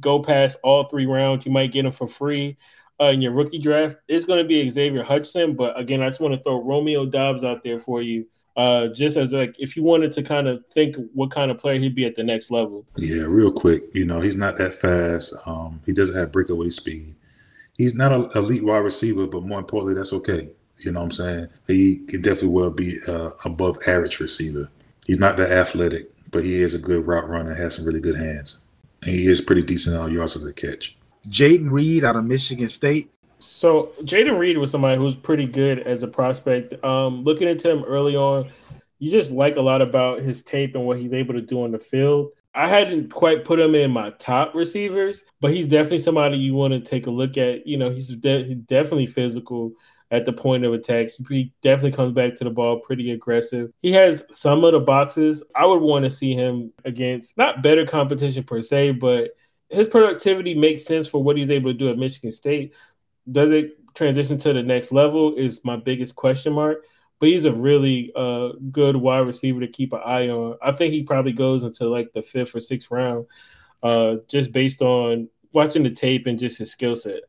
go 0.00 0.22
past 0.22 0.58
all 0.62 0.84
three 0.84 1.04
rounds. 1.04 1.44
You 1.44 1.52
might 1.52 1.70
get 1.70 1.84
him 1.84 1.92
for 1.92 2.06
free 2.06 2.56
uh, 2.98 3.06
in 3.06 3.20
your 3.20 3.32
rookie 3.32 3.58
draft. 3.58 3.96
It's 4.08 4.24
going 4.24 4.42
to 4.42 4.48
be 4.48 4.68
Xavier 4.70 5.02
Hutchinson, 5.02 5.54
but 5.54 5.78
again, 5.78 6.02
I 6.02 6.08
just 6.08 6.20
want 6.20 6.34
to 6.34 6.42
throw 6.42 6.62
Romeo 6.62 7.04
Doubs 7.04 7.44
out 7.44 7.62
there 7.62 7.78
for 7.78 8.00
you, 8.00 8.26
uh, 8.56 8.88
just 8.88 9.18
as 9.18 9.32
like 9.32 9.54
if 9.58 9.76
you 9.76 9.82
wanted 9.82 10.12
to 10.14 10.22
kind 10.22 10.48
of 10.48 10.64
think 10.66 10.96
what 11.12 11.30
kind 11.30 11.50
of 11.50 11.58
player 11.58 11.78
he'd 11.78 11.94
be 11.94 12.06
at 12.06 12.16
the 12.16 12.24
next 12.24 12.50
level. 12.50 12.86
Yeah, 12.96 13.24
real 13.24 13.52
quick. 13.52 13.82
You 13.92 14.06
know, 14.06 14.22
he's 14.22 14.36
not 14.38 14.56
that 14.56 14.74
fast. 14.74 15.34
Um, 15.44 15.82
he 15.84 15.92
doesn't 15.92 16.16
have 16.16 16.32
breakaway 16.32 16.70
speed. 16.70 17.14
He's 17.76 17.94
not 17.94 18.12
an 18.12 18.30
elite 18.34 18.64
wide 18.64 18.78
receiver, 18.78 19.26
but 19.26 19.42
more 19.42 19.58
importantly, 19.58 19.92
that's 19.92 20.14
okay. 20.14 20.48
You 20.78 20.92
know 20.92 21.00
what 21.00 21.06
I'm 21.06 21.10
saying? 21.10 21.48
He 21.66 21.98
can 22.06 22.22
definitely 22.22 22.48
well 22.48 22.70
be 22.70 22.98
uh, 23.06 23.30
above 23.44 23.76
average 23.86 24.20
receiver. 24.20 24.70
He's 25.06 25.20
not 25.20 25.36
that 25.36 25.52
athletic, 25.52 26.10
but 26.32 26.44
he 26.44 26.62
is 26.62 26.74
a 26.74 26.78
good 26.78 27.06
route 27.06 27.28
runner, 27.28 27.54
has 27.54 27.76
some 27.76 27.86
really 27.86 28.00
good 28.00 28.16
hands. 28.16 28.62
And 29.02 29.12
he 29.12 29.28
is 29.28 29.40
pretty 29.40 29.62
decent 29.62 29.96
on 29.96 30.12
yards 30.12 30.34
of 30.34 30.42
the 30.42 30.52
catch. 30.52 30.98
Jayden 31.28 31.70
Reed 31.70 32.04
out 32.04 32.16
of 32.16 32.24
Michigan 32.24 32.68
State. 32.68 33.12
So 33.38 33.92
Jayden 34.02 34.38
Reed 34.38 34.58
was 34.58 34.70
somebody 34.70 34.98
who's 34.98 35.14
pretty 35.14 35.46
good 35.46 35.80
as 35.80 36.02
a 36.02 36.08
prospect. 36.08 36.82
Um, 36.84 37.22
looking 37.22 37.48
into 37.48 37.70
him 37.70 37.84
early 37.84 38.16
on, 38.16 38.48
you 38.98 39.10
just 39.10 39.30
like 39.30 39.56
a 39.56 39.60
lot 39.60 39.80
about 39.82 40.20
his 40.20 40.42
tape 40.42 40.74
and 40.74 40.84
what 40.86 40.98
he's 40.98 41.12
able 41.12 41.34
to 41.34 41.40
do 41.40 41.62
on 41.62 41.70
the 41.70 41.78
field. 41.78 42.30
I 42.54 42.68
hadn't 42.68 43.12
quite 43.12 43.44
put 43.44 43.60
him 43.60 43.74
in 43.74 43.90
my 43.90 44.10
top 44.10 44.54
receivers, 44.54 45.22
but 45.40 45.52
he's 45.52 45.68
definitely 45.68 46.00
somebody 46.00 46.38
you 46.38 46.54
want 46.54 46.72
to 46.72 46.80
take 46.80 47.06
a 47.06 47.10
look 47.10 47.36
at. 47.36 47.66
You 47.66 47.76
know, 47.76 47.90
he's 47.90 48.08
de- 48.08 48.54
definitely 48.54 49.06
physical. 49.06 49.72
At 50.10 50.24
the 50.24 50.32
point 50.32 50.64
of 50.64 50.72
attack. 50.72 51.08
He 51.28 51.52
definitely 51.62 51.92
comes 51.92 52.12
back 52.12 52.36
to 52.36 52.44
the 52.44 52.50
ball 52.50 52.80
pretty 52.80 53.10
aggressive. 53.10 53.72
He 53.82 53.92
has 53.92 54.22
some 54.30 54.64
of 54.64 54.72
the 54.72 54.80
boxes. 54.80 55.42
I 55.54 55.66
would 55.66 55.80
want 55.82 56.04
to 56.04 56.10
see 56.10 56.34
him 56.34 56.72
against 56.84 57.36
not 57.36 57.62
better 57.62 57.84
competition 57.84 58.44
per 58.44 58.62
se, 58.62 58.92
but 58.92 59.30
his 59.68 59.88
productivity 59.88 60.54
makes 60.54 60.84
sense 60.84 61.08
for 61.08 61.22
what 61.22 61.36
he's 61.36 61.50
able 61.50 61.72
to 61.72 61.78
do 61.78 61.88
at 61.88 61.98
Michigan 61.98 62.30
State. 62.32 62.74
Does 63.30 63.50
it 63.50 63.76
transition 63.94 64.38
to 64.38 64.52
the 64.52 64.62
next 64.62 64.92
level? 64.92 65.34
Is 65.34 65.64
my 65.64 65.76
biggest 65.76 66.14
question 66.14 66.52
mark. 66.52 66.84
But 67.18 67.30
he's 67.30 67.46
a 67.46 67.52
really 67.52 68.12
uh, 68.14 68.50
good 68.70 68.94
wide 68.94 69.26
receiver 69.26 69.60
to 69.60 69.68
keep 69.68 69.94
an 69.94 70.02
eye 70.04 70.28
on. 70.28 70.58
I 70.62 70.72
think 70.72 70.92
he 70.92 71.02
probably 71.02 71.32
goes 71.32 71.62
into 71.62 71.88
like 71.88 72.12
the 72.12 72.20
fifth 72.20 72.54
or 72.54 72.60
sixth 72.60 72.90
round, 72.90 73.26
uh, 73.82 74.16
just 74.28 74.52
based 74.52 74.82
on 74.82 75.30
watching 75.52 75.82
the 75.82 75.90
tape 75.90 76.26
and 76.26 76.38
just 76.38 76.58
his 76.58 76.70
skill 76.70 76.94
set. 76.94 77.22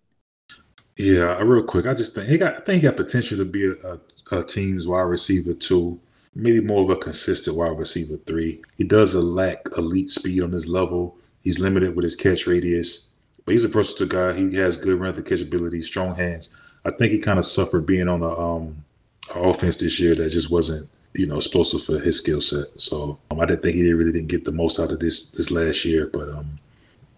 Yeah, 0.98 1.40
real 1.42 1.64
quick, 1.64 1.86
I 1.86 1.94
just 1.94 2.16
think 2.16 2.28
he 2.28 2.38
got. 2.38 2.56
I 2.56 2.60
think 2.62 2.82
he 2.82 2.88
got 2.88 2.98
potential 2.98 3.38
to 3.38 3.46
be 3.46 3.68
a, 3.68 3.94
a, 3.94 4.40
a 4.40 4.44
team's 4.44 4.88
wide 4.88 5.02
receiver 5.02 5.54
two, 5.54 6.00
Maybe 6.40 6.62
more 6.62 6.84
of 6.84 6.90
a 6.92 6.96
consistent 6.96 7.58
wide 7.58 7.80
receiver 7.80 8.18
three. 8.28 8.62
He 8.78 8.84
does 8.84 9.16
lack 9.16 9.68
elite 9.76 10.12
speed 10.12 10.44
on 10.44 10.52
his 10.52 10.68
level. 10.68 11.18
He's 11.44 11.60
limited 11.60 11.96
with 11.96 12.04
his 12.04 12.16
catch 12.16 12.46
radius, 12.46 13.10
but 13.44 13.54
he's 13.54 13.64
a 13.64 13.68
versatile 13.68 14.06
guy. 14.06 14.34
He 14.34 14.54
has 14.58 14.78
good 14.78 15.00
run 15.00 15.16
the 15.16 15.24
catch 15.24 15.42
ability, 15.42 15.82
strong 15.82 16.16
hands. 16.16 16.56
I 16.86 16.92
think 16.92 17.12
he 17.12 17.18
kind 17.18 17.40
of 17.40 17.46
suffered 17.46 17.88
being 17.88 18.08
on 18.08 18.22
a 18.22 18.40
um, 18.40 18.86
offense 19.34 19.78
this 19.78 20.00
year 20.00 20.14
that 20.14 20.30
just 20.30 20.52
wasn't 20.52 20.92
you 21.16 21.26
know 21.26 21.38
explosive 21.38 21.84
for 21.84 22.00
his 22.00 22.20
skill 22.20 22.40
set. 22.40 22.68
So 22.80 23.18
um, 23.32 23.40
I 23.40 23.46
didn't 23.46 23.64
think 23.64 23.76
he 23.76 23.92
really 23.94 24.12
didn't 24.12 24.30
get 24.30 24.46
the 24.46 24.52
most 24.52 24.80
out 24.80 24.92
of 24.92 25.00
this 25.00 25.32
this 25.32 25.50
last 25.50 25.86
year, 25.86 26.06
but 26.06 26.30
um, 26.30 26.60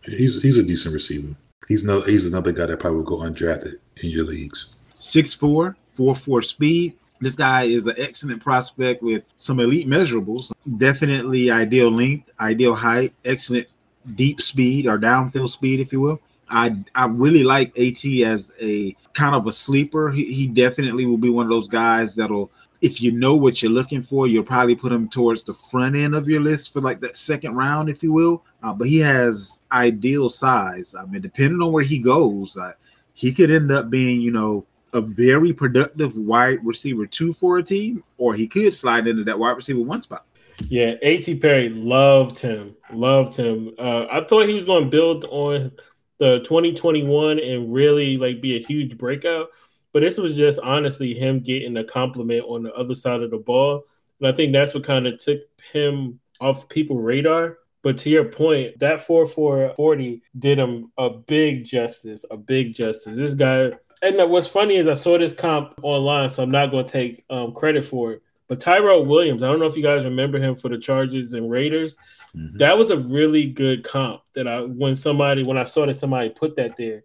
he's 0.03 0.41
he's 0.41 0.57
a 0.57 0.63
decent 0.63 0.93
receiver. 0.93 1.35
He's 1.67 1.83
no 1.83 2.01
he's 2.01 2.27
another 2.27 2.51
guy 2.51 2.65
that 2.65 2.79
probably 2.79 2.99
will 2.99 3.05
go 3.05 3.17
undrafted 3.17 3.75
in 4.03 4.09
your 4.09 4.23
leagues. 4.23 4.75
6'4, 4.99 5.75
4'4 5.89 6.45
speed. 6.45 6.95
This 7.21 7.35
guy 7.35 7.63
is 7.63 7.85
an 7.87 7.95
excellent 7.97 8.41
prospect 8.41 9.03
with 9.03 9.23
some 9.35 9.59
elite 9.59 9.87
measurables. 9.87 10.51
Definitely 10.77 11.51
ideal 11.51 11.91
length, 11.91 12.31
ideal 12.39 12.75
height, 12.75 13.13
excellent 13.25 13.67
deep 14.15 14.41
speed 14.41 14.87
or 14.87 14.97
downfield 14.97 15.49
speed, 15.49 15.79
if 15.79 15.91
you 15.91 15.99
will. 15.99 16.21
I 16.49 16.75
I 16.95 17.07
really 17.07 17.43
like 17.43 17.77
AT 17.77 18.03
as 18.23 18.51
a 18.59 18.95
kind 19.13 19.35
of 19.35 19.47
a 19.47 19.51
sleeper. 19.51 20.11
He, 20.11 20.33
he 20.33 20.47
definitely 20.47 21.05
will 21.05 21.17
be 21.17 21.29
one 21.29 21.45
of 21.45 21.49
those 21.49 21.67
guys 21.67 22.15
that'll 22.15 22.49
if 22.81 23.01
you 23.01 23.11
know 23.11 23.35
what 23.35 23.61
you're 23.61 23.71
looking 23.71 24.01
for, 24.01 24.27
you'll 24.27 24.43
probably 24.43 24.75
put 24.75 24.91
him 24.91 25.09
towards 25.09 25.43
the 25.43 25.53
front 25.53 25.95
end 25.95 26.15
of 26.15 26.29
your 26.29 26.41
list 26.41 26.71
for 26.71 26.81
like 26.81 27.01
that 27.01 27.15
second 27.15 27.55
round, 27.55 27.89
if 27.89 28.01
you 28.01 28.13
will. 28.13 28.45
Uh, 28.63 28.73
but 28.73 28.87
he 28.87 28.99
has 28.99 29.59
ideal 29.71 30.29
size. 30.29 30.95
I 30.95 31.05
mean, 31.05 31.21
depending 31.21 31.61
on 31.61 31.71
where 31.71 31.83
he 31.83 31.99
goes, 31.99 32.55
uh, 32.55 32.73
he 33.13 33.33
could 33.33 33.51
end 33.51 33.71
up 33.71 33.89
being, 33.89 34.21
you 34.21 34.31
know, 34.31 34.65
a 34.93 35.01
very 35.01 35.53
productive 35.53 36.15
wide 36.17 36.65
receiver 36.65 37.05
two 37.05 37.33
for 37.33 37.57
a 37.57 37.63
team, 37.63 38.03
or 38.17 38.33
he 38.33 38.47
could 38.47 38.73
slide 38.73 39.07
into 39.07 39.23
that 39.25 39.37
wide 39.37 39.57
receiver 39.57 39.81
one 39.81 40.01
spot. 40.01 40.25
Yeah, 40.67 40.95
A.T. 41.01 41.35
Perry 41.35 41.69
loved 41.69 42.39
him, 42.39 42.75
loved 42.91 43.35
him. 43.37 43.73
Uh, 43.77 44.05
I 44.11 44.23
thought 44.23 44.47
he 44.47 44.53
was 44.53 44.65
going 44.65 44.85
to 44.85 44.89
build 44.89 45.25
on 45.25 45.71
the 46.17 46.39
2021 46.39 47.39
and 47.39 47.73
really 47.73 48.17
like 48.17 48.41
be 48.41 48.57
a 48.57 48.65
huge 48.65 48.97
breakout. 48.97 49.49
But 49.93 50.01
this 50.01 50.17
was 50.17 50.35
just 50.35 50.59
honestly 50.59 51.13
him 51.13 51.39
getting 51.39 51.77
a 51.77 51.83
compliment 51.83 52.45
on 52.47 52.63
the 52.63 52.73
other 52.73 52.95
side 52.95 53.21
of 53.21 53.31
the 53.31 53.37
ball. 53.37 53.83
And 54.19 54.27
I 54.27 54.31
think 54.31 54.51
that's 54.51 54.73
what 54.73 54.83
kind 54.83 55.07
of 55.07 55.19
took 55.19 55.39
him 55.71 56.19
off 56.39 56.69
people's 56.69 57.03
radar. 57.03 57.57
But 57.81 57.97
to 57.99 58.09
your 58.09 58.25
point, 58.25 58.79
that 58.79 59.01
4 59.01 59.25
4 59.25 59.73
40 59.75 60.21
did 60.37 60.59
him 60.59 60.91
a 60.97 61.09
big 61.09 61.63
justice, 61.63 62.25
a 62.29 62.37
big 62.37 62.75
justice. 62.75 63.15
This 63.15 63.33
guy, 63.33 63.71
and 64.01 64.29
what's 64.29 64.47
funny 64.47 64.77
is 64.77 64.87
I 64.87 64.95
saw 64.95 65.17
this 65.17 65.33
comp 65.33 65.79
online, 65.81 66.29
so 66.29 66.43
I'm 66.43 66.51
not 66.51 66.71
going 66.71 66.85
to 66.85 66.91
take 66.91 67.23
um, 67.29 67.53
credit 67.53 67.85
for 67.85 68.13
it. 68.13 68.23
But 68.49 68.59
Tyrell 68.59 69.05
Williams, 69.05 69.43
I 69.43 69.47
don't 69.47 69.59
know 69.59 69.67
if 69.67 69.77
you 69.77 69.83
guys 69.83 70.03
remember 70.03 70.39
him 70.39 70.55
for 70.55 70.69
the 70.69 70.77
Chargers 70.77 71.33
and 71.33 71.49
Raiders. 71.49 71.97
Mm-hmm. 72.35 72.57
That 72.57 72.77
was 72.77 72.91
a 72.91 72.97
really 72.97 73.47
good 73.47 73.83
comp 73.83 74.21
that 74.33 74.47
I 74.47 74.61
when 74.61 74.95
somebody 74.95 75.43
when 75.43 75.57
I 75.57 75.63
saw 75.63 75.85
that 75.85 75.95
somebody 75.95 76.29
put 76.29 76.55
that 76.57 76.75
there, 76.75 77.03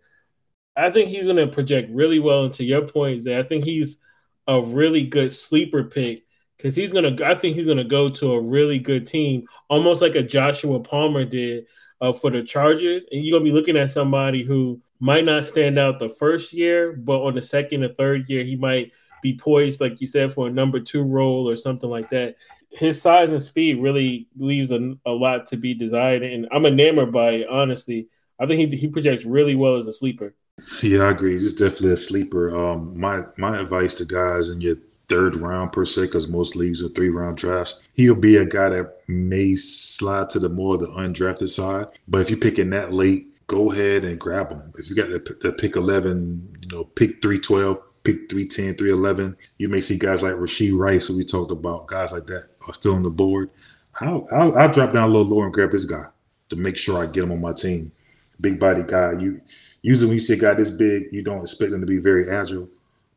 I 0.76 0.90
think 0.90 1.08
he's 1.08 1.24
going 1.24 1.36
to 1.36 1.46
project 1.46 1.90
really 1.92 2.18
well. 2.18 2.44
And 2.44 2.54
to 2.54 2.64
your 2.64 2.82
point, 2.82 3.22
Zay, 3.22 3.38
I 3.38 3.42
think 3.42 3.64
he's 3.64 3.98
a 4.46 4.60
really 4.60 5.06
good 5.06 5.32
sleeper 5.32 5.84
pick 5.84 6.24
because 6.56 6.74
he's 6.74 6.90
going 6.90 7.16
to. 7.16 7.26
I 7.26 7.34
think 7.34 7.56
he's 7.56 7.66
going 7.66 7.78
to 7.78 7.84
go 7.84 8.08
to 8.08 8.32
a 8.34 8.40
really 8.40 8.78
good 8.78 9.06
team, 9.06 9.46
almost 9.68 10.02
like 10.02 10.14
a 10.14 10.22
Joshua 10.22 10.80
Palmer 10.80 11.24
did 11.24 11.66
uh, 12.00 12.12
for 12.12 12.30
the 12.30 12.42
Chargers. 12.42 13.04
And 13.10 13.24
you're 13.24 13.38
going 13.38 13.44
to 13.44 13.52
be 13.52 13.56
looking 13.56 13.76
at 13.76 13.90
somebody 13.90 14.42
who 14.42 14.80
might 15.00 15.24
not 15.24 15.44
stand 15.44 15.78
out 15.78 15.98
the 15.98 16.08
first 16.08 16.52
year, 16.52 16.92
but 16.92 17.22
on 17.22 17.34
the 17.34 17.42
second 17.42 17.84
or 17.84 17.94
third 17.94 18.28
year, 18.28 18.44
he 18.44 18.56
might 18.56 18.92
be 19.22 19.36
poised, 19.36 19.80
like 19.80 20.00
you 20.00 20.06
said, 20.06 20.32
for 20.32 20.48
a 20.48 20.50
number 20.50 20.80
two 20.80 21.02
role 21.02 21.48
or 21.48 21.56
something 21.56 21.88
like 21.88 22.10
that. 22.10 22.36
His 22.70 23.00
size 23.00 23.30
and 23.30 23.42
speed 23.42 23.80
really 23.80 24.28
leaves 24.36 24.70
a, 24.70 24.94
a 25.06 25.12
lot 25.12 25.46
to 25.48 25.56
be 25.56 25.74
desired, 25.74 26.22
and 26.22 26.46
I'm 26.50 26.66
enamored 26.66 27.12
by 27.12 27.30
it. 27.30 27.48
Honestly, 27.48 28.08
I 28.38 28.46
think 28.46 28.72
he 28.72 28.76
he 28.76 28.88
projects 28.88 29.24
really 29.24 29.54
well 29.54 29.76
as 29.76 29.86
a 29.86 29.92
sleeper. 29.92 30.34
Yeah, 30.82 31.00
I 31.04 31.10
agree. 31.10 31.32
He's 31.32 31.54
definitely 31.54 31.92
a 31.92 31.96
sleeper. 31.96 32.54
Um, 32.54 32.98
my 32.98 33.22
my 33.36 33.60
advice 33.60 33.94
to 33.96 34.04
guys 34.04 34.50
in 34.50 34.60
your 34.60 34.76
third 35.08 35.36
round 35.36 35.72
per 35.72 35.84
se, 35.84 36.06
because 36.06 36.28
most 36.28 36.56
leagues 36.56 36.82
are 36.82 36.88
three 36.90 37.10
round 37.10 37.36
drafts. 37.36 37.82
He'll 37.94 38.14
be 38.14 38.36
a 38.36 38.46
guy 38.46 38.70
that 38.70 39.00
may 39.08 39.54
slide 39.56 40.30
to 40.30 40.38
the 40.38 40.48
more 40.48 40.78
the 40.78 40.88
undrafted 40.88 41.48
side. 41.48 41.86
But 42.08 42.20
if 42.22 42.30
you're 42.30 42.38
picking 42.38 42.70
that 42.70 42.92
late, 42.92 43.26
go 43.46 43.72
ahead 43.72 44.04
and 44.04 44.18
grab 44.18 44.50
him. 44.50 44.72
If 44.78 44.88
you 44.88 44.96
got 44.96 45.08
the, 45.08 45.36
the 45.40 45.52
pick 45.52 45.76
11, 45.76 46.56
you 46.62 46.68
know, 46.68 46.84
pick 46.84 47.20
312, 47.20 47.78
pick 48.04 48.30
310, 48.30 48.74
311, 48.76 49.36
you 49.58 49.68
may 49.68 49.80
see 49.80 49.98
guys 49.98 50.22
like 50.22 50.34
Rashee 50.34 50.76
Rice, 50.76 51.08
who 51.08 51.16
we 51.16 51.24
talked 51.24 51.52
about, 51.52 51.86
guys 51.88 52.12
like 52.12 52.26
that 52.26 52.48
are 52.66 52.74
still 52.74 52.94
on 52.94 53.02
the 53.02 53.10
board. 53.10 53.50
I'll, 54.00 54.26
I'll, 54.32 54.56
I'll 54.56 54.72
drop 54.72 54.92
down 54.92 55.10
a 55.10 55.12
little 55.12 55.26
lower 55.36 55.44
and 55.44 55.54
grab 55.54 55.70
this 55.72 55.84
guy 55.84 56.06
to 56.50 56.56
make 56.56 56.76
sure 56.76 57.02
I 57.02 57.06
get 57.06 57.24
him 57.24 57.32
on 57.32 57.40
my 57.40 57.52
team. 57.52 57.92
Big 58.40 58.58
body 58.58 58.82
guy. 58.86 59.12
You 59.12 59.40
usually 59.84 60.08
when 60.08 60.14
you 60.14 60.20
see 60.20 60.32
a 60.32 60.38
guy 60.38 60.54
this 60.54 60.70
big, 60.70 61.12
you 61.12 61.22
don't 61.22 61.42
expect 61.42 61.72
him 61.72 61.80
to 61.80 61.86
be 61.86 61.98
very 61.98 62.28
agile. 62.30 62.68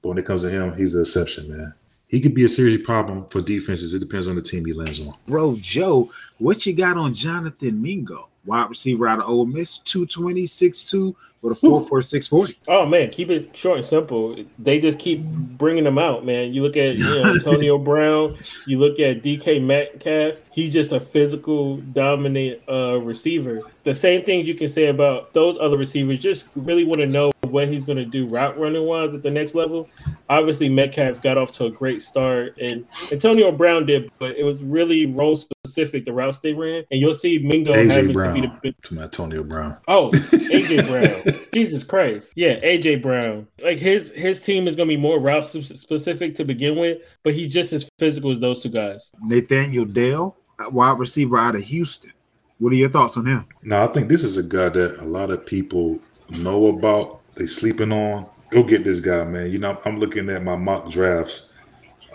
But 0.02 0.10
when 0.10 0.18
it 0.18 0.26
comes 0.26 0.42
to 0.42 0.50
him, 0.50 0.76
he's 0.76 0.96
an 0.96 1.02
exception, 1.02 1.50
man. 1.50 1.74
He 2.08 2.22
could 2.22 2.34
be 2.34 2.46
a 2.46 2.50
serious 2.50 2.82
problem 2.82 3.26
for 3.26 3.42
defenses. 3.42 3.94
It 3.94 4.00
depends 4.00 4.28
on 4.28 4.36
the 4.36 4.42
team 4.42 4.66
he 4.66 4.74
lands 4.74 5.06
on. 5.06 5.14
Bro, 5.28 5.58
Joe, 5.60 6.10
what 6.38 6.66
you 6.66 6.74
got 6.74 6.96
on 6.96 7.14
Jonathan 7.14 7.82
Mingo? 7.82 8.30
Wide 8.46 8.70
receiver 8.70 9.10
out 9.10 9.20
of 9.20 9.28
Ole 9.28 9.46
Miss, 9.46 9.80
220, 9.80 10.44
6'2", 10.44 11.14
with 11.42 11.52
a 11.52 11.56
4 11.56 12.02
640. 12.02 12.60
Oh 12.70 12.86
man, 12.86 13.10
keep 13.10 13.30
it 13.30 13.56
short 13.56 13.80
and 13.80 13.86
simple. 13.86 14.38
They 14.58 14.80
just 14.80 15.00
keep 15.00 15.24
bringing 15.58 15.84
them 15.84 15.98
out, 15.98 16.26
man. 16.26 16.54
You 16.54 16.64
look 16.64 16.78
at 16.78 16.98
you 16.98 17.04
know, 17.04 17.34
Antonio 17.34 17.78
Brown, 17.84 18.38
you 18.66 18.80
look 18.80 19.00
at 19.00 19.22
DK 19.22 19.62
Metcalf. 19.62 20.38
He's 20.52 20.74
just 20.74 20.94
a 20.94 21.00
physical, 21.00 21.76
dominant 21.78 22.62
uh, 22.70 23.00
receiver. 23.02 23.62
The 23.84 23.96
same 23.96 24.24
things 24.24 24.48
you 24.48 24.56
can 24.56 24.70
say 24.70 24.88
about 24.88 25.32
those 25.34 25.58
other 25.60 25.78
receivers. 25.78 26.20
Just 26.20 26.46
really 26.56 26.84
want 26.84 27.02
to 27.02 27.08
know 27.08 27.32
what 27.42 27.68
he's 27.68 27.86
going 27.86 27.98
to 27.98 28.06
do 28.06 28.28
route 28.28 28.58
running 28.60 28.86
wise 28.86 29.14
at 29.14 29.24
the 29.24 29.32
next 29.32 29.56
level. 29.56 29.90
Obviously, 30.30 30.70
Metcalf 30.70 31.22
got 31.22 31.38
off 31.38 31.54
to 31.54 31.66
a 31.66 31.72
great 31.72 32.02
start, 32.02 32.58
and 32.60 32.86
Antonio 33.12 33.52
Brown 33.52 33.86
did, 33.86 34.12
but 34.20 34.36
it 34.36 34.44
was 34.44 34.62
really 34.62 35.06
role 35.06 35.36
specific 35.36 36.06
the 36.06 36.14
routes 36.14 36.40
they 36.40 36.54
ran. 36.54 36.84
And 36.92 37.00
you'll 37.00 37.14
see 37.14 37.40
Mingo 37.40 37.72
AJ 37.74 37.90
having 37.90 38.14
Brown, 38.14 38.36
to 38.36 38.60
be 38.62 38.72
the 38.72 38.88
to 38.90 39.02
Antonio 39.02 39.44
Brown. 39.44 39.78
Oh, 39.88 40.10
AJ 40.12 40.88
Brown. 41.26 41.48
Jesus 41.54 41.84
Christ. 41.84 42.34
Yeah, 42.36 42.60
AJ 42.60 43.02
Brown. 43.02 43.48
Like 43.62 43.78
his 43.78 44.12
his 44.12 44.42
team 44.42 44.68
is 44.68 44.76
going 44.76 44.90
to 44.90 44.96
be 44.96 45.02
more 45.02 45.20
route 45.20 45.46
specific 45.46 46.36
to 46.36 46.46
begin 46.46 46.78
with, 46.78 47.00
but 47.24 47.34
he's 47.34 47.54
just 47.54 47.74
as 47.74 47.90
physical 48.00 48.32
as 48.32 48.40
those 48.40 48.62
two 48.62 48.70
guys. 48.70 49.12
Nathaniel 49.22 49.86
Dell, 49.86 50.38
wide 50.72 51.00
receiver 51.00 51.38
out 51.38 51.56
of 51.56 51.62
Houston. 51.62 52.12
What 52.60 52.74
are 52.74 52.76
your 52.76 52.90
thoughts 52.90 53.18
on 53.18 53.26
him? 53.26 53.46
No, 53.64 53.84
I 53.84 53.88
think 53.88 54.10
this 54.10 54.24
is 54.24 54.38
a 54.38 54.44
guy 54.44 54.70
that 54.70 55.00
a 55.00 55.06
lot 55.06 55.30
of 55.30 55.46
people 55.46 56.00
know 56.40 56.68
about. 56.68 57.22
They 57.36 57.46
sleeping 57.46 57.92
on. 57.92 58.26
Go 58.50 58.64
get 58.64 58.86
this 58.86 59.02
guy, 59.02 59.26
man. 59.26 59.52
You 59.52 59.60
know, 59.60 59.78
I'm 59.84 60.00
looking 60.00 60.30
at 60.30 60.44
my 60.44 60.56
mock 60.56 60.90
drafts. 60.90 61.52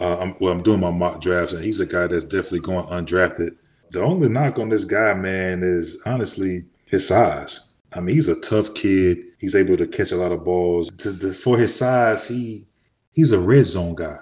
Uh, 0.00 0.16
I'm, 0.18 0.34
well, 0.40 0.52
I'm 0.52 0.62
doing 0.62 0.80
my 0.80 0.90
mock 0.90 1.20
drafts, 1.20 1.52
and 1.52 1.62
he's 1.62 1.80
a 1.80 1.86
guy 1.86 2.06
that's 2.06 2.24
definitely 2.24 2.60
going 2.60 2.86
undrafted. 2.86 3.56
The 3.90 4.02
only 4.02 4.30
knock 4.30 4.58
on 4.58 4.70
this 4.70 4.86
guy, 4.86 5.12
man, 5.12 5.62
is 5.62 6.00
honestly 6.06 6.64
his 6.86 7.06
size. 7.06 7.74
I 7.94 8.00
mean, 8.00 8.14
he's 8.14 8.28
a 8.28 8.40
tough 8.40 8.72
kid. 8.74 9.18
He's 9.38 9.54
able 9.54 9.76
to 9.76 9.86
catch 9.86 10.10
a 10.12 10.16
lot 10.16 10.32
of 10.32 10.42
balls. 10.42 10.90
To, 10.96 11.18
to, 11.18 11.32
for 11.34 11.58
his 11.58 11.76
size, 11.76 12.26
he 12.26 12.66
he's 13.12 13.32
a 13.32 13.38
red 13.38 13.66
zone 13.66 13.94
guy. 13.94 14.18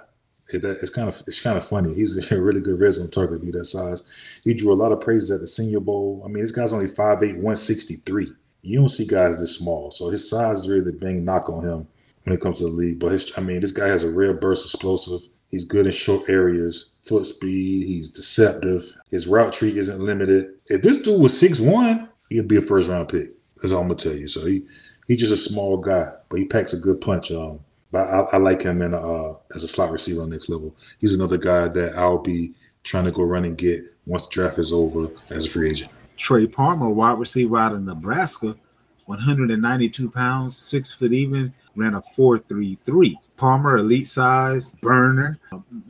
It, 0.49 0.65
it's 0.65 0.89
kind 0.89 1.07
of 1.07 1.21
it's 1.27 1.39
kind 1.39 1.57
of 1.57 1.65
funny. 1.65 1.93
He's 1.93 2.31
a 2.31 2.41
really 2.41 2.59
good 2.59 2.81
red 2.81 2.93
zone 2.93 3.09
target 3.09 3.39
to 3.39 3.45
be 3.45 3.57
that 3.57 3.65
size. 3.65 4.03
He 4.43 4.53
drew 4.53 4.73
a 4.73 4.75
lot 4.75 4.91
of 4.91 4.99
praises 4.99 5.31
at 5.31 5.39
the 5.39 5.47
Senior 5.47 5.79
Bowl. 5.79 6.21
I 6.25 6.27
mean, 6.27 6.43
this 6.43 6.51
guy's 6.51 6.73
only 6.73 6.87
5'8", 6.87 7.21
163. 7.21 8.33
You 8.63 8.79
don't 8.79 8.89
see 8.89 9.07
guys 9.07 9.39
this 9.39 9.55
small, 9.55 9.89
so 9.91 10.09
his 10.09 10.29
size 10.29 10.59
is 10.59 10.69
really 10.69 10.83
the 10.83 10.91
big 10.91 11.23
knock 11.23 11.49
on 11.49 11.63
him 11.63 11.87
when 12.23 12.35
it 12.35 12.41
comes 12.41 12.59
to 12.59 12.65
the 12.65 12.71
league. 12.71 12.99
But 12.99 13.11
his, 13.11 13.31
I 13.37 13.41
mean, 13.41 13.61
this 13.61 13.71
guy 13.71 13.87
has 13.87 14.03
a 14.03 14.11
real 14.11 14.33
burst, 14.33 14.73
explosive. 14.73 15.21
He's 15.49 15.65
good 15.65 15.85
in 15.85 15.91
short 15.91 16.29
areas, 16.29 16.91
foot 17.03 17.25
speed. 17.25 17.85
He's 17.85 18.11
deceptive. 18.11 18.95
His 19.09 19.27
route 19.27 19.53
tree 19.53 19.77
isn't 19.77 19.99
limited. 19.99 20.53
If 20.67 20.81
this 20.81 21.01
dude 21.01 21.21
was 21.21 21.37
six 21.37 21.59
one, 21.59 22.09
he'd 22.29 22.47
be 22.47 22.57
a 22.57 22.61
first 22.61 22.89
round 22.89 23.09
pick. 23.09 23.31
That's 23.57 23.73
all 23.73 23.81
I'm 23.81 23.87
gonna 23.87 23.95
tell 23.95 24.13
you. 24.13 24.27
So 24.27 24.45
he 24.45 24.63
he's 25.07 25.19
just 25.19 25.33
a 25.33 25.37
small 25.37 25.77
guy, 25.77 26.11
but 26.29 26.39
he 26.39 26.45
packs 26.45 26.73
a 26.73 26.79
good 26.79 27.01
punch. 27.01 27.31
Um, 27.31 27.59
but 27.91 28.07
I, 28.07 28.21
I 28.33 28.37
like 28.37 28.61
him 28.61 28.81
in 28.81 28.93
uh, 28.93 29.33
as 29.53 29.63
a 29.63 29.67
slot 29.67 29.91
receiver 29.91 30.21
on 30.21 30.29
next 30.29 30.49
level. 30.49 30.75
He's 30.99 31.13
another 31.13 31.37
guy 31.37 31.67
that 31.67 31.95
I'll 31.95 32.17
be 32.17 32.53
trying 32.83 33.05
to 33.05 33.11
go 33.11 33.23
run 33.23 33.45
and 33.45 33.57
get 33.57 33.83
once 34.05 34.27
the 34.27 34.33
draft 34.33 34.57
is 34.57 34.71
over 34.71 35.09
as 35.29 35.45
a 35.45 35.49
free 35.49 35.69
agent. 35.69 35.91
Trey 36.17 36.47
Palmer, 36.47 36.89
wide 36.89 37.19
receiver 37.19 37.57
out 37.57 37.73
of 37.73 37.83
Nebraska, 37.83 38.55
192 39.05 40.09
pounds, 40.09 40.57
six 40.57 40.93
foot 40.93 41.11
even, 41.11 41.53
ran 41.75 41.95
a 41.95 42.01
4.33. 42.01 43.15
Palmer, 43.37 43.77
elite 43.77 44.07
size, 44.07 44.73
burner, 44.81 45.39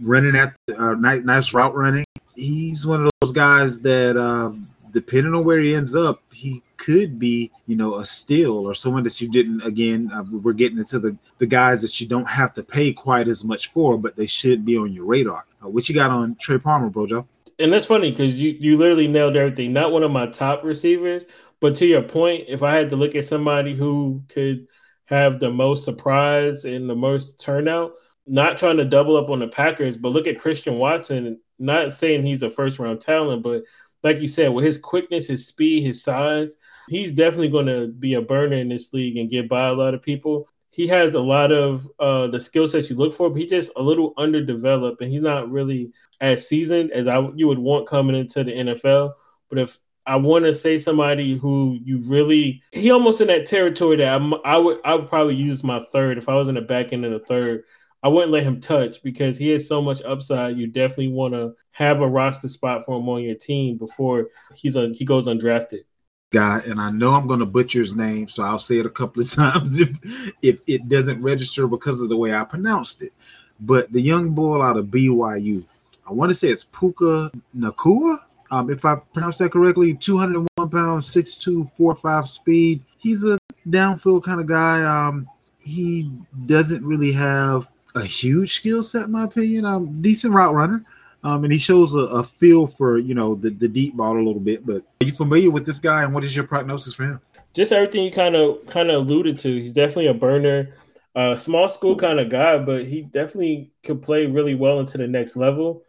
running 0.02 0.36
at 0.36 0.54
uh, 0.78 0.96
nice, 0.96 1.24
nice 1.24 1.54
route 1.54 1.76
running. 1.76 2.06
He's 2.36 2.88
one 2.88 3.06
of 3.06 3.12
those 3.20 3.34
guys 3.34 3.82
that, 3.82 4.16
uh, 4.16 4.54
depending 4.92 5.34
on 5.36 5.44
where 5.44 5.60
he 5.60 5.76
ends 5.76 5.94
up, 5.94 6.22
he 6.32 6.64
could 6.78 7.20
be, 7.20 7.52
you 7.68 7.76
know, 7.76 7.96
a 7.96 8.06
steal 8.06 8.68
or 8.68 8.74
someone 8.74 9.04
that 9.04 9.22
you 9.22 9.30
didn't. 9.30 9.62
Again, 9.62 10.10
uh, 10.14 10.24
we're 10.32 10.54
getting 10.54 10.80
into 10.80 10.98
the 10.98 11.16
the 11.38 11.46
guys 11.46 11.82
that 11.82 12.00
you 12.02 12.08
don't 12.08 12.28
have 12.28 12.54
to 12.56 12.64
pay 12.64 12.92
quite 12.92 13.28
as 13.28 13.44
much 13.44 13.68
for, 13.68 13.98
but 13.98 14.16
they 14.16 14.26
should 14.26 14.66
be 14.66 14.78
on 14.78 14.92
your 14.92 15.06
radar. 15.06 15.46
Uh, 15.64 15.70
what 15.70 15.88
you 15.88 15.96
got 15.96 16.10
on 16.10 16.36
Trey 16.36 16.58
Palmer, 16.58 16.90
bro, 16.90 17.06
Joe? 17.06 17.28
And 17.60 17.72
that's 17.72 17.86
funny 17.86 18.12
because 18.12 18.34
you 18.34 18.58
you 18.60 18.78
literally 18.78 19.08
nailed 19.08 19.36
everything. 19.36 19.74
Not 19.74 19.92
one 19.92 20.04
of 20.04 20.12
my 20.12 20.26
top 20.28 20.64
receivers, 20.64 21.26
but 21.60 21.76
to 21.78 21.86
your 21.86 22.02
point, 22.02 22.46
if 22.48 22.64
I 22.64 22.76
had 22.76 22.90
to 22.90 22.96
look 22.96 23.14
at 23.16 23.26
somebody 23.26 23.76
who 23.76 24.24
could 24.28 24.68
have 25.12 25.40
the 25.40 25.52
most 25.52 25.86
surprise 25.86 26.66
and 26.66 26.90
the 26.90 26.96
most 26.96 27.40
turnout, 27.40 27.94
not 28.26 28.58
trying 28.58 28.78
to 28.78 28.86
double 28.86 29.18
up 29.18 29.30
on 29.30 29.40
the 29.40 29.48
Packers, 29.48 29.98
but 29.98 30.14
look 30.14 30.26
at 30.26 30.40
Christian 30.40 30.78
Watson. 30.78 31.40
Not 31.60 31.94
saying 31.94 32.24
he's 32.24 32.42
a 32.42 32.50
first 32.50 32.80
round 32.80 33.02
talent, 33.02 33.44
but 33.44 33.64
like 34.04 34.20
you 34.20 34.28
said, 34.28 34.50
with 34.50 34.66
his 34.66 34.78
quickness, 34.78 35.28
his 35.28 35.46
speed, 35.46 35.84
his 35.84 36.04
size, 36.04 36.56
he's 36.90 37.12
definitely 37.12 37.50
going 37.50 37.68
to 37.68 37.88
be 37.88 38.16
a 38.16 38.22
burner 38.22 38.56
in 38.56 38.70
this 38.70 38.94
league 38.94 39.18
and 39.18 39.30
get 39.30 39.48
by 39.48 39.68
a 39.68 39.74
lot 39.74 39.94
of 39.94 40.02
people. 40.02 40.48
He 40.72 40.88
has 40.88 41.14
a 41.14 41.20
lot 41.20 41.52
of 41.52 41.88
uh, 42.00 42.28
the 42.28 42.40
skill 42.40 42.68
sets 42.68 42.90
you 42.90 42.96
look 42.96 43.14
for, 43.14 43.30
but 43.30 43.40
he's 43.40 43.50
just 43.50 43.72
a 43.76 43.82
little 43.82 44.14
underdeveloped, 44.18 45.02
and 45.02 45.12
he's 45.12 45.22
not 45.22 45.52
really 45.52 45.92
as 46.20 46.48
seasoned 46.48 46.92
as 46.92 47.08
I 47.08 47.20
you 47.36 47.48
would 47.48 47.60
want 47.60 47.90
coming 47.90 48.16
into 48.16 48.44
the 48.44 48.52
NFL. 48.52 49.14
But 49.50 49.60
if 49.60 49.78
I 50.12 50.18
want 50.18 50.44
to 50.44 50.54
say 50.54 50.78
somebody 50.78 51.38
who 51.38 51.80
you 51.86 52.00
really 52.06 52.62
he 52.74 52.92
almost 52.92 53.22
in 53.22 53.28
that 53.28 53.46
territory 53.46 53.96
that 53.96 54.14
I'm, 54.14 54.34
I 54.44 54.58
would 54.58 54.80
I 54.84 54.96
would 54.96 55.08
probably 55.08 55.36
use 55.36 55.64
my 55.64 55.80
third 55.80 56.18
if 56.18 56.28
I 56.28 56.36
was 56.36 56.50
in 56.50 56.56
the 56.56 56.62
back 56.62 56.92
end 56.92 57.06
of 57.06 57.14
the 57.14 57.20
third. 57.20 57.64
I 58.04 58.10
wouldn't 58.10 58.34
let 58.34 58.44
him 58.44 58.60
touch 58.60 59.02
because 59.04 59.38
he 59.38 59.52
has 59.52 59.70
so 59.70 59.82
much 59.82 60.02
upside. 60.02 60.58
You 60.58 60.68
definitely 60.68 61.14
want 61.14 61.34
to 61.36 61.54
have 61.72 62.02
a 62.02 62.08
roster 62.10 62.50
spot 62.50 62.84
for 62.84 63.00
him 63.00 63.08
on 63.08 63.24
your 63.24 63.36
team 63.36 63.78
before 63.78 64.28
he's 64.54 64.76
a, 64.76 64.90
he 64.90 65.06
goes 65.06 65.30
undrafted 65.30 65.84
guy, 66.32 66.62
and 66.66 66.82
I 66.82 66.92
know 66.92 67.14
I'm 67.14 67.28
going 67.28 67.40
to 67.40 67.46
butcher 67.46 67.80
his 67.80 67.96
name, 67.96 68.28
so 68.28 68.44
I'll 68.44 68.60
say 68.60 68.80
it 68.80 68.86
a 68.86 68.90
couple 68.90 69.24
of 69.24 69.30
times 69.34 69.80
if 69.80 69.98
if 70.42 70.60
it 70.68 70.90
doesn't 70.90 71.22
register 71.22 71.68
because 71.68 72.02
of 72.02 72.10
the 72.10 72.18
way 72.18 72.34
I 72.36 72.44
pronounced 72.44 73.02
it. 73.02 73.14
But 73.62 73.94
the 73.94 74.02
young 74.02 74.32
boy 74.32 74.62
out 74.62 74.76
of 74.76 74.88
BYU, 74.88 75.64
I 76.06 76.12
want 76.12 76.32
to 76.32 76.36
say 76.36 76.50
it's 76.50 76.66
Puka 76.66 77.32
Nacua. 77.58 78.18
Um, 78.52 78.70
if 78.70 78.84
I 78.84 78.96
pronounce 79.14 79.38
that 79.38 79.52
correctly, 79.52 79.94
201 79.94 80.70
pounds, 80.70 81.08
6'2, 81.14 81.72
4'5 81.80 82.28
speed. 82.28 82.84
He's 82.98 83.24
a 83.24 83.38
downfield 83.68 84.24
kind 84.24 84.42
of 84.42 84.46
guy. 84.46 84.84
Um, 84.84 85.28
he 85.60 86.12
doesn't 86.46 86.86
really 86.86 87.14
have 87.14 87.70
a 87.96 88.04
huge 88.04 88.56
skill 88.56 88.84
set, 88.84 89.06
in 89.06 89.12
my 89.12 89.24
opinion. 89.24 89.66
Um, 89.66 90.02
decent 90.02 90.34
route 90.34 90.54
runner. 90.54 90.84
Um, 91.24 91.44
and 91.44 91.54
he 91.54 91.60
shows 91.60 91.94
a, 91.94 92.00
a, 92.00 92.24
feel 92.24 92.66
for 92.66 92.98
you 92.98 93.14
know 93.14 93.36
the, 93.36 93.52
the 93.52 93.68
deep 93.68 93.96
ball 93.96 94.18
a 94.18 94.18
little 94.18 94.40
bit. 94.40 94.66
But 94.66 94.84
are 95.02 95.06
you 95.06 95.12
familiar 95.12 95.52
with 95.52 95.68
this 95.68 95.80
guy, 95.80 96.04
and 96.04 96.14
what 96.16 96.24
is 96.24 96.36
your 96.36 96.48
prognosis 96.48 96.96
for 96.96 97.04
him? 97.04 97.22
Just 97.54 97.72
everything 97.72 98.04
you 98.04 98.12
kind 98.12 98.36
of 98.36 98.66
kind 98.66 98.90
of 98.90 99.06
alluded 99.06 99.38
to. 99.40 99.62
He's 99.62 99.72
definitely 99.72 100.08
a 100.08 100.16
burner, 100.16 100.74
uh, 101.16 101.36
small 101.36 101.70
school 101.70 101.96
kind 101.96 102.20
of 102.20 102.30
guy, 102.30 102.58
but 102.58 102.86
he 102.86 103.02
definitely 103.02 103.72
could 103.84 104.02
play 104.02 104.26
really 104.26 104.56
well 104.56 104.80
into 104.80 104.98
the 104.98 105.08
next 105.08 105.36
level. 105.36 105.84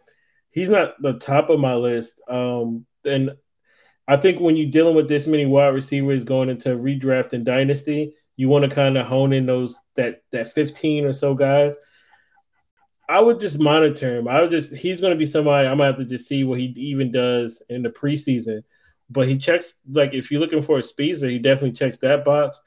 He's 0.52 0.68
not 0.68 1.00
the 1.00 1.14
top 1.14 1.50
of 1.50 1.60
my 1.60 1.74
list, 1.74 2.20
um, 2.28 2.86
and 3.04 3.32
I 4.06 4.16
think 4.16 4.40
when 4.40 4.56
you're 4.56 4.70
dealing 4.70 4.94
with 4.94 5.08
this 5.08 5.26
many 5.26 5.46
wide 5.46 5.68
receivers 5.68 6.24
going 6.24 6.50
into 6.50 6.70
redraft 6.70 7.32
and 7.32 7.44
dynasty, 7.44 8.14
you 8.36 8.48
want 8.48 8.68
to 8.68 8.74
kind 8.74 8.98
of 8.98 9.06
hone 9.06 9.32
in 9.32 9.46
those 9.46 9.78
that 9.96 10.22
that 10.32 10.52
15 10.52 11.04
or 11.04 11.12
so 11.12 11.34
guys 11.34 11.76
I 13.12 13.20
would 13.20 13.40
just 13.40 13.58
monitor 13.58 14.16
him. 14.18 14.26
I 14.26 14.40
would 14.40 14.50
just 14.50 14.72
he's 14.72 15.00
going 15.00 15.12
to 15.12 15.18
be 15.18 15.26
somebody 15.26 15.68
I'm 15.68 15.76
gonna 15.76 15.90
have 15.90 15.98
to 15.98 16.04
just 16.06 16.26
see 16.26 16.44
what 16.44 16.58
he 16.58 16.66
even 16.76 17.12
does 17.12 17.62
in 17.68 17.82
the 17.82 17.90
preseason. 17.90 18.62
But 19.10 19.28
he 19.28 19.36
checks 19.36 19.74
like 19.90 20.14
if 20.14 20.30
you're 20.30 20.40
looking 20.40 20.62
for 20.62 20.78
a 20.78 20.82
speedster, 20.82 21.28
he 21.28 21.38
definitely 21.38 21.72
checks 21.72 21.98
that 21.98 22.24
box. 22.24 22.60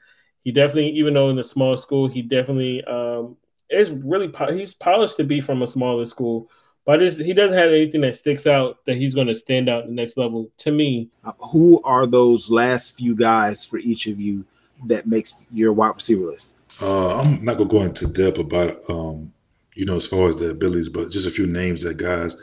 He 0.44 0.52
definitely, 0.52 0.90
even 0.90 1.14
though 1.14 1.30
in 1.30 1.36
the 1.36 1.42
small 1.42 1.76
school, 1.76 2.06
he 2.06 2.22
definitely 2.22 2.84
um 2.84 3.36
is 3.68 3.90
really 3.90 4.32
he's 4.52 4.74
polished 4.74 5.16
to 5.16 5.24
be 5.24 5.40
from 5.40 5.62
a 5.62 5.66
smaller 5.66 6.06
school. 6.06 6.48
But 6.86 7.00
just, 7.00 7.20
he 7.20 7.32
doesn't 7.32 7.58
have 7.58 7.70
anything 7.70 8.00
that 8.02 8.16
sticks 8.16 8.46
out 8.46 8.84
that 8.86 8.96
he's 8.96 9.12
going 9.12 9.26
to 9.26 9.34
stand 9.34 9.68
out 9.68 9.86
the 9.86 9.92
next 9.92 10.16
level 10.16 10.50
to 10.58 10.70
me. 10.70 11.08
Uh, 11.24 11.32
who 11.50 11.82
are 11.82 12.06
those 12.06 12.48
last 12.48 12.96
few 12.96 13.16
guys 13.16 13.66
for 13.66 13.78
each 13.78 14.06
of 14.06 14.20
you 14.20 14.44
that 14.86 15.06
makes 15.06 15.46
your 15.52 15.72
wide 15.72 15.96
receiver 15.96 16.24
list? 16.24 16.54
Uh, 16.80 17.18
I'm 17.18 17.44
not 17.44 17.58
gonna 17.58 17.70
go 17.70 17.82
into 17.82 18.06
depth 18.06 18.38
about 18.38 18.88
um, 18.88 19.32
you 19.74 19.84
know, 19.84 19.96
as 19.96 20.06
far 20.06 20.28
as 20.28 20.36
the 20.36 20.50
abilities, 20.50 20.88
but 20.88 21.10
just 21.10 21.26
a 21.26 21.30
few 21.30 21.46
names 21.46 21.82
that 21.82 21.96
guys 21.96 22.42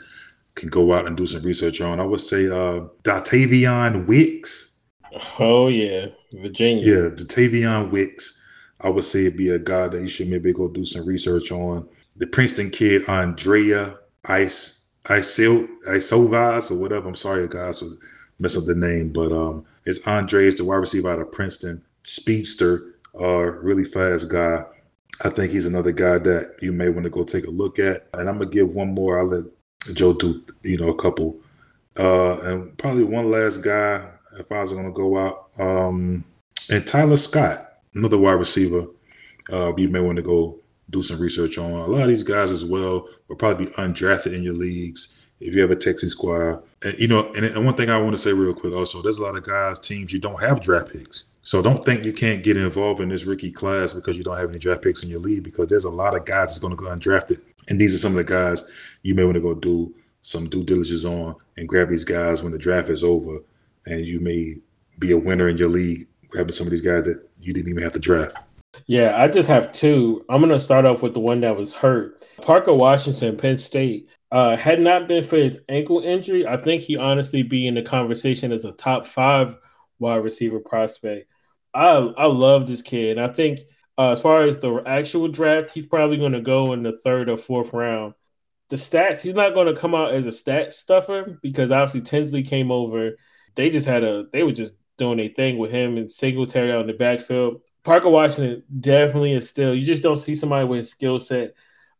can 0.56 0.70
go 0.70 0.94
out 0.94 1.08
and 1.08 1.18
do 1.18 1.26
some 1.26 1.44
research 1.44 1.82
on. 1.82 2.00
I 2.00 2.04
would 2.04 2.22
say 2.22 2.46
uh 2.48 2.86
Dontayvion 3.04 4.08
Wicks. 4.08 4.82
Oh 5.39 5.68
yeah, 5.68 6.08
Virginia. 6.34 6.84
Yeah, 6.84 7.10
Dontayvion 7.10 7.91
Wicks. 7.91 8.41
I 8.82 8.89
would 8.89 9.04
say 9.04 9.26
it'd 9.26 9.38
be 9.38 9.50
a 9.50 9.60
guy 9.60 9.88
that 9.88 10.02
you 10.02 10.08
should 10.08 10.28
maybe 10.28 10.54
go 10.54 10.68
do 10.68 10.84
some 10.86 11.06
research 11.06 11.52
on. 11.52 11.88
The 12.18 12.28
Princeton 12.28 12.70
kid 12.70 13.08
Andrea 13.08 13.98
Ice 14.26 14.96
Isil 15.06 15.68
Isovaz 15.88 16.72
or 16.72 16.76
whatever. 16.76 17.08
I'm 17.08 17.16
sorry, 17.16 17.48
guys, 17.48 17.80
for 17.80 17.90
mess 18.40 18.58
up 18.58 18.66
the 18.66 18.76
name, 18.76 19.10
but 19.10 19.32
um, 19.32 19.66
it's 19.86 20.06
Andres, 20.08 20.58
the 20.58 20.66
wide 20.66 20.78
receiver 20.78 21.12
out 21.12 21.20
of 21.20 21.32
Princeton, 21.32 21.84
speedster, 22.04 22.96
uh, 23.20 23.42
really 23.42 23.86
fast 23.86 24.32
guy. 24.32 24.64
I 25.24 25.30
think 25.30 25.52
he's 25.52 25.66
another 25.66 25.92
guy 25.92 26.18
that 26.20 26.56
you 26.62 26.72
may 26.72 26.90
want 26.90 27.04
to 27.04 27.10
go 27.10 27.24
take 27.24 27.46
a 27.46 27.52
look 27.52 27.80
at. 27.80 28.08
And 28.14 28.30
I'm 28.30 28.40
gonna 28.40 28.50
give 28.50 28.70
one 28.70 28.94
more. 28.94 29.20
I'll 29.20 29.28
let 29.28 29.44
Joe 29.94 30.14
do 30.14 30.44
you 30.64 30.78
know 30.78 30.90
a 30.90 30.96
couple, 30.96 31.38
uh, 31.98 32.40
and 32.42 32.78
probably 32.78 33.04
one 33.04 33.30
last 33.30 33.58
guy 33.58 34.08
if 34.40 34.52
I 34.52 34.62
was 34.62 34.72
gonna 34.72 34.92
go 34.92 35.18
out. 35.18 35.50
Um, 35.60 36.24
and 36.72 36.86
Tyler 36.88 37.18
Scott, 37.18 37.80
another 37.94 38.18
wide 38.18 38.34
receiver. 38.34 38.88
Uh, 39.52 39.74
you 39.76 39.90
may 39.90 40.00
want 40.00 40.16
to 40.16 40.22
go 40.22 40.60
do 40.90 41.02
some 41.02 41.20
research 41.20 41.58
on. 41.58 41.72
A 41.72 41.86
lot 41.88 42.04
of 42.04 42.10
these 42.10 42.24
guys 42.24 42.52
as 42.52 42.66
well 42.66 43.08
will 43.28 43.36
probably 43.36 43.66
be 43.66 43.72
undrafted 43.74 44.34
in 44.34 44.44
your 44.44 44.54
leagues 44.54 45.28
if 45.40 45.56
you 45.56 45.62
have 45.62 45.72
a 45.72 45.76
taxi 45.76 46.08
squad. 46.08 46.64
And 46.84 46.98
you 47.00 47.08
know, 47.08 47.32
and, 47.34 47.46
and 47.46 47.66
one 47.66 47.76
thing 47.76 47.90
I 47.90 48.02
want 48.02 48.16
to 48.16 48.22
say 48.22 48.34
real 48.34 48.54
quick 48.54 48.74
also, 48.74 49.02
there's 49.02 49.18
a 49.18 49.24
lot 49.24 49.36
of 49.36 49.44
guys, 49.44 49.80
teams 49.80 50.14
you 50.14 50.20
don't 50.20 50.42
have 50.42 50.62
draft 50.62 50.92
picks. 50.92 51.26
So 51.42 51.62
don't 51.62 51.84
think 51.84 52.06
you 52.06 52.14
can't 52.14 52.44
get 52.44 52.56
involved 52.56 53.02
in 53.02 53.10
this 53.10 53.26
rookie 53.26 53.52
class 53.52 53.92
because 53.92 54.18
you 54.18 54.24
don't 54.24 54.38
have 54.38 54.50
any 54.50 54.60
draft 54.60 54.82
picks 54.82 55.04
in 55.04 55.10
your 55.10 55.20
league 55.20 55.44
because 55.44 55.68
there's 55.68 55.84
a 55.84 55.90
lot 55.90 56.16
of 56.16 56.26
guys 56.26 56.48
that's 56.48 56.60
going 56.60 56.76
to 56.76 56.82
go 56.82 56.86
undrafted. 56.86 57.42
And 57.68 57.80
these 57.80 57.94
are 57.94 57.98
some 57.98 58.18
of 58.18 58.26
the 58.26 58.34
guys 58.34 58.70
you 59.02 59.14
may 59.14 59.26
want 59.26 59.36
to 59.36 59.42
go 59.42 59.54
do 59.54 59.94
some 60.22 60.48
due 60.48 60.64
diligence 60.64 61.04
on 61.04 61.36
and 61.58 61.68
grab 61.68 61.90
these 61.90 62.06
guys 62.06 62.42
when 62.42 62.54
the 62.54 62.58
draft 62.58 62.90
is 62.90 63.04
over. 63.04 63.40
And 63.86 64.06
you 64.06 64.22
may 64.22 64.56
be 65.00 65.12
a 65.12 65.18
winner 65.18 65.50
in 65.50 65.58
your 65.58 65.68
league 65.68 66.08
grabbing 66.30 66.54
some 66.54 66.66
of 66.66 66.72
these 66.72 66.82
guys 66.82 67.04
that 67.04 67.28
you 67.42 67.54
didn't 67.54 67.70
even 67.70 67.84
have 67.84 67.92
to 67.94 68.00
draft. 68.00 68.38
Yeah, 68.86 69.22
I 69.22 69.28
just 69.28 69.48
have 69.48 69.72
two. 69.72 70.26
I'm 70.30 70.42
going 70.42 70.52
to 70.52 70.60
start 70.60 70.86
off 70.86 71.02
with 71.02 71.14
the 71.14 71.20
one 71.20 71.42
that 71.42 71.56
was 71.56 71.74
hurt. 71.74 72.26
Parker 72.42 72.74
Washington, 72.74 73.38
Penn 73.38 73.58
State. 73.58 74.10
Uh, 74.32 74.58
had 74.58 74.82
not 74.82 75.08
been 75.08 75.24
for 75.24 75.38
his 75.38 75.60
ankle 75.70 76.00
injury, 76.00 76.48
I 76.48 76.58
think 76.58 76.82
he 76.82 76.98
honestly 76.98 77.44
be 77.44 77.68
in 77.68 77.76
the 77.76 77.84
conversation 77.84 78.52
as 78.52 78.66
a 78.66 78.72
top 78.72 79.06
five 79.06 79.56
wide 80.00 80.24
receiver 80.24 80.60
prospect. 80.60 81.28
I 81.72 81.92
I 81.92 82.26
love 82.26 82.68
this 82.68 82.82
kid. 82.82 83.20
And 83.20 83.30
I 83.30 83.32
think 83.32 83.60
uh, 83.98 84.12
as 84.12 84.22
far 84.22 84.42
as 84.42 84.58
the 84.58 84.82
actual 84.88 85.28
draft, 85.28 85.72
he's 85.72 85.86
probably 85.86 86.18
going 86.18 86.32
to 86.32 86.42
go 86.42 86.74
in 86.74 86.82
the 86.82 86.98
third 86.98 87.30
or 87.30 87.38
fourth 87.38 87.74
round. 87.74 88.16
The 88.70 88.78
stats, 88.78 89.20
he's 89.20 89.36
not 89.36 89.54
going 89.54 89.74
to 89.74 89.80
come 89.80 89.94
out 89.94 90.14
as 90.16 90.26
a 90.26 90.32
stat 90.32 90.74
stuffer 90.74 91.38
because 91.44 91.70
obviously 91.70 92.02
Tinsley 92.02 92.42
came 92.42 92.72
over. 92.72 93.18
They 93.56 93.70
just 93.70 93.86
had 93.86 94.04
a, 94.04 94.26
they 94.34 94.42
were 94.42 94.52
just 94.52 94.76
doing 94.98 95.20
a 95.20 95.30
thing 95.30 95.60
with 95.60 95.70
him 95.70 95.98
and 95.98 96.12
Singletary 96.12 96.72
out 96.72 96.82
in 96.82 96.88
the 96.88 96.94
backfield. 96.94 97.62
Parker 97.84 98.10
Washington 98.10 98.64
definitely 98.80 99.34
is 99.34 99.50
still, 99.50 99.76
you 99.76 99.84
just 99.84 100.04
don't 100.04 100.18
see 100.18 100.36
somebody 100.36 100.66
with 100.66 100.88
skill 100.88 101.20
set. 101.20 101.54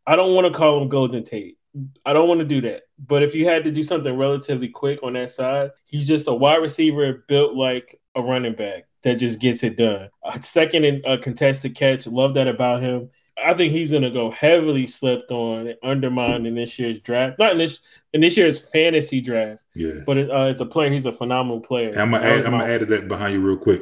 I 0.08 0.16
don't 0.16 0.36
want 0.36 0.52
to 0.52 0.58
call 0.58 0.82
him 0.82 0.90
Golden 0.90 1.24
Tate. 1.24 1.58
I 2.06 2.14
don't 2.14 2.28
want 2.28 2.40
to 2.40 2.46
do 2.46 2.62
that. 2.62 2.84
But 3.06 3.24
if 3.24 3.36
you 3.36 3.46
had 3.46 3.64
to 3.66 3.72
do 3.72 3.84
something 3.84 4.16
relatively 4.16 4.70
quick 4.70 5.00
on 5.04 5.14
that 5.14 5.32
side, 5.32 5.72
he's 5.86 6.08
just 6.08 6.28
a 6.28 6.34
wide 6.34 6.62
receiver 6.62 7.24
built 7.28 7.56
like 7.56 8.00
a 8.16 8.22
running 8.22 8.54
back 8.54 8.86
that 9.02 9.16
just 9.16 9.40
gets 9.40 9.64
it 9.64 9.76
done. 9.76 10.10
A 10.24 10.42
second 10.42 10.86
in 10.86 11.02
a 11.06 11.18
contested 11.18 11.76
catch, 11.76 12.08
love 12.08 12.36
that 12.36 12.48
about 12.48 12.82
him. 12.82 13.10
I 13.44 13.54
think 13.54 13.72
he's 13.74 13.90
going 13.92 14.04
to 14.04 14.12
go 14.12 14.30
heavily 14.30 14.86
slept 14.86 15.32
on 15.32 15.68
and 15.68 15.78
undermined 15.84 16.46
in 16.46 16.56
this 16.56 16.78
year's 16.78 17.02
draft. 17.02 17.40
Not 17.40 17.54
in 17.54 17.58
this 17.58 17.80
in 18.14 18.22
this 18.22 18.38
year's 18.38 18.60
fantasy 18.70 19.20
draft. 19.20 19.64
Yeah. 19.76 20.02
But 20.06 20.18
uh, 20.30 20.44
as 20.44 20.62
a 20.62 20.66
player, 20.66 20.92
he's 20.92 21.08
a 21.08 21.12
phenomenal 21.12 21.60
player. 21.60 21.90
And 21.90 21.98
I'm 21.98 22.12
gonna 22.12 22.26
add, 22.26 22.46
I'm 22.46 22.52
gonna 22.52 22.66
add 22.66 22.82
to 22.82 22.86
that 22.86 23.08
behind 23.08 23.34
you 23.34 23.42
real 23.42 23.58
quick. 23.58 23.82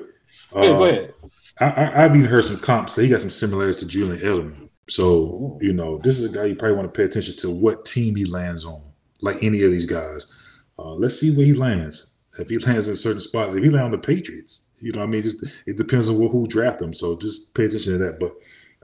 Uh, 0.56 0.62
yeah, 0.62 0.70
go 0.70 0.86
ahead. 0.86 1.14
I, 1.60 1.66
I, 1.66 2.02
have 2.02 2.16
even 2.16 2.30
heard 2.30 2.46
some 2.46 2.60
comps 2.60 2.94
say 2.94 3.04
he 3.04 3.10
got 3.10 3.22
some 3.22 3.30
similarities 3.30 3.78
to 3.78 3.88
Julian 3.88 4.22
Edelman. 4.22 4.70
So, 4.88 5.58
you 5.62 5.74
know, 5.74 6.00
this 6.00 6.20
is 6.20 6.32
a 6.32 6.36
guy 6.36 6.46
you 6.46 6.56
probably 6.56 6.78
want 6.78 6.94
to 6.94 6.98
pay 6.98 7.04
attention 7.04 7.36
to 7.38 7.50
what 7.50 7.86
team 7.86 8.16
he 8.16 8.26
lands 8.26 8.66
on, 8.66 8.82
like 9.22 9.44
any 9.44 9.64
of 9.64 9.72
these 9.72 9.86
guys. 9.86 10.34
Uh, 10.80 10.94
let's 10.94 11.20
see 11.20 11.36
where 11.36 11.46
he 11.46 11.54
lands. 11.54 12.18
If 12.40 12.50
he 12.50 12.58
lands 12.66 12.88
in 12.88 12.96
certain 12.96 13.22
spots, 13.22 13.56
if 13.56 13.64
he 13.64 13.70
lands 13.70 13.86
on 13.86 13.92
the 13.92 13.98
Patriots, 13.98 14.70
you 14.80 14.92
know, 14.92 15.04
I 15.04 15.06
mean, 15.06 15.24
just 15.24 15.44
it 15.66 15.78
depends 15.78 16.10
on 16.10 16.16
who 16.16 16.48
draft 16.48 16.82
him. 16.82 16.94
So 16.94 17.18
just 17.20 17.54
pay 17.54 17.66
attention 17.66 17.94
to 17.94 18.00
that. 18.00 18.20
But 18.20 18.34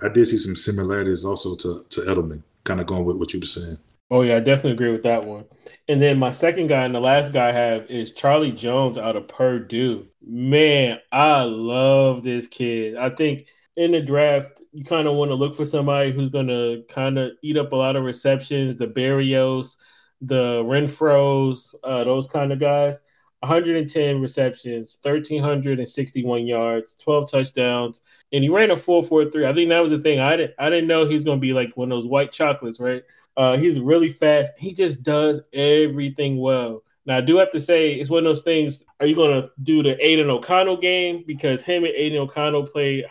I 0.02 0.10
did 0.10 0.28
see 0.28 0.38
some 0.38 0.56
similarities 0.56 1.26
also 1.26 1.56
to 1.56 1.86
to 1.90 2.02
Edelman, 2.02 2.44
kind 2.64 2.80
of 2.80 2.86
going 2.86 3.06
with 3.06 3.18
what 3.18 3.34
you 3.34 3.40
were 3.40 3.46
saying. 3.46 3.78
Oh 4.10 4.22
yeah, 4.22 4.38
I 4.38 4.40
definitely 4.40 4.72
agree 4.72 4.92
with 4.92 5.04
that 5.04 5.26
one. 5.26 5.46
And 5.90 6.02
then 6.02 6.18
my 6.18 6.32
second 6.32 6.68
guy 6.68 6.86
and 6.86 6.96
the 6.96 7.00
last 7.02 7.34
guy 7.34 7.50
I 7.50 7.52
have 7.52 7.90
is 7.92 8.14
Charlie 8.14 8.54
Jones 8.54 8.98
out 8.98 9.18
of 9.18 9.28
Purdue. 9.28 10.08
Man, 10.26 11.00
I 11.12 11.44
love 11.44 12.24
this 12.24 12.48
kid. 12.48 12.96
I 12.96 13.10
think 13.10 13.48
in 13.76 13.92
the 13.92 14.02
draft, 14.02 14.62
you 14.72 14.86
kind 14.86 15.08
of 15.08 15.16
want 15.16 15.30
to 15.30 15.36
look 15.36 15.56
for 15.56 15.66
somebody 15.66 16.12
who's 16.12 16.30
going 16.30 16.48
to 16.48 16.84
kind 16.90 17.18
of 17.20 17.34
eat 17.44 17.58
up 17.58 17.74
a 17.74 17.76
lot 17.76 17.96
of 17.98 18.04
receptions, 18.04 18.78
the 18.78 18.88
Berrios, 18.88 19.76
the 20.22 20.64
Renfrows, 20.64 21.76
uh, 21.84 22.04
those 22.04 22.28
kind 22.28 22.52
of 22.54 22.60
guys. 22.60 23.00
110 23.42 24.20
receptions, 24.20 24.98
1,361 25.04 26.48
yards, 26.48 26.96
12 26.96 27.30
touchdowns, 27.30 28.02
and 28.34 28.44
he 28.44 28.50
ran 28.50 28.72
a 28.72 28.76
4.43. 28.76 29.46
I 29.46 29.54
think 29.54 29.70
that 29.70 29.80
was 29.80 29.92
the 29.92 30.00
thing. 30.00 30.20
I 30.20 30.36
didn't 30.38 30.56
I 30.58 30.70
didn't 30.72 30.88
know 30.88 31.06
he 31.08 31.14
was 31.14 31.24
going 31.24 31.38
to 31.38 31.42
be 31.42 31.54
like 31.54 31.78
one 31.78 31.92
of 31.92 31.98
those 32.00 32.10
white 32.10 32.32
chocolates, 32.32 32.80
right? 32.80 33.04
Uh, 33.38 33.56
he's 33.56 33.80
really 33.80 34.10
fast. 34.10 34.52
He 34.58 34.74
just 34.74 35.04
does 35.04 35.42
everything 35.54 36.38
well. 36.38 36.84
Now, 37.06 37.18
I 37.18 37.22
do 37.22 37.38
have 37.38 37.52
to 37.52 37.62
say, 37.62 37.94
it's 37.94 38.10
one 38.10 38.20
of 38.20 38.24
those 38.26 38.42
things. 38.42 38.84
Are 39.00 39.06
you 39.06 39.16
going 39.16 39.42
to 39.42 39.50
do 39.64 39.82
the 39.82 39.96
Aidan 40.06 40.30
O'Connell 40.30 40.78
game? 40.78 41.24
Because 41.26 41.64
him 41.64 41.86
and 41.86 41.94
Aidan 41.94 42.20
O'Connell 42.20 42.68
played, 42.68 43.06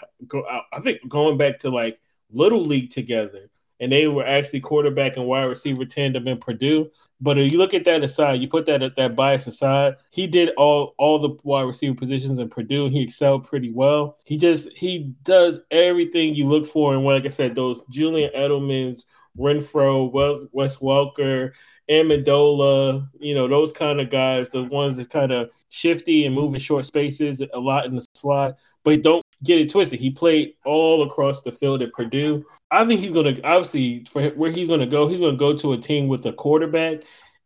I 0.73 0.81
think, 0.83 1.09
going 1.09 1.39
back 1.39 1.61
to 1.61 1.71
like 1.71 1.99
Little 2.31 2.63
League 2.63 2.91
together. 2.91 3.49
And 3.81 3.93
they 3.93 4.09
were 4.09 4.27
actually 4.27 4.61
quarterback 4.61 5.17
and 5.17 5.27
wide 5.27 5.45
receiver 5.45 5.85
tandem 5.87 6.29
in 6.29 6.39
Purdue. 6.39 6.91
But 7.21 7.39
if 7.39 7.51
you 7.51 7.57
look 7.57 7.73
at 7.73 7.85
that 7.85 8.03
aside, 8.03 8.41
you 8.41 8.49
put 8.49 8.67
that 8.67 8.97
that 8.97 9.17
bias 9.17 9.47
aside, 9.47 9.97
he 10.11 10.27
did 10.27 10.51
all 10.57 10.95
all 10.99 11.19
the 11.19 11.31
wide 11.45 11.63
receiver 11.63 11.95
positions 11.95 12.39
in 12.39 12.51
Purdue. 12.51 12.91
He 12.91 13.03
excelled 13.03 13.47
pretty 13.47 13.71
well. 13.71 14.19
He 14.25 14.37
just 14.37 14.71
he 14.73 15.15
does 15.23 15.61
everything 15.71 16.35
you 16.35 16.47
look 16.47 16.67
for. 16.67 16.95
And 16.95 17.05
like 17.05 17.25
I 17.25 17.31
said, 17.31 17.55
those 17.55 17.85
Julian 17.87 18.31
Edelman's, 18.37 19.07
Renfrow, 19.39 20.49
Wes 20.53 20.77
Welker, 20.77 21.53
Amendola, 21.91 23.09
you 23.21 23.35
know, 23.35 23.47
those 23.47 23.73
kind 23.73 24.01
of 24.01 24.11
guys, 24.11 24.49
the 24.49 24.65
ones 24.65 24.97
that 24.97 25.11
kind 25.11 25.33
of 25.33 25.51
shifty 25.69 26.27
and 26.27 26.35
moving 26.35 26.61
short 26.61 26.87
spaces 26.87 27.41
a 27.53 27.59
lot 27.59 27.87
in 27.87 27.95
the 27.95 28.07
slot, 28.15 28.57
but 28.85 29.03
don't 29.03 29.23
get 29.45 29.61
it 29.61 29.71
twisted. 29.71 30.01
He 30.01 30.11
played 30.11 30.55
all 30.65 31.05
across 31.05 31.43
the 31.43 31.53
field 31.53 31.83
at 31.83 31.93
Purdue. 31.93 32.45
I 32.71 32.85
think 32.85 33.01
he's 33.01 33.13
going 33.13 33.37
to 33.37 33.43
obviously 33.43 34.05
for 34.11 34.29
where 34.31 34.51
he's 34.51 34.67
going 34.67 34.81
to 34.81 34.87
go, 34.87 35.07
he's 35.07 35.21
going 35.21 35.35
to 35.35 35.39
go 35.39 35.57
to 35.57 35.73
a 35.75 35.79
team 35.79 36.09
with 36.09 36.27
a 36.27 36.33
quarterback, 36.33 37.03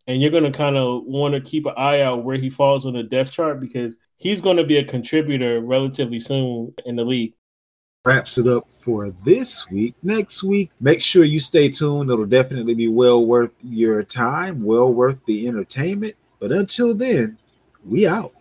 and 0.07 0.23
you're 0.23 0.31
going 0.31 0.51
to 0.51 0.57
kind 0.57 0.77
of 0.77 1.05
want 1.05 1.35
to 1.35 1.41
keep 1.41 1.67
an 1.67 1.75
eye 1.77 2.01
out 2.01 2.25
where 2.25 2.37
he 2.37 2.49
falls 2.49 2.87
on 2.87 2.95
the 2.95 3.03
depth 3.03 3.33
chart 3.33 3.61
because 3.61 3.97
he's 4.17 4.41
going 4.41 4.57
to 4.57 4.65
be 4.65 4.79
a 4.79 4.85
contributor 4.85 5.61
relatively 5.61 6.21
soon 6.21 6.73
in 6.87 6.97
the 6.97 7.05
league 7.05 7.35
wraps 8.05 8.39
it 8.39 8.47
up 8.47 8.71
for 8.71 9.11
this 9.25 9.69
week. 9.69 9.95
Next 10.03 10.43
week, 10.43 10.71
make 10.81 11.03
sure 11.03 11.25
you 11.25 11.39
stay 11.39 11.69
tuned. 11.69 12.11
It'll 12.11 12.25
definitely 12.25 12.75
be 12.75 12.89
well 12.89 13.27
worth 13.27 13.53
your 13.63 14.03
time, 14.03 14.65
well 14.65 14.91
worth 14.91 15.23
the 15.27 15.47
entertainment. 15.47 16.15
But 16.39 16.51
until 16.51 16.95
then, 16.95 17.37
we 17.85 18.07
out. 18.07 18.33